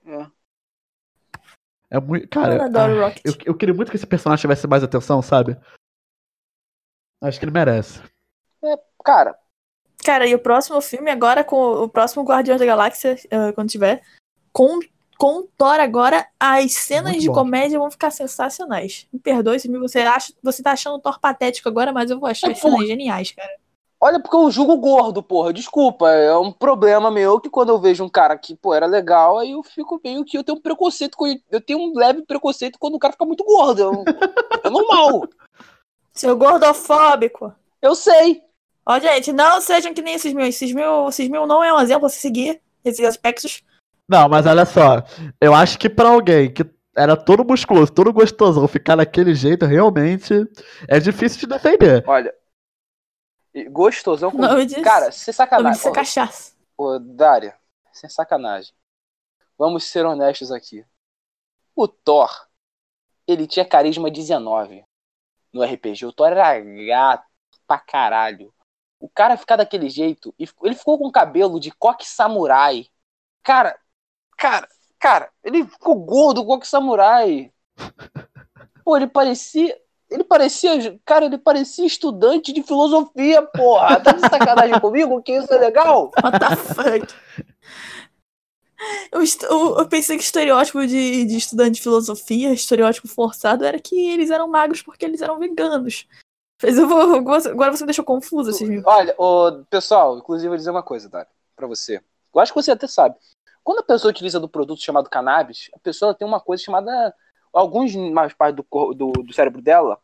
É. 0.07 0.37
É 1.91 2.01
muito. 2.01 2.25
Eu 2.25 2.29
Cara, 2.43 2.65
adoro 2.65 2.95
o 2.97 3.05
ah, 3.05 3.09
Rocket. 3.09 3.23
eu, 3.25 3.33
eu 3.47 3.55
queria 3.57 3.75
muito 3.75 3.91
que 3.91 3.97
esse 3.97 4.07
personagem 4.07 4.41
tivesse 4.41 4.67
mais 4.67 4.83
atenção, 4.83 5.21
sabe? 5.23 5.57
Acho 7.23 7.39
que 7.39 7.45
ele 7.45 7.53
merece. 7.53 8.03
Cara, 9.05 9.39
Cara, 10.07 10.25
e 10.27 10.35
o 10.35 10.39
próximo 10.39 10.81
filme 10.81 11.11
agora, 11.11 11.43
com 11.43 11.83
o 11.83 11.89
próximo 11.89 12.23
Guardiões 12.23 12.61
da 12.61 12.65
Galáxia, 12.67 13.17
eh, 13.29 13.51
quando 13.53 13.69
tiver, 13.69 14.01
com, 14.53 14.79
com 15.19 15.39
o 15.41 15.49
Thor 15.59 15.81
agora, 15.81 16.25
as 16.39 16.73
cenas 16.75 17.11
Muito 17.11 17.23
de 17.23 17.27
bom. 17.27 17.35
comédia 17.35 17.77
vão 17.81 17.91
ficar 17.91 18.13
sensacionais. 18.13 19.09
Me 19.13 19.19
perdoe 19.19 19.59
se 19.59 19.67
você 19.69 19.99
acha, 20.03 20.33
você 20.41 20.63
tá 20.63 20.71
achando 20.71 20.95
o 20.95 21.01
Thor 21.01 21.19
patético 21.19 21.69
agora, 21.69 21.93
mas 21.93 22.09
eu 22.09 22.21
vou 22.21 22.29
achar 22.29 22.49
É, 22.49 22.53
as 22.53 22.59
cenas 22.61 22.87
geniais, 22.87 23.33
cara. 23.33 23.51
olha 24.01 24.21
porque 24.21 24.37
eu 24.37 24.49
julgo 24.49 24.77
gordo, 24.77 25.25
porra. 25.25 25.53
Desculpa, 25.53 26.09
é 26.09 26.37
um 26.37 26.53
problema 26.53 27.11
meu 27.11 27.41
que 27.41 27.51
quando 27.51 27.71
eu 27.71 27.81
vejo 27.81 28.05
um 28.05 28.09
cara 28.09 28.39
que, 28.39 28.55
pô, 28.55 28.73
era 28.73 28.87
legal, 28.87 29.39
aí 29.41 29.51
eu 29.51 29.63
fico 29.65 30.01
meio 30.05 30.25
que 30.25 30.39
eu 30.39 30.45
tenho 30.45 30.57
um 30.59 30.63
preconceito 30.63 31.17
com 31.17 31.27
ele. 31.27 31.43
Eu 31.51 31.61
tenho 31.61 31.81
um 31.81 31.93
leve 31.99 32.23
preconceito 32.23 32.79
quando 32.79 32.95
o 32.95 32.99
cara 33.01 33.13
fica 33.13 33.25
muito 33.27 33.43
gordo. 33.43 33.83
Eu- 33.83 34.05
É 34.63 34.71
normal. 34.71 35.27
Seu 36.13 36.37
gordofóbico. 36.37 37.53
Eu 37.83 37.97
sei. 37.97 38.46
Ó, 38.89 38.99
gente, 39.01 39.33
não 39.33 39.61
sejam 39.61 39.93
que 39.93 40.01
nem 40.03 40.15
esses 40.15 40.33
mil. 40.33 40.47
Esses 40.47 40.73
mil, 40.73 41.09
esses 41.09 41.29
mil 41.29 41.47
não 41.47 41.63
é 41.65 41.73
um 41.75 41.81
exemplo 41.81 42.07
a 42.07 42.09
se 42.09 42.19
seguir. 42.21 42.61
Esses 42.85 43.05
aspectos. 43.05 43.63
Não, 44.09 44.29
mas 44.29 44.47
olha 44.47 44.65
só. 44.65 45.03
Eu 45.41 45.53
acho 45.53 45.77
que 45.79 45.91
pra 45.91 46.09
alguém 46.11 46.53
que 46.53 46.65
era 46.97 47.17
todo 47.17 47.45
musculoso, 47.45 47.93
todo 47.93 48.13
gostosão, 48.13 48.67
ficar 48.69 48.95
daquele 48.97 49.35
jeito, 49.35 49.67
realmente 49.67 50.33
é 50.89 51.01
difícil 51.01 51.41
de 51.41 51.47
defender. 51.49 52.05
Olha. 52.07 52.33
Gostosão 53.71 54.31
com. 54.31 54.39
Não, 54.39 54.65
disse- 54.65 54.83
Cara, 54.83 55.11
sem 55.11 55.33
sacanagem. 55.33 55.73
disse 55.81 55.91
cachaça. 55.93 56.53
Ô, 56.77 56.99
Dária, 56.99 57.57
sem 57.93 58.09
sacanagem. 58.09 58.73
Vamos 59.59 59.85
ser 59.85 60.05
honestos 60.05 60.53
aqui. 60.53 60.85
O 61.75 61.89
Thor, 61.89 62.31
ele 63.27 63.47
tinha 63.47 63.65
carisma 63.65 64.11
19 64.11 64.85
no 65.53 65.63
RPG. 65.65 66.05
O 66.05 66.13
Thor 66.13 66.29
era 66.29 66.61
gato 66.61 67.25
pra 67.67 67.79
caralho. 67.79 68.53
O 69.07 69.11
cara 69.15 69.37
ficar 69.37 69.55
daquele 69.55 69.89
jeito, 69.89 70.35
e 70.37 70.49
ele 70.65 70.75
ficou 70.75 70.99
com 70.99 71.13
cabelo 71.13 71.61
de 71.61 71.71
coque 71.71 72.05
samurai. 72.05 72.87
Cara, 73.45 73.79
cara, 74.37 74.69
cara, 74.99 75.31
ele 75.45 75.65
ficou 75.65 75.95
gordo, 75.95 76.45
coque 76.45 76.67
samurai. 76.67 77.53
Pô, 78.85 78.97
ele 78.97 79.07
parecia. 79.07 79.79
Ele 80.11 80.25
parecia. 80.25 80.99
Cara, 81.05 81.27
ele 81.27 81.39
parecia 81.39 81.87
estudante 81.87 82.53
de 82.53 82.65
filosofia, 82.65 83.43
porra. 83.43 84.01
Tá 84.01 84.11
de 84.11 84.21
sacanagem 84.23 84.79
comigo? 84.83 85.23
Que 85.23 85.39
isso 85.39 85.53
é 85.55 85.59
legal? 85.59 86.11
What 86.21 86.39
the 86.41 86.57
fuck? 86.57 87.15
Eu, 89.13 89.23
eu- 89.49 89.79
eu 89.79 89.89
pensei 89.89 90.17
que 90.17 90.23
o 90.23 90.25
estereótipo 90.25 90.85
de, 90.85 91.25
de 91.27 91.37
estudante 91.37 91.77
de 91.77 91.83
filosofia, 91.83 92.53
estereótipo 92.53 93.07
forçado, 93.09 93.65
era 93.65 93.79
que 93.81 93.95
eles 94.11 94.31
eram 94.31 94.49
magros 94.49 94.83
porque 94.83 95.05
eles 95.05 95.23
eram 95.23 95.39
veganos. 95.39 96.07
Mas 96.63 96.79
eu 96.79 96.89
vou, 96.89 97.01
agora 97.15 97.71
você 97.73 97.83
me 97.85 97.89
deixou 97.89 98.05
confuso, 98.05 98.65
mil. 98.67 98.83
Olha, 98.87 99.15
ô, 99.19 99.65
pessoal, 99.69 100.19
inclusive 100.19 100.47
eu 100.47 100.51
vou 100.51 100.57
dizer 100.57 100.71
uma 100.71 100.83
coisa, 100.83 101.09
Dário, 101.09 101.31
pra 101.55 101.67
você. 101.67 102.03
Eu 102.35 102.41
acho 102.41 102.53
que 102.53 102.63
você 102.63 102.71
até 102.71 102.87
sabe. 102.87 103.17
Quando 103.63 103.81
a 103.81 103.83
pessoa 103.83 104.11
utiliza 104.11 104.39
do 104.41 104.49
produto 104.49 104.83
chamado 104.83 105.11
cannabis, 105.11 105.71
a 105.75 105.79
pessoa 105.79 106.15
tem 106.15 106.27
uma 106.27 106.41
coisa 106.41 106.63
chamada. 106.63 107.15
Alguns 107.53 107.95
mais 107.95 108.33
partes 108.33 108.57
do, 108.57 108.95
do, 108.95 109.13
do 109.13 109.33
cérebro 109.33 109.61
dela 109.63 109.99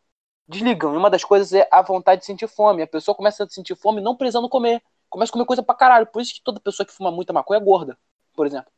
desligam. 0.47 0.93
E 0.93 0.97
uma 0.97 1.09
das 1.09 1.23
coisas 1.23 1.53
é 1.53 1.67
a 1.71 1.81
vontade 1.81 2.21
de 2.21 2.25
sentir 2.25 2.47
fome. 2.47 2.81
A 2.81 2.87
pessoa 2.87 3.15
começa 3.15 3.43
a 3.43 3.49
sentir 3.49 3.75
fome 3.75 4.01
não 4.01 4.15
precisando 4.15 4.49
comer. 4.49 4.81
Começa 5.09 5.31
a 5.31 5.33
comer 5.33 5.45
coisa 5.45 5.63
pra 5.63 5.75
caralho. 5.75 6.07
Por 6.07 6.21
isso 6.21 6.33
que 6.33 6.41
toda 6.43 6.59
pessoa 6.59 6.85
que 6.85 6.91
fuma 6.91 7.11
muita 7.11 7.31
maconha 7.31 7.59
é 7.59 7.63
gorda, 7.63 7.97
por 8.33 8.45
exemplo. 8.47 8.71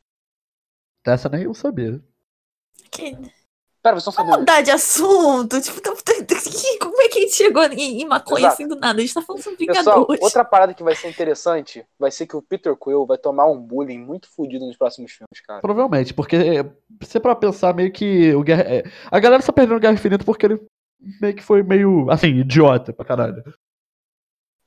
Essa 1.05 1.29
nem 1.29 1.43
eu 1.43 1.53
sabia. 1.53 2.01
Que... 2.91 3.15
Pera, 3.81 3.99
vocês 3.99 4.07
não 4.07 4.25
Vamos 4.25 4.31
sabem. 4.31 4.39
mudar 4.39 4.61
de 4.61 4.71
assunto. 4.71 5.61
Tipo, 5.61 5.79
tá- 5.81 5.91
que 7.15 7.19
a 7.19 7.21
gente 7.21 7.35
chegou 7.35 7.63
em, 7.63 8.01
em 8.01 8.05
maconha 8.05 8.41
Exato. 8.41 8.53
assim 8.53 8.67
do 8.67 8.75
nada? 8.75 8.99
A 8.99 9.01
gente 9.01 9.13
tá 9.13 9.21
falando 9.21 9.41
sobre 9.41 9.65
Pessoal, 9.65 9.95
Vingadores. 9.95 10.21
outra 10.21 10.43
parada 10.43 10.73
que 10.73 10.83
vai 10.83 10.95
ser 10.95 11.09
interessante 11.09 11.85
vai 11.97 12.11
ser 12.11 12.27
que 12.27 12.35
o 12.35 12.41
Peter 12.41 12.75
Quill 12.75 13.05
vai 13.05 13.17
tomar 13.17 13.47
um 13.47 13.59
bullying 13.59 13.99
muito 13.99 14.27
fodido 14.29 14.65
nos 14.65 14.77
próximos 14.77 15.11
filmes, 15.11 15.41
cara. 15.45 15.61
Provavelmente, 15.61 16.13
porque 16.13 16.37
se 17.01 17.17
é 17.17 17.19
pra 17.19 17.35
pensar 17.35 17.73
meio 17.73 17.91
que 17.91 18.33
o 18.35 18.43
Guerra, 18.43 18.63
é, 18.63 18.83
a 19.09 19.19
galera 19.19 19.41
só 19.41 19.51
perdeu 19.51 19.77
o 19.77 19.79
Guerra 19.79 19.93
Infinita 19.93 20.25
porque 20.25 20.45
ele 20.45 20.61
meio 21.21 21.35
que 21.35 21.43
foi 21.43 21.63
meio, 21.63 22.09
assim, 22.09 22.27
idiota 22.27 22.91
pra 22.91 23.05
caralho. 23.05 23.43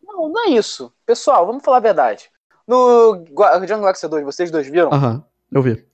Não, 0.03 0.29
não 0.29 0.47
é 0.47 0.51
isso. 0.51 0.93
Pessoal, 1.05 1.47
vamos 1.47 1.63
falar 1.65 1.79
a 1.79 1.81
verdade. 1.81 2.31
No 2.67 3.25
Guardião 3.33 3.81
Galaxy 3.81 4.07
2, 4.07 4.25
vocês 4.25 4.51
dois 4.51 4.67
viram? 4.69 4.93
Aham, 4.93 5.25
eu 5.53 5.63
vi. 5.63 5.87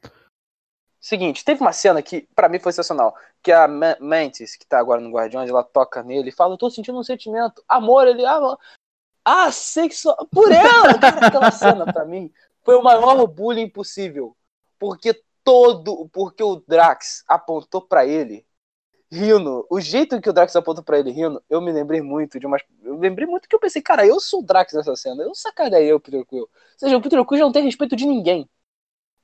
Seguinte, 1.05 1.44
teve 1.44 1.61
uma 1.61 1.70
cena 1.70 2.00
que 2.00 2.26
pra 2.34 2.48
mim 2.48 2.59
foi 2.59 2.72
sensacional. 2.72 3.14
Que 3.42 3.52
a 3.52 3.68
Ma- 3.68 3.98
Mantis, 4.00 4.57
que 4.57 4.64
tá 4.64 4.78
agora 4.78 5.02
no 5.02 5.11
Guardiões, 5.11 5.50
ela 5.50 5.62
toca 5.62 6.02
nele 6.02 6.30
e 6.30 6.32
fala: 6.32 6.55
Eu 6.55 6.57
tô 6.57 6.70
sentindo 6.70 6.98
um 6.98 7.05
sentimento. 7.05 7.62
Amor, 7.68 8.09
ele. 8.09 8.24
Ah, 8.24 8.57
ah 9.22 9.52
sexo. 9.52 10.16
Por 10.32 10.50
ela! 10.50 10.98
Cara, 10.98 11.26
aquela 11.26 11.50
cena 11.50 11.84
pra 11.92 12.07
mim 12.07 12.32
foi 12.62 12.74
o 12.76 12.82
maior 12.82 13.26
bullying 13.26 13.68
possível. 13.68 14.34
Porque 14.78 15.22
todo. 15.44 16.09
Porque 16.09 16.42
o 16.42 16.64
Drax 16.66 17.22
apontou 17.28 17.82
pra 17.82 18.07
ele 18.07 18.46
rindo. 19.12 19.66
O 19.68 19.82
jeito 19.82 20.18
que 20.22 20.30
o 20.30 20.32
Drax 20.32 20.57
apontou 20.57 20.82
pra 20.82 20.98
ele 20.98 21.11
rindo, 21.11 21.44
eu 21.50 21.61
me 21.61 21.70
lembrei 21.70 22.00
muito 22.00 22.40
de 22.40 22.46
umas. 22.46 22.62
Eu 22.82 22.96
lembrei 22.96 23.26
muito 23.26 23.46
que 23.46 23.55
eu 23.55 23.61
pensei, 23.61 23.82
cara, 23.82 24.07
eu 24.07 24.18
sou 24.18 24.40
o 24.40 24.42
Drax 24.42 24.72
nessa 24.72 24.96
cena. 24.96 25.22
Eu 25.22 25.34
sacaneei 25.34 25.93
o 25.93 26.01
Peter 26.01 26.24
Quill. 26.24 26.44
Ou 26.44 26.48
seja, 26.78 26.97
o 26.97 27.02
Peter 27.02 27.22
Quill 27.26 27.39
já 27.40 27.44
não 27.44 27.52
tem 27.52 27.62
respeito 27.62 27.94
de 27.94 28.06
ninguém. 28.06 28.48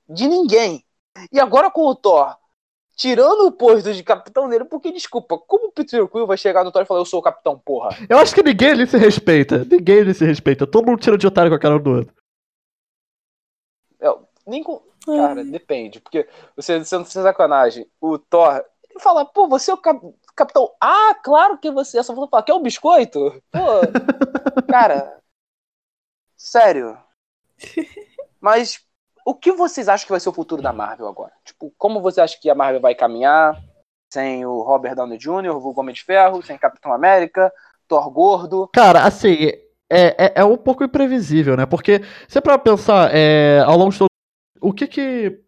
De 0.07 0.29
ninguém. 0.29 0.85
E 1.33 1.41
agora 1.41 1.71
com 1.71 1.83
o 1.83 1.95
Thor 1.95 2.37
tirando 2.97 3.47
o 3.47 3.53
posto 3.53 3.95
de 3.95 4.03
capitão 4.03 4.47
dele, 4.47 4.67
porque, 4.67 4.93
desculpa, 4.93 5.39
como 5.39 5.69
o 5.69 5.73
Peter 5.73 6.07
Quill 6.07 6.27
vai 6.27 6.37
chegar 6.37 6.63
no 6.63 6.71
Thor 6.71 6.83
e 6.83 6.85
falar, 6.85 7.01
eu 7.01 7.07
sou 7.07 7.21
o 7.21 7.23
capitão, 7.23 7.59
porra? 7.59 7.97
Eu 8.11 8.19
acho 8.19 8.35
que 8.35 8.43
ninguém 8.43 8.73
ali 8.73 8.87
se 8.87 8.99
respeita. 8.99 9.65
Ninguém 9.65 10.01
ali 10.01 10.13
se 10.13 10.23
respeita. 10.23 10.67
Todo 10.67 10.87
mundo 10.87 11.01
tira 11.01 11.17
de 11.17 11.27
otário 11.27 11.51
com 11.51 11.57
a 11.57 11.59
cara 11.59 11.79
do 11.79 11.91
outro. 11.91 12.15
É, 13.99 14.09
nem 14.47 14.63
com... 14.63 14.83
Cara, 15.07 15.43
depende, 15.43 15.99
porque 15.99 16.29
você 16.55 16.85
sendo 16.85 17.07
sem 17.07 17.23
sacanagem, 17.23 17.91
o 17.99 18.19
Thor, 18.19 18.63
ele 18.91 19.01
fala, 19.01 19.25
pô, 19.25 19.49
você 19.49 19.71
é 19.71 19.75
o 19.75 19.79
cap- 19.79 20.15
capitão. 20.37 20.71
Ah, 20.79 21.15
claro 21.25 21.57
que 21.57 21.71
você 21.71 21.99
é. 21.99 22.03
Só 22.03 22.13
falou, 22.13 22.29
falar, 22.29 22.43
quer 22.43 22.53
um 22.53 22.63
biscoito? 22.63 23.43
Pô, 23.51 23.81
cara, 24.69 25.19
sério. 26.37 26.99
Mas 28.41 28.79
o 29.25 29.35
que 29.35 29.53
vocês 29.53 29.89
acham 29.89 30.07
que 30.07 30.13
vai 30.13 30.21
ser 30.21 30.29
o 30.29 30.35
futuro 30.35 30.63
da 30.63 30.73
Marvel 30.73 31.09
agora? 31.09 31.33
Tipo, 31.45 31.73
como 31.77 32.01
você 32.01 32.21
acha 32.21 32.39
que 32.41 32.51
a 32.51 32.55
Marvel 32.55 32.81
vai 32.81 32.95
caminhar 32.95 33.61
sem 34.13 34.45
o 34.45 34.63
Robert 34.63 34.95
Downey 34.95 35.19
Jr., 35.19 35.55
o 35.55 35.81
Homem 35.81 35.95
de 35.95 36.03
Ferro, 36.03 36.43
sem 36.43 36.59
Capitão 36.59 36.93
América, 36.93 37.53
Thor 37.87 38.11
gordo? 38.11 38.69
Cara, 38.73 39.05
assim, 39.05 39.51
é, 39.91 40.27
é, 40.27 40.33
é 40.37 40.45
um 40.45 40.57
pouco 40.57 40.85
imprevisível, 40.85 41.57
né? 41.57 41.67
Porque, 41.67 42.01
se 42.29 42.39
é 42.39 42.41
pra 42.41 42.59
pensar, 42.59 43.11
é, 43.13 43.61
ao 43.67 43.77
longo 43.77 43.91
de 43.91 43.99
todo. 43.99 44.11
O 44.61 44.73
que 44.73 44.87
que 44.87 45.41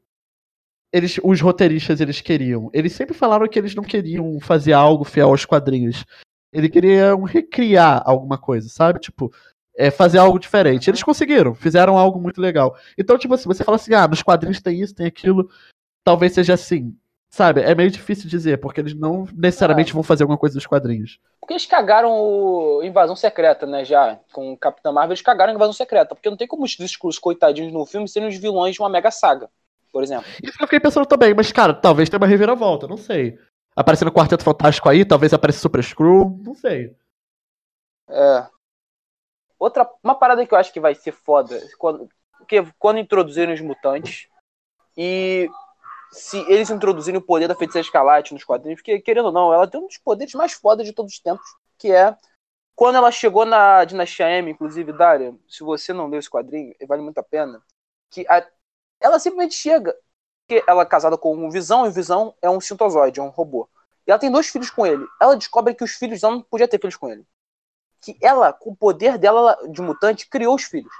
eles, 0.92 1.20
os 1.22 1.40
roteiristas 1.40 2.00
eles 2.00 2.20
queriam? 2.20 2.70
Eles 2.72 2.92
sempre 2.92 3.14
falaram 3.14 3.46
que 3.46 3.58
eles 3.58 3.74
não 3.74 3.84
queriam 3.84 4.40
fazer 4.40 4.72
algo 4.72 5.04
fiel 5.04 5.28
aos 5.28 5.44
quadrinhos. 5.44 6.04
Eles 6.52 6.70
queriam 6.70 7.22
recriar 7.22 8.02
alguma 8.04 8.36
coisa, 8.36 8.68
sabe? 8.68 9.00
Tipo, 9.00 9.32
é, 9.76 9.90
fazer 9.90 10.18
algo 10.18 10.38
diferente. 10.38 10.88
Eles 10.88 11.02
conseguiram, 11.02 11.54
fizeram 11.54 11.96
algo 11.96 12.20
muito 12.20 12.40
legal. 12.40 12.76
Então, 12.96 13.18
tipo 13.18 13.34
assim, 13.34 13.48
você 13.48 13.64
fala 13.64 13.76
assim, 13.76 13.94
ah, 13.94 14.06
nos 14.06 14.22
quadrinhos 14.22 14.60
tem 14.60 14.80
isso, 14.80 14.94
tem 14.94 15.06
aquilo, 15.06 15.48
talvez 16.04 16.32
seja 16.32 16.54
assim. 16.54 16.96
Sabe, 17.34 17.62
é 17.62 17.74
meio 17.74 17.90
difícil 17.90 18.28
dizer, 18.28 18.58
porque 18.58 18.78
eles 18.78 18.92
não 18.92 19.26
necessariamente 19.32 19.94
vão 19.94 20.02
fazer 20.02 20.22
alguma 20.22 20.36
coisa 20.36 20.54
dos 20.54 20.66
quadrinhos. 20.66 21.18
Porque 21.40 21.54
eles 21.54 21.64
cagaram 21.64 22.10
o 22.12 22.82
Invasão 22.82 23.16
Secreta, 23.16 23.64
né? 23.64 23.86
Já 23.86 24.20
com 24.34 24.52
o 24.52 24.56
Capitão 24.58 24.92
Marvel, 24.92 25.12
eles 25.12 25.22
cagaram 25.22 25.50
a 25.50 25.54
Invasão 25.54 25.72
Secreta. 25.72 26.14
Porque 26.14 26.28
não 26.28 26.36
tem 26.36 26.46
como 26.46 26.62
os 26.62 26.72
discursos 26.72 27.18
coitadinhos 27.18 27.72
no 27.72 27.86
filme 27.86 28.06
serem 28.06 28.28
os 28.28 28.36
vilões 28.36 28.74
de 28.74 28.82
uma 28.82 28.90
mega 28.90 29.10
saga, 29.10 29.48
por 29.90 30.02
exemplo. 30.02 30.26
Isso 30.42 30.58
que 30.58 30.62
eu 30.62 30.66
fiquei 30.66 30.78
pensando 30.78 31.06
também, 31.06 31.32
mas, 31.32 31.50
cara, 31.50 31.72
talvez 31.72 32.10
tenha 32.10 32.20
uma 32.20 32.26
reviravolta, 32.26 32.86
não 32.86 32.98
sei. 32.98 33.38
Aparecendo 33.74 34.08
o 34.08 34.12
Quarteto 34.12 34.44
Fantástico 34.44 34.90
aí, 34.90 35.02
talvez 35.02 35.32
apareça 35.32 35.58
Super 35.58 35.82
Screw, 35.82 36.38
não 36.44 36.54
sei. 36.54 36.94
É. 38.10 38.46
Outra, 39.62 39.88
uma 40.02 40.16
parada 40.16 40.44
que 40.44 40.52
eu 40.52 40.58
acho 40.58 40.72
que 40.72 40.80
vai 40.80 40.92
ser 40.92 41.12
foda, 41.12 41.56
quando, 41.78 42.08
porque 42.36 42.66
quando 42.80 42.98
introduzirem 42.98 43.54
os 43.54 43.60
mutantes 43.60 44.26
e 44.96 45.48
se 46.10 46.36
eles 46.50 46.68
introduzirem 46.68 47.20
o 47.20 47.24
poder 47.24 47.46
da 47.46 47.54
feiticeira 47.54 47.86
escarlate 47.86 48.34
nos 48.34 48.42
quadrinhos, 48.42 48.80
porque, 48.80 48.98
querendo 48.98 49.26
ou 49.26 49.32
não, 49.32 49.54
ela 49.54 49.68
tem 49.68 49.80
um 49.80 49.86
dos 49.86 49.98
poderes 49.98 50.34
mais 50.34 50.52
fodas 50.52 50.84
de 50.84 50.92
todos 50.92 51.12
os 51.12 51.20
tempos, 51.20 51.46
que 51.78 51.92
é 51.92 52.16
quando 52.74 52.96
ela 52.96 53.12
chegou 53.12 53.46
na 53.46 53.84
Dinastia 53.84 54.28
M, 54.30 54.50
inclusive, 54.50 54.92
Dária, 54.92 55.32
se 55.48 55.62
você 55.62 55.92
não 55.92 56.08
leu 56.08 56.18
esse 56.18 56.28
quadrinho, 56.28 56.74
vale 56.88 57.00
muito 57.00 57.18
a 57.18 57.22
pena, 57.22 57.62
que 58.10 58.26
a, 58.28 58.44
ela 59.00 59.20
simplesmente 59.20 59.54
chega, 59.54 59.94
que 60.48 60.64
ela 60.66 60.82
é 60.82 60.86
casada 60.86 61.16
com 61.16 61.36
um 61.36 61.48
Visão, 61.50 61.86
e 61.86 61.88
o 61.88 61.92
Visão 61.92 62.34
é 62.42 62.50
um 62.50 62.60
sintozoide, 62.60 63.20
é 63.20 63.22
um 63.22 63.28
robô. 63.28 63.68
E 64.08 64.10
ela 64.10 64.18
tem 64.18 64.28
dois 64.28 64.48
filhos 64.48 64.70
com 64.70 64.84
ele. 64.84 65.06
Ela 65.20 65.36
descobre 65.36 65.72
que 65.72 65.84
os 65.84 65.92
filhos 65.92 66.20
dela 66.20 66.34
não 66.34 66.42
podia 66.42 66.66
ter 66.66 66.80
filhos 66.80 66.96
com 66.96 67.08
ele. 67.08 67.24
Que 68.02 68.16
ela, 68.20 68.52
com 68.52 68.70
o 68.70 68.76
poder 68.76 69.16
dela 69.16 69.56
de 69.70 69.80
mutante, 69.80 70.28
criou 70.28 70.54
os 70.54 70.64
filhos. 70.64 70.92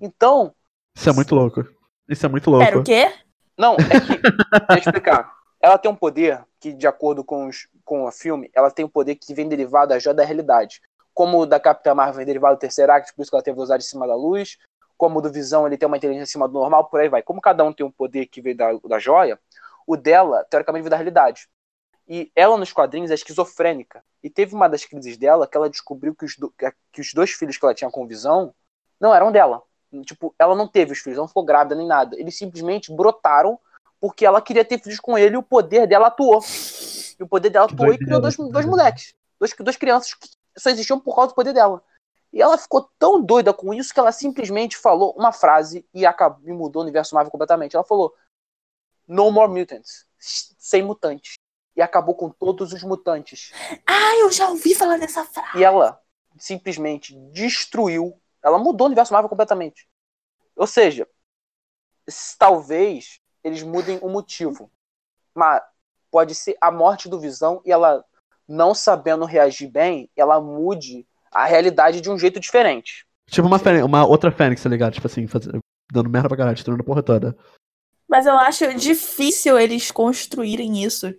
Então. 0.00 0.54
Isso 0.96 1.08
é 1.08 1.12
muito 1.12 1.34
louco. 1.34 1.64
Isso 2.08 2.26
é 2.26 2.28
muito 2.28 2.50
louco. 2.50 2.66
Era 2.66 2.78
o 2.78 2.82
quê? 2.82 3.12
Não, 3.56 3.74
é 3.74 4.00
que. 4.00 4.20
deixa 4.20 4.72
eu 4.72 4.78
explicar. 4.78 5.32
Ela 5.60 5.76
tem 5.76 5.90
um 5.90 5.96
poder 5.96 6.42
que, 6.58 6.72
de 6.72 6.86
acordo 6.86 7.22
com, 7.22 7.46
os, 7.46 7.68
com 7.84 8.04
o 8.04 8.10
filme, 8.10 8.50
ela 8.54 8.70
tem 8.70 8.84
um 8.84 8.88
poder 8.88 9.16
que 9.16 9.34
vem 9.34 9.48
derivado 9.48 9.90
da 9.90 9.98
joia 9.98 10.14
da 10.14 10.24
realidade. 10.24 10.80
Como 11.12 11.40
o 11.40 11.46
da 11.46 11.60
Capitã 11.60 11.94
Marvel 11.94 12.16
vem 12.16 12.26
derivado 12.26 12.56
do 12.56 12.60
Tesseract, 12.60 13.14
por 13.14 13.22
isso 13.22 13.30
que 13.30 13.36
ela 13.36 13.42
tem 13.42 13.52
velocidade 13.52 13.84
em 13.84 13.86
cima 13.86 14.06
da 14.06 14.14
luz. 14.14 14.56
Como 14.96 15.18
o 15.18 15.22
do 15.22 15.30
Visão, 15.30 15.66
ele 15.66 15.76
tem 15.76 15.86
uma 15.86 15.96
inteligência 15.96 16.24
acima 16.24 16.48
do 16.48 16.54
normal, 16.54 16.86
por 16.86 17.00
aí 17.00 17.08
vai. 17.08 17.22
Como 17.22 17.40
cada 17.40 17.62
um 17.62 17.72
tem 17.72 17.84
um 17.84 17.90
poder 17.90 18.26
que 18.26 18.40
veio 18.40 18.56
da, 18.56 18.72
da 18.84 18.98
joia, 18.98 19.38
o 19.86 19.96
dela, 19.96 20.44
teoricamente, 20.48 20.82
vem 20.82 20.90
da 20.90 20.96
realidade. 20.96 21.48
E 22.12 22.28
ela, 22.34 22.58
nos 22.58 22.72
quadrinhos, 22.72 23.12
é 23.12 23.14
esquizofrênica. 23.14 24.04
E 24.20 24.28
teve 24.28 24.52
uma 24.52 24.68
das 24.68 24.84
crises 24.84 25.16
dela 25.16 25.46
que 25.46 25.56
ela 25.56 25.70
descobriu 25.70 26.12
que 26.12 26.24
os, 26.24 26.36
do, 26.36 26.52
que 26.92 27.00
os 27.00 27.14
dois 27.14 27.30
filhos 27.30 27.56
que 27.56 27.64
ela 27.64 27.72
tinha 27.72 27.88
com 27.88 28.04
Visão 28.04 28.52
não 29.00 29.14
eram 29.14 29.30
dela. 29.30 29.62
Tipo, 30.04 30.34
ela 30.36 30.56
não 30.56 30.66
teve 30.66 30.90
os 30.90 30.98
filhos, 30.98 31.16
não 31.16 31.28
ficou 31.28 31.44
grávida 31.44 31.76
nem 31.76 31.86
nada. 31.86 32.18
Eles 32.18 32.36
simplesmente 32.36 32.92
brotaram 32.92 33.60
porque 34.00 34.26
ela 34.26 34.42
queria 34.42 34.64
ter 34.64 34.80
filhos 34.82 34.98
com 34.98 35.16
ele 35.16 35.36
e 35.36 35.38
o 35.38 35.42
poder 35.42 35.86
dela 35.86 36.08
atuou. 36.08 36.40
E 37.16 37.22
o 37.22 37.28
poder 37.28 37.50
dela 37.50 37.66
atuou 37.66 37.94
e 37.94 37.98
criou 37.98 38.20
dois, 38.20 38.36
dois 38.36 38.66
moleques. 38.66 39.14
Dois, 39.38 39.54
duas 39.56 39.76
crianças 39.76 40.12
que 40.12 40.28
só 40.58 40.68
existiam 40.68 40.98
por 40.98 41.14
causa 41.14 41.28
do 41.28 41.36
poder 41.36 41.52
dela. 41.52 41.80
E 42.32 42.42
ela 42.42 42.58
ficou 42.58 42.90
tão 42.98 43.22
doida 43.22 43.54
com 43.54 43.72
isso 43.72 43.94
que 43.94 44.00
ela 44.00 44.10
simplesmente 44.10 44.76
falou 44.76 45.14
uma 45.16 45.30
frase 45.32 45.86
e, 45.94 46.04
acabou, 46.04 46.40
e 46.48 46.52
mudou 46.52 46.82
o 46.82 46.84
universo 46.84 47.14
Marvel 47.14 47.30
completamente. 47.30 47.76
Ela 47.76 47.84
falou: 47.84 48.12
No 49.06 49.30
more 49.30 49.52
mutants. 49.52 50.06
Sem 50.18 50.82
mutantes. 50.82 51.39
E 51.76 51.82
acabou 51.82 52.14
com 52.14 52.28
todos 52.28 52.72
os 52.72 52.82
mutantes. 52.82 53.52
Ah, 53.86 54.16
eu 54.16 54.30
já 54.30 54.48
ouvi 54.48 54.74
falar 54.74 54.98
dessa 54.98 55.24
frase. 55.24 55.58
E 55.58 55.64
ela 55.64 56.00
simplesmente 56.38 57.14
destruiu 57.32 58.20
ela 58.42 58.58
mudou 58.58 58.86
o 58.86 58.88
universo 58.88 59.12
Marvel 59.12 59.28
completamente. 59.28 59.86
Ou 60.56 60.66
seja, 60.66 61.06
talvez 62.38 63.20
eles 63.44 63.62
mudem 63.62 63.98
o 64.02 64.08
motivo. 64.08 64.70
Mas 65.34 65.62
pode 66.10 66.34
ser 66.34 66.56
a 66.60 66.70
morte 66.70 67.08
do 67.08 67.20
Visão 67.20 67.62
e 67.64 67.70
ela 67.70 68.04
não 68.48 68.74
sabendo 68.74 69.24
reagir 69.24 69.68
bem, 69.68 70.10
ela 70.16 70.40
mude 70.40 71.06
a 71.30 71.44
realidade 71.44 72.00
de 72.00 72.10
um 72.10 72.18
jeito 72.18 72.40
diferente. 72.40 73.06
Tipo 73.28 73.46
uma, 73.46 73.60
Fênix, 73.60 73.84
uma 73.84 74.04
outra 74.04 74.32
Fênix, 74.32 74.62
tá 74.62 74.68
ligado? 74.68 74.94
Tipo 74.94 75.06
assim, 75.06 75.26
fazendo, 75.28 75.60
dando 75.92 76.10
merda 76.10 76.28
pra 76.28 76.36
caralho, 76.36 76.56
destruindo 76.56 76.82
a 76.82 76.86
porra 76.86 77.02
toda. 77.02 77.36
Mas 78.08 78.26
eu 78.26 78.34
acho 78.34 78.74
difícil 78.74 79.56
eles 79.56 79.92
construírem 79.92 80.82
isso. 80.82 81.14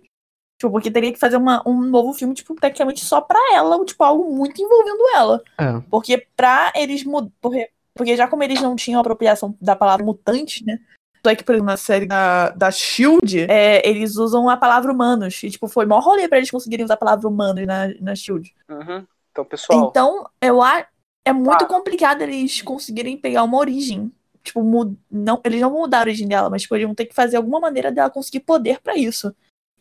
Tipo, 0.62 0.70
porque 0.70 0.92
teria 0.92 1.12
que 1.12 1.18
fazer 1.18 1.36
uma, 1.36 1.60
um 1.66 1.80
novo 1.80 2.12
filme, 2.12 2.34
tipo, 2.34 2.54
tecnicamente 2.54 3.04
só 3.04 3.20
pra 3.20 3.36
ela, 3.52 3.84
tipo, 3.84 4.04
algo 4.04 4.32
muito 4.32 4.62
envolvendo 4.62 5.02
ela. 5.12 5.42
É. 5.58 5.82
Porque 5.90 6.24
pra 6.36 6.72
eles 6.76 7.02
mudar. 7.02 7.32
Porque, 7.40 7.68
porque 7.92 8.16
já 8.16 8.28
como 8.28 8.44
eles 8.44 8.60
não 8.62 8.76
tinham 8.76 9.00
apropriação 9.00 9.56
da 9.60 9.74
palavra 9.74 10.06
mutante, 10.06 10.64
né? 10.64 10.78
Só 11.26 11.32
é 11.32 11.34
que, 11.34 11.42
por 11.42 11.56
exemplo, 11.56 11.66
na 11.66 11.76
série 11.76 12.06
da, 12.06 12.50
da 12.50 12.70
Shield, 12.70 13.40
é, 13.50 13.88
eles 13.88 14.16
usam 14.16 14.48
a 14.48 14.56
palavra 14.56 14.92
humanos. 14.92 15.42
E, 15.42 15.50
tipo, 15.50 15.66
foi 15.66 15.84
maior 15.84 16.04
rolê 16.04 16.28
pra 16.28 16.38
eles 16.38 16.50
conseguirem 16.50 16.84
usar 16.84 16.94
a 16.94 16.98
palavra 16.98 17.26
humanos 17.26 17.66
na, 17.66 17.88
na 18.00 18.14
Shield. 18.14 18.54
Uhum. 18.70 19.04
Então, 19.32 19.44
pessoal. 19.44 19.88
Então, 19.88 20.30
eu 20.40 20.62
acho. 20.62 20.86
É 21.24 21.32
muito 21.32 21.64
ah. 21.64 21.68
complicado 21.68 22.22
eles 22.22 22.62
conseguirem 22.62 23.16
pegar 23.16 23.42
uma 23.42 23.58
origem. 23.58 24.12
Tipo, 24.44 24.62
mud... 24.62 24.96
não, 25.10 25.40
eles 25.44 25.60
não 25.60 25.70
vão 25.70 25.80
mudar 25.80 25.98
a 25.98 26.02
origem 26.02 26.28
dela, 26.28 26.48
mas 26.48 26.62
tipo, 26.62 26.74
eles 26.76 26.86
vão 26.86 26.94
ter 26.94 27.06
que 27.06 27.14
fazer 27.14 27.36
alguma 27.36 27.58
maneira 27.58 27.90
dela 27.90 28.10
conseguir 28.10 28.40
poder 28.40 28.80
para 28.80 28.96
isso. 28.96 29.34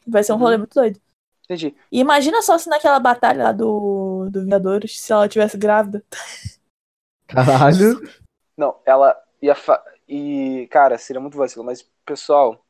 Vai 0.08 0.24
ser 0.24 0.34
um 0.34 0.38
rolê 0.38 0.56
uhum. 0.56 0.60
muito 0.60 0.74
doido. 0.74 1.00
Entendi. 1.44 1.76
E 1.92 2.00
imagina 2.00 2.42
só 2.42 2.58
se 2.58 2.70
naquela 2.70 3.00
batalha 3.00 3.44
lá 3.44 3.52
do, 3.52 4.30
do 4.30 4.42
Vingadores, 4.42 5.00
se 5.00 5.12
ela 5.12 5.28
tivesse 5.28 5.58
grávida. 5.58 6.04
Caralho. 7.28 8.02
Não, 8.56 8.80
ela 8.86 9.22
ia. 9.42 9.56
Fa... 9.56 9.84
E, 10.08 10.68
cara, 10.72 10.98
seria 10.98 11.20
muito 11.20 11.38
vacilo. 11.38 11.66
Mas, 11.66 11.86
pessoal, 12.06 12.66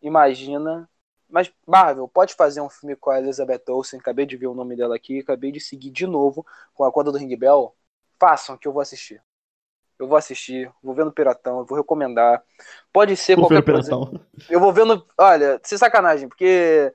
imagina. 0.00 0.88
Mas, 1.28 1.52
Marvel, 1.66 2.08
pode 2.08 2.34
fazer 2.34 2.60
um 2.60 2.68
filme 2.68 2.94
com 2.96 3.10
a 3.10 3.18
Elizabeth 3.18 3.64
Olsen. 3.68 4.00
Acabei 4.00 4.26
de 4.26 4.36
ver 4.36 4.46
o 4.46 4.54
nome 4.54 4.76
dela 4.76 4.96
aqui. 4.96 5.20
Acabei 5.20 5.52
de 5.52 5.60
seguir 5.60 5.90
de 5.90 6.06
novo 6.06 6.46
com 6.74 6.84
a 6.84 6.92
conta 6.92 7.12
do 7.12 7.18
Ring 7.18 7.36
Bell. 7.36 7.74
Façam 8.18 8.56
que 8.56 8.68
eu 8.68 8.72
vou 8.72 8.80
assistir. 8.80 9.22
Eu 9.98 10.08
vou 10.08 10.16
assistir, 10.16 10.70
vou 10.82 10.94
ver 10.94 11.04
no 11.04 11.12
Piratão, 11.12 11.58
eu 11.58 11.64
vou 11.64 11.78
recomendar. 11.78 12.42
Pode 12.92 13.16
ser 13.16 13.36
vou 13.36 13.46
qualquer 13.46 13.62
coisa. 13.62 13.92
Eu 14.48 14.58
vou 14.58 14.72
ver 14.72 14.84
no. 14.84 15.06
Olha, 15.18 15.60
sem 15.62 15.78
sacanagem, 15.78 16.28
porque 16.28 16.92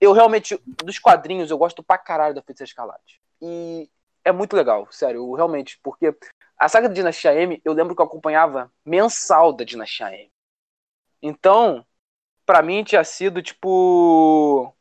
eu 0.00 0.12
realmente, 0.12 0.60
dos 0.84 0.98
quadrinhos, 0.98 1.50
eu 1.50 1.58
gosto 1.58 1.82
pra 1.82 1.98
caralho 1.98 2.34
da 2.34 2.42
Feiticeira 2.42 2.68
Escarlate. 2.68 3.20
E 3.40 3.90
é 4.24 4.32
muito 4.32 4.56
legal, 4.56 4.86
sério, 4.90 5.20
eu, 5.20 5.32
realmente, 5.32 5.78
porque 5.82 6.14
a 6.58 6.68
saga 6.68 6.88
da 6.88 6.94
Dinastia 6.94 7.34
M, 7.34 7.60
eu 7.64 7.72
lembro 7.72 7.94
que 7.94 8.00
eu 8.00 8.06
acompanhava 8.06 8.70
mensal 8.84 9.52
da 9.52 9.64
Dinastia 9.64 10.12
M. 10.12 10.30
Então, 11.22 11.86
pra 12.44 12.62
mim 12.62 12.82
tinha 12.82 13.04
sido 13.04 13.42
tipo. 13.42 14.74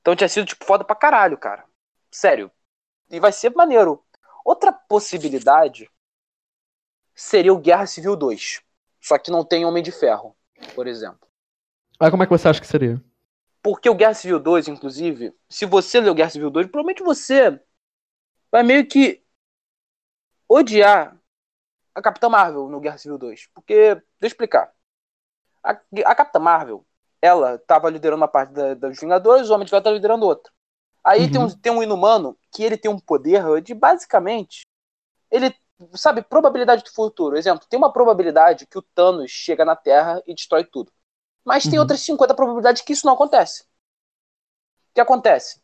Então 0.00 0.14
tinha 0.14 0.28
sido 0.28 0.46
tipo 0.46 0.64
foda 0.64 0.84
pra 0.84 0.96
caralho, 0.96 1.38
cara. 1.38 1.64
Sério. 2.10 2.50
E 3.10 3.18
vai 3.18 3.32
ser 3.32 3.54
maneiro. 3.54 4.04
Outra 4.44 4.72
possibilidade 4.72 5.90
seria 7.14 7.52
o 7.52 7.58
Guerra 7.58 7.86
Civil 7.86 8.16
2. 8.16 8.62
Só 9.00 9.18
que 9.18 9.30
não 9.30 9.44
tem 9.44 9.64
Homem 9.64 9.82
de 9.82 9.92
Ferro, 9.92 10.34
por 10.74 10.86
exemplo. 10.86 11.28
Ah, 11.98 12.10
como 12.10 12.22
é 12.22 12.26
que 12.26 12.32
você 12.32 12.48
acha 12.48 12.60
que 12.60 12.66
seria? 12.66 13.02
Porque 13.62 13.88
o 13.88 13.94
Guerra 13.94 14.14
Civil 14.14 14.40
2, 14.40 14.68
inclusive, 14.68 15.34
se 15.48 15.64
você 15.64 16.00
ler 16.00 16.10
o 16.10 16.14
Guerra 16.14 16.30
Civil 16.30 16.50
2, 16.50 16.66
provavelmente 16.66 17.02
você 17.02 17.58
vai 18.50 18.62
meio 18.62 18.86
que 18.86 19.22
odiar 20.48 21.18
a 21.94 22.02
Capitã 22.02 22.28
Marvel 22.28 22.68
no 22.68 22.80
Guerra 22.80 22.98
Civil 22.98 23.16
2. 23.18 23.48
Porque, 23.54 23.94
deixa 23.94 24.04
eu 24.20 24.26
explicar. 24.26 24.72
A, 25.62 25.78
a 26.04 26.14
Capitã 26.14 26.38
Marvel, 26.38 26.84
ela 27.22 27.54
estava 27.54 27.88
liderando 27.88 28.20
uma 28.20 28.28
parte 28.28 28.52
da, 28.52 28.74
dos 28.74 29.00
Vingadores, 29.00 29.48
o 29.48 29.54
Homem 29.54 29.64
de 29.64 29.70
Ferro 29.70 29.80
estava 29.80 29.96
liderando 29.96 30.26
outra. 30.26 30.52
Aí 31.02 31.24
uhum. 31.24 31.30
tem, 31.30 31.40
um, 31.40 31.50
tem 31.50 31.72
um 31.72 31.82
inumano 31.82 32.38
que 32.50 32.62
ele 32.62 32.76
tem 32.76 32.90
um 32.90 32.98
poder 32.98 33.60
de 33.60 33.74
basicamente. 33.74 34.66
Ele 35.30 35.54
sabe, 35.94 36.22
probabilidade 36.22 36.84
do 36.84 36.92
futuro. 36.92 37.36
Exemplo, 37.36 37.66
tem 37.68 37.78
uma 37.78 37.92
probabilidade 37.92 38.66
que 38.66 38.78
o 38.78 38.82
Thanos 38.82 39.30
chega 39.30 39.64
na 39.64 39.76
Terra 39.76 40.22
e 40.26 40.34
destrói 40.34 40.64
tudo. 40.64 40.92
Mas 41.44 41.64
tem 41.64 41.74
uhum. 41.74 41.80
outras 41.80 42.00
50 42.00 42.34
probabilidades 42.34 42.82
que 42.82 42.92
isso 42.92 43.06
não 43.06 43.14
acontece. 43.14 43.62
O 43.62 44.94
que 44.94 45.00
acontece? 45.00 45.60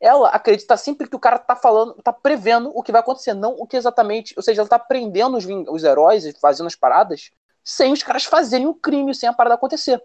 Ela 0.00 0.30
acredita 0.30 0.76
sempre 0.76 1.08
que 1.08 1.14
o 1.14 1.20
cara 1.20 1.38
tá 1.38 1.54
falando, 1.54 1.94
tá 2.02 2.12
prevendo 2.12 2.72
o 2.74 2.82
que 2.82 2.90
vai 2.90 3.00
acontecer, 3.00 3.34
não 3.34 3.52
o 3.52 3.66
que 3.66 3.76
exatamente. 3.76 4.34
Ou 4.36 4.42
seja, 4.42 4.62
ela 4.62 4.68
tá 4.68 4.78
prendendo 4.78 5.36
os, 5.36 5.44
os 5.68 5.84
heróis 5.84 6.24
e 6.24 6.32
fazendo 6.32 6.66
as 6.66 6.74
paradas 6.74 7.30
sem 7.62 7.92
os 7.92 8.02
caras 8.02 8.24
fazerem 8.24 8.66
o 8.66 8.74
crime, 8.74 9.14
sem 9.14 9.28
a 9.28 9.32
parada 9.32 9.54
acontecer. 9.54 10.02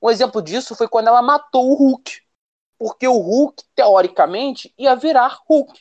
Um 0.00 0.10
exemplo 0.10 0.40
disso 0.40 0.74
foi 0.74 0.88
quando 0.88 1.08
ela 1.08 1.22
matou 1.22 1.70
o 1.70 1.74
Hulk. 1.74 2.22
Porque 2.78 3.06
o 3.06 3.18
Hulk, 3.18 3.62
teoricamente, 3.74 4.72
ia 4.78 4.94
virar 4.94 5.40
Hulk. 5.46 5.80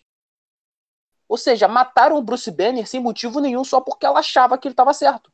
Ou 1.27 1.37
seja, 1.37 1.67
mataram 1.67 2.17
o 2.17 2.21
Bruce 2.21 2.49
Banner 2.49 2.87
sem 2.87 2.99
motivo 2.99 3.39
nenhum, 3.39 3.63
só 3.63 3.81
porque 3.81 4.05
ela 4.05 4.19
achava 4.19 4.57
que 4.57 4.67
ele 4.67 4.73
estava 4.73 4.93
certo. 4.93 5.31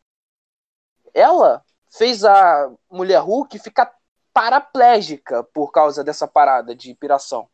Ela 1.14 1.64
fez 1.92 2.24
a 2.26 2.72
mulher 2.90 3.20
Hulk 3.20 3.60
ficar 3.60 3.94
paraplégica 4.34 5.44
por 5.44 5.72
causa 5.72 6.04
dessa 6.04 6.28
parada 6.28 6.76
de 6.76 6.96
piração. 6.96 7.48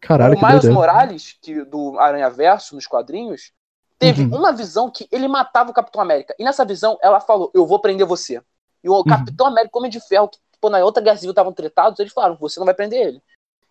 Caralho, 0.00 0.36
o 0.36 0.46
Miles 0.46 0.68
Morales, 0.68 1.38
que, 1.40 1.64
do 1.64 1.98
Aranha 1.98 2.28
Verso, 2.28 2.74
nos 2.74 2.86
quadrinhos, 2.86 3.52
teve 3.98 4.24
uhum. 4.24 4.36
uma 4.36 4.52
visão 4.52 4.90
que 4.90 5.08
ele 5.10 5.26
matava 5.26 5.70
o 5.70 5.74
Capitão 5.74 6.02
América. 6.02 6.34
E 6.38 6.44
nessa 6.44 6.62
visão, 6.62 6.98
ela 7.00 7.20
falou: 7.20 7.50
Eu 7.54 7.66
vou 7.66 7.78
prender 7.78 8.06
você. 8.06 8.42
E 8.82 8.88
o 8.90 8.96
uhum. 8.96 9.04
Capitão 9.04 9.46
América, 9.46 9.78
Homem 9.78 9.90
de 9.90 9.98
Ferro, 10.00 10.28
que 10.28 10.38
participou 10.64 10.70
na 10.70 10.78
outra 10.84 11.02
Guerra 11.02 11.16
Civil 11.16 11.30
estavam 11.30 11.52
tretados, 11.52 11.98
eles 11.98 12.12
falaram: 12.12 12.36
você 12.36 12.58
não 12.58 12.66
vai 12.66 12.74
prender 12.74 13.06
ele. 13.06 13.22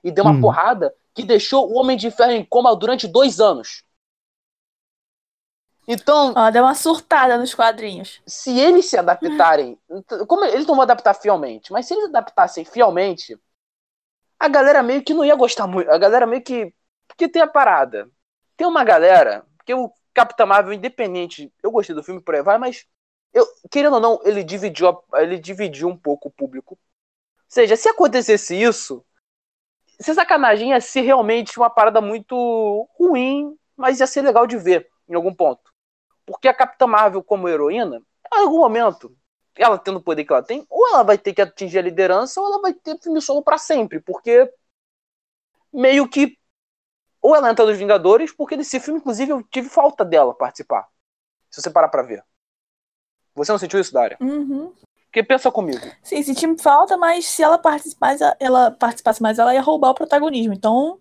E 0.03 0.11
deu 0.11 0.23
uma 0.23 0.33
Hum. 0.33 0.41
porrada 0.41 0.93
que 1.13 1.23
deixou 1.23 1.69
o 1.71 1.75
Homem 1.77 1.95
de 1.97 2.11
Ferro 2.11 2.31
em 2.31 2.45
coma 2.45 2.75
durante 2.75 3.07
dois 3.07 3.39
anos. 3.39 3.83
Então, 5.87 6.31
Ela 6.31 6.49
deu 6.49 6.63
uma 6.63 6.75
surtada 6.75 7.37
nos 7.37 7.53
quadrinhos. 7.53 8.21
se 8.25 8.57
eles 8.57 8.85
se 8.89 8.97
adaptarem, 8.97 9.77
como 10.27 10.45
eles 10.45 10.65
não 10.65 10.75
vão 10.75 10.81
adaptar 10.83 11.13
fielmente, 11.13 11.71
mas 11.71 11.85
se 11.85 11.93
eles 11.93 12.05
adaptassem 12.05 12.63
fielmente, 12.63 13.37
a 14.39 14.47
galera 14.47 14.83
meio 14.83 15.03
que 15.03 15.13
não 15.13 15.23
ia 15.25 15.35
gostar 15.35 15.67
muito. 15.67 15.89
A 15.89 15.97
galera 15.97 16.25
meio 16.25 16.41
que. 16.43 16.73
Porque 17.07 17.27
tem 17.29 17.41
a 17.41 17.47
parada. 17.47 18.09
Tem 18.57 18.67
uma 18.67 18.83
galera. 18.83 19.45
Porque 19.57 19.73
o 19.73 19.91
Capitão 20.13 20.47
Marvel, 20.47 20.73
independente. 20.73 21.51
Eu 21.61 21.71
gostei 21.71 21.95
do 21.95 22.03
filme 22.03 22.21
por 22.21 22.35
aí 22.35 22.41
vai, 22.43 22.57
mas. 22.57 22.85
Eu, 23.33 23.47
querendo 23.71 23.95
ou 23.95 23.99
não, 23.99 24.19
ele 24.23 24.43
dividiu, 24.43 25.01
ele 25.15 25.39
dividiu 25.39 25.87
um 25.87 25.97
pouco 25.97 26.27
o 26.29 26.31
público. 26.31 26.73
Ou 26.75 26.79
seja, 27.47 27.75
se 27.75 27.89
acontecesse 27.89 28.55
isso, 28.55 29.05
se 30.03 30.13
sacanagem 30.13 30.71
ia 30.71 30.81
ser 30.81 31.01
realmente 31.01 31.57
uma 31.57 31.69
parada 31.69 32.01
muito 32.01 32.87
ruim, 32.97 33.57
mas 33.75 33.99
ia 33.99 34.07
ser 34.07 34.21
legal 34.21 34.45
de 34.45 34.57
ver 34.57 34.89
em 35.07 35.15
algum 35.15 35.33
ponto. 35.33 35.71
Porque 36.25 36.47
a 36.47 36.53
Capitã 36.53 36.85
Marvel, 36.85 37.23
como 37.23 37.47
heroína, 37.47 38.01
em 38.33 38.37
algum 38.37 38.59
momento, 38.59 39.15
ela 39.55 39.77
tendo 39.77 39.99
o 39.99 40.03
poder 40.03 40.25
que 40.25 40.33
ela 40.33 40.43
tem, 40.43 40.65
ou 40.69 40.87
ela 40.89 41.03
vai 41.03 41.17
ter 41.17 41.33
que 41.33 41.41
atingir 41.41 41.79
a 41.79 41.81
liderança, 41.81 42.41
ou 42.41 42.47
ela 42.47 42.61
vai 42.61 42.73
ter 42.73 42.99
filme 43.01 43.21
solo 43.21 43.43
pra 43.43 43.57
sempre. 43.57 43.99
Porque 43.99 44.51
meio 45.71 46.07
que. 46.07 46.37
Ou 47.21 47.35
ela 47.35 47.49
entra 47.49 47.65
nos 47.65 47.77
Vingadores, 47.77 48.33
porque 48.33 48.57
nesse 48.57 48.79
filme, 48.79 48.99
inclusive, 48.99 49.31
eu 49.31 49.41
tive 49.43 49.69
falta 49.69 50.03
dela 50.03 50.33
participar. 50.33 50.87
Se 51.49 51.61
você 51.61 51.69
parar 51.69 51.87
pra 51.87 52.03
ver. 52.03 52.23
Você 53.35 53.51
não 53.51 53.59
sentiu 53.59 53.79
isso, 53.79 53.93
Daria? 53.93 54.17
Uhum. 54.19 54.73
Porque 55.13 55.21
pensa 55.21 55.51
comigo. 55.51 55.85
Sim, 56.01 56.23
senti 56.23 56.57
falta, 56.59 56.97
mas 56.97 57.27
se 57.27 57.43
ela 57.43 57.59
participasse 57.59 58.19
mais, 58.19 58.35
ela 58.39 58.71
participasse 58.71 59.21
mais, 59.21 59.37
ela 59.37 59.53
ia 59.53 59.61
roubar 59.61 59.91
o 59.91 59.93
protagonismo. 59.93 60.55
Então, 60.55 60.99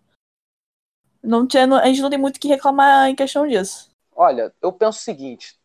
não 1.22 1.46
tinha, 1.46 1.64
a 1.78 1.86
gente 1.86 2.02
não 2.02 2.10
tem 2.10 2.18
muito 2.18 2.36
o 2.36 2.40
que 2.40 2.46
reclamar 2.46 3.08
em 3.08 3.16
questão 3.16 3.46
disso. 3.48 3.90
Olha, 4.14 4.54
eu 4.60 4.70
penso 4.70 4.98
o 4.98 5.02
seguinte. 5.02 5.58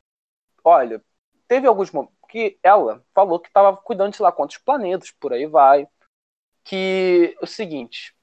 Olha, 0.63 1.03
teve 1.45 1.67
alguns 1.67 1.91
momentos 1.91 2.15
que 2.29 2.57
ela 2.63 3.03
falou 3.13 3.37
que 3.37 3.49
estava 3.49 3.75
cuidando 3.75 4.11
de 4.11 4.17
sei 4.17 4.23
lá 4.23 4.31
quantos 4.31 4.57
planetas, 4.57 5.11
por 5.11 5.33
aí 5.33 5.45
vai. 5.45 5.85
Que 6.63 7.35
é 7.41 7.43
o 7.43 7.47
seguinte. 7.47 8.15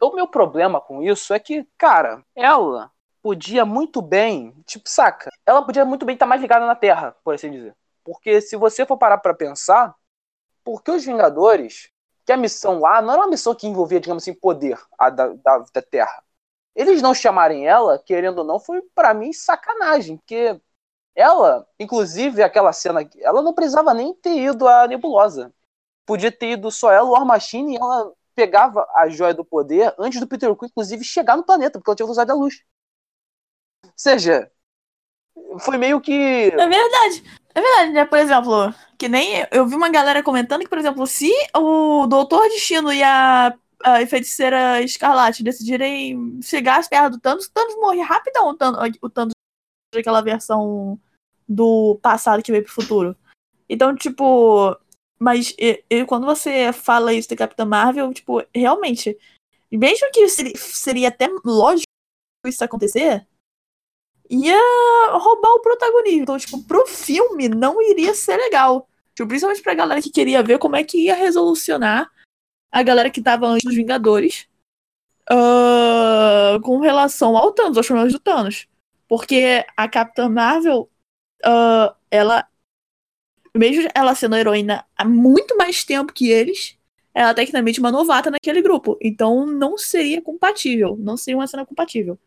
O 0.00 0.10
meu 0.10 0.26
problema 0.26 0.80
com 0.80 1.04
isso 1.04 1.32
é 1.32 1.38
que, 1.38 1.64
cara, 1.78 2.24
ela 2.34 2.90
podia 3.22 3.64
muito 3.64 4.02
bem, 4.02 4.60
tipo, 4.66 4.88
saca? 4.88 5.30
Ela 5.46 5.64
podia 5.64 5.84
muito 5.84 6.04
bem 6.04 6.14
estar 6.14 6.26
mais 6.26 6.42
ligada 6.42 6.66
na 6.66 6.74
Terra, 6.74 7.14
por 7.22 7.32
assim 7.32 7.52
dizer. 7.52 7.76
Porque 8.08 8.40
se 8.40 8.56
você 8.56 8.86
for 8.86 8.96
parar 8.96 9.18
pra 9.18 9.34
pensar, 9.34 9.94
porque 10.64 10.90
os 10.90 11.04
Vingadores, 11.04 11.90
que 12.24 12.32
a 12.32 12.36
missão 12.36 12.80
lá 12.80 13.02
não 13.02 13.12
era 13.12 13.22
uma 13.22 13.30
missão 13.30 13.54
que 13.54 13.66
envolvia, 13.66 14.00
digamos 14.00 14.22
assim, 14.22 14.34
poder 14.34 14.78
a 14.98 15.10
da, 15.10 15.28
da, 15.28 15.58
da 15.58 15.82
Terra 15.82 16.22
eles 16.78 17.02
não 17.02 17.12
chamarem 17.12 17.66
ela, 17.66 17.98
querendo 17.98 18.38
ou 18.38 18.44
não, 18.44 18.60
foi 18.60 18.80
pra 18.94 19.12
mim 19.12 19.32
sacanagem, 19.32 20.16
porque 20.16 20.60
ela, 21.12 21.66
inclusive 21.76 22.40
aquela 22.40 22.72
cena, 22.72 23.00
ela 23.18 23.42
não 23.42 23.52
precisava 23.52 23.92
nem 23.92 24.14
ter 24.14 24.38
ido 24.38 24.68
à 24.68 24.86
nebulosa. 24.86 25.52
Podia 26.06 26.30
ter 26.30 26.52
ido 26.52 26.70
só 26.70 26.92
ela, 26.92 27.08
o 27.08 27.10
War 27.10 27.26
Machine, 27.26 27.74
e 27.74 27.76
ela 27.76 28.12
pegava 28.32 28.86
a 28.94 29.08
joia 29.08 29.34
do 29.34 29.44
poder 29.44 29.92
antes 29.98 30.20
do 30.20 30.28
Peter 30.28 30.54
Quill, 30.54 30.68
inclusive, 30.68 31.02
chegar 31.02 31.36
no 31.36 31.42
planeta, 31.42 31.80
porque 31.80 31.90
ela 31.90 31.96
tinha 31.96 32.06
velocidade 32.06 32.28
da 32.28 32.34
luz. 32.34 32.62
Ou 33.84 33.92
seja, 33.96 34.48
foi 35.58 35.78
meio 35.78 36.00
que. 36.00 36.12
É 36.12 36.68
verdade. 36.68 37.37
É 37.54 37.60
verdade, 37.60 37.92
né? 37.92 38.04
Por 38.04 38.18
exemplo, 38.18 38.74
que 38.98 39.08
nem 39.08 39.46
eu 39.50 39.66
vi 39.66 39.74
uma 39.74 39.88
galera 39.88 40.22
comentando 40.22 40.62
que, 40.62 40.68
por 40.68 40.78
exemplo, 40.78 41.06
se 41.06 41.30
o 41.56 42.06
Doutor 42.06 42.48
Destino 42.48 42.92
e 42.92 43.02
a, 43.02 43.48
a 43.82 44.06
Feiticeira 44.06 44.80
Escarlate 44.82 45.42
decidirem 45.42 46.40
chegar 46.42 46.86
perto 46.88 47.12
do 47.12 47.20
Thanos, 47.20 47.48
Thanos 47.48 47.74
morre 47.76 48.00
rapidão, 48.02 48.48
o 48.48 48.54
Thanos, 48.54 48.78
o 49.02 49.10
Thanos 49.10 49.32
daquela 49.94 50.20
versão 50.20 50.98
do 51.48 51.98
passado 52.02 52.42
que 52.42 52.52
veio 52.52 52.64
pro 52.64 52.72
futuro. 52.72 53.16
Então, 53.68 53.94
tipo, 53.94 54.76
mas 55.18 55.54
e- 55.58 55.82
e 55.90 56.04
quando 56.04 56.26
você 56.26 56.72
fala 56.72 57.12
isso 57.12 57.28
da 57.28 57.36
Capitã 57.36 57.64
Marvel, 57.64 58.12
tipo, 58.12 58.42
realmente, 58.54 59.18
mesmo 59.72 60.10
que 60.12 60.28
seria, 60.28 60.56
seria 60.56 61.08
até 61.08 61.28
lógico 61.44 61.86
isso 62.46 62.62
acontecer, 62.64 63.26
ia 64.30 64.58
roubar 65.12 65.54
o 65.54 65.60
protagonismo. 65.60 66.22
Então, 66.22 66.38
tipo, 66.38 66.62
pro 66.64 66.86
filme 66.86 67.48
não 67.48 67.80
iria 67.82 68.14
ser 68.14 68.36
legal. 68.36 68.88
Tipo, 69.14 69.28
principalmente 69.28 69.62
pra 69.62 69.74
galera 69.74 70.02
que 70.02 70.10
queria 70.10 70.42
ver 70.42 70.58
como 70.58 70.76
é 70.76 70.84
que 70.84 71.04
ia 71.04 71.14
resolucionar 71.14 72.10
a 72.70 72.82
galera 72.82 73.10
que 73.10 73.22
tava 73.22 73.46
antes 73.46 73.64
dos 73.64 73.74
Vingadores 73.74 74.46
ah, 75.30 76.58
com 76.62 76.78
relação 76.80 77.36
ao 77.36 77.52
Thanos, 77.52 77.76
aos 77.76 77.86
problemas 77.86 78.12
do 78.12 78.18
Thanos. 78.18 78.66
Porque 79.08 79.64
a 79.76 79.88
Capitã 79.88 80.28
Marvel, 80.28 80.90
ah, 81.44 81.94
ela, 82.10 82.46
mesmo 83.54 83.88
ela 83.94 84.14
sendo 84.14 84.36
heroína 84.36 84.84
há 84.96 85.04
muito 85.04 85.56
mais 85.56 85.84
tempo 85.84 86.12
que 86.12 86.30
eles, 86.30 86.78
ela 87.14 87.30
é 87.30 87.34
tecnicamente 87.34 87.80
uma 87.80 87.90
novata 87.90 88.30
naquele 88.30 88.62
grupo. 88.62 88.96
Então 89.02 89.46
não 89.46 89.76
seria 89.76 90.22
compatível. 90.22 90.96
Não 90.98 91.16
seria 91.16 91.38
uma 91.38 91.46
cena 91.46 91.66
compatível. 91.66 92.18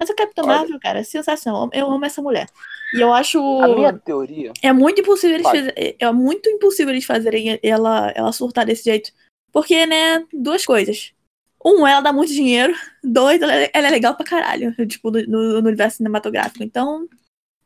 Mas 0.00 0.08
a 0.08 0.14
Capitã 0.14 0.42
Olha. 0.42 0.56
Marvel, 0.56 0.80
cara, 0.80 1.00
é 1.00 1.02
sensacional. 1.04 1.68
Eu 1.74 1.90
amo 1.90 2.04
essa 2.06 2.22
mulher. 2.22 2.46
E 2.94 3.00
eu 3.00 3.12
acho. 3.12 3.38
A 3.60 3.68
minha 3.68 3.92
teoria. 3.92 4.52
É 4.62 4.72
muito 4.72 5.02
impossível 5.02 5.36
eles 5.36 5.46
Pode. 5.46 5.58
fazerem. 5.58 5.96
É 5.98 6.10
muito 6.10 6.48
impossível 6.48 6.94
eles 6.94 7.04
fazerem 7.04 7.60
ela, 7.62 8.10
ela 8.16 8.32
surtar 8.32 8.64
desse 8.64 8.84
jeito. 8.84 9.12
Porque, 9.52 9.84
né, 9.84 10.24
duas 10.32 10.64
coisas. 10.64 11.12
Um, 11.62 11.86
ela 11.86 12.00
dá 12.00 12.14
muito 12.14 12.32
dinheiro. 12.32 12.74
Dois, 13.04 13.42
ela, 13.42 13.54
é- 13.54 13.70
ela 13.74 13.88
é 13.88 13.90
legal 13.90 14.14
pra 14.14 14.24
caralho. 14.24 14.74
Tipo, 14.88 15.10
no, 15.10 15.22
no- 15.26 15.58
universo 15.58 15.98
cinematográfico. 15.98 16.64
Então, 16.64 17.06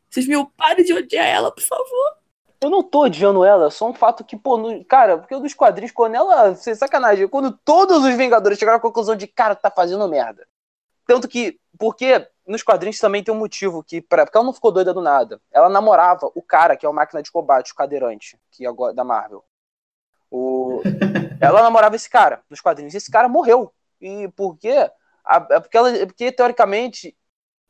vocês 0.09 0.27
me 0.27 0.35
parem 0.57 0.83
de 0.83 0.91
odiar 0.93 1.25
ela, 1.25 1.49
por 1.51 1.63
favor. 1.63 2.17
Eu 2.61 2.69
não 2.69 2.83
tô 2.83 3.03
odiando 3.03 3.45
ela, 3.45 3.67
é 3.67 3.69
só 3.69 3.89
um 3.89 3.93
fato 3.93 4.23
que, 4.25 4.35
pô, 4.35 4.57
no- 4.57 4.83
cara, 4.83 5.17
porque 5.19 5.37
dos 5.39 5.53
quadrinhos, 5.53 5.93
quando 5.93 6.15
ela. 6.15 6.53
Sem 6.55 6.75
sacanagem, 6.75 7.27
quando 7.29 7.57
todos 7.63 8.03
os 8.03 8.15
Vingadores 8.15 8.59
chegaram 8.59 8.77
à 8.77 8.81
conclusão 8.81 9.15
de, 9.15 9.25
cara, 9.25 9.55
tá 9.55 9.71
fazendo 9.71 10.05
merda. 10.09 10.45
Tanto 11.05 11.27
que. 11.27 11.59
Porque 11.77 12.27
nos 12.47 12.63
quadrinhos 12.63 12.99
também 12.99 13.23
tem 13.23 13.33
um 13.33 13.37
motivo 13.37 13.83
que. 13.83 14.01
Pra, 14.01 14.25
porque 14.25 14.37
ela 14.37 14.45
não 14.45 14.53
ficou 14.53 14.71
doida 14.71 14.93
do 14.93 15.01
nada. 15.01 15.41
Ela 15.51 15.69
namorava 15.69 16.31
o 16.33 16.41
cara 16.41 16.75
que 16.75 16.85
é 16.85 16.89
o 16.89 16.93
máquina 16.93 17.21
de 17.21 17.31
combate, 17.31 17.71
o 17.71 17.75
cadeirante, 17.75 18.39
que 18.51 18.65
é 18.65 18.69
agora 18.69 18.93
da 18.93 19.03
Marvel. 19.03 19.43
O, 20.31 20.81
ela 21.39 21.61
namorava 21.61 21.95
esse 21.95 22.09
cara 22.09 22.43
nos 22.49 22.61
quadrinhos. 22.61 22.95
Esse 22.95 23.11
cara 23.11 23.29
morreu. 23.29 23.73
E 24.01 24.27
por 24.29 24.57
quê? 24.57 24.89
É 25.49 25.59
porque, 25.59 25.77
ela, 25.77 25.89
é 25.89 26.05
porque, 26.05 26.31
teoricamente, 26.31 27.17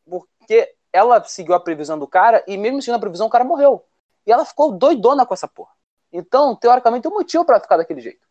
porque 0.06 0.76
ela 0.92 1.24
seguiu 1.24 1.54
a 1.54 1.60
previsão 1.60 1.98
do 1.98 2.08
cara 2.08 2.44
e 2.48 2.58
mesmo 2.58 2.82
seguindo 2.82 2.98
a 2.98 3.00
previsão, 3.00 3.28
o 3.28 3.30
cara 3.30 3.44
morreu. 3.44 3.86
E 4.26 4.32
ela 4.32 4.46
ficou 4.46 4.72
doidona 4.72 5.26
com 5.26 5.34
essa 5.34 5.48
porra. 5.48 5.72
Então, 6.12 6.56
teoricamente, 6.56 7.04
tem 7.04 7.12
um 7.12 7.16
motivo 7.16 7.46
pra 7.46 7.60
ficar 7.60 7.78
daquele 7.78 8.02
jeito. 8.02 8.26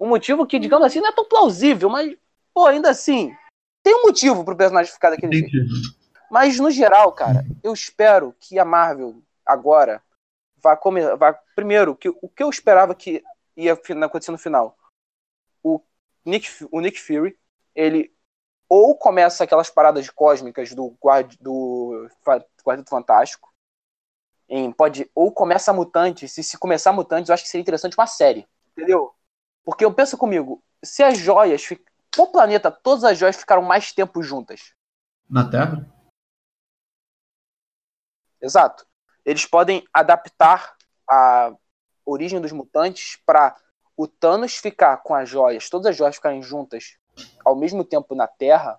Um 0.00 0.08
motivo 0.08 0.46
que, 0.46 0.58
digamos 0.58 0.86
assim, 0.86 1.00
não 1.00 1.08
é 1.08 1.12
tão 1.12 1.24
plausível, 1.24 1.90
mas, 1.90 2.16
pô, 2.54 2.66
ainda 2.66 2.90
assim, 2.90 3.36
tem 3.88 3.94
um 3.94 4.02
motivo 4.02 4.44
pro 4.44 4.54
personagem 4.54 4.92
ficar 4.92 5.08
daquele 5.08 5.32
jeito. 5.32 5.48
Entendi. 5.48 5.66
Mas, 6.30 6.58
no 6.58 6.70
geral, 6.70 7.10
cara, 7.12 7.42
eu 7.62 7.72
espero 7.72 8.34
que 8.38 8.58
a 8.58 8.64
Marvel 8.64 9.22
agora 9.46 10.02
vá 10.62 10.76
começar. 10.76 11.16
Vá, 11.16 11.32
primeiro, 11.56 11.96
que, 11.96 12.10
o 12.10 12.28
que 12.28 12.42
eu 12.42 12.50
esperava 12.50 12.94
que 12.94 13.24
ia 13.56 13.72
acontecer 13.72 14.30
no 14.30 14.36
final. 14.36 14.76
O 15.62 15.80
Nick, 16.22 16.48
o 16.70 16.80
Nick 16.82 17.00
Fury, 17.00 17.34
ele 17.74 18.14
ou 18.68 18.94
começa 18.94 19.42
aquelas 19.42 19.70
paradas 19.70 20.10
cósmicas 20.10 20.74
do, 20.74 20.94
guard, 21.02 21.34
do 21.40 22.10
Quarteto 22.62 22.90
Fantástico. 22.90 23.50
Em, 24.46 24.70
pode, 24.70 25.10
ou 25.14 25.32
começa 25.32 25.72
Mutantes. 25.72 26.30
Se, 26.32 26.42
se 26.42 26.58
começar 26.58 26.92
Mutantes, 26.92 27.30
eu 27.30 27.34
acho 27.34 27.42
que 27.42 27.48
seria 27.48 27.62
interessante 27.62 27.96
uma 27.96 28.06
série. 28.06 28.46
Entendeu? 28.72 29.14
Porque 29.64 29.82
eu 29.82 29.94
penso 29.94 30.18
comigo, 30.18 30.62
se 30.84 31.02
as 31.02 31.16
joias. 31.16 31.66
O 32.18 32.26
planeta, 32.26 32.70
todas 32.70 33.04
as 33.04 33.16
joias 33.16 33.36
ficaram 33.36 33.62
mais 33.62 33.92
tempo 33.92 34.22
juntas. 34.22 34.72
Na 35.30 35.48
Terra? 35.48 35.86
Exato. 38.40 38.86
Eles 39.24 39.44
podem 39.44 39.84
adaptar 39.92 40.74
a 41.08 41.52
origem 42.04 42.40
dos 42.40 42.52
mutantes 42.52 43.18
para 43.26 43.56
o 43.96 44.06
Thanos 44.06 44.54
ficar 44.56 44.96
com 44.98 45.14
as 45.14 45.28
joias, 45.28 45.68
todas 45.68 45.86
as 45.88 45.96
joias 45.96 46.16
ficarem 46.16 46.42
juntas 46.42 46.96
ao 47.44 47.56
mesmo 47.56 47.84
tempo 47.84 48.14
na 48.14 48.26
Terra, 48.28 48.78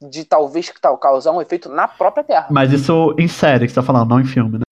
de 0.00 0.24
talvez 0.24 0.70
tal, 0.80 0.96
causar 0.98 1.32
um 1.32 1.42
efeito 1.42 1.68
na 1.68 1.88
própria 1.88 2.22
Terra. 2.24 2.48
Mas 2.50 2.72
isso 2.72 3.14
em 3.18 3.26
série 3.28 3.66
que 3.66 3.72
você 3.72 3.80
tá 3.80 3.82
falando, 3.86 4.08
não 4.10 4.20
em 4.20 4.24
filme, 4.24 4.58
né? 4.58 4.64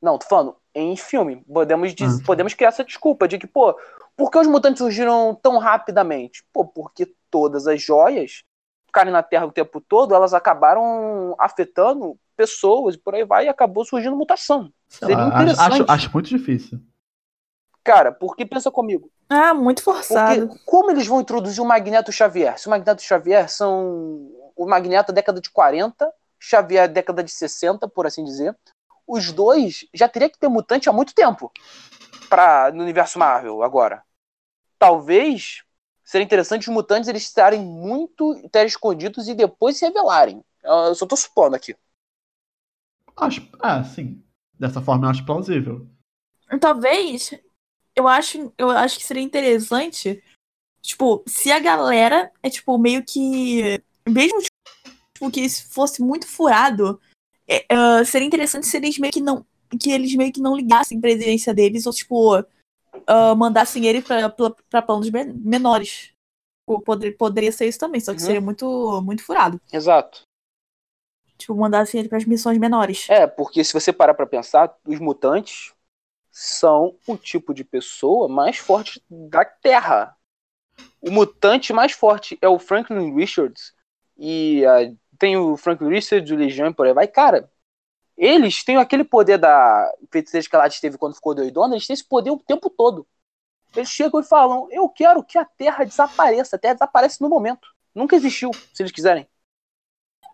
Não, 0.00 0.18
tô 0.18 0.26
falando, 0.26 0.56
em 0.74 0.96
filme, 0.96 1.42
podemos, 1.52 1.94
diz- 1.94 2.20
Ah. 2.20 2.24
podemos 2.24 2.54
criar 2.54 2.68
essa 2.68 2.84
desculpa 2.84 3.26
de 3.26 3.38
que, 3.38 3.46
pô, 3.46 3.76
por 4.16 4.30
que 4.30 4.38
os 4.38 4.46
mutantes 4.46 4.78
surgiram 4.78 5.38
tão 5.40 5.58
rapidamente? 5.58 6.44
Pô, 6.52 6.64
porque 6.64 7.14
todas 7.30 7.66
as 7.66 7.82
joias 7.82 8.44
ficarem 8.86 9.12
na 9.12 9.22
Terra 9.22 9.46
o 9.46 9.52
tempo 9.52 9.80
todo, 9.80 10.14
elas 10.14 10.32
acabaram 10.32 11.34
afetando 11.38 12.18
pessoas 12.36 12.94
e 12.94 12.98
por 12.98 13.14
aí 13.14 13.24
vai, 13.24 13.46
e 13.46 13.48
acabou 13.48 13.84
surgindo 13.84 14.16
mutação. 14.16 14.72
Sei 14.88 15.08
Seria 15.08 15.16
lá, 15.16 15.28
interessante. 15.28 15.82
acho, 15.82 15.84
acho 15.88 16.10
muito 16.12 16.28
difícil. 16.28 16.80
Cara, 17.84 18.10
porque 18.10 18.44
pensa 18.44 18.70
comigo. 18.70 19.10
Ah, 19.28 19.54
muito 19.54 19.82
forçado. 19.82 20.48
Porque 20.48 20.62
como 20.64 20.90
eles 20.90 21.06
vão 21.06 21.20
introduzir 21.20 21.62
o 21.62 21.66
Magneto 21.66 22.10
Xavier? 22.10 22.58
Se 22.58 22.66
o 22.66 22.70
Magneto 22.70 23.02
Xavier 23.02 23.48
são 23.48 24.30
o 24.56 24.66
Magneto 24.66 25.12
da 25.12 25.16
década 25.16 25.40
de 25.40 25.50
40, 25.50 26.10
Xavier 26.38 26.88
da 26.88 26.94
década 26.94 27.22
de 27.22 27.30
60, 27.30 27.86
por 27.88 28.06
assim 28.06 28.24
dizer. 28.24 28.56
Os 29.06 29.30
dois 29.30 29.86
já 29.94 30.08
teria 30.08 30.28
que 30.28 30.38
ter 30.38 30.48
mutante 30.48 30.88
há 30.88 30.92
muito 30.92 31.14
tempo 31.14 31.52
para 32.28 32.72
no 32.72 32.82
universo 32.82 33.18
Marvel 33.18 33.62
agora. 33.62 34.02
Talvez 34.78 35.62
seria 36.04 36.24
interessante 36.24 36.68
os 36.68 36.74
mutantes 36.74 37.08
eles 37.08 37.22
estarem 37.22 37.60
muito 37.60 38.34
estarem 38.44 38.68
escondidos 38.68 39.28
e 39.28 39.34
depois 39.34 39.76
se 39.76 39.86
revelarem. 39.86 40.42
Eu 40.62 40.94
só 40.94 41.06
tô 41.06 41.16
supondo 41.16 41.56
aqui. 41.56 41.74
Acho, 43.16 43.48
ah, 43.60 43.82
sim. 43.82 44.22
Dessa 44.58 44.80
forma 44.80 45.06
eu 45.06 45.10
acho 45.10 45.24
plausível. 45.24 45.86
Talvez 46.60 47.30
eu 47.94 48.06
acho, 48.06 48.52
eu 48.58 48.70
acho 48.70 48.98
que 48.98 49.04
seria 49.04 49.22
interessante, 49.22 50.22
tipo, 50.82 51.24
se 51.26 51.50
a 51.50 51.58
galera 51.58 52.30
é 52.42 52.50
tipo 52.50 52.76
meio 52.78 53.02
que 53.04 53.82
mesmo 54.06 54.40
tipo, 54.40 55.30
que 55.30 55.40
isso 55.40 55.68
fosse 55.70 56.02
muito 56.02 56.26
furado, 56.26 57.00
é, 57.48 57.66
uh, 57.72 58.04
seria 58.04 58.26
interessante 58.26 58.66
se 58.66 58.76
eles 58.76 58.98
meio 58.98 59.12
que 59.12 59.20
não 59.20 59.44
que 59.80 59.90
eles 59.90 60.14
meio 60.14 60.32
que 60.32 60.40
não 60.40 60.56
ligassem 60.56 61.00
pra 61.00 61.10
existência 61.10 61.52
deles 61.52 61.86
ou 61.86 61.92
tipo 61.92 62.36
uh, 62.98 63.36
mandassem 63.36 63.86
ele 63.86 64.02
pra 64.02 64.82
planos 64.82 65.10
menores. 65.10 66.12
Poder, 66.84 67.12
poderia 67.12 67.52
ser 67.52 67.66
isso 67.66 67.78
também, 67.78 68.00
só 68.00 68.12
que 68.12 68.20
uhum. 68.20 68.26
seria 68.26 68.40
muito 68.40 69.00
muito 69.02 69.22
furado. 69.22 69.60
Exato. 69.72 70.22
Tipo, 71.38 71.54
mandassem 71.54 72.00
ele 72.00 72.08
para 72.08 72.18
as 72.18 72.24
missões 72.24 72.58
menores. 72.58 73.06
É, 73.08 73.26
porque 73.26 73.62
se 73.62 73.72
você 73.72 73.92
parar 73.92 74.14
para 74.14 74.26
pensar, 74.26 74.74
os 74.86 74.98
mutantes 74.98 75.72
são 76.30 76.96
o 77.06 77.16
tipo 77.16 77.54
de 77.54 77.62
pessoa 77.62 78.28
mais 78.28 78.56
forte 78.56 79.02
da 79.08 79.44
Terra. 79.44 80.16
O 81.00 81.10
mutante 81.10 81.72
mais 81.72 81.92
forte 81.92 82.38
é 82.42 82.48
o 82.48 82.58
Franklin 82.58 83.14
Richards. 83.14 83.72
E 84.18 84.62
uh, 84.66 84.96
tem 85.18 85.36
o 85.36 85.56
Franklin 85.56 85.90
Richards, 85.90 86.30
o 86.30 86.36
Legião 86.36 86.68
e 86.68 86.74
por 86.74 86.86
aí 86.86 86.92
vai. 86.92 87.06
Cara, 87.06 87.50
eles 88.16 88.64
têm 88.64 88.76
aquele 88.76 89.04
poder 89.04 89.38
da 89.38 89.92
feiticeira 90.10 90.48
que 90.48 90.56
ela 90.56 90.68
teve 90.70 90.96
quando 90.96 91.14
ficou 91.14 91.34
doidona, 91.34 91.74
eles 91.74 91.86
têm 91.86 91.94
esse 91.94 92.04
poder 92.04 92.30
o 92.30 92.38
tempo 92.38 92.70
todo. 92.70 93.06
Eles 93.74 93.90
chegam 93.90 94.20
e 94.20 94.24
falam: 94.24 94.68
Eu 94.70 94.88
quero 94.88 95.22
que 95.22 95.38
a 95.38 95.44
Terra 95.44 95.84
desapareça. 95.84 96.56
A 96.56 96.58
Terra 96.58 96.74
desaparece 96.74 97.20
no 97.20 97.28
momento. 97.28 97.68
Nunca 97.94 98.16
existiu, 98.16 98.50
se 98.72 98.82
eles 98.82 98.92
quiserem. 98.92 99.26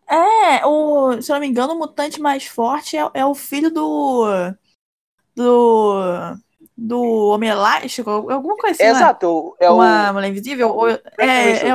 É, 0.09 0.65
o, 0.67 1.21
se 1.23 1.31
eu 1.31 1.35
não 1.35 1.41
me 1.41 1.47
engano, 1.47 1.75
o 1.75 1.79
mutante 1.79 2.21
mais 2.21 2.47
forte 2.47 2.97
é, 2.97 3.09
é 3.15 3.27
o 3.27 3.35
filho 3.35 3.71
do. 3.71 4.27
Do. 5.35 6.37
Do 6.75 7.27
Homem 7.29 7.51
Elástico, 7.51 8.11
alguma 8.11 8.57
coisa 8.57 8.75
assim. 8.75 8.85
É, 8.85 8.91
exato, 8.91 9.57
é 9.61 9.71
o. 9.71 9.75
Uma 9.75 10.13
Mulher 10.13 10.29
Invisível? 10.29 10.71
Ou, 10.71 10.89
é, 10.89 10.99
é, 11.19 11.75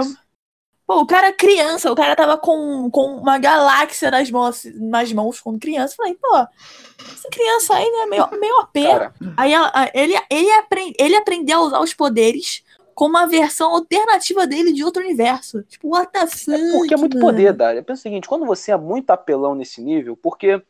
Pô, 0.88 1.02
o 1.02 1.06
cara 1.06 1.34
criança, 1.34 1.92
o 1.92 1.96
cara 1.96 2.16
tava 2.16 2.38
com, 2.38 2.90
com 2.90 3.18
uma 3.18 3.38
galáxia 3.38 4.10
nas 4.10 4.32
mãos, 4.32 4.64
nas 4.76 5.12
mãos 5.12 5.42
quando 5.42 5.60
criança. 5.60 5.94
Eu 5.94 5.98
falei, 5.98 6.16
pô, 6.16 6.38
essa 7.14 7.30
criança 7.30 7.76
aí 7.76 7.92
né, 7.92 8.06
meio, 8.06 8.40
meio 8.40 8.60
OP. 8.62 8.82
Cara. 8.82 9.14
Aí 9.36 9.52
ele, 9.94 10.14
ele, 10.32 10.52
aprend, 10.52 10.94
ele 10.98 11.16
aprendeu 11.18 11.60
a 11.60 11.64
usar 11.64 11.80
os 11.82 11.94
poderes 11.94 12.64
como 12.96 13.18
uma 13.18 13.28
versão 13.28 13.76
alternativa 13.76 14.48
dele 14.48 14.72
de 14.72 14.82
outro 14.82 15.04
universo. 15.04 15.62
Tipo, 15.64 15.90
what 15.90 16.10
the 16.10 16.26
fuck, 16.26 16.54
É 16.54 16.72
porque 16.72 16.94
é 16.94 16.98
muito 16.98 17.20
poder, 17.20 17.52
Dália. 17.52 17.84
Pensa 17.84 18.00
o 18.00 18.04
seguinte, 18.04 18.28
quando 18.28 18.46
você 18.46 18.72
é 18.72 18.78
muito 18.78 19.12
apelão 19.12 19.54
nesse 19.54 19.82
nível, 19.82 20.16
porque 20.16 20.64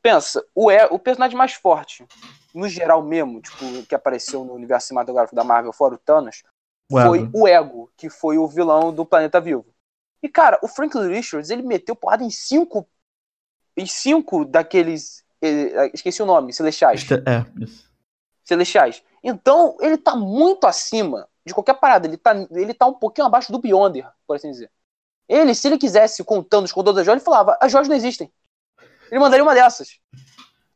pensa, 0.00 0.42
o, 0.54 0.70
é, 0.70 0.86
o 0.86 1.00
personagem 1.00 1.36
mais 1.36 1.52
forte, 1.52 2.06
no 2.54 2.68
geral 2.68 3.02
mesmo, 3.02 3.40
tipo, 3.42 3.86
que 3.88 3.94
apareceu 3.94 4.44
no 4.44 4.54
universo 4.54 4.86
cinematográfico 4.86 5.34
da 5.34 5.44
Marvel, 5.44 5.72
fora 5.72 5.94
o 5.94 5.98
Thanos, 5.98 6.42
o 6.90 7.00
foi 7.00 7.18
Ego. 7.20 7.30
o 7.34 7.48
Ego, 7.48 7.92
que 7.96 8.10
foi 8.10 8.38
o 8.38 8.46
vilão 8.46 8.92
do 8.92 9.04
Planeta 9.04 9.40
Vivo. 9.40 9.66
E, 10.22 10.28
cara, 10.28 10.58
o 10.62 10.68
Franklin 10.68 11.08
Richards, 11.08 11.50
ele 11.50 11.62
meteu 11.62 11.96
porrada 11.96 12.22
em 12.22 12.30
cinco 12.30 12.86
em 13.76 13.86
cinco 13.86 14.44
daqueles 14.44 15.24
eh, 15.42 15.90
esqueci 15.94 16.22
o 16.22 16.26
nome, 16.26 16.52
Celestiais. 16.52 17.06
É, 17.10 17.62
isso. 17.62 17.90
Celestiais. 18.44 19.02
Então, 19.22 19.76
ele 19.80 19.96
tá 19.96 20.14
muito 20.14 20.66
acima 20.66 21.28
de 21.44 21.54
qualquer 21.54 21.74
parada. 21.74 22.06
Ele 22.06 22.16
tá, 22.16 22.34
ele 22.50 22.74
tá 22.74 22.86
um 22.86 22.94
pouquinho 22.94 23.26
abaixo 23.26 23.50
do 23.50 23.58
Beyonder, 23.58 24.06
por 24.26 24.36
assim 24.36 24.50
dizer. 24.50 24.70
Ele, 25.28 25.54
se 25.54 25.68
ele 25.68 25.78
quisesse, 25.78 26.24
contando 26.24 26.64
os 26.64 26.72
todas 26.72 26.98
as 26.98 27.06
joias, 27.06 27.20
ele 27.20 27.24
falava: 27.24 27.56
as 27.60 27.70
joias 27.70 27.88
não 27.88 27.96
existem. 27.96 28.32
Ele 29.10 29.20
mandaria 29.20 29.42
uma 29.42 29.54
dessas. 29.54 29.98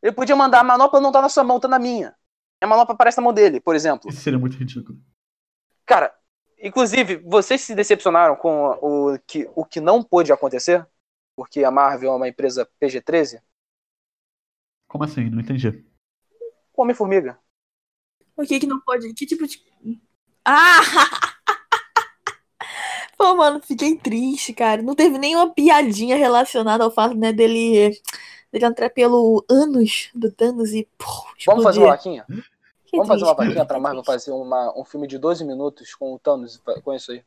Ele 0.02 0.12
podia 0.12 0.36
mandar 0.36 0.60
a 0.60 0.64
manopla 0.64 1.00
não 1.00 1.12
tá 1.12 1.20
na 1.20 1.28
sua 1.28 1.44
mão, 1.44 1.60
tá 1.60 1.68
na 1.68 1.78
minha. 1.78 2.14
A 2.60 2.66
manopla 2.66 2.94
aparece 2.94 3.18
na 3.18 3.24
mão 3.24 3.32
dele, 3.32 3.60
por 3.60 3.74
exemplo. 3.74 4.10
Isso 4.10 4.20
seria 4.20 4.38
muito 4.38 4.56
ridículo. 4.56 4.98
Cara, 5.86 6.14
inclusive, 6.58 7.16
vocês 7.16 7.60
se 7.60 7.74
decepcionaram 7.74 8.36
com 8.36 8.70
o 8.80 9.18
que, 9.26 9.48
o 9.54 9.64
que 9.64 9.80
não 9.80 10.02
pôde 10.02 10.32
acontecer? 10.32 10.86
Porque 11.36 11.64
a 11.64 11.70
Marvel 11.70 12.12
é 12.12 12.16
uma 12.16 12.28
empresa 12.28 12.68
PG-13? 12.80 13.40
Como 14.86 15.04
assim? 15.04 15.28
Não 15.28 15.40
entendi. 15.40 15.84
Homem-Formiga. 16.76 17.38
O 18.36 18.44
que 18.44 18.60
que 18.60 18.66
não 18.66 18.80
pode? 18.80 19.12
Que 19.14 19.26
tipo 19.26 19.46
de. 19.46 19.62
Ah! 20.44 20.80
Pô, 23.16 23.36
mano, 23.36 23.60
fiquei 23.62 23.96
triste, 23.96 24.52
cara. 24.52 24.82
Não 24.82 24.94
teve 24.94 25.18
nenhuma 25.18 25.52
piadinha 25.52 26.16
relacionada 26.16 26.82
ao 26.82 26.90
fato, 26.90 27.14
né, 27.16 27.32
dele, 27.32 27.96
dele 28.52 28.66
entrar 28.66 28.90
pelo 28.90 29.44
ânus 29.48 30.10
do 30.14 30.30
Thanos 30.32 30.72
e. 30.72 30.88
Pô, 30.98 31.06
Vamos 31.46 31.62
fazer 31.62 31.80
uma 31.80 31.88
vaquinha? 31.88 32.26
Que 32.94 32.98
Vamos 32.98 33.08
fazer 33.08 33.24
uma 33.24 33.34
vaquinha 33.34 33.66
pra 33.66 33.80
Marvel 33.80 34.04
fazer 34.04 34.30
uma, 34.30 34.72
um 34.78 34.84
filme 34.84 35.08
de 35.08 35.18
12 35.18 35.44
minutos 35.44 35.94
com 35.94 36.14
o 36.14 36.18
Thanos, 36.18 36.62
com 36.84 36.94
isso 36.94 37.10
aí. 37.10 37.24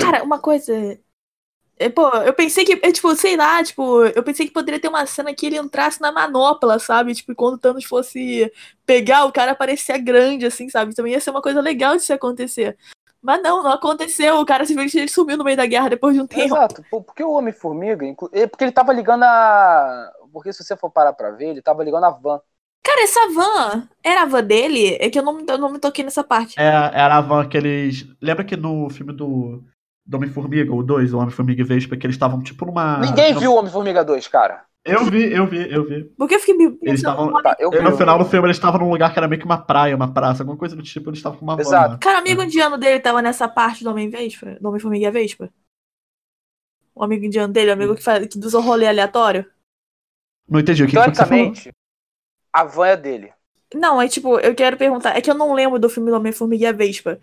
Cara, 0.00 0.22
uma 0.22 0.38
coisa. 0.38 0.98
É, 1.76 1.90
pô, 1.90 2.08
eu 2.08 2.32
pensei 2.32 2.64
que, 2.64 2.80
é, 2.82 2.90
tipo, 2.90 3.14
sei 3.14 3.36
lá, 3.36 3.62
tipo, 3.62 4.02
eu 4.02 4.22
pensei 4.22 4.46
que 4.46 4.52
poderia 4.52 4.80
ter 4.80 4.88
uma 4.88 5.04
cena 5.04 5.34
que 5.34 5.46
ele 5.46 5.58
entrasse 5.58 6.00
na 6.00 6.10
manopla, 6.10 6.78
sabe? 6.78 7.14
Tipo, 7.14 7.34
quando 7.34 7.54
o 7.54 7.58
Thanos 7.58 7.84
fosse 7.84 8.50
pegar, 8.86 9.26
o 9.26 9.32
cara 9.32 9.54
parecia 9.54 9.98
grande, 9.98 10.46
assim, 10.46 10.68
sabe? 10.70 10.94
Também 10.94 11.12
ia 11.12 11.20
ser 11.20 11.30
uma 11.30 11.42
coisa 11.42 11.60
legal 11.60 11.96
de 11.96 12.02
se 12.02 12.12
acontecer. 12.12 12.76
Mas 13.20 13.42
não, 13.42 13.62
não 13.62 13.72
aconteceu. 13.72 14.40
O 14.40 14.46
cara 14.46 14.64
simplesmente 14.64 15.12
sumiu 15.12 15.36
no 15.36 15.44
meio 15.44 15.56
da 15.56 15.66
guerra 15.66 15.90
depois 15.90 16.14
de 16.14 16.20
um 16.22 16.26
tempo. 16.26 16.56
Exato, 16.56 16.82
porque 16.90 17.22
o 17.22 17.32
Homem-Formiga, 17.32 18.06
porque 18.50 18.64
ele 18.64 18.72
tava 18.72 18.92
ligando 18.92 19.24
a. 19.24 20.12
Porque 20.32 20.52
se 20.52 20.64
você 20.64 20.76
for 20.76 20.90
parar 20.90 21.12
pra 21.12 21.30
ver, 21.30 21.48
ele 21.50 21.62
tava 21.62 21.84
ligando 21.84 22.04
a 22.04 22.10
van. 22.10 22.40
Cara, 22.88 23.02
essa 23.02 23.28
van 23.34 23.88
era 24.02 24.22
a 24.22 24.24
van 24.24 24.42
dele? 24.42 24.96
É 24.98 25.10
que 25.10 25.18
eu 25.18 25.22
não, 25.22 25.38
eu 25.46 25.58
não 25.58 25.70
me 25.70 25.78
toquei 25.78 26.02
nessa 26.02 26.24
parte. 26.24 26.58
É, 26.58 26.64
era 26.64 27.16
a 27.16 27.20
van 27.20 27.46
que 27.46 27.58
eles. 27.58 28.06
Lembra 28.18 28.44
que 28.44 28.56
no 28.56 28.88
filme 28.88 29.12
do 29.12 29.62
do 30.06 30.16
Homem-Formiga, 30.16 30.74
o 30.74 30.82
2, 30.82 31.12
o 31.12 31.18
Homem-Formiga 31.18 31.60
e 31.60 31.64
Vespa, 31.64 31.94
que 31.94 32.06
eles 32.06 32.16
estavam 32.16 32.42
tipo 32.42 32.64
numa. 32.64 32.98
Ninguém 33.00 33.34
viu 33.34 33.52
o 33.52 33.56
Homem-Formiga 33.56 34.02
2, 34.02 34.26
cara. 34.28 34.64
Eu 34.82 35.04
vi, 35.04 35.30
eu 35.30 35.46
vi, 35.46 35.70
eu 35.70 35.86
vi. 35.86 36.04
Porque 36.16 36.36
eu 36.36 36.40
fiquei. 36.40 36.56
Eles 36.80 37.00
estavam. 37.00 37.30
Tá, 37.42 37.54
eu 37.60 37.70
vi, 37.70 37.78
no 37.78 37.90
eu 37.90 37.96
final 37.98 38.16
vi. 38.16 38.24
do 38.24 38.30
filme 38.30 38.46
eles 38.46 38.56
estavam 38.56 38.80
num 38.80 38.90
lugar 38.90 39.12
que 39.12 39.18
era 39.18 39.28
meio 39.28 39.38
que 39.38 39.44
uma 39.44 39.58
praia, 39.58 39.94
uma 39.94 40.10
praça, 40.10 40.42
alguma 40.42 40.56
coisa 40.56 40.74
do 40.74 40.82
tipo, 40.82 41.10
eles 41.10 41.18
estavam 41.18 41.38
com 41.38 41.44
uma 41.44 41.56
van. 41.56 41.60
Exato. 41.60 41.92
né? 41.92 41.98
Cara, 42.00 42.16
o 42.16 42.20
amigo 42.20 42.42
indiano 42.42 42.78
dele 42.78 43.00
tava 43.00 43.20
nessa 43.20 43.46
parte 43.46 43.84
do 43.84 43.90
Homem-Vespa? 43.90 44.56
Do 44.58 44.68
Homem-Formiga 44.68 45.08
e 45.08 45.10
Vespa? 45.10 45.50
O 46.94 47.04
amigo 47.04 47.26
indiano 47.26 47.52
dele, 47.52 47.68
o 47.68 47.74
amigo 47.74 47.94
que, 47.94 48.02
faz, 48.02 48.26
que 48.26 48.38
usa 48.38 48.56
o 48.56 48.62
rolê 48.62 48.86
aleatório? 48.86 49.44
Não 50.48 50.58
entendi 50.58 50.84
o 50.84 50.86
que, 50.86 50.98
que 50.98 51.14
você 51.14 51.26
falou. 51.26 51.52
A 52.52 52.64
van 52.64 52.86
é 52.88 52.96
dele. 52.96 53.32
Não, 53.74 54.00
é 54.00 54.08
tipo, 54.08 54.38
eu 54.40 54.54
quero 54.54 54.76
perguntar. 54.76 55.16
É 55.16 55.20
que 55.20 55.30
eu 55.30 55.34
não 55.34 55.52
lembro 55.52 55.78
do 55.78 55.88
filme 55.90 56.10
do 56.10 56.16
Homem-Formiga 56.16 56.64
e 56.64 56.66
a 56.66 56.72
Vespa. 56.72 57.18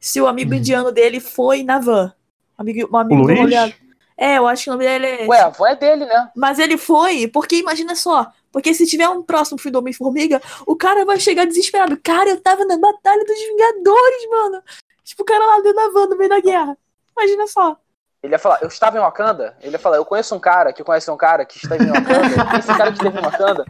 Se 0.00 0.20
o 0.20 0.26
amigo 0.26 0.52
Hum. 0.52 0.56
indiano 0.56 0.90
dele 0.92 1.20
foi 1.20 1.62
na 1.62 1.78
van. 1.78 2.12
Amigo, 2.56 2.88
um 2.92 2.96
amigo 2.98 3.22
O 3.22 3.24
Luiz? 3.26 3.38
rolê. 3.40 3.74
É, 4.16 4.38
eu 4.38 4.46
acho 4.46 4.64
que 4.64 4.70
o 4.70 4.72
nome 4.74 4.84
dele 4.84 5.06
é. 5.06 5.26
Ué, 5.26 5.40
a 5.40 5.48
van 5.48 5.68
é 5.70 5.76
dele, 5.76 6.06
né? 6.06 6.30
Mas 6.36 6.58
ele 6.58 6.76
foi, 6.78 7.26
porque 7.28 7.56
imagina 7.56 7.94
só. 7.96 8.30
Porque 8.52 8.72
se 8.72 8.86
tiver 8.86 9.08
um 9.08 9.22
próximo 9.22 9.58
filme 9.58 9.72
do 9.72 9.78
Homem-Formiga, 9.80 10.40
o 10.66 10.76
cara 10.76 11.04
vai 11.04 11.18
chegar 11.18 11.44
desesperado. 11.46 11.98
Cara, 12.02 12.30
eu 12.30 12.40
tava 12.40 12.64
na 12.64 12.78
Batalha 12.78 13.24
dos 13.24 13.38
Vingadores, 13.38 14.30
mano. 14.30 14.62
Tipo, 15.02 15.22
o 15.22 15.26
cara 15.26 15.44
lá 15.44 15.56
dentro 15.60 15.74
da 15.74 15.88
van 15.90 16.06
no 16.06 16.16
meio 16.16 16.30
da 16.30 16.40
guerra. 16.40 16.78
Imagina 17.16 17.46
só. 17.48 17.76
Ele 18.22 18.32
ia 18.34 18.38
falar, 18.38 18.58
eu 18.62 18.68
estava 18.68 18.96
em 18.96 19.00
Wakanda? 19.00 19.56
Ele 19.60 19.72
ia 19.72 19.78
falar, 19.78 19.96
eu 19.96 20.04
conheço 20.04 20.34
um 20.34 20.40
cara 20.40 20.72
que 20.72 20.82
conhece 20.84 21.10
um 21.10 21.16
cara 21.16 21.44
que 21.44 21.56
esteve 21.58 21.84
em 21.84 21.88
Wakanda. 21.90 22.28
Esse 22.58 22.68
cara 22.68 22.90
que 22.92 22.98
esteve 22.98 23.18
em 23.18 23.22
Wakanda. 23.22 23.66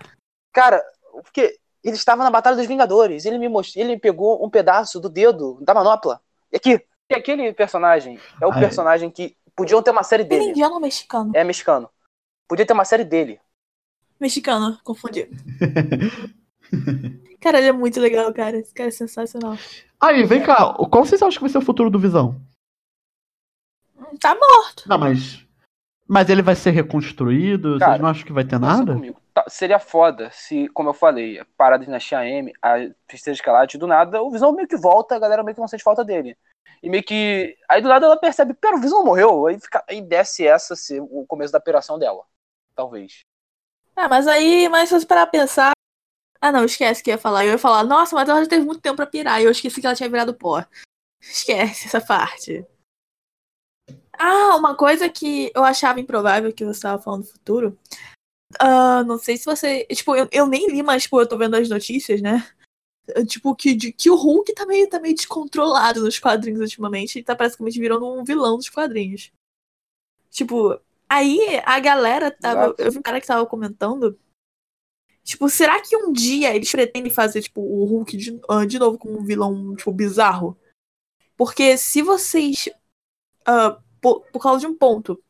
Cara, 0.55 0.82
porque 1.22 1.59
ele 1.82 1.97
estava 1.97 2.24
na 2.24 2.31
Batalha 2.31 2.56
dos 2.56 2.66
Vingadores. 2.66 3.26
Ele 3.26 3.36
me 3.36 3.48
mostrou, 3.48 3.85
ele 3.85 3.98
pegou 3.98 4.43
um 4.44 4.48
pedaço 4.48 4.98
do 5.01 5.10
dedo 5.10 5.59
da 5.60 5.74
manopla. 5.74 6.20
E 6.51 6.56
aqui. 6.56 6.81
E 7.10 7.14
aquele 7.14 7.52
personagem 7.52 8.18
é 8.40 8.47
o 8.47 8.52
Ai. 8.52 8.60
personagem 8.60 9.10
que 9.10 9.36
podiam 9.55 9.82
ter 9.82 9.90
uma 9.90 10.02
série 10.02 10.22
Ele 10.22 10.35
é 10.35 10.39
dele. 10.39 10.51
indiano 10.52 10.76
ou 10.76 10.81
mexicano? 10.81 11.31
É 11.35 11.44
mexicano. 11.44 11.90
Podia 12.48 12.64
ter 12.64 12.72
uma 12.72 12.86
série 12.86 13.05
dele. 13.05 13.39
Mexicano, 14.18 14.78
confundi. 14.82 15.28
Cara, 17.40 17.59
ele 17.59 17.68
é 17.68 17.72
muito 17.72 18.01
legal, 18.01 18.32
cara. 18.32 18.56
Esse 18.56 18.72
cara 18.72 18.89
é 18.89 18.93
sensacional. 18.93 19.56
Aí, 20.01 20.24
vem 20.24 20.43
cá, 20.43 20.72
qual 20.90 21.05
vocês 21.05 21.20
acham 21.20 21.35
que 21.35 21.40
vai 21.43 21.51
ser 21.51 21.59
o 21.59 21.62
futuro 21.62 21.90
do 21.90 21.98
Visão? 21.98 22.40
Tá 24.18 24.35
morto. 24.35 24.89
Não, 24.89 24.97
mas. 24.97 25.44
Mas 26.09 26.31
ele 26.31 26.40
vai 26.40 26.55
ser 26.55 26.70
reconstruído? 26.70 27.78
Cara, 27.78 27.93
vocês 27.93 28.02
não 28.02 28.09
acham 28.09 28.26
que 28.26 28.32
vai 28.32 28.44
ter 28.44 28.59
nada? 28.59 28.94
comigo. 28.94 29.20
Tá- 29.35 29.44
seria 29.48 29.78
foda 29.78 30.31
se, 30.31 30.69
como 30.69 30.90
eu 30.90 30.94
falei, 30.94 31.40
a 31.40 31.47
parada 31.56 31.81
de 31.81 31.86
Dinastia 31.86 32.24
M, 32.24 32.52
a 32.62 32.74
Princesa 33.06 33.32
Escalate, 33.32 33.77
do 33.77 33.86
nada, 33.86 34.23
o 34.23 34.31
Visão 34.31 34.52
meio 34.52 34.69
que 34.69 34.77
volta, 34.77 35.16
a 35.16 35.19
galera 35.19 35.43
meio 35.43 35.55
que 35.55 35.61
não 35.61 35.69
sente 35.69 35.82
falta 35.82 36.05
dele. 36.05 36.39
E 36.82 36.89
meio 36.89 37.02
que. 37.02 37.56
Aí 37.69 37.82
do 37.82 37.89
nada 37.89 38.06
ela 38.06 38.16
percebe, 38.16 38.55
pera, 38.55 38.77
o 38.77 38.81
Visão 38.81 39.05
morreu. 39.05 39.47
Aí, 39.47 39.59
fica... 39.59 39.82
aí 39.89 40.01
desce 40.01 40.47
essa 40.47 40.77
ser 40.77 41.01
o 41.01 41.27
começo 41.27 41.52
da 41.52 41.59
operação 41.59 41.98
dela. 41.98 42.24
Talvez. 42.74 43.20
Ah, 43.97 44.09
mas 44.09 44.27
aí, 44.27 44.69
mas 44.69 44.89
se 44.89 44.98
você 44.98 45.06
parar 45.06 45.27
pensar. 45.27 45.73
Ah, 46.40 46.52
não, 46.52 46.65
esquece 46.65 47.02
que 47.02 47.11
ia 47.11 47.19
falar. 47.19 47.44
Eu 47.44 47.52
ia 47.52 47.59
falar, 47.59 47.85
nossa, 47.85 48.15
mas 48.15 48.28
ela 48.28 48.43
já 48.43 48.48
teve 48.48 48.66
muito 48.66 48.82
tempo 48.82 48.97
pra 48.97 49.06
pirar. 49.06 49.40
E 49.40 49.44
eu 49.44 49.51
esqueci 49.51 49.81
que 49.81 49.86
ela 49.86 49.97
tinha 49.97 50.09
virado 50.09 50.35
pó. 50.35 50.62
Esquece 51.23 51.86
essa 51.86 52.01
parte. 52.05 52.66
Ah, 54.12 54.56
uma 54.56 54.77
coisa 54.77 55.09
que 55.09 55.51
eu 55.55 55.65
achava 55.65 56.01
improvável 56.01 56.52
que 56.52 56.65
você 56.65 56.78
estava 56.78 57.02
falando 57.02 57.23
do 57.23 57.31
futuro. 57.31 57.78
Ah, 58.60 59.02
não 59.05 59.18
sei 59.18 59.36
se 59.36 59.44
você. 59.44 59.85
Tipo, 59.86 60.14
eu, 60.16 60.28
eu 60.32 60.47
nem 60.47 60.68
li, 60.70 60.82
mas 60.82 61.05
tipo, 61.05 61.20
eu 61.20 61.28
tô 61.28 61.36
vendo 61.39 61.56
as 61.56 61.68
notícias, 61.68 62.20
né? 62.22 62.47
Tipo, 63.28 63.55
que, 63.55 63.74
de- 63.74 63.93
que 63.93 64.09
o 64.10 64.14
Hulk 64.16 64.55
tá 64.55 64.64
meio, 64.64 64.89
tá 64.89 64.98
meio 64.98 65.14
descontrolado 65.14 66.02
nos 66.02 66.18
quadrinhos 66.18 66.60
ultimamente. 66.60 67.18
Ele 67.18 67.24
tá 67.24 67.36
praticamente 67.36 67.78
virando 67.78 68.06
um 68.06 68.24
vilão 68.24 68.56
dos 68.56 68.68
quadrinhos. 68.70 69.31
Tipo, 70.31 70.81
aí 71.09 71.39
a 71.64 71.78
galera 71.81 72.31
tava. 72.31 72.74
Eu 72.78 72.90
vi 72.90 72.98
um 72.98 73.02
cara 73.02 73.20
que 73.20 73.26
tava 73.26 73.47
comentando. 73.47 74.18
Tipo, 75.22 75.48
será 75.48 75.81
que 75.81 75.97
um 75.97 76.12
dia 76.12 76.55
eles 76.55 76.70
pretendem 76.70 77.10
fazer, 77.10 77.40
tipo, 77.43 77.60
o 77.60 77.85
Hulk 77.85 78.16
de, 78.16 78.40
ah, 78.48 78.64
de 78.66 78.78
novo 78.78 78.98
com 78.98 79.09
um 79.10 79.24
vilão, 79.24 79.74
tipo, 79.74 79.90
bizarro? 79.93 80.59
Porque 81.36 81.76
se 81.76 82.02
vocês. 82.02 82.68
ah, 83.47 83.78
por, 84.01 84.20
por 84.32 84.43
causa 84.43 84.60
de 84.60 84.66
um 84.66 84.76
ponto. 84.76 85.22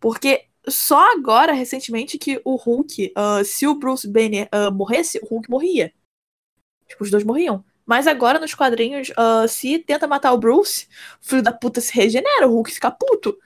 Porque 0.00 0.46
só 0.68 1.12
agora, 1.12 1.52
recentemente, 1.52 2.18
que 2.18 2.40
o 2.44 2.56
Hulk, 2.56 3.12
ah, 3.16 3.42
se 3.44 3.66
o 3.66 3.74
Bruce 3.74 4.06
Banner 4.08 4.48
ah, 4.52 4.70
morresse, 4.70 5.18
o 5.22 5.26
Hulk 5.26 5.50
morria. 5.50 5.92
Tipo, 6.86 7.04
os 7.04 7.10
dois 7.10 7.24
morriam. 7.24 7.64
Mas 7.84 8.06
agora, 8.06 8.38
nos 8.38 8.54
quadrinhos, 8.54 9.10
ah, 9.16 9.46
se 9.48 9.78
tenta 9.80 10.06
matar 10.06 10.32
o 10.32 10.38
Bruce, 10.38 10.86
o 11.20 11.24
filho 11.26 11.42
da 11.42 11.52
puta 11.52 11.80
se 11.80 11.92
regenera, 11.92 12.46
o 12.46 12.52
Hulk 12.52 12.70
fica 12.70 12.90
puto. 12.90 13.36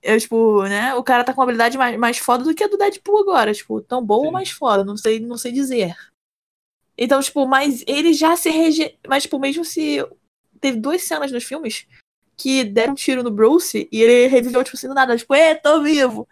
Eu, 0.00 0.18
tipo, 0.18 0.62
né? 0.62 0.94
O 0.94 1.02
cara 1.02 1.24
tá 1.24 1.34
com 1.34 1.40
uma 1.40 1.44
habilidade 1.44 1.76
mais, 1.76 1.98
mais 1.98 2.18
foda 2.18 2.44
do 2.44 2.54
que 2.54 2.62
a 2.62 2.68
do 2.68 2.78
Deadpool 2.78 3.20
agora. 3.20 3.52
Tipo, 3.52 3.80
tão 3.80 4.04
boa 4.04 4.20
ou 4.20 4.26
Sim. 4.26 4.32
mais 4.32 4.50
foda, 4.50 4.84
não 4.84 4.96
sei, 4.96 5.18
não 5.18 5.36
sei 5.36 5.50
dizer. 5.50 5.96
Então, 6.96 7.20
tipo, 7.20 7.46
mas 7.46 7.84
ele 7.86 8.12
já 8.12 8.36
se 8.36 8.48
rege... 8.48 8.96
Mas, 9.08 9.24
tipo, 9.24 9.38
mesmo 9.38 9.64
se. 9.64 9.98
Teve 10.60 10.78
duas 10.78 11.02
cenas 11.02 11.30
nos 11.30 11.44
filmes 11.44 11.86
que 12.38 12.64
deram 12.64 12.92
um 12.92 12.96
tiro 12.96 13.22
no 13.22 13.30
Bruce 13.30 13.88
e 13.90 14.02
ele 14.02 14.28
reviveu, 14.28 14.62
tipo 14.62 14.76
assim, 14.76 14.86
do 14.86 14.94
nada, 14.94 15.16
tipo, 15.16 15.34
é, 15.34 15.56
tô 15.56 15.82
vivo. 15.82 16.28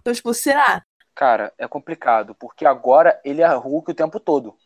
Então, 0.00 0.14
tipo, 0.14 0.32
será? 0.32 0.84
Cara, 1.14 1.52
é 1.58 1.66
complicado, 1.66 2.34
porque 2.36 2.64
agora 2.64 3.20
ele 3.24 3.42
é 3.42 3.48
Hulk 3.48 3.90
o 3.90 3.94
tempo 3.94 4.20
todo. 4.20 4.56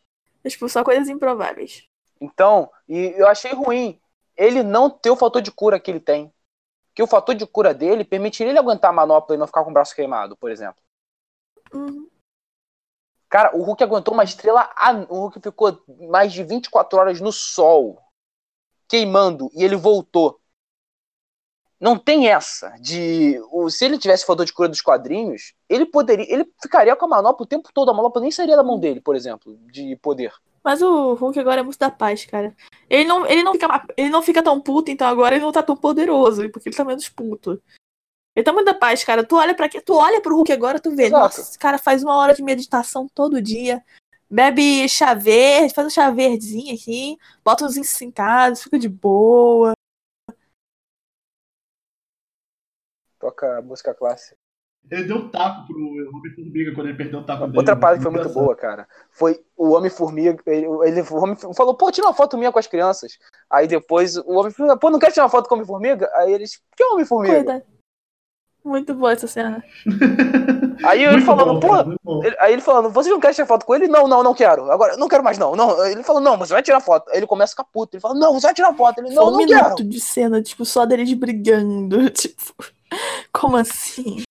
É, 0.43 0.49
tipo, 0.49 0.69
só 0.69 0.83
coisas 0.83 1.09
improváveis. 1.09 1.87
Então, 2.21 2.71
e 2.87 3.13
eu 3.17 3.27
achei 3.27 3.51
ruim 3.53 3.99
ele 4.37 4.61
não 4.61 4.89
ter 4.89 5.09
o 5.09 5.15
fator 5.15 5.41
de 5.41 5.51
cura 5.51 5.79
que 5.79 5.89
ele 5.89 5.99
tem. 5.99 6.31
Que 6.93 7.01
o 7.01 7.07
fator 7.07 7.33
de 7.33 7.45
cura 7.47 7.73
dele 7.73 8.03
permitiria 8.03 8.51
ele 8.51 8.59
aguentar 8.59 8.91
a 8.91 8.93
manopla 8.93 9.35
e 9.35 9.37
não 9.37 9.47
ficar 9.47 9.63
com 9.63 9.71
o 9.71 9.73
braço 9.73 9.95
queimado, 9.95 10.37
por 10.37 10.51
exemplo. 10.51 10.81
Uhum. 11.73 12.07
Cara, 13.27 13.55
o 13.57 13.63
Hulk 13.63 13.83
aguentou 13.83 14.13
uma 14.13 14.23
estrela. 14.23 14.69
O 15.09 15.21
Hulk 15.21 15.41
ficou 15.41 15.83
mais 16.07 16.31
de 16.31 16.43
24 16.43 16.99
horas 16.99 17.19
no 17.19 17.31
sol, 17.31 17.99
queimando, 18.87 19.49
e 19.55 19.63
ele 19.63 19.75
voltou. 19.75 20.39
Não 21.83 21.97
tem 21.99 22.29
essa 22.29 22.69
de. 22.79 23.37
o- 23.51 23.69
Se 23.69 23.83
ele 23.83 23.97
tivesse 23.97 24.25
fator 24.25 24.45
de 24.45 24.53
cura 24.53 24.69
dos 24.69 24.79
quadrinhos, 24.81 25.53
ele 25.67 25.85
poderia. 25.85 26.25
Ele 26.33 26.49
ficaria 26.61 26.95
com 26.95 27.03
a 27.03 27.09
manopla 27.09 27.43
o 27.43 27.45
tempo 27.45 27.69
todo. 27.73 27.91
A 27.91 27.93
manopla 27.93 28.21
nem 28.21 28.31
sairia 28.31 28.55
da 28.55 28.63
mão 28.63 28.79
dele, 28.79 29.01
por 29.01 29.17
exemplo, 29.17 29.57
de 29.69 29.97
poder. 29.97 30.31
Mas 30.63 30.81
o 30.81 31.13
Hulk 31.15 31.37
agora 31.37 31.59
é 31.59 31.63
muito 31.63 31.77
da 31.77 31.91
paz, 31.91 32.23
cara. 32.23 32.55
Ele 32.89 33.03
não, 33.03 33.25
ele 33.27 33.43
não, 33.43 33.51
fica, 33.51 33.85
ele 33.97 34.09
não 34.09 34.21
fica 34.21 34.41
tão 34.41 34.61
puto, 34.61 34.89
então 34.91 35.05
agora 35.05 35.35
ele 35.35 35.43
não 35.43 35.51
tá 35.51 35.61
tão 35.61 35.75
poderoso, 35.75 36.49
porque 36.51 36.69
ele 36.69 36.75
tá 36.77 36.85
menos 36.85 37.09
puto. 37.09 37.61
Ele 38.33 38.45
tá 38.45 38.53
muito 38.53 38.67
da 38.67 38.73
paz, 38.73 39.03
cara. 39.03 39.21
Tu 39.21 39.35
olha 39.35 39.53
para 39.53 39.67
tu 39.67 39.93
olha 39.93 40.21
pro 40.21 40.37
Hulk 40.37 40.53
agora, 40.53 40.79
tu 40.79 40.95
vê, 40.95 41.07
Exato. 41.07 41.21
nossa, 41.21 41.41
esse 41.41 41.59
cara 41.59 41.77
faz 41.77 42.01
uma 42.01 42.15
hora 42.15 42.33
de 42.33 42.41
meditação 42.41 43.09
todo 43.13 43.41
dia. 43.41 43.83
Bebe 44.31 44.87
chá 44.87 45.13
verde, 45.13 45.73
faz 45.73 45.87
um 45.87 45.89
chá 45.89 46.09
verdezinho 46.09 46.73
aqui, 46.73 47.17
bota 47.43 47.65
uns 47.65 47.75
casa, 48.15 48.63
fica 48.63 48.79
de 48.79 48.87
boa. 48.87 49.73
Toca 53.23 53.59
a 53.59 53.61
música 53.61 53.93
clássica. 53.93 54.35
Ele 54.91 55.05
deu 55.05 55.15
um 55.15 55.29
taco 55.29 55.65
pro 55.65 55.77
Homem-Formiga 55.77 56.73
quando 56.75 56.87
ele 56.89 56.97
perdeu 56.97 57.21
o 57.21 57.23
taco 57.23 57.45
dele. 57.45 57.57
Outra 57.57 57.73
parada 57.73 57.99
que 57.99 58.03
foi 58.03 58.11
muito 58.11 58.23
Engraçado. 58.23 58.43
boa, 58.43 58.53
cara, 58.53 58.85
foi 59.11 59.39
o 59.55 59.71
Homem-Formiga. 59.71 60.43
Ele, 60.45 60.65
ele 60.85 61.01
o 61.09 61.15
Homem 61.23 61.37
falou, 61.55 61.73
pô, 61.73 61.89
tira 61.89 62.05
uma 62.05 62.13
foto 62.13 62.37
minha 62.37 62.51
com 62.51 62.59
as 62.59 62.67
crianças. 62.67 63.17
Aí 63.49 63.65
depois 63.65 64.17
o 64.17 64.33
Homem-Formiga, 64.33 64.75
pô, 64.77 64.89
não 64.89 64.99
quer 64.99 65.11
tirar 65.11 65.23
uma 65.23 65.29
foto 65.29 65.47
com 65.47 65.55
o 65.55 65.57
Homem-Formiga? 65.57 66.11
Aí 66.15 66.33
eles, 66.33 66.61
que 66.75 66.83
Homem-Formiga? 66.83 67.43
Coisa. 67.45 67.63
Muito 68.65 68.93
boa 68.93 69.13
essa 69.13 69.27
cena. 69.27 69.63
Aí 70.85 71.01
ele 71.03 71.11
Muito 71.13 71.25
falando, 71.25 71.59
bom, 71.59 71.99
pô. 72.03 72.23
ele- 72.23 72.35
aí 72.39 72.51
ele 72.53 72.61
falando, 72.61 72.89
você 72.89 73.09
não 73.09 73.19
quer 73.19 73.33
tirar 73.33 73.45
foto 73.45 73.65
com 73.65 73.75
ele? 73.75 73.87
Não, 73.87 74.07
não, 74.07 74.23
não 74.23 74.33
quero. 74.33 74.69
Agora, 74.71 74.97
não 74.97 75.07
quero 75.07 75.23
mais, 75.23 75.37
não. 75.37 75.55
não. 75.55 75.85
Ele 75.85 76.03
falou, 76.03 76.21
não, 76.21 76.37
você 76.37 76.51
vai 76.53 76.61
tirar 76.63 76.79
foto. 76.81 77.09
Aí 77.11 77.17
ele 77.17 77.27
começa 77.27 77.51
a 77.51 77.55
ficar 77.55 77.63
puto. 77.65 77.95
Ele 77.95 78.01
fala, 78.01 78.15
não, 78.15 78.33
você 78.33 78.47
vai 78.47 78.53
tirar 78.53 78.73
foto. 78.73 78.99
Ele, 78.99 79.09
não, 79.09 79.23
Foi 79.23 79.33
um 79.33 79.37
não 79.37 79.45
quero. 79.45 79.63
minuto 79.63 79.83
de 79.83 79.99
cena, 79.99 80.41
tipo, 80.41 80.65
só 80.65 80.85
deles 80.85 81.13
brigando. 81.13 82.09
Tipo, 82.11 82.53
como 83.31 83.57
assim? 83.57 84.23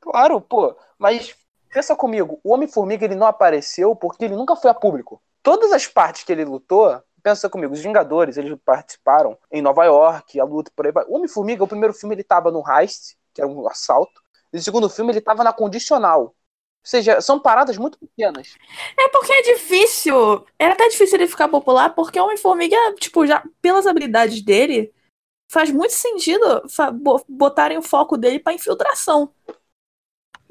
Claro, 0.00 0.40
pô. 0.40 0.76
Mas 0.98 1.34
pensa 1.72 1.94
comigo, 1.94 2.40
o 2.42 2.52
Homem-Formiga 2.52 3.04
ele 3.04 3.14
não 3.14 3.26
apareceu 3.26 3.94
porque 3.94 4.24
ele 4.24 4.36
nunca 4.36 4.56
foi 4.56 4.70
a 4.70 4.74
público. 4.74 5.22
Todas 5.42 5.72
as 5.72 5.86
partes 5.86 6.24
que 6.24 6.32
ele 6.32 6.44
lutou, 6.44 7.02
pensa 7.22 7.48
comigo, 7.48 7.72
os 7.72 7.80
Vingadores, 7.80 8.36
eles 8.36 8.58
participaram 8.64 9.38
em 9.50 9.62
Nova 9.62 9.84
York, 9.84 10.38
a 10.38 10.44
luta 10.44 10.70
por 10.74 10.86
aí. 10.86 10.92
O 11.08 11.16
Homem-Formiga, 11.16 11.64
o 11.64 11.68
primeiro 11.68 11.94
filme 11.94 12.14
ele 12.14 12.24
tava 12.24 12.50
no 12.50 12.62
Heist, 12.66 13.16
que 13.32 13.40
era 13.40 13.48
um 13.50 13.68
assalto. 13.68 14.20
E 14.52 14.58
o 14.58 14.62
segundo 14.62 14.88
filme 14.90 15.12
ele 15.12 15.20
tava 15.20 15.44
na 15.44 15.52
Condicional. 15.52 16.22
Ou 16.22 16.34
seja, 16.82 17.20
são 17.20 17.38
paradas 17.38 17.76
muito 17.76 17.98
pequenas. 17.98 18.56
É 18.98 19.08
porque 19.08 19.32
é 19.32 19.42
difícil. 19.42 20.44
Era 20.58 20.72
até 20.74 20.88
difícil 20.88 21.16
ele 21.18 21.26
ficar 21.26 21.46
popular, 21.48 21.94
porque 21.94 22.18
o 22.18 22.24
Homem-Formiga, 22.24 22.76
tipo, 22.98 23.26
já 23.26 23.44
pelas 23.60 23.86
habilidades 23.86 24.42
dele, 24.42 24.92
faz 25.50 25.68
muito 25.72 25.92
sentido 25.92 26.62
botarem 27.28 27.76
o 27.76 27.82
foco 27.82 28.16
dele 28.16 28.38
pra 28.38 28.52
infiltração. 28.52 29.34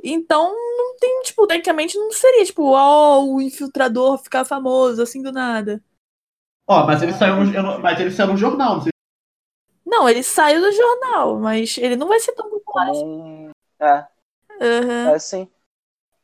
Então, 0.03 0.53
não 0.53 0.97
tem, 0.97 1.21
tipo, 1.23 1.47
tecnicamente 1.47 1.97
não 1.97 2.11
seria, 2.11 2.43
tipo, 2.43 2.71
ó, 2.73 3.23
o 3.23 3.41
infiltrador 3.41 4.17
ficar 4.17 4.43
famoso 4.43 5.01
assim 5.01 5.21
do 5.21 5.31
nada. 5.31 5.81
Ó, 6.67 6.85
mas 6.85 7.01
ele 7.01 7.13
saiu 7.13 7.37
no, 7.37 7.79
mas 7.79 7.99
ele 7.99 8.11
saiu 8.11 8.27
no 8.27 8.37
jornal, 8.37 8.75
não 8.75 8.81
sei. 8.81 8.91
Não, 9.85 10.09
ele 10.09 10.21
saiu 10.21 10.59
do 10.59 10.71
jornal, 10.71 11.39
mas 11.39 11.77
ele 11.77 11.95
não 11.95 12.07
vai 12.07 12.19
ser 12.19 12.33
tão 12.33 12.49
popular. 12.49 12.91
Um... 12.91 13.51
É, 13.79 14.05
Aham. 14.61 15.11
é 15.11 15.15
assim. 15.15 15.49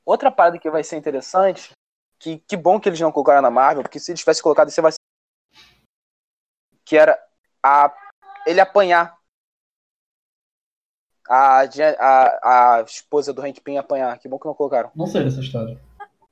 Outra 0.05 0.29
parada 0.29 0.59
que 0.59 0.69
vai 0.69 0.83
ser 0.83 0.97
interessante, 0.97 1.71
que, 2.19 2.39
que 2.39 2.57
bom 2.57 2.79
que 2.79 2.89
eles 2.89 2.99
não 2.99 3.11
colocaram 3.11 3.41
na 3.41 3.49
Marvel, 3.49 3.83
porque 3.83 3.99
se 3.99 4.11
eles 4.11 4.19
tivessem 4.19 4.43
colocado 4.43 4.67
isso, 4.67 4.81
vai 4.81 4.91
ser... 4.91 4.99
Que 6.85 6.97
era 6.97 7.17
a, 7.63 8.04
ele 8.45 8.59
apanhar. 8.59 9.17
A, 11.27 11.61
a, 11.63 12.77
a 12.77 12.81
esposa 12.83 13.33
do 13.33 13.41
Hank 13.41 13.59
Pym 13.61 13.77
apanhar. 13.77 14.17
Que 14.19 14.27
bom 14.27 14.37
que 14.37 14.45
não 14.45 14.53
colocaram. 14.53 14.91
Não 14.95 15.07
sei 15.07 15.23
dessa 15.23 15.39
história. 15.39 15.79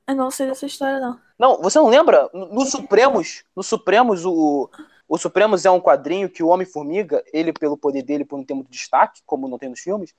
Eu 0.06 0.14
não 0.14 0.30
sei 0.30 0.46
dessa 0.46 0.66
história, 0.66 1.00
não. 1.00 1.18
Não, 1.38 1.62
você 1.62 1.78
não 1.78 1.88
lembra? 1.88 2.28
No, 2.32 2.46
no 2.46 2.66
Supremos, 2.66 3.42
no 3.56 3.62
Supremos, 3.62 4.24
o, 4.24 4.70
o 5.08 5.18
Supremos 5.18 5.64
é 5.64 5.70
um 5.70 5.80
quadrinho 5.80 6.28
que 6.28 6.42
o 6.42 6.48
Homem-Formiga, 6.48 7.24
ele, 7.32 7.52
pelo 7.52 7.76
poder 7.76 8.02
dele, 8.02 8.24
por 8.24 8.36
não 8.36 8.44
ter 8.44 8.54
muito 8.54 8.70
destaque, 8.70 9.22
como 9.24 9.48
não 9.48 9.58
tem 9.58 9.70
nos 9.70 9.80
filmes, 9.80 10.14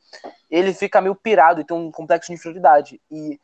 ele 0.50 0.74
fica 0.74 1.00
meio 1.00 1.16
pirado 1.16 1.62
e 1.62 1.64
tem 1.64 1.78
um 1.78 1.92
complexo 1.92 2.28
de 2.28 2.34
inferioridade. 2.34 3.00
E 3.12 3.40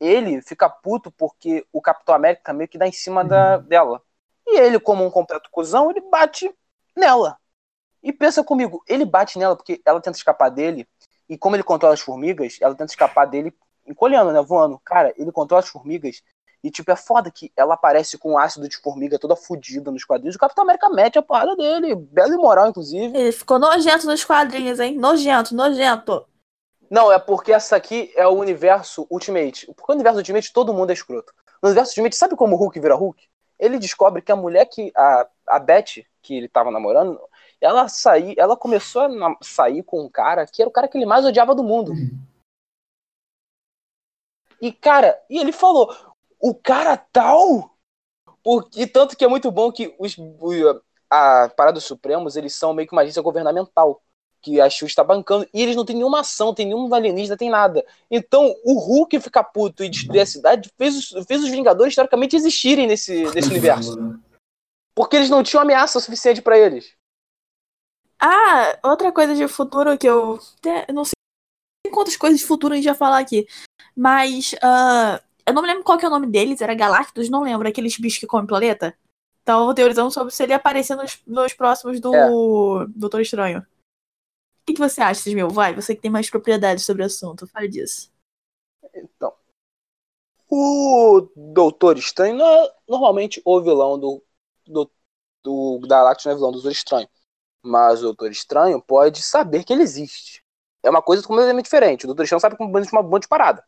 ele 0.00 0.42
fica 0.42 0.68
puto 0.68 1.12
porque 1.12 1.64
o 1.72 1.80
Capitão 1.80 2.14
América 2.14 2.52
meio 2.52 2.68
que 2.68 2.78
dá 2.78 2.88
em 2.88 2.92
cima 2.92 3.24
da, 3.24 3.58
dela. 3.58 4.02
E 4.46 4.58
ele, 4.58 4.80
como 4.80 5.04
um 5.04 5.10
completo 5.10 5.48
cuzão, 5.50 5.90
ele 5.90 6.00
bate 6.00 6.52
nela. 6.96 7.38
E 8.04 8.12
pensa 8.12 8.44
comigo, 8.44 8.84
ele 8.86 9.06
bate 9.06 9.38
nela 9.38 9.56
porque 9.56 9.80
ela 9.82 9.98
tenta 9.98 10.18
escapar 10.18 10.50
dele, 10.50 10.86
e 11.26 11.38
como 11.38 11.56
ele 11.56 11.62
controla 11.62 11.94
as 11.94 12.00
formigas, 12.00 12.58
ela 12.60 12.74
tenta 12.74 12.92
escapar 12.92 13.24
dele 13.26 13.52
encolhendo, 13.86 14.30
né, 14.30 14.42
voando. 14.42 14.78
Cara, 14.84 15.14
ele 15.16 15.32
controla 15.32 15.62
as 15.62 15.68
formigas 15.68 16.22
e, 16.62 16.70
tipo, 16.70 16.90
é 16.90 16.96
foda 16.96 17.30
que 17.30 17.50
ela 17.56 17.74
aparece 17.74 18.18
com 18.18 18.36
ácido 18.36 18.68
de 18.68 18.76
formiga 18.76 19.18
toda 19.18 19.34
fodida 19.34 19.90
nos 19.90 20.04
quadrinhos. 20.04 20.36
O 20.36 20.38
Capitão 20.38 20.64
América 20.64 20.90
mete 20.90 21.18
a 21.18 21.22
porrada 21.22 21.56
dele, 21.56 21.94
belo 21.94 22.34
e 22.34 22.36
moral, 22.36 22.68
inclusive. 22.68 23.16
Ele 23.16 23.32
ficou 23.32 23.58
nojento 23.58 24.06
nos 24.06 24.22
quadrinhos, 24.22 24.80
hein? 24.80 24.96
Nojento, 24.98 25.54
nojento. 25.54 26.26
Não, 26.90 27.10
é 27.10 27.18
porque 27.18 27.52
essa 27.52 27.76
aqui 27.76 28.12
é 28.16 28.26
o 28.26 28.32
universo 28.32 29.06
Ultimate. 29.10 29.66
Porque 29.74 29.92
o 29.92 29.94
universo 29.94 30.18
Ultimate 30.18 30.52
todo 30.52 30.74
mundo 30.74 30.90
é 30.90 30.92
escroto. 30.92 31.32
No 31.62 31.70
universo 31.70 31.90
Ultimate, 31.92 32.16
sabe 32.16 32.36
como 32.36 32.54
o 32.54 32.58
Hulk 32.58 32.78
vira 32.80 32.94
Hulk? 32.94 33.22
Ele 33.58 33.78
descobre 33.78 34.20
que 34.20 34.32
a 34.32 34.36
mulher 34.36 34.66
que. 34.66 34.92
A, 34.94 35.26
a 35.48 35.58
Beth, 35.58 36.04
que 36.22 36.34
ele 36.34 36.48
tava 36.48 36.70
namorando, 36.70 37.20
ela 37.64 37.88
saí, 37.88 38.34
ela 38.36 38.56
começou 38.56 39.02
a 39.02 39.36
sair 39.40 39.82
com 39.82 40.04
um 40.04 40.08
cara 40.08 40.46
que 40.46 40.60
era 40.60 40.68
o 40.68 40.72
cara 40.72 40.86
que 40.86 40.98
ele 40.98 41.06
mais 41.06 41.24
odiava 41.24 41.54
do 41.54 41.64
mundo. 41.64 41.94
E, 44.60 44.70
cara, 44.70 45.18
e 45.30 45.38
ele 45.38 45.50
falou, 45.50 45.94
o 46.38 46.54
cara 46.54 46.96
tal? 46.96 47.74
Porque, 48.42 48.86
tanto 48.86 49.16
que 49.16 49.24
é 49.24 49.28
muito 49.28 49.50
bom 49.50 49.72
que 49.72 49.94
os, 49.98 50.14
a 51.08 51.48
Parada 51.56 51.74
dos 51.74 51.84
Supremos, 51.84 52.36
eles 52.36 52.54
são 52.54 52.74
meio 52.74 52.86
que 52.86 52.94
uma 52.94 53.00
agência 53.00 53.22
governamental. 53.22 54.02
Que 54.42 54.60
a 54.60 54.68
Shield 54.68 54.90
está 54.90 55.02
bancando. 55.02 55.48
E 55.54 55.62
eles 55.62 55.74
não 55.74 55.86
têm 55.86 55.96
nenhuma 55.96 56.20
ação, 56.20 56.52
tem 56.52 56.66
nenhum 56.66 56.92
alienígena, 56.92 57.34
tem 57.34 57.48
nada. 57.48 57.82
Então, 58.10 58.54
o 58.62 58.78
Hulk 58.78 59.18
ficar 59.20 59.44
puto 59.44 59.82
e 59.82 59.88
destruir 59.88 60.20
a 60.20 60.26
cidade 60.26 60.70
fez 60.76 60.96
os, 60.98 61.26
fez 61.26 61.42
os 61.42 61.48
Vingadores, 61.48 61.94
teoricamente, 61.94 62.36
existirem 62.36 62.86
nesse, 62.86 63.24
nesse 63.34 63.48
universo. 63.48 63.96
Porque 64.94 65.16
eles 65.16 65.30
não 65.30 65.42
tinham 65.42 65.62
ameaça 65.62 65.98
suficiente 65.98 66.42
pra 66.42 66.58
eles. 66.58 66.94
Ah, 68.20 68.78
outra 68.84 69.12
coisa 69.12 69.34
de 69.34 69.46
futuro 69.48 69.96
que 69.98 70.08
eu. 70.08 70.38
não 70.92 71.04
sei 71.04 71.14
quantas 71.92 72.16
coisas 72.16 72.40
de 72.40 72.46
futuro 72.46 72.72
a 72.72 72.76
gente 72.76 72.86
ia 72.86 72.94
falar 72.94 73.18
aqui. 73.18 73.46
Mas. 73.96 74.54
ah, 74.62 75.22
eu 75.46 75.52
não 75.52 75.60
me 75.62 75.68
lembro 75.68 75.84
qual 75.84 75.98
que 75.98 76.04
é 76.04 76.08
o 76.08 76.10
nome 76.10 76.26
deles, 76.26 76.60
era 76.60 76.74
Galactus, 76.74 77.28
não 77.28 77.42
lembro, 77.42 77.68
aqueles 77.68 77.98
bichos 77.98 78.18
que 78.18 78.26
comem 78.26 78.46
planeta. 78.46 78.96
Então 79.42 79.60
eu 79.60 79.64
vou 79.66 79.74
teorizando 79.74 80.10
sobre 80.10 80.32
se 80.32 80.42
ele 80.42 80.52
ia 80.52 80.56
aparecer 80.56 80.96
nos, 80.96 81.22
nos 81.26 81.52
próximos 81.52 82.00
do 82.00 82.14
É. 82.14 82.86
Doutor 82.96 83.20
Estranho. 83.20 83.60
O 83.60 84.66
que, 84.66 84.72
que 84.72 84.80
você 84.80 85.02
acha, 85.02 85.20
Cismil? 85.20 85.50
Vai, 85.50 85.74
você 85.74 85.94
que 85.94 86.00
tem 86.00 86.10
mais 86.10 86.30
propriedade 86.30 86.80
sobre 86.80 87.02
o 87.02 87.06
assunto, 87.06 87.46
fale 87.46 87.68
disso. 87.68 88.10
Então. 88.94 89.34
O 90.48 91.28
Doutor 91.36 91.98
Estranho 91.98 92.40
é 92.40 92.74
normalmente 92.88 93.42
o 93.44 93.60
vilão 93.60 93.98
do. 93.98 94.24
do, 94.66 94.90
do 95.42 95.80
Galactus 95.86 96.24
não 96.24 96.32
é 96.32 96.34
vilão 96.36 96.50
do 96.50 96.54
Doutor 96.54 96.72
Estranho. 96.72 97.08
Mas 97.64 98.00
o 98.00 98.04
Doutor 98.04 98.30
Estranho 98.30 98.80
pode 98.80 99.22
saber 99.22 99.64
que 99.64 99.72
ele 99.72 99.82
existe. 99.82 100.44
É 100.82 100.90
uma 100.90 101.00
coisa 101.00 101.26
completamente 101.26 101.64
diferente. 101.64 102.04
O 102.04 102.08
Doutor 102.08 102.24
Estranho 102.24 102.40
sabe 102.40 102.56
como 102.56 102.70
uma 102.70 103.02
monte 103.02 103.22
de 103.22 103.28
parada. 103.28 103.64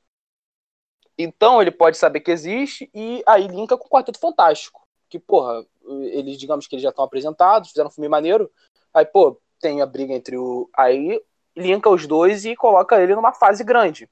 Então 1.18 1.62
ele 1.62 1.70
pode 1.70 1.96
saber 1.96 2.20
que 2.20 2.30
existe 2.30 2.90
e 2.94 3.22
aí 3.26 3.46
linka 3.46 3.76
com 3.76 3.86
o 3.86 3.88
Quarteto 3.88 4.18
Fantástico. 4.18 4.86
Que, 5.08 5.18
porra, 5.18 5.64
eles, 6.12 6.38
digamos 6.38 6.66
que 6.66 6.74
eles 6.74 6.82
já 6.82 6.90
estão 6.90 7.04
apresentados, 7.04 7.70
fizeram 7.70 7.88
um 7.88 7.92
filme 7.92 8.08
maneiro. 8.08 8.50
Aí, 8.92 9.06
pô, 9.06 9.40
tem 9.60 9.80
a 9.80 9.86
briga 9.86 10.12
entre 10.12 10.36
o. 10.36 10.68
Aí 10.76 11.22
linka 11.56 11.88
os 11.88 12.06
dois 12.06 12.44
e 12.44 12.54
coloca 12.54 13.00
ele 13.00 13.14
numa 13.14 13.32
fase 13.32 13.64
grande. 13.64 14.10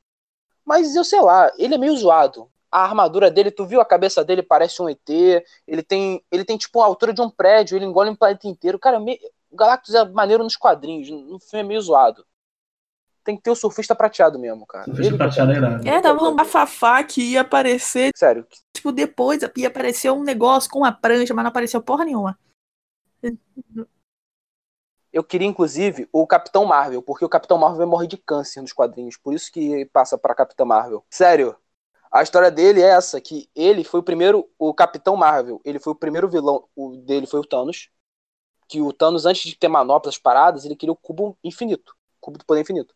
Mas 0.65 0.97
eu 0.97 1.05
sei 1.05 1.20
lá, 1.20 1.52
ele 1.59 1.74
é 1.74 1.78
meio 1.78 1.97
zoado. 1.97 2.51
A 2.70 2.82
armadura 2.82 3.31
dele, 3.31 3.51
tu 3.51 3.66
viu 3.66 3.81
a 3.81 3.85
cabeça 3.85 4.24
dele 4.24 4.43
parece 4.43 4.81
um 4.82 4.89
ET. 4.89 5.09
Ele 5.66 5.82
tem, 5.82 6.24
ele 6.31 6.44
tem 6.44 6.56
tipo 6.56 6.81
a 6.81 6.86
altura 6.86 7.12
de 7.12 7.20
um 7.20 7.31
prédio, 7.31 7.77
ele 7.77 7.85
engole 7.85 8.11
um 8.11 8.16
planeta 8.16 8.48
inteiro. 8.48 8.78
Cara, 8.78 8.98
me... 8.98 9.20
o 9.55 9.56
Galactus 9.56 9.94
é 9.94 10.05
maneiro 10.05 10.43
nos 10.43 10.56
quadrinhos, 10.56 11.09
no 11.09 11.39
filme 11.39 11.64
é 11.64 11.68
meio 11.68 11.81
zoado. 11.81 12.26
Tem 13.22 13.36
que 13.36 13.43
ter 13.43 13.51
o 13.51 13.55
surfista 13.55 13.94
prateado 13.94 14.39
mesmo, 14.39 14.66
cara. 14.66 14.85
Surfista 14.85 15.10
Ele- 15.12 15.16
prateado 15.16 15.52
é 15.52 15.56
irado. 15.56 15.89
É, 15.89 16.01
tava 16.02 16.28
um 16.28 16.35
bafafá 16.35 17.02
que 17.05 17.22
ia 17.32 17.40
aparecer, 17.40 18.10
Sério, 18.14 18.47
tipo, 18.72 18.93
depois 18.93 19.40
ia 19.56 19.68
aparecer 19.68 20.10
um 20.10 20.22
negócio 20.24 20.68
com 20.70 20.81
uma 20.81 20.93
prancha, 20.93 21.32
mas 21.32 21.44
não 21.44 21.48
apareceu 21.51 21.81
porra 21.81 22.05
nenhuma. 22.05 22.39
eu 25.12 25.22
queria 25.22 25.47
inclusive 25.47 26.09
o 26.12 26.26
Capitão 26.26 26.64
Marvel, 26.66 27.01
porque 27.01 27.24
o 27.24 27.28
Capitão 27.28 27.56
Marvel 27.56 27.86
morre 27.86 28.09
de 28.09 28.16
câncer 28.18 28.60
nos 28.60 28.72
quadrinhos, 28.72 29.16
por 29.16 29.32
isso 29.32 29.51
que 29.52 29.86
passa 29.86 30.18
pra 30.18 30.35
Capitã 30.35 30.64
Marvel. 30.64 31.05
Sério, 31.09 31.56
a 32.12 32.22
história 32.22 32.51
dele 32.51 32.82
é 32.82 32.89
essa, 32.89 33.20
que 33.20 33.48
ele 33.55 33.85
foi 33.85 34.01
o 34.01 34.02
primeiro, 34.02 34.51
o 34.59 34.74
Capitão 34.74 35.16
Marvel, 35.16 35.60
ele 35.64 35.78
foi 35.78 35.93
o 35.93 35.97
primeiro 35.97 36.28
vilão, 36.28 36.68
o 36.74 36.97
dele 36.97 37.26
foi 37.26 37.40
o 37.40 37.47
Thanos, 37.47 37.89
que 38.68 38.80
o 38.80 38.92
Thanos, 38.92 39.26
antes 39.26 39.42
de 39.42 39.56
ter 39.56 39.68
manoplas 39.68 40.18
paradas, 40.18 40.64
ele 40.64 40.76
queria 40.76 40.92
o 40.92 40.96
cubo 40.96 41.36
infinito, 41.42 41.94
cubo 42.20 42.38
do 42.38 42.44
poder 42.44 42.62
infinito. 42.62 42.94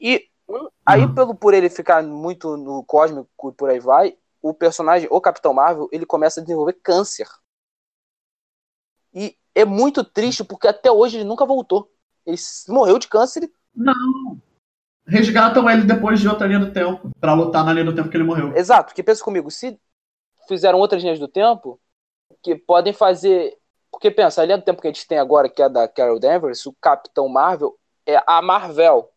E 0.00 0.28
um, 0.48 0.68
aí, 0.86 1.02
Uhum. 1.04 1.14
pelo 1.14 1.34
por 1.34 1.54
ele 1.54 1.68
ficar 1.68 2.02
muito 2.02 2.56
no 2.56 2.82
cósmico 2.84 3.50
e 3.50 3.52
por 3.52 3.68
aí 3.68 3.80
vai, 3.80 4.16
o 4.40 4.54
personagem, 4.54 5.08
o 5.10 5.20
Capitão 5.20 5.52
Marvel, 5.52 5.88
ele 5.92 6.06
começa 6.06 6.40
a 6.40 6.42
desenvolver 6.42 6.74
câncer. 6.74 7.28
E 9.12 9.36
é 9.54 9.64
muito 9.64 10.04
triste, 10.04 10.44
porque 10.44 10.68
até 10.68 10.90
hoje 10.90 11.16
ele 11.16 11.24
nunca 11.24 11.44
voltou. 11.44 11.90
Ele 12.24 12.36
morreu 12.68 12.98
de 12.98 13.08
câncer 13.08 13.44
e 13.44 13.52
Não. 13.74 14.40
Resgatam 15.06 15.68
ele 15.70 15.84
depois 15.84 16.20
de 16.20 16.28
outra 16.28 16.46
linha 16.46 16.60
do 16.60 16.72
tempo. 16.72 17.10
Pra 17.18 17.34
lutar 17.34 17.64
na 17.64 17.72
linha 17.72 17.86
do 17.86 17.94
tempo 17.94 18.08
que 18.10 18.16
ele 18.16 18.24
morreu. 18.24 18.54
Exato, 18.56 18.88
porque 18.88 19.02
pensa 19.02 19.24
comigo, 19.24 19.50
se 19.50 19.80
fizeram 20.46 20.78
outras 20.78 21.02
linhas 21.02 21.18
do 21.18 21.26
tempo, 21.26 21.80
que 22.42 22.54
podem 22.54 22.92
fazer. 22.92 23.57
Porque 23.98 24.12
pensa, 24.12 24.40
a 24.40 24.44
linha 24.44 24.56
do 24.56 24.62
tempo 24.62 24.80
que 24.80 24.86
a 24.86 24.92
gente 24.92 25.08
tem 25.08 25.18
agora, 25.18 25.48
que 25.48 25.60
é 25.60 25.68
da 25.68 25.88
Carol 25.88 26.20
Danvers, 26.20 26.64
o 26.66 26.72
Capitão 26.80 27.28
Marvel, 27.28 27.76
é 28.06 28.22
a 28.28 28.40
Marvel. 28.40 29.10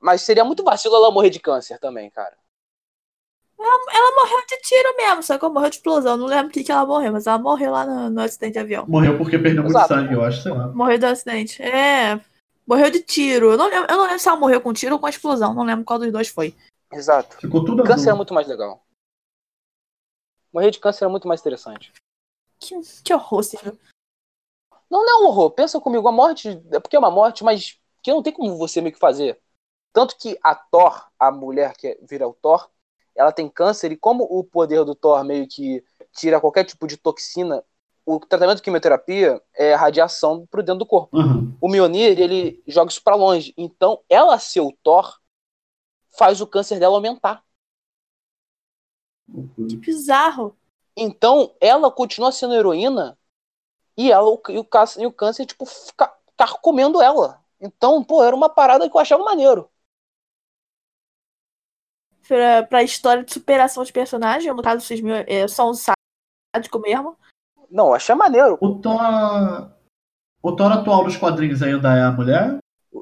Mas 0.00 0.22
seria 0.22 0.44
muito 0.44 0.64
vacilo 0.64 0.96
ela 0.96 1.12
morrer 1.12 1.30
de 1.30 1.38
câncer 1.38 1.78
também, 1.78 2.10
cara. 2.10 2.36
Ela 3.56 4.16
morreu 4.16 4.44
de 4.48 4.56
tiro 4.62 4.96
mesmo, 4.96 5.22
só 5.22 5.38
que 5.38 5.44
ela 5.44 5.54
morreu 5.54 5.70
de 5.70 5.76
explosão. 5.76 6.16
Não 6.16 6.26
lembro 6.26 6.48
o 6.48 6.50
que, 6.50 6.64
que 6.64 6.72
ela 6.72 6.84
morreu, 6.84 7.12
mas 7.12 7.28
ela 7.28 7.38
morreu 7.38 7.70
lá 7.70 7.86
no, 7.86 8.10
no 8.10 8.20
acidente 8.22 8.54
de 8.54 8.58
avião. 8.58 8.86
Morreu 8.88 9.16
porque 9.16 9.38
perdeu 9.38 9.62
muito 9.62 9.76
Exato. 9.76 9.94
sangue, 9.94 10.14
eu 10.14 10.24
acho, 10.24 10.42
sei 10.42 10.50
lá. 10.50 10.66
Morreu 10.66 10.98
do 10.98 11.06
acidente. 11.06 11.62
É. 11.62 12.20
Morreu 12.66 12.90
de 12.90 13.00
tiro. 13.02 13.52
Eu 13.52 13.56
não, 13.56 13.68
lembro, 13.68 13.86
eu 13.88 13.96
não 13.96 14.04
lembro 14.04 14.18
se 14.18 14.28
ela 14.28 14.36
morreu 14.36 14.60
com 14.60 14.72
tiro 14.72 14.94
ou 14.94 14.98
com 14.98 15.06
explosão. 15.08 15.54
Não 15.54 15.62
lembro 15.62 15.84
qual 15.84 16.00
dos 16.00 16.10
dois 16.10 16.26
foi. 16.26 16.56
Exato. 16.92 17.36
Ficou 17.36 17.64
tudo 17.64 17.84
Câncer 17.84 18.06
é 18.06 18.08
azul. 18.08 18.16
muito 18.16 18.34
mais 18.34 18.48
legal. 18.48 18.84
Morrer 20.52 20.72
de 20.72 20.80
câncer 20.80 21.04
é 21.04 21.08
muito 21.08 21.28
mais 21.28 21.38
interessante. 21.38 21.92
Que, 22.60 22.74
que 23.02 23.14
horror, 23.14 23.42
Silvio. 23.42 23.78
Não, 24.90 25.04
não 25.04 25.08
é 25.08 25.22
um 25.22 25.28
horror. 25.28 25.50
Pensa 25.50 25.80
comigo, 25.80 26.06
a 26.06 26.12
morte 26.12 26.48
é 26.70 26.78
porque 26.80 26.96
é 26.96 26.98
uma 26.98 27.10
morte, 27.10 27.42
mas 27.42 27.78
que 28.02 28.12
não 28.12 28.22
tem 28.22 28.32
como 28.32 28.56
você 28.56 28.80
meio 28.80 28.92
que 28.92 28.98
fazer. 28.98 29.40
Tanto 29.92 30.16
que 30.16 30.38
a 30.42 30.54
Thor, 30.54 31.08
a 31.18 31.30
mulher 31.30 31.74
que 31.76 31.98
vira 32.02 32.28
o 32.28 32.34
Thor, 32.34 32.70
ela 33.14 33.32
tem 33.32 33.48
câncer 33.48 33.92
e 33.92 33.96
como 33.96 34.24
o 34.24 34.44
poder 34.44 34.84
do 34.84 34.94
Thor 34.94 35.24
meio 35.24 35.48
que 35.48 35.84
tira 36.12 36.40
qualquer 36.40 36.64
tipo 36.64 36.86
de 36.86 36.96
toxina, 36.96 37.64
o 38.04 38.18
tratamento 38.18 38.56
de 38.56 38.62
quimioterapia 38.62 39.40
é 39.54 39.74
radiação 39.74 40.46
pro 40.46 40.62
dentro 40.62 40.80
do 40.80 40.86
corpo. 40.86 41.16
Uhum. 41.16 41.56
O 41.60 41.68
Mjolnir, 41.68 42.18
ele 42.18 42.62
joga 42.66 42.90
isso 42.90 43.02
pra 43.02 43.14
longe. 43.14 43.52
Então, 43.56 44.02
ela 44.08 44.38
ser 44.38 44.60
o 44.60 44.72
Thor 44.82 45.18
faz 46.16 46.40
o 46.40 46.46
câncer 46.46 46.78
dela 46.78 46.96
aumentar. 46.96 47.44
Que 49.68 49.76
bizarro. 49.76 50.56
Então, 50.96 51.54
ela 51.60 51.90
continua 51.90 52.32
sendo 52.32 52.54
heroína 52.54 53.16
e 53.96 54.10
ela 54.10 54.28
e 54.48 54.58
o 54.58 54.64
câncer, 54.64 55.02
e 55.02 55.06
o 55.06 55.12
câncer 55.12 55.46
tipo, 55.46 55.64
fica 55.66 56.12
carcomendo 56.36 57.00
ela. 57.02 57.42
Então, 57.60 58.02
pô, 58.02 58.22
era 58.24 58.34
uma 58.34 58.48
parada 58.48 58.88
que 58.88 58.96
eu 58.96 59.00
achava 59.00 59.22
maneiro. 59.24 59.70
Pra, 62.26 62.62
pra 62.62 62.82
história 62.82 63.24
de 63.24 63.32
superação 63.32 63.82
de 63.82 63.92
personagem, 63.92 64.52
no 64.54 64.62
caso, 64.62 64.84
vocês 64.84 65.00
me- 65.00 65.24
é 65.26 65.46
só 65.48 65.68
um 65.68 65.74
sádico 65.74 66.78
mesmo. 66.78 67.16
Não, 67.70 67.88
eu 67.88 67.94
achei 67.94 68.14
maneiro. 68.14 68.56
O 68.60 68.80
Thor. 68.80 69.00
O 70.42 70.56
Thor 70.56 70.72
atual 70.72 71.04
dos 71.04 71.16
quadrinhos 71.16 71.62
ainda 71.62 71.94
é 71.94 72.02
a 72.02 72.10
mulher? 72.12 72.58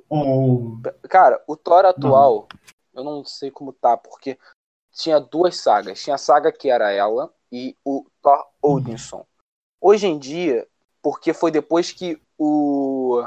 Ou. 0.08 0.80
Cara, 1.08 1.42
o 1.46 1.56
Thor 1.56 1.84
atual, 1.84 2.48
eu 2.92 3.04
não 3.04 3.24
sei 3.24 3.50
como 3.50 3.72
tá, 3.72 3.96
porque 3.96 4.38
tinha 4.92 5.20
duas 5.20 5.56
sagas. 5.56 6.02
Tinha 6.02 6.16
a 6.16 6.18
saga 6.18 6.50
que 6.50 6.68
era 6.68 6.90
ela 6.90 7.32
e 7.50 7.76
o 7.84 8.04
Thor 8.22 8.46
Odinson. 8.62 9.26
Hoje 9.80 10.06
em 10.06 10.18
dia, 10.18 10.66
porque 11.02 11.32
foi 11.32 11.50
depois 11.50 11.92
que 11.92 12.20
o, 12.36 13.22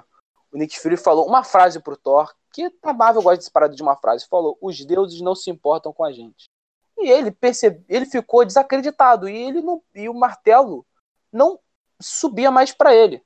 o 0.52 0.58
Nick 0.58 0.80
Fury 0.80 0.98
falou 0.98 1.28
uma 1.28 1.44
frase 1.44 1.80
pro 1.80 1.98
Thor, 1.98 2.34
que 2.52 2.72
a 2.84 2.94
Marvel 2.94 3.22
gosta 3.22 3.38
de 3.38 3.46
separar 3.46 3.68
de 3.68 3.82
uma 3.82 3.96
frase, 3.96 4.28
falou: 4.28 4.58
os 4.62 4.84
deuses 4.86 5.22
não 5.22 5.36
se 5.36 5.50
importam 5.50 5.94
com 5.94 6.04
a 6.04 6.12
gente. 6.12 6.50
E 6.98 7.10
ele 7.10 7.32
percebe, 7.32 7.84
ele 7.90 8.06
ficou 8.06 8.46
desacreditado 8.46 9.28
e 9.28 9.36
ele 9.36 9.62
não, 9.62 9.82
e 9.96 10.08
o 10.08 10.14
martelo 10.14 10.86
não 11.32 11.60
subia 12.00 12.52
mais 12.52 12.72
pra 12.72 12.94
ele. 12.94 13.24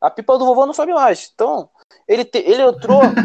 A 0.00 0.10
pipa 0.10 0.38
do 0.38 0.46
vovô 0.46 0.66
não 0.66 0.74
sobe 0.74 0.92
mais. 0.94 1.30
Então, 1.34 1.70
ele, 2.08 2.24
te- 2.24 2.38
ele 2.38 2.62
entrou 2.62 3.20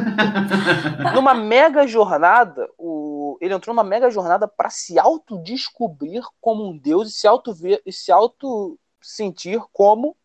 numa 1.13 1.33
mega 1.33 1.87
jornada, 1.87 2.69
o, 2.77 3.37
ele 3.41 3.53
entrou 3.53 3.73
numa 3.73 3.83
mega 3.83 4.09
jornada 4.09 4.47
para 4.47 4.69
se 4.69 4.99
autodescobrir 4.99 6.23
como 6.41 6.65
um 6.65 6.77
deus 6.77 7.09
e 7.09 7.13
se 7.13 7.27
auto 7.27 7.53
ver 7.53 7.81
e 7.85 7.91
se 7.91 8.11
auto 8.11 8.79
sentir 9.01 9.61
como 9.71 10.15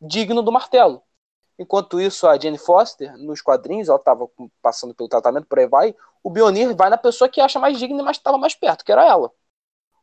digno 0.00 0.42
do 0.42 0.52
martelo. 0.52 1.02
Enquanto 1.58 2.00
isso, 2.00 2.26
a 2.28 2.38
Jane 2.38 2.58
Foster, 2.58 3.16
nos 3.18 3.42
quadrinhos, 3.42 3.88
ela 3.88 3.98
estava 3.98 4.28
passando 4.62 4.94
pelo 4.94 5.08
tratamento, 5.08 5.46
por 5.46 5.58
aí 5.58 5.66
vai, 5.68 5.94
o 6.22 6.30
Bionir 6.30 6.74
vai 6.76 6.90
na 6.90 6.98
pessoa 6.98 7.28
que 7.28 7.40
acha 7.40 7.58
mais 7.60 7.78
digna, 7.78 8.02
mas 8.02 8.16
estava 8.18 8.38
mais 8.38 8.54
perto, 8.54 8.84
que 8.84 8.92
era 8.92 9.06
ela. 9.06 9.32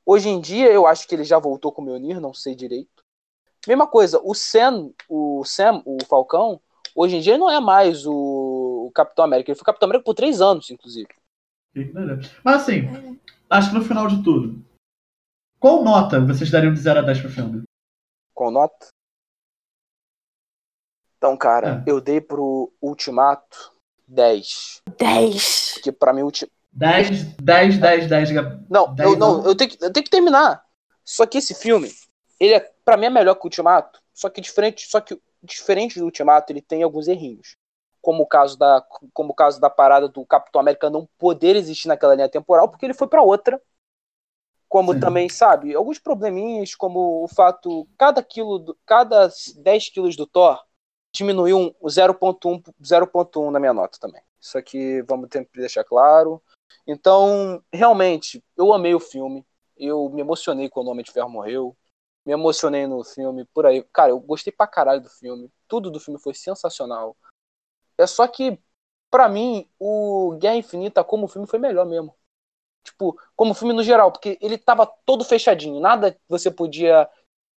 Hoje 0.06 0.30
em 0.30 0.42
dia, 0.42 0.72
eu 0.72 0.88
acho 0.88 1.08
que 1.08 1.16
ele 1.16 1.24
já 1.24 1.40
voltou 1.40 1.72
com 1.72 1.82
o 1.82 1.86
Bionir, 1.86 2.20
não 2.22 2.34
sei 2.34 2.56
direito. 2.56 2.99
Mesma 3.68 3.88
coisa, 3.88 4.20
o 4.24 4.34
Sam, 4.34 4.92
o 5.08 5.44
Sam, 5.46 5.82
o 5.86 5.98
Falcão, 6.06 6.62
hoje 6.96 7.18
em 7.18 7.22
dia 7.22 7.38
não 7.38 7.50
é 7.50 7.60
mais 7.60 8.06
o, 8.06 8.92
Capitão 8.96 9.26
América. 9.26 9.52
Ele 9.52 9.58
foi 9.58 9.66
Capitão 9.66 9.88
América 9.88 10.06
por 10.06 10.14
três 10.16 10.42
anos, 10.42 10.70
inclusive. 10.72 11.10
Mas 12.44 12.62
assim, 12.64 13.20
acho 13.50 13.70
que 13.70 13.76
no 13.76 13.84
final 13.86 14.08
de 14.08 14.24
tudo. 14.24 14.66
Qual 15.60 15.84
nota 15.84 16.20
vocês 16.20 16.50
dariam 16.50 16.74
de 16.74 16.80
0 16.80 17.00
a 17.00 17.02
10 17.04 17.22
pro 17.22 17.30
filme? 17.30 17.64
Com 18.34 18.50
nota. 18.50 18.88
Então, 21.18 21.36
cara, 21.38 21.84
É. 21.86 21.92
eu 21.92 22.00
dei 22.00 22.22
pro 22.22 22.72
Ultimato 22.82 23.74
10. 24.08 24.82
10. 24.98 25.74
Porque 25.74 25.92
pra 25.92 26.14
mim, 26.14 26.22
Ulti- 26.22 26.50
10, 26.72 27.36
10, 27.36 27.78
10, 27.78 28.08
10. 28.08 28.30
Não, 28.70 28.94
10 28.96 29.12
eu, 29.12 29.18
não, 29.18 29.46
eu 29.46 29.56
tenho, 29.56 29.70
que, 29.70 29.84
eu 29.84 29.92
tenho 29.92 30.04
que 30.04 30.10
terminar. 30.10 30.64
Só 31.04 31.26
que 31.26 31.38
esse 31.40 31.54
filme, 31.54 31.92
ele 32.40 32.54
é, 32.56 32.60
pra 32.86 32.98
mim 32.98 33.08
é 33.08 33.10
melhor 33.10 33.36
que 33.36 33.42
o 33.42 33.46
Ultimato, 33.46 34.02
só 34.14 34.30
que 34.30 34.42
diferente, 34.42 34.88
só 34.88 35.00
que 35.02 35.20
diferente 35.44 36.00
do 36.00 36.06
Ultimato, 36.06 36.52
ele 36.52 36.62
tem 36.62 36.84
alguns 36.84 37.08
errinhos. 37.08 37.56
Como 38.02 38.24
o 38.24 38.28
caso 38.28 38.58
da, 38.58 38.82
como 39.14 39.32
o 39.32 39.36
caso 39.36 39.60
da 39.60 39.70
parada 39.70 40.08
do 40.08 40.26
Capitão 40.26 40.62
América 40.62 40.90
não 40.90 41.08
poder 41.18 41.56
existir 41.56 41.88
naquela 41.88 42.16
linha 42.16 42.30
temporal, 42.30 42.70
porque 42.70 42.86
ele 42.86 42.94
foi 42.94 43.08
para 43.08 43.22
outra. 43.22 43.62
Como 44.70 44.94
Sim. 44.94 45.00
também, 45.00 45.28
sabe, 45.28 45.74
alguns 45.74 45.98
probleminhas, 46.00 46.76
como 46.76 47.24
o 47.24 47.28
fato, 47.28 47.88
cada 47.98 48.22
quilo, 48.24 48.60
do- 48.60 48.78
cada 48.86 49.30
10 49.58 49.90
quilos 49.90 50.16
do 50.16 50.28
Thor 50.28 50.64
diminuiu 51.12 51.58
um 51.58 51.90
0.1 51.90 52.62
0.1 52.80 53.50
na 53.52 53.60
minha 53.60 53.74
nota 53.74 53.98
também. 54.00 54.22
Isso 54.40 54.58
aqui 54.58 55.02
vamos 55.02 55.28
ter 55.28 55.44
que 55.46 55.60
deixar 55.60 55.84
claro. 55.84 56.42
Então, 56.86 57.62
realmente, 57.74 58.44
eu 58.56 58.72
amei 58.72 58.94
o 58.94 59.00
filme. 59.00 59.46
Eu 59.76 60.10
me 60.10 60.22
emocionei 60.22 60.70
quando 60.70 60.88
o 60.88 60.92
Homem 60.92 61.04
de 61.04 61.12
Ferro 61.12 61.30
morreu. 61.30 61.76
Me 62.30 62.34
emocionei 62.34 62.86
no 62.86 63.04
filme, 63.04 63.44
por 63.56 63.66
aí. 63.66 63.84
Cara, 63.92 64.12
eu 64.12 64.20
gostei 64.20 64.54
pra 64.54 64.68
caralho 64.68 65.02
do 65.02 65.10
filme. 65.10 65.52
Tudo 65.68 65.90
do 65.90 66.00
filme 66.00 66.20
foi 66.22 66.36
sensacional. 66.36 67.18
É 67.98 68.06
só 68.06 68.28
que, 68.28 68.62
pra 69.10 69.28
mim, 69.28 69.68
o 69.80 70.38
Guerra 70.40 70.58
Infinita 70.58 71.04
como 71.04 71.28
filme 71.28 71.48
foi 71.48 71.58
melhor 71.58 71.88
mesmo. 71.88 72.14
Tipo, 72.84 73.20
como 73.36 73.56
filme 73.56 73.74
no 73.74 73.82
geral, 73.82 74.12
porque 74.12 74.38
ele 74.42 74.60
tava 74.60 74.86
todo 75.08 75.26
fechadinho. 75.26 75.80
Nada 75.80 76.16
você 76.28 76.52
podia 76.52 77.10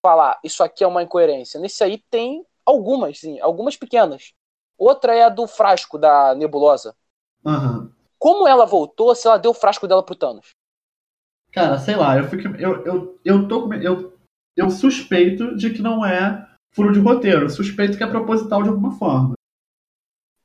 falar, 0.01 0.39
isso 0.41 0.63
aqui 0.63 0.85
é 0.85 0.87
uma 0.87 1.03
incoerência. 1.03 1.59
Nesse 1.59 1.83
aí 1.83 1.97
tem 2.09 2.45
algumas, 2.65 3.19
sim, 3.19 3.41
algumas 3.41 3.75
pequenas. 3.75 4.31
Outra 4.77 5.13
é 5.13 5.23
a 5.23 5.29
do 5.29 5.47
frasco 5.47 5.97
da 5.97 6.33
nebulosa. 6.33 6.95
Aham. 7.45 7.91
Como 8.17 8.47
ela 8.47 8.65
voltou 8.65 9.13
se 9.15 9.27
ela 9.27 9.37
deu 9.37 9.51
o 9.51 9.53
frasco 9.53 9.85
dela 9.85 10.01
pro 10.01 10.15
Thanos? 10.15 10.55
Cara, 11.51 11.77
sei 11.77 11.97
lá, 11.97 12.17
eu 12.17 12.23
fico. 12.29 12.47
Eu, 12.55 12.85
eu, 12.85 13.19
eu 13.25 13.47
tô 13.49 13.63
com. 13.63 13.73
Eu, 13.73 14.20
eu 14.61 14.69
suspeito 14.69 15.55
de 15.55 15.73
que 15.73 15.81
não 15.81 16.05
é 16.05 16.47
furo 16.71 16.93
de 16.93 16.99
roteiro. 16.99 17.45
Eu 17.45 17.49
suspeito 17.49 17.97
que 17.97 18.03
é 18.03 18.07
proposital 18.07 18.63
de 18.63 18.69
alguma 18.69 18.91
forma. 18.97 19.33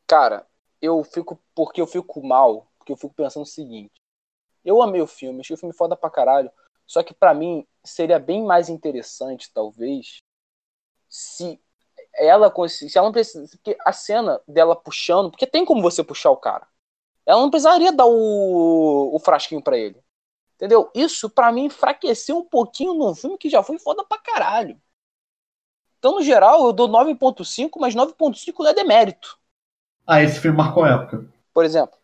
Cara, 0.07 0.47
eu 0.81 1.03
fico. 1.05 1.39
Porque 1.55 1.81
eu 1.81 1.87
fico 1.87 2.27
mal, 2.27 2.67
porque 2.79 2.93
eu 2.93 2.97
fico 2.97 3.15
pensando 3.15 3.43
o 3.43 3.47
seguinte. 3.47 3.93
Eu 4.65 4.83
amei 4.83 5.01
o 5.01 5.07
filme, 5.07 5.41
achei 5.41 5.55
o 5.55 5.59
filme 5.59 5.75
foda 5.75 5.97
pra 5.97 6.11
caralho. 6.11 6.51
Só 6.87 7.03
que 7.03 7.15
pra 7.15 7.35
mim 7.35 7.67
seria 7.85 8.19
bem 8.19 8.45
mais 8.45 8.69
interessante, 8.69 9.51
talvez, 9.53 10.19
se 11.09 11.61
ela 12.15 12.51
conseguisse. 12.51 12.93
Se 12.93 12.99
ela 12.99 13.09
não 13.09 13.13
precisa. 13.13 13.49
Porque 13.57 13.77
a 13.85 13.93
cena 13.93 14.41
dela 14.47 14.77
puxando. 14.77 15.31
Porque 15.31 15.47
tem 15.47 15.65
como 15.65 15.83
você 15.83 16.03
puxar 16.03 16.31
o 16.31 16.37
cara. 16.37 16.67
Ela 17.25 17.41
não 17.41 17.51
precisaria 17.51 17.93
dar 17.93 18.07
o, 18.07 19.15
o 19.15 19.19
frasquinho 19.19 19.63
pra 19.63 19.77
ele. 19.77 20.01
Entendeu? 20.57 20.91
Isso 20.95 21.29
pra 21.29 21.53
mim 21.53 21.67
enfraqueceu 21.67 22.39
um 22.39 22.45
pouquinho 22.45 22.95
num 22.95 23.15
filme 23.15 23.37
que 23.39 23.49
já 23.51 23.63
foi 23.63 23.79
foda 23.79 24.03
pra 24.05 24.19
caralho. 24.19 24.81
Então, 25.99 26.15
no 26.17 26.23
geral, 26.23 26.67
eu 26.67 26.73
dou 26.73 26.89
9.5, 26.89 27.79
mas 27.81 27.95
9.5 27.95 28.63
não 28.63 28.71
é 28.71 28.75
demérito. 28.75 29.39
Ah, 30.07 30.23
esse 30.23 30.41
filme 30.41 30.57
marcou 30.57 30.87
época. 30.87 31.27
Por 31.53 31.65
exemplo, 31.65 31.99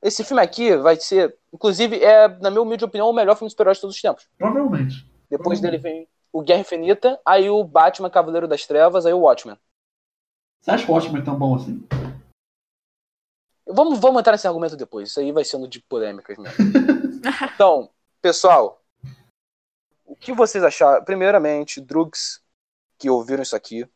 esse 0.00 0.24
filme 0.24 0.42
aqui 0.42 0.76
vai 0.76 0.96
ser, 0.96 1.36
inclusive, 1.52 2.02
é, 2.02 2.26
na 2.40 2.50
minha 2.50 2.62
humilde 2.62 2.84
opinião, 2.84 3.08
o 3.08 3.12
melhor 3.12 3.36
filme 3.36 3.48
de 3.48 3.52
super-heróis 3.52 3.78
de 3.78 3.82
todos 3.82 3.96
os 3.96 4.02
tempos. 4.02 4.28
Provavelmente. 4.36 5.06
Depois 5.30 5.58
Uhum. 5.58 5.62
dele 5.62 5.78
vem 5.78 6.08
o 6.32 6.42
Guerra 6.42 6.60
Infinita, 6.60 7.20
aí 7.24 7.48
o 7.48 7.62
Batman 7.62 8.10
Cavaleiro 8.10 8.48
das 8.48 8.66
Trevas, 8.66 9.06
aí 9.06 9.12
o 9.12 9.20
Watchmen. 9.20 9.56
Você 10.60 10.70
acha 10.70 10.90
o 10.90 10.94
Watchmen 10.94 11.22
tão 11.22 11.38
bom 11.38 11.54
assim? 11.54 11.86
Vamos, 13.72 13.98
vamos 13.98 14.20
entrar 14.20 14.32
nesse 14.32 14.46
argumento 14.46 14.76
depois, 14.76 15.08
isso 15.10 15.20
aí 15.20 15.32
vai 15.32 15.44
sendo 15.44 15.66
de 15.66 15.80
polêmicas 15.80 16.36
mesmo. 16.36 16.56
então, 17.54 17.90
pessoal, 18.20 18.82
o 20.04 20.14
que 20.14 20.32
vocês 20.32 20.62
acharam? 20.62 21.04
Primeiramente, 21.04 21.80
Drugs, 21.80 22.40
que 22.98 23.08
ouviram 23.08 23.42
isso 23.42 23.56
aqui. 23.56 23.88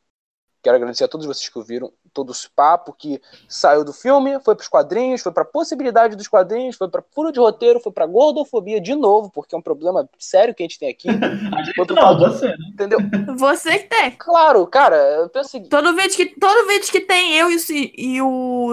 Quero 0.66 0.78
agradecer 0.78 1.04
a 1.04 1.08
todos 1.08 1.24
vocês 1.24 1.48
que 1.48 1.56
ouviram 1.56 1.92
todo 2.12 2.32
esse 2.32 2.50
papo 2.50 2.92
que 2.92 3.22
saiu 3.48 3.84
do 3.84 3.92
filme, 3.92 4.40
foi 4.40 4.56
para 4.56 4.62
os 4.62 4.68
quadrinhos, 4.68 5.22
foi 5.22 5.30
para 5.30 5.44
a 5.44 5.46
possibilidade 5.46 6.16
dos 6.16 6.26
quadrinhos, 6.26 6.74
foi 6.74 6.88
para 6.88 7.04
furo 7.14 7.30
de 7.30 7.38
roteiro, 7.38 7.78
foi 7.78 7.92
para 7.92 8.04
gordofobia 8.04 8.80
de 8.80 8.96
novo, 8.96 9.30
porque 9.30 9.54
é 9.54 9.58
um 9.58 9.62
problema 9.62 10.10
sério 10.18 10.52
que 10.52 10.64
a 10.64 10.66
gente 10.66 10.76
tem 10.76 10.88
aqui, 10.88 11.06
A 11.56 11.62
gente 11.62 11.92
não, 11.94 12.18
você, 12.18 12.48
né? 12.48 12.56
entendeu? 12.68 12.98
Você 13.36 13.78
que 13.78 13.88
tem. 13.88 14.10
Claro, 14.18 14.66
cara, 14.66 14.96
eu 14.96 15.28
penso 15.28 15.50
seguinte, 15.50 15.70
Todo 15.70 15.94
vídeo 15.94 16.16
que, 16.16 16.26
todo 16.40 16.66
vídeo 16.66 16.90
que 16.90 17.00
tem 17.00 17.36
eu 17.36 17.48
e 17.48 17.54
o, 17.54 17.60
e 17.96 18.22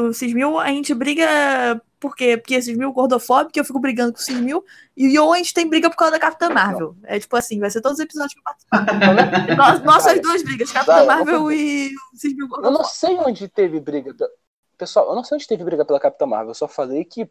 o 0.07 0.13
Cismil, 0.13 0.59
a 0.59 0.69
gente 0.69 0.95
briga. 0.95 1.79
Por 2.03 2.17
quê? 2.17 2.35
Porque 2.37 2.61
Cismil 2.61 2.89
é 2.89 2.91
gordofóbico, 2.91 3.57
eu 3.57 3.63
fico 3.63 3.79
brigando 3.79 4.11
com 4.11 4.19
o 4.19 4.21
Cismil. 4.21 4.61
E 4.97 5.17
o 5.17 5.31
a 5.31 5.37
gente 5.37 5.53
tem 5.53 5.65
briga 5.69 5.89
por 5.89 5.95
causa 5.95 6.11
da 6.11 6.19
Capitã 6.19 6.49
Marvel. 6.49 6.97
É 7.05 7.17
tipo 7.17 7.33
assim, 7.37 7.57
vai 7.61 7.69
ser 7.69 7.79
todos 7.79 7.97
os 7.97 8.03
episódios 8.03 8.33
que 8.33 8.39
eu 8.39 8.43
participo. 8.43 9.55
Nós- 9.55 9.81
Nossas 9.83 10.21
duas 10.21 10.43
brigas, 10.43 10.69
Capitã 10.69 10.95
Vai, 10.97 11.05
Marvel 11.05 11.49
e 11.53 11.93
o 12.13 12.17
Cismil 12.17 12.49
eu 12.61 12.71
não 12.71 12.83
sei 12.83 13.15
onde 13.17 13.47
teve 13.47 13.79
briga. 13.79 14.13
pe- 14.13 14.27
Pessoal, 14.77 15.07
eu 15.07 15.15
não 15.15 15.23
sei 15.23 15.35
onde 15.35 15.47
teve 15.47 15.63
briga 15.63 15.85
pela 15.85 15.97
Capitã 15.99 16.25
Marvel, 16.25 16.49
eu 16.49 16.55
só 16.55 16.67
falei 16.67 17.05
que 17.05 17.29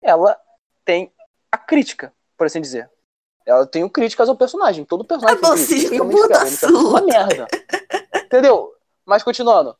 ela 0.00 0.38
tem 0.84 1.12
a 1.50 1.58
crítica, 1.58 2.12
por 2.38 2.46
assim 2.46 2.60
dizer. 2.60 2.88
Ela 3.44 3.66
tem 3.66 3.82
o 3.82 3.90
críticas 3.90 4.28
ao 4.28 4.36
personagem. 4.36 4.84
Todo 4.84 5.04
personagem 5.04 5.36
É 5.36 5.40
principalmente 5.50 6.14
muda 6.22 6.36
é 6.36 6.66
uma 6.70 7.00
merda. 7.02 7.48
Entendeu? 8.24 8.72
Mas 9.04 9.24
continuando. 9.24 9.76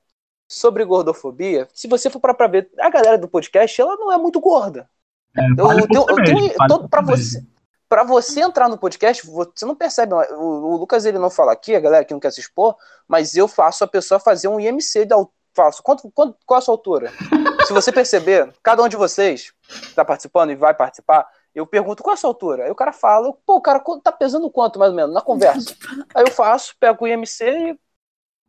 Sobre 0.53 0.85
gordofobia, 0.85 1.67
se 1.73 1.89
você 1.89 2.11
for 2.11 2.21
para 2.21 2.35
pra 2.35 2.47
ver, 2.47 2.71
a 2.79 2.91
galera 2.91 3.17
do 3.17 3.27
podcast, 3.27 3.81
ela 3.81 3.97
não 3.97 4.13
é 4.13 4.19
muito 4.19 4.39
gorda. 4.39 4.89
É, 5.37 5.41
Eu, 5.59 5.67
fale 5.67 5.81
eu 5.83 6.07
eu 6.09 6.17
mesmo, 6.17 6.39
si 6.49 7.03
você, 7.03 7.43
para 7.89 8.05
você 8.05 8.41
entrar 8.43 8.69
no 8.69 8.77
podcast, 8.77 9.27
você 9.27 9.65
não 9.65 9.75
percebe. 9.75 10.13
O, 10.15 10.75
o 10.75 10.77
Lucas 10.77 11.07
ele 11.07 11.19
não 11.19 11.31
fala 11.31 11.53
aqui, 11.53 11.75
a 11.75 11.81
galera 11.81 12.05
que 12.05 12.13
não 12.13 12.21
quer 12.21 12.31
se 12.33 12.41
expor, 12.41 12.77
mas 13.09 13.35
eu 13.35 13.49
faço 13.49 13.83
a 13.83 13.87
pessoa 13.89 14.21
fazer 14.21 14.49
um 14.49 14.61
IMC 14.61 15.09
al- 15.11 15.33
faço. 15.55 15.83
Quanto, 15.83 16.11
quanto, 16.11 16.37
qual 16.45 16.59
a 16.59 16.61
sua 16.61 16.75
altura? 16.75 17.11
se 17.67 17.73
você 17.73 17.91
perceber, 17.91 18.53
cada 18.63 18.83
um 18.83 18.89
de 18.89 18.97
vocês 18.97 19.53
que 19.89 19.95
tá 19.95 20.05
participando 20.05 20.51
e 20.51 20.55
vai 20.55 20.75
participar, 20.75 21.27
eu 21.55 21.67
pergunto 21.67 22.03
qual 22.03 22.13
é 22.13 22.15
a 22.15 22.17
sua 22.19 22.31
altura. 22.31 22.65
Aí 22.65 22.71
o 22.71 22.75
cara 22.75 22.93
fala, 22.93 23.33
pô, 23.47 23.57
o 23.57 23.61
cara 23.61 23.83
tá 24.03 24.13
pesando 24.13 24.51
quanto 24.51 24.79
mais 24.79 24.91
ou 24.91 24.97
menos 24.97 25.15
na 25.15 25.21
conversa. 25.23 25.75
Aí 26.15 26.25
eu 26.27 26.31
faço, 26.33 26.75
pego 26.79 27.05
o 27.05 27.09
IMC 27.09 27.45
e 27.45 27.79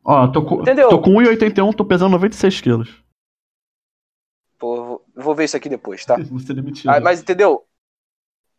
Ó, 0.04 0.28
tô 0.28 0.44
com, 0.44 0.60
Entendeu? 0.60 0.88
tô 0.90 1.00
com 1.00 1.10
1,81, 1.14 1.72
tô 1.74 1.84
pesando 1.84 2.12
96 2.12 2.60
quilos. 2.60 3.02
pô, 4.58 5.02
eu 5.16 5.22
vou, 5.22 5.34
ver 5.34 5.44
isso 5.44 5.56
aqui 5.56 5.68
depois, 5.68 6.04
tá? 6.04 6.16
Vou 6.30 6.38
ser 6.38 6.54
demitido. 6.54 6.90
Ah, 6.90 7.00
mas 7.00 7.20
entendeu? 7.20 7.66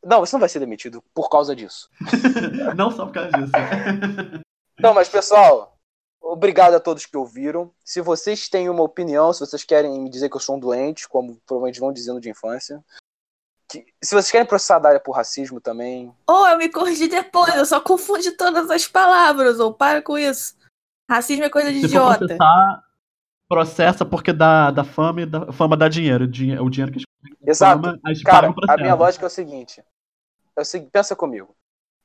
Não, 0.04 0.20
você 0.20 0.36
não 0.36 0.40
vai 0.40 0.50
ser 0.50 0.60
demitido 0.60 1.04
por 1.14 1.30
causa 1.30 1.56
disso. 1.56 1.90
Não 2.78 2.92
só 2.92 3.06
por 3.08 3.14
causa 3.14 3.32
disso. 3.32 3.52
Então, 4.78 4.94
mas 4.94 5.08
pessoal, 5.08 5.78
obrigado 6.22 6.74
a 6.74 6.82
todos 6.82 7.06
que 7.06 7.16
ouviram. 7.16 7.72
Se 7.84 8.02
vocês 8.02 8.50
têm 8.50 8.68
uma 8.70 8.84
opinião, 8.84 9.32
se 9.32 9.40
vocês 9.40 9.64
querem 9.64 10.02
me 10.02 10.10
dizer 10.10 10.30
que 10.30 10.36
eu 10.36 10.40
sou 10.42 10.58
um 10.58 10.60
doente, 10.60 11.08
como 11.08 11.40
provavelmente 11.46 11.80
vão 11.80 11.94
dizendo 11.94 12.20
de 12.20 12.30
infância, 12.30 12.84
que- 13.70 13.86
se 14.04 14.14
vocês 14.14 14.30
querem 14.30 14.46
processar 14.46 14.76
a 14.76 14.80
Dália 14.80 15.00
por 15.00 15.14
racismo 15.14 15.62
também, 15.62 16.14
Ou 16.28 16.46
eu 16.50 16.58
me 16.58 16.68
corrigi 16.68 17.08
depois, 17.08 17.56
eu 17.56 17.66
só 17.66 17.80
confundi 17.80 18.32
todas 18.34 18.70
as 18.70 18.86
palavras, 18.86 19.62
ou 19.62 19.74
para 19.74 20.02
com 20.02 20.18
isso. 20.18 20.56
Racismo 21.10 21.44
é 21.44 21.50
coisa 21.50 21.72
de 21.72 21.82
Se 21.82 21.90
for 21.90 21.96
idiota. 21.96 22.18
processar, 22.20 22.84
processa 23.48 24.06
porque 24.06 24.34
dá, 24.34 24.72
dá 24.72 24.84
fama 24.84 25.22
e 25.22 25.26
dá, 25.26 25.52
fama 25.52 25.78
dá 25.78 25.88
dinheiro. 25.88 26.28
Dinhe- 26.28 26.60
O 26.60 26.70
dinheiro 26.70 26.92
que 26.92 26.98
a 26.98 27.00
gente 27.00 27.50
exato. 27.50 27.82
fama, 27.82 28.00
a 28.04 28.14
gente 28.14 28.24
Cara, 28.24 28.54
a 28.70 28.78
minha 28.78 28.96
lógica 28.96 29.26
é 29.26 29.28
o 29.28 29.30
seguinte: 29.30 29.84
é 30.56 30.62
o 30.62 30.66
seguinte, 30.66 30.90
pensa 30.92 31.16
comigo. 31.16 31.56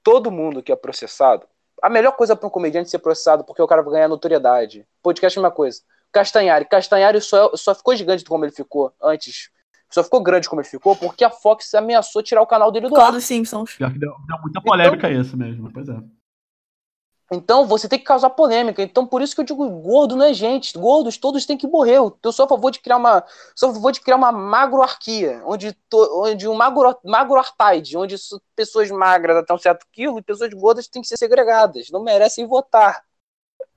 Todo 0.03 0.31
mundo 0.31 0.63
que 0.63 0.73
é 0.73 0.77
processado, 0.77 1.47
a 1.83 1.89
melhor 1.91 2.13
coisa 2.13 2.35
para 2.37 2.47
um 2.47 2.51
comediante 2.51 2.91
ser 2.91 2.99
processado 2.99 3.45
porque 3.45 3.61
o 3.63 3.67
cara 3.67 3.83
vai 3.83 3.95
ganhar 3.95 4.09
notoriedade. 4.09 4.87
Podcast 5.03 5.39
é 5.39 5.43
uma 5.43 5.51
coisa. 5.51 5.81
Castanhari, 6.13 6.65
Castanhari 6.65 7.21
só, 7.21 7.55
só 7.55 7.75
ficou 7.75 7.95
gigante 7.95 8.25
como 8.25 8.45
ele 8.45 8.53
ficou 8.53 8.93
antes. 9.03 9.51
Só 9.93 10.05
ficou 10.05 10.23
grande 10.23 10.49
como 10.49 10.61
ele 10.61 10.69
ficou 10.69 10.95
porque 10.95 11.25
a 11.25 11.31
Fox 11.31 11.75
ameaçou 11.75 12.23
tirar 12.23 12.43
o 12.43 12.47
canal 12.47 12.71
dele 12.71 12.89
do 12.89 12.97
ar. 13.01 13.11
dos 13.13 13.25
Simpsons? 13.25 13.75
Pior 13.77 13.93
que 13.93 13.99
deu, 13.99 14.15
deu 14.27 14.39
muita 14.41 14.61
polêmica 14.61 15.11
isso 15.11 15.37
mesmo, 15.37 15.71
pois 15.73 15.89
é. 15.89 15.97
Então 17.33 17.65
você 17.65 17.89
tem 17.89 17.99
que 17.99 18.05
causar 18.05 18.31
polêmica. 18.31 18.83
Então 18.83 19.07
por 19.07 19.23
isso 19.23 19.35
que 19.35 19.41
eu 19.41 19.45
digo, 19.45 19.69
gordo 19.69 20.17
não 20.17 20.25
é 20.25 20.35
gente. 20.35 20.77
Gordos 20.77 21.17
todos 21.17 21.47
têm 21.47 21.57
que 21.57 21.67
morrer. 21.67 21.99
Eu 22.23 22.33
sou 22.33 22.45
a 22.45 22.49
favor 22.49 22.71
de 22.71 22.81
criar 22.81 22.97
uma, 22.97 23.25
sou 23.55 23.71
a 23.71 23.75
favor 23.75 23.93
de 23.93 24.01
criar 24.01 24.17
uma 24.17 24.33
magroarquia, 24.33 25.41
onde, 25.47 25.73
to- 25.89 26.23
onde 26.25 26.49
um 26.49 26.55
magro, 26.55 26.97
magroartaide, 27.05 27.97
onde 27.97 28.17
pessoas 28.57 28.91
magras 28.91 29.37
até 29.37 29.55
um 29.55 29.59
certo 29.59 29.87
quilo 29.93 30.19
e 30.19 30.23
pessoas 30.23 30.53
gordas 30.53 30.89
têm 30.89 31.03
que 31.03 31.09
ser 31.09 31.17
segregadas. 31.17 31.89
Não 31.91 32.03
merecem 32.03 32.47
votar. 32.47 33.03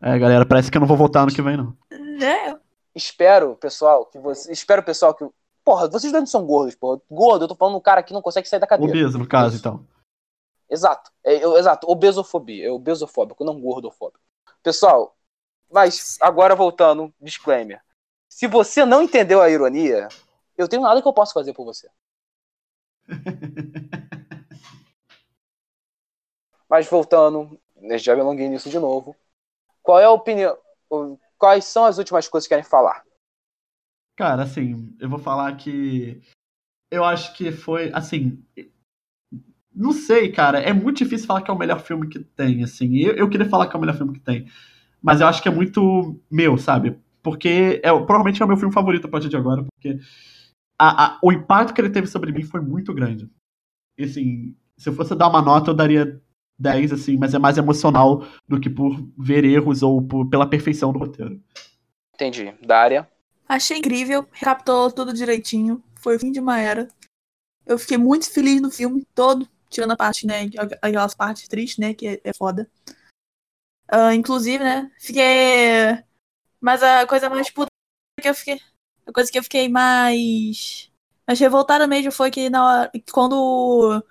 É, 0.01 0.17
galera, 0.17 0.45
parece 0.45 0.71
que 0.71 0.77
eu 0.77 0.81
não 0.81 0.87
vou 0.87 0.97
voltar 0.97 1.21
ano 1.21 1.33
que 1.33 1.41
vem, 1.41 1.55
não. 1.55 1.75
É, 2.21 2.57
Espero, 2.95 3.55
pessoal, 3.55 4.05
que 4.05 4.19
você, 4.19 4.51
espero, 4.51 4.83
pessoal, 4.83 5.15
que 5.15 5.25
porra, 5.65 5.89
vocês 5.89 6.11
dois 6.11 6.21
não 6.23 6.27
são 6.27 6.45
gordos, 6.45 6.75
porra. 6.75 7.01
Gordo, 7.09 7.45
eu 7.45 7.47
tô 7.47 7.55
falando 7.55 7.75
um 7.75 7.81
cara 7.81 8.03
que 8.03 8.13
não 8.13 8.21
consegue 8.21 8.47
sair 8.47 8.59
da 8.59 8.67
cadeira. 8.67 8.91
Obeso, 8.91 9.17
no 9.17 9.27
caso, 9.27 9.55
Isso. 9.55 9.67
então. 9.67 9.92
Exato. 10.73 11.11
É, 11.23 11.35
eu- 11.43 11.55
exato. 11.57 11.87
Obesofobia. 11.89 12.67
É 12.67 12.71
obesofóbico, 12.71 13.43
não 13.45 13.61
gordofóbico. 13.61 14.19
Pessoal, 14.63 15.15
mas 15.71 16.17
agora 16.21 16.55
voltando, 16.55 17.13
disclaimer. 17.21 17.81
Se 18.29 18.47
você 18.47 18.85
não 18.85 19.03
entendeu 19.03 19.41
a 19.41 19.49
ironia, 19.49 20.07
eu 20.57 20.67
tenho 20.67 20.81
nada 20.81 21.01
que 21.01 21.07
eu 21.07 21.13
possa 21.13 21.33
fazer 21.33 21.53
por 21.53 21.65
você. 21.65 21.89
Mas 26.69 26.87
voltando, 26.87 27.59
já 27.97 28.15
me 28.15 28.21
alonguei 28.21 28.49
nisso 28.49 28.69
de 28.69 28.79
novo. 28.79 29.15
Qual 29.83 29.99
é 29.99 30.05
a 30.05 30.11
opinião? 30.11 30.57
Quais 31.37 31.65
são 31.65 31.85
as 31.85 31.97
últimas 31.97 32.27
coisas 32.27 32.47
que 32.47 32.55
querem 32.55 32.63
falar? 32.63 33.03
Cara, 34.15 34.43
assim, 34.43 34.95
eu 34.99 35.09
vou 35.09 35.19
falar 35.19 35.55
que 35.57 36.21
eu 36.91 37.03
acho 37.03 37.35
que 37.35 37.51
foi, 37.51 37.91
assim, 37.93 38.43
não 39.75 39.91
sei, 39.91 40.31
cara, 40.31 40.59
é 40.59 40.73
muito 40.73 40.97
difícil 40.97 41.27
falar 41.27 41.41
que 41.41 41.49
é 41.49 41.53
o 41.53 41.57
melhor 41.57 41.79
filme 41.79 42.07
que 42.07 42.19
tem, 42.19 42.63
assim. 42.63 42.97
Eu, 42.97 43.13
eu 43.15 43.29
queria 43.29 43.49
falar 43.49 43.67
que 43.67 43.75
é 43.75 43.77
o 43.77 43.81
melhor 43.81 43.95
filme 43.95 44.13
que 44.13 44.19
tem, 44.19 44.47
mas 45.01 45.21
eu 45.21 45.27
acho 45.27 45.41
que 45.41 45.47
é 45.47 45.51
muito 45.51 46.19
meu, 46.29 46.57
sabe? 46.57 46.97
Porque 47.21 47.81
é, 47.83 47.89
provavelmente 47.91 48.41
é 48.41 48.45
o 48.45 48.47
meu 48.47 48.57
filme 48.57 48.73
favorito 48.73 49.07
a 49.07 49.09
partir 49.09 49.29
de 49.29 49.37
agora, 49.37 49.63
porque 49.63 49.99
a, 50.77 51.05
a, 51.05 51.19
o 51.23 51.31
impacto 51.31 51.73
que 51.73 51.81
ele 51.81 51.89
teve 51.89 52.07
sobre 52.07 52.31
mim 52.31 52.43
foi 52.43 52.61
muito 52.61 52.93
grande. 52.93 53.29
E, 53.97 54.03
assim, 54.03 54.55
se 54.77 54.89
eu 54.89 54.93
fosse 54.93 55.15
dar 55.15 55.29
uma 55.29 55.41
nota, 55.41 55.71
eu 55.71 55.75
daria 55.75 56.21
10, 56.59 56.93
assim, 56.93 57.17
mas 57.17 57.33
é 57.33 57.39
mais 57.39 57.57
emocional 57.57 58.25
do 58.47 58.59
que 58.59 58.69
por 58.69 59.01
ver 59.17 59.43
erros 59.43 59.81
ou 59.83 60.01
por, 60.01 60.29
pela 60.29 60.47
perfeição 60.47 60.91
do 60.91 60.99
roteiro. 60.99 61.41
Entendi. 62.13 62.53
Dária? 62.61 63.07
Achei 63.47 63.77
incrível, 63.77 64.25
recapitulou 64.31 64.91
tudo 64.91 65.13
direitinho. 65.13 65.83
Foi 65.95 66.15
o 66.15 66.19
fim 66.19 66.31
de 66.31 66.39
uma 66.39 66.59
era. 66.59 66.87
Eu 67.65 67.77
fiquei 67.77 67.97
muito 67.97 68.31
feliz 68.31 68.61
no 68.61 68.69
filme 68.69 69.05
todo, 69.15 69.47
tirando 69.73 69.91
a 69.91 69.97
parte, 69.97 70.25
né, 70.25 70.49
aquelas 70.81 71.13
partes 71.13 71.47
tristes, 71.47 71.77
né, 71.77 71.93
que 71.93 72.07
é, 72.07 72.21
é 72.23 72.33
foda. 72.33 72.69
Uh, 73.91 74.11
inclusive, 74.13 74.63
né, 74.63 74.91
fiquei... 74.99 76.01
Mas 76.61 76.81
a 76.81 77.05
coisa 77.05 77.29
mais 77.29 77.49
puta 77.49 77.67
que 78.21 78.29
eu 78.29 78.33
fiquei... 78.33 78.59
A 79.05 79.11
coisa 79.11 79.31
que 79.31 79.37
eu 79.37 79.43
fiquei 79.43 79.67
mais... 79.67 80.89
Mais 81.27 81.39
revoltada 81.39 81.87
mesmo 81.87 82.11
foi 82.11 82.31
que 82.31 82.49
na 82.49 82.65
hora... 82.65 82.91
Quando... 83.11 84.03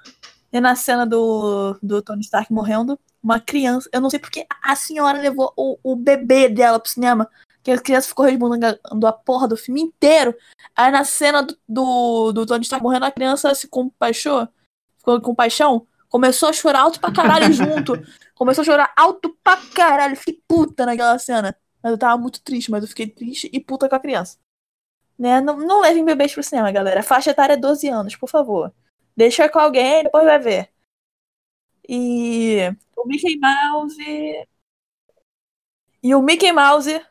Na 0.53 0.77
cena 0.77 1.07
do, 1.07 1.79
do 1.83 2.03
Tony 2.03 2.21
Stark 2.21 2.53
morrendo, 2.53 2.99
uma 3.23 3.41
criança... 3.41 3.89
Eu 3.93 4.03
não 4.03 4.11
sei 4.11 4.19
porque 4.19 4.47
a 4.63 4.77
senhora 4.77 5.19
levou 5.19 5.53
o, 5.57 5.79
o 5.83 5.97
bebê 5.97 6.49
dela 6.49 6.79
pro 6.79 6.91
cinema 6.91 7.31
que 7.63 7.71
a 7.71 7.81
criança 7.81 8.09
ficou 8.09 8.27
resmungando 8.27 9.07
a 9.07 9.13
porra 9.13 9.47
do 9.49 9.57
filme 9.57 9.81
inteiro. 9.81 10.37
Aí 10.75 10.91
na 10.91 11.05
cena 11.05 11.43
do, 11.43 11.57
do, 11.69 12.33
do 12.33 12.47
Tony 12.47 12.63
Stark 12.63 12.83
morrendo, 12.83 13.05
a 13.07 13.11
criança 13.11 13.55
se 13.55 13.69
compaixou, 13.69 14.49
ficou 15.03 15.21
com 15.21 15.35
paixão, 15.35 15.87
começou 16.09 16.49
a 16.49 16.53
chorar 16.53 16.83
alto 16.83 17.01
pra 17.01 17.13
caralho 17.13 17.51
junto. 17.53 17.95
Começou 18.35 18.63
a 18.63 18.65
chorar 18.65 18.93
alto 18.97 19.37
pra 19.43 19.57
caralho. 19.75 20.17
Fiquei 20.17 20.41
puta 20.47 20.87
naquela 20.87 21.19
cena. 21.19 21.57
Mas 21.83 21.93
eu 21.93 21.99
tava 21.99 22.17
muito 22.17 22.41
triste, 22.41 22.71
mas 22.71 22.83
eu 22.83 22.89
fiquei 22.89 23.09
triste 23.09 23.51
e 23.53 23.61
puta 23.61 23.89
com 23.89 23.95
a 23.97 24.01
criança. 24.01 24.39
Né? 25.19 25.41
Não, 25.41 25.59
não 25.59 25.81
levem 25.81 26.05
bebês 26.05 26.33
pro 26.33 26.43
cinema, 26.43 26.71
galera. 26.71 27.01
A 27.01 27.05
faixa 27.05 27.31
etária 27.31 27.55
é 27.55 27.57
12 27.57 27.89
anos, 27.89 28.17
por 28.17 28.29
favor. 28.29 28.73
Deixa 29.17 29.49
com 29.49 29.59
alguém, 29.59 30.05
depois 30.05 30.25
vai 30.25 30.39
ver. 30.39 30.71
E 31.89 32.75
o 32.97 33.07
Mickey 33.07 33.39
Mouse. 33.39 34.47
E 36.03 36.15
o 36.15 36.23
Mickey 36.23 36.53
Mouse 36.53 37.05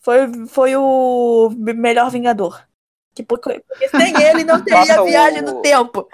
foi, 0.00 0.46
foi 0.46 0.76
o 0.76 1.50
melhor 1.50 2.10
Vingador. 2.10 2.66
Que 3.14 3.22
porque, 3.22 3.64
sem 3.90 4.20
ele 4.22 4.42
não 4.42 4.62
teria 4.62 5.02
viagem 5.04 5.42
o... 5.42 5.44
no 5.44 5.62
tempo. 5.62 6.08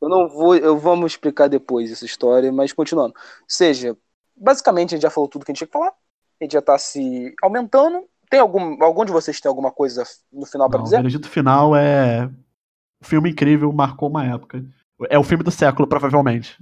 Eu 0.00 0.08
não 0.08 0.28
vou, 0.28 0.56
eu 0.56 0.78
vamos 0.78 1.12
explicar 1.12 1.48
depois 1.48 1.92
essa 1.92 2.06
história, 2.06 2.50
mas 2.50 2.72
continuando. 2.72 3.14
Ou 3.16 3.44
seja, 3.46 3.96
basicamente 4.34 4.94
a 4.94 4.96
gente 4.96 5.02
já 5.02 5.10
falou 5.10 5.28
tudo 5.28 5.44
que 5.44 5.50
a 5.50 5.52
gente 5.52 5.58
tinha 5.58 5.66
que 5.68 5.72
falar. 5.72 5.92
A 6.40 6.44
gente 6.44 6.52
já 6.52 6.62
tá 6.62 6.78
se 6.78 7.34
aumentando. 7.42 8.04
Tem 8.30 8.40
algum, 8.40 8.82
algum 8.82 9.04
de 9.04 9.12
vocês 9.12 9.40
tem 9.40 9.48
alguma 9.48 9.70
coisa 9.70 10.04
no 10.32 10.46
final 10.46 10.70
para 10.70 10.82
dizer? 10.82 10.96
O 10.96 10.98
veredito 10.98 11.28
final 11.28 11.76
é 11.76 12.26
um 12.26 13.04
filme 13.04 13.30
incrível, 13.30 13.70
marcou 13.72 14.08
uma 14.08 14.24
época. 14.24 14.64
É 15.10 15.18
o 15.18 15.24
filme 15.24 15.44
do 15.44 15.50
século, 15.50 15.86
provavelmente. 15.86 16.56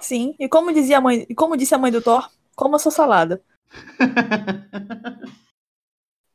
Sim, 0.00 0.34
e 0.38 0.48
como 0.48 0.72
dizia 0.72 0.98
a 0.98 1.00
mãe, 1.00 1.24
e 1.28 1.34
como 1.34 1.56
disse 1.56 1.74
a 1.74 1.78
mãe 1.78 1.92
do 1.92 2.02
Thor, 2.02 2.28
coma 2.54 2.78
sua 2.78 2.90
salada. 2.90 3.40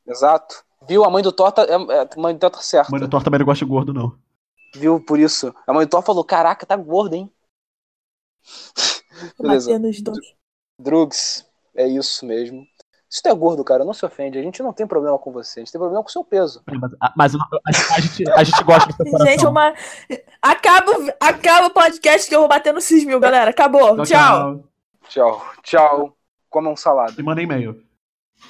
Exato. 0.07 0.63
Viu? 0.87 1.03
A 1.03 1.09
mãe 1.09 1.21
do 1.21 1.31
Thor 1.31 1.51
tá, 1.51 1.63
é, 1.63 1.73
é, 1.73 2.09
mãe 2.17 2.33
do 2.33 2.39
Thor 2.39 2.49
tá 2.49 2.59
certa. 2.59 2.89
A 2.89 2.91
mãe 2.91 3.01
do 3.01 3.09
Thor 3.09 3.23
também 3.23 3.39
não 3.39 3.45
gosta 3.45 3.63
de 3.63 3.69
gordo, 3.69 3.93
não 3.93 4.17
viu? 4.73 4.99
Por 4.99 5.19
isso. 5.19 5.53
A 5.65 5.73
mãe 5.73 5.85
do 5.85 5.89
Thor 5.89 6.01
falou: 6.01 6.23
Caraca, 6.23 6.65
tá 6.65 6.75
gordo, 6.75 7.15
hein? 7.15 7.31
Beleza. 9.39 9.71
Drugs, 10.79 11.45
é 11.75 11.87
isso 11.87 12.25
mesmo. 12.25 12.65
Se 13.09 13.21
tu 13.21 13.27
é 13.27 13.33
gordo, 13.33 13.61
cara, 13.63 13.83
não 13.83 13.93
se 13.93 14.05
ofende. 14.05 14.39
A 14.39 14.41
gente 14.41 14.63
não 14.63 14.71
tem 14.71 14.87
problema 14.87 15.19
com 15.19 15.33
você. 15.33 15.59
A 15.59 15.63
gente 15.63 15.71
tem 15.71 15.79
problema 15.79 16.01
com 16.01 16.07
o 16.07 16.11
seu 16.11 16.23
peso. 16.23 16.63
Mas, 16.65 16.91
mas 17.13 17.35
a, 17.35 17.39
a, 17.97 17.99
gente, 17.99 18.31
a 18.31 18.43
gente 18.43 18.63
gosta 18.63 18.87
do 18.87 18.95
seu 18.95 19.05
coração. 19.05 19.27
Gente, 19.27 19.45
uma... 19.45 19.73
acaba, 20.41 20.91
acaba 21.19 21.67
o 21.67 21.71
podcast 21.71 22.29
que 22.29 22.33
eu 22.33 22.39
vou 22.39 22.47
bater 22.47 22.73
no 22.73 22.79
6 22.79 23.03
mil, 23.03 23.19
galera. 23.19 23.51
Acabou. 23.51 24.01
Tchau. 24.03 24.05
Tchau. 24.05 24.63
Tchau. 25.09 25.45
Tchau. 25.61 26.17
Comam 26.49 26.73
salada. 26.77 27.13
E 27.19 27.21
manda 27.21 27.41
e-mail. 27.41 27.83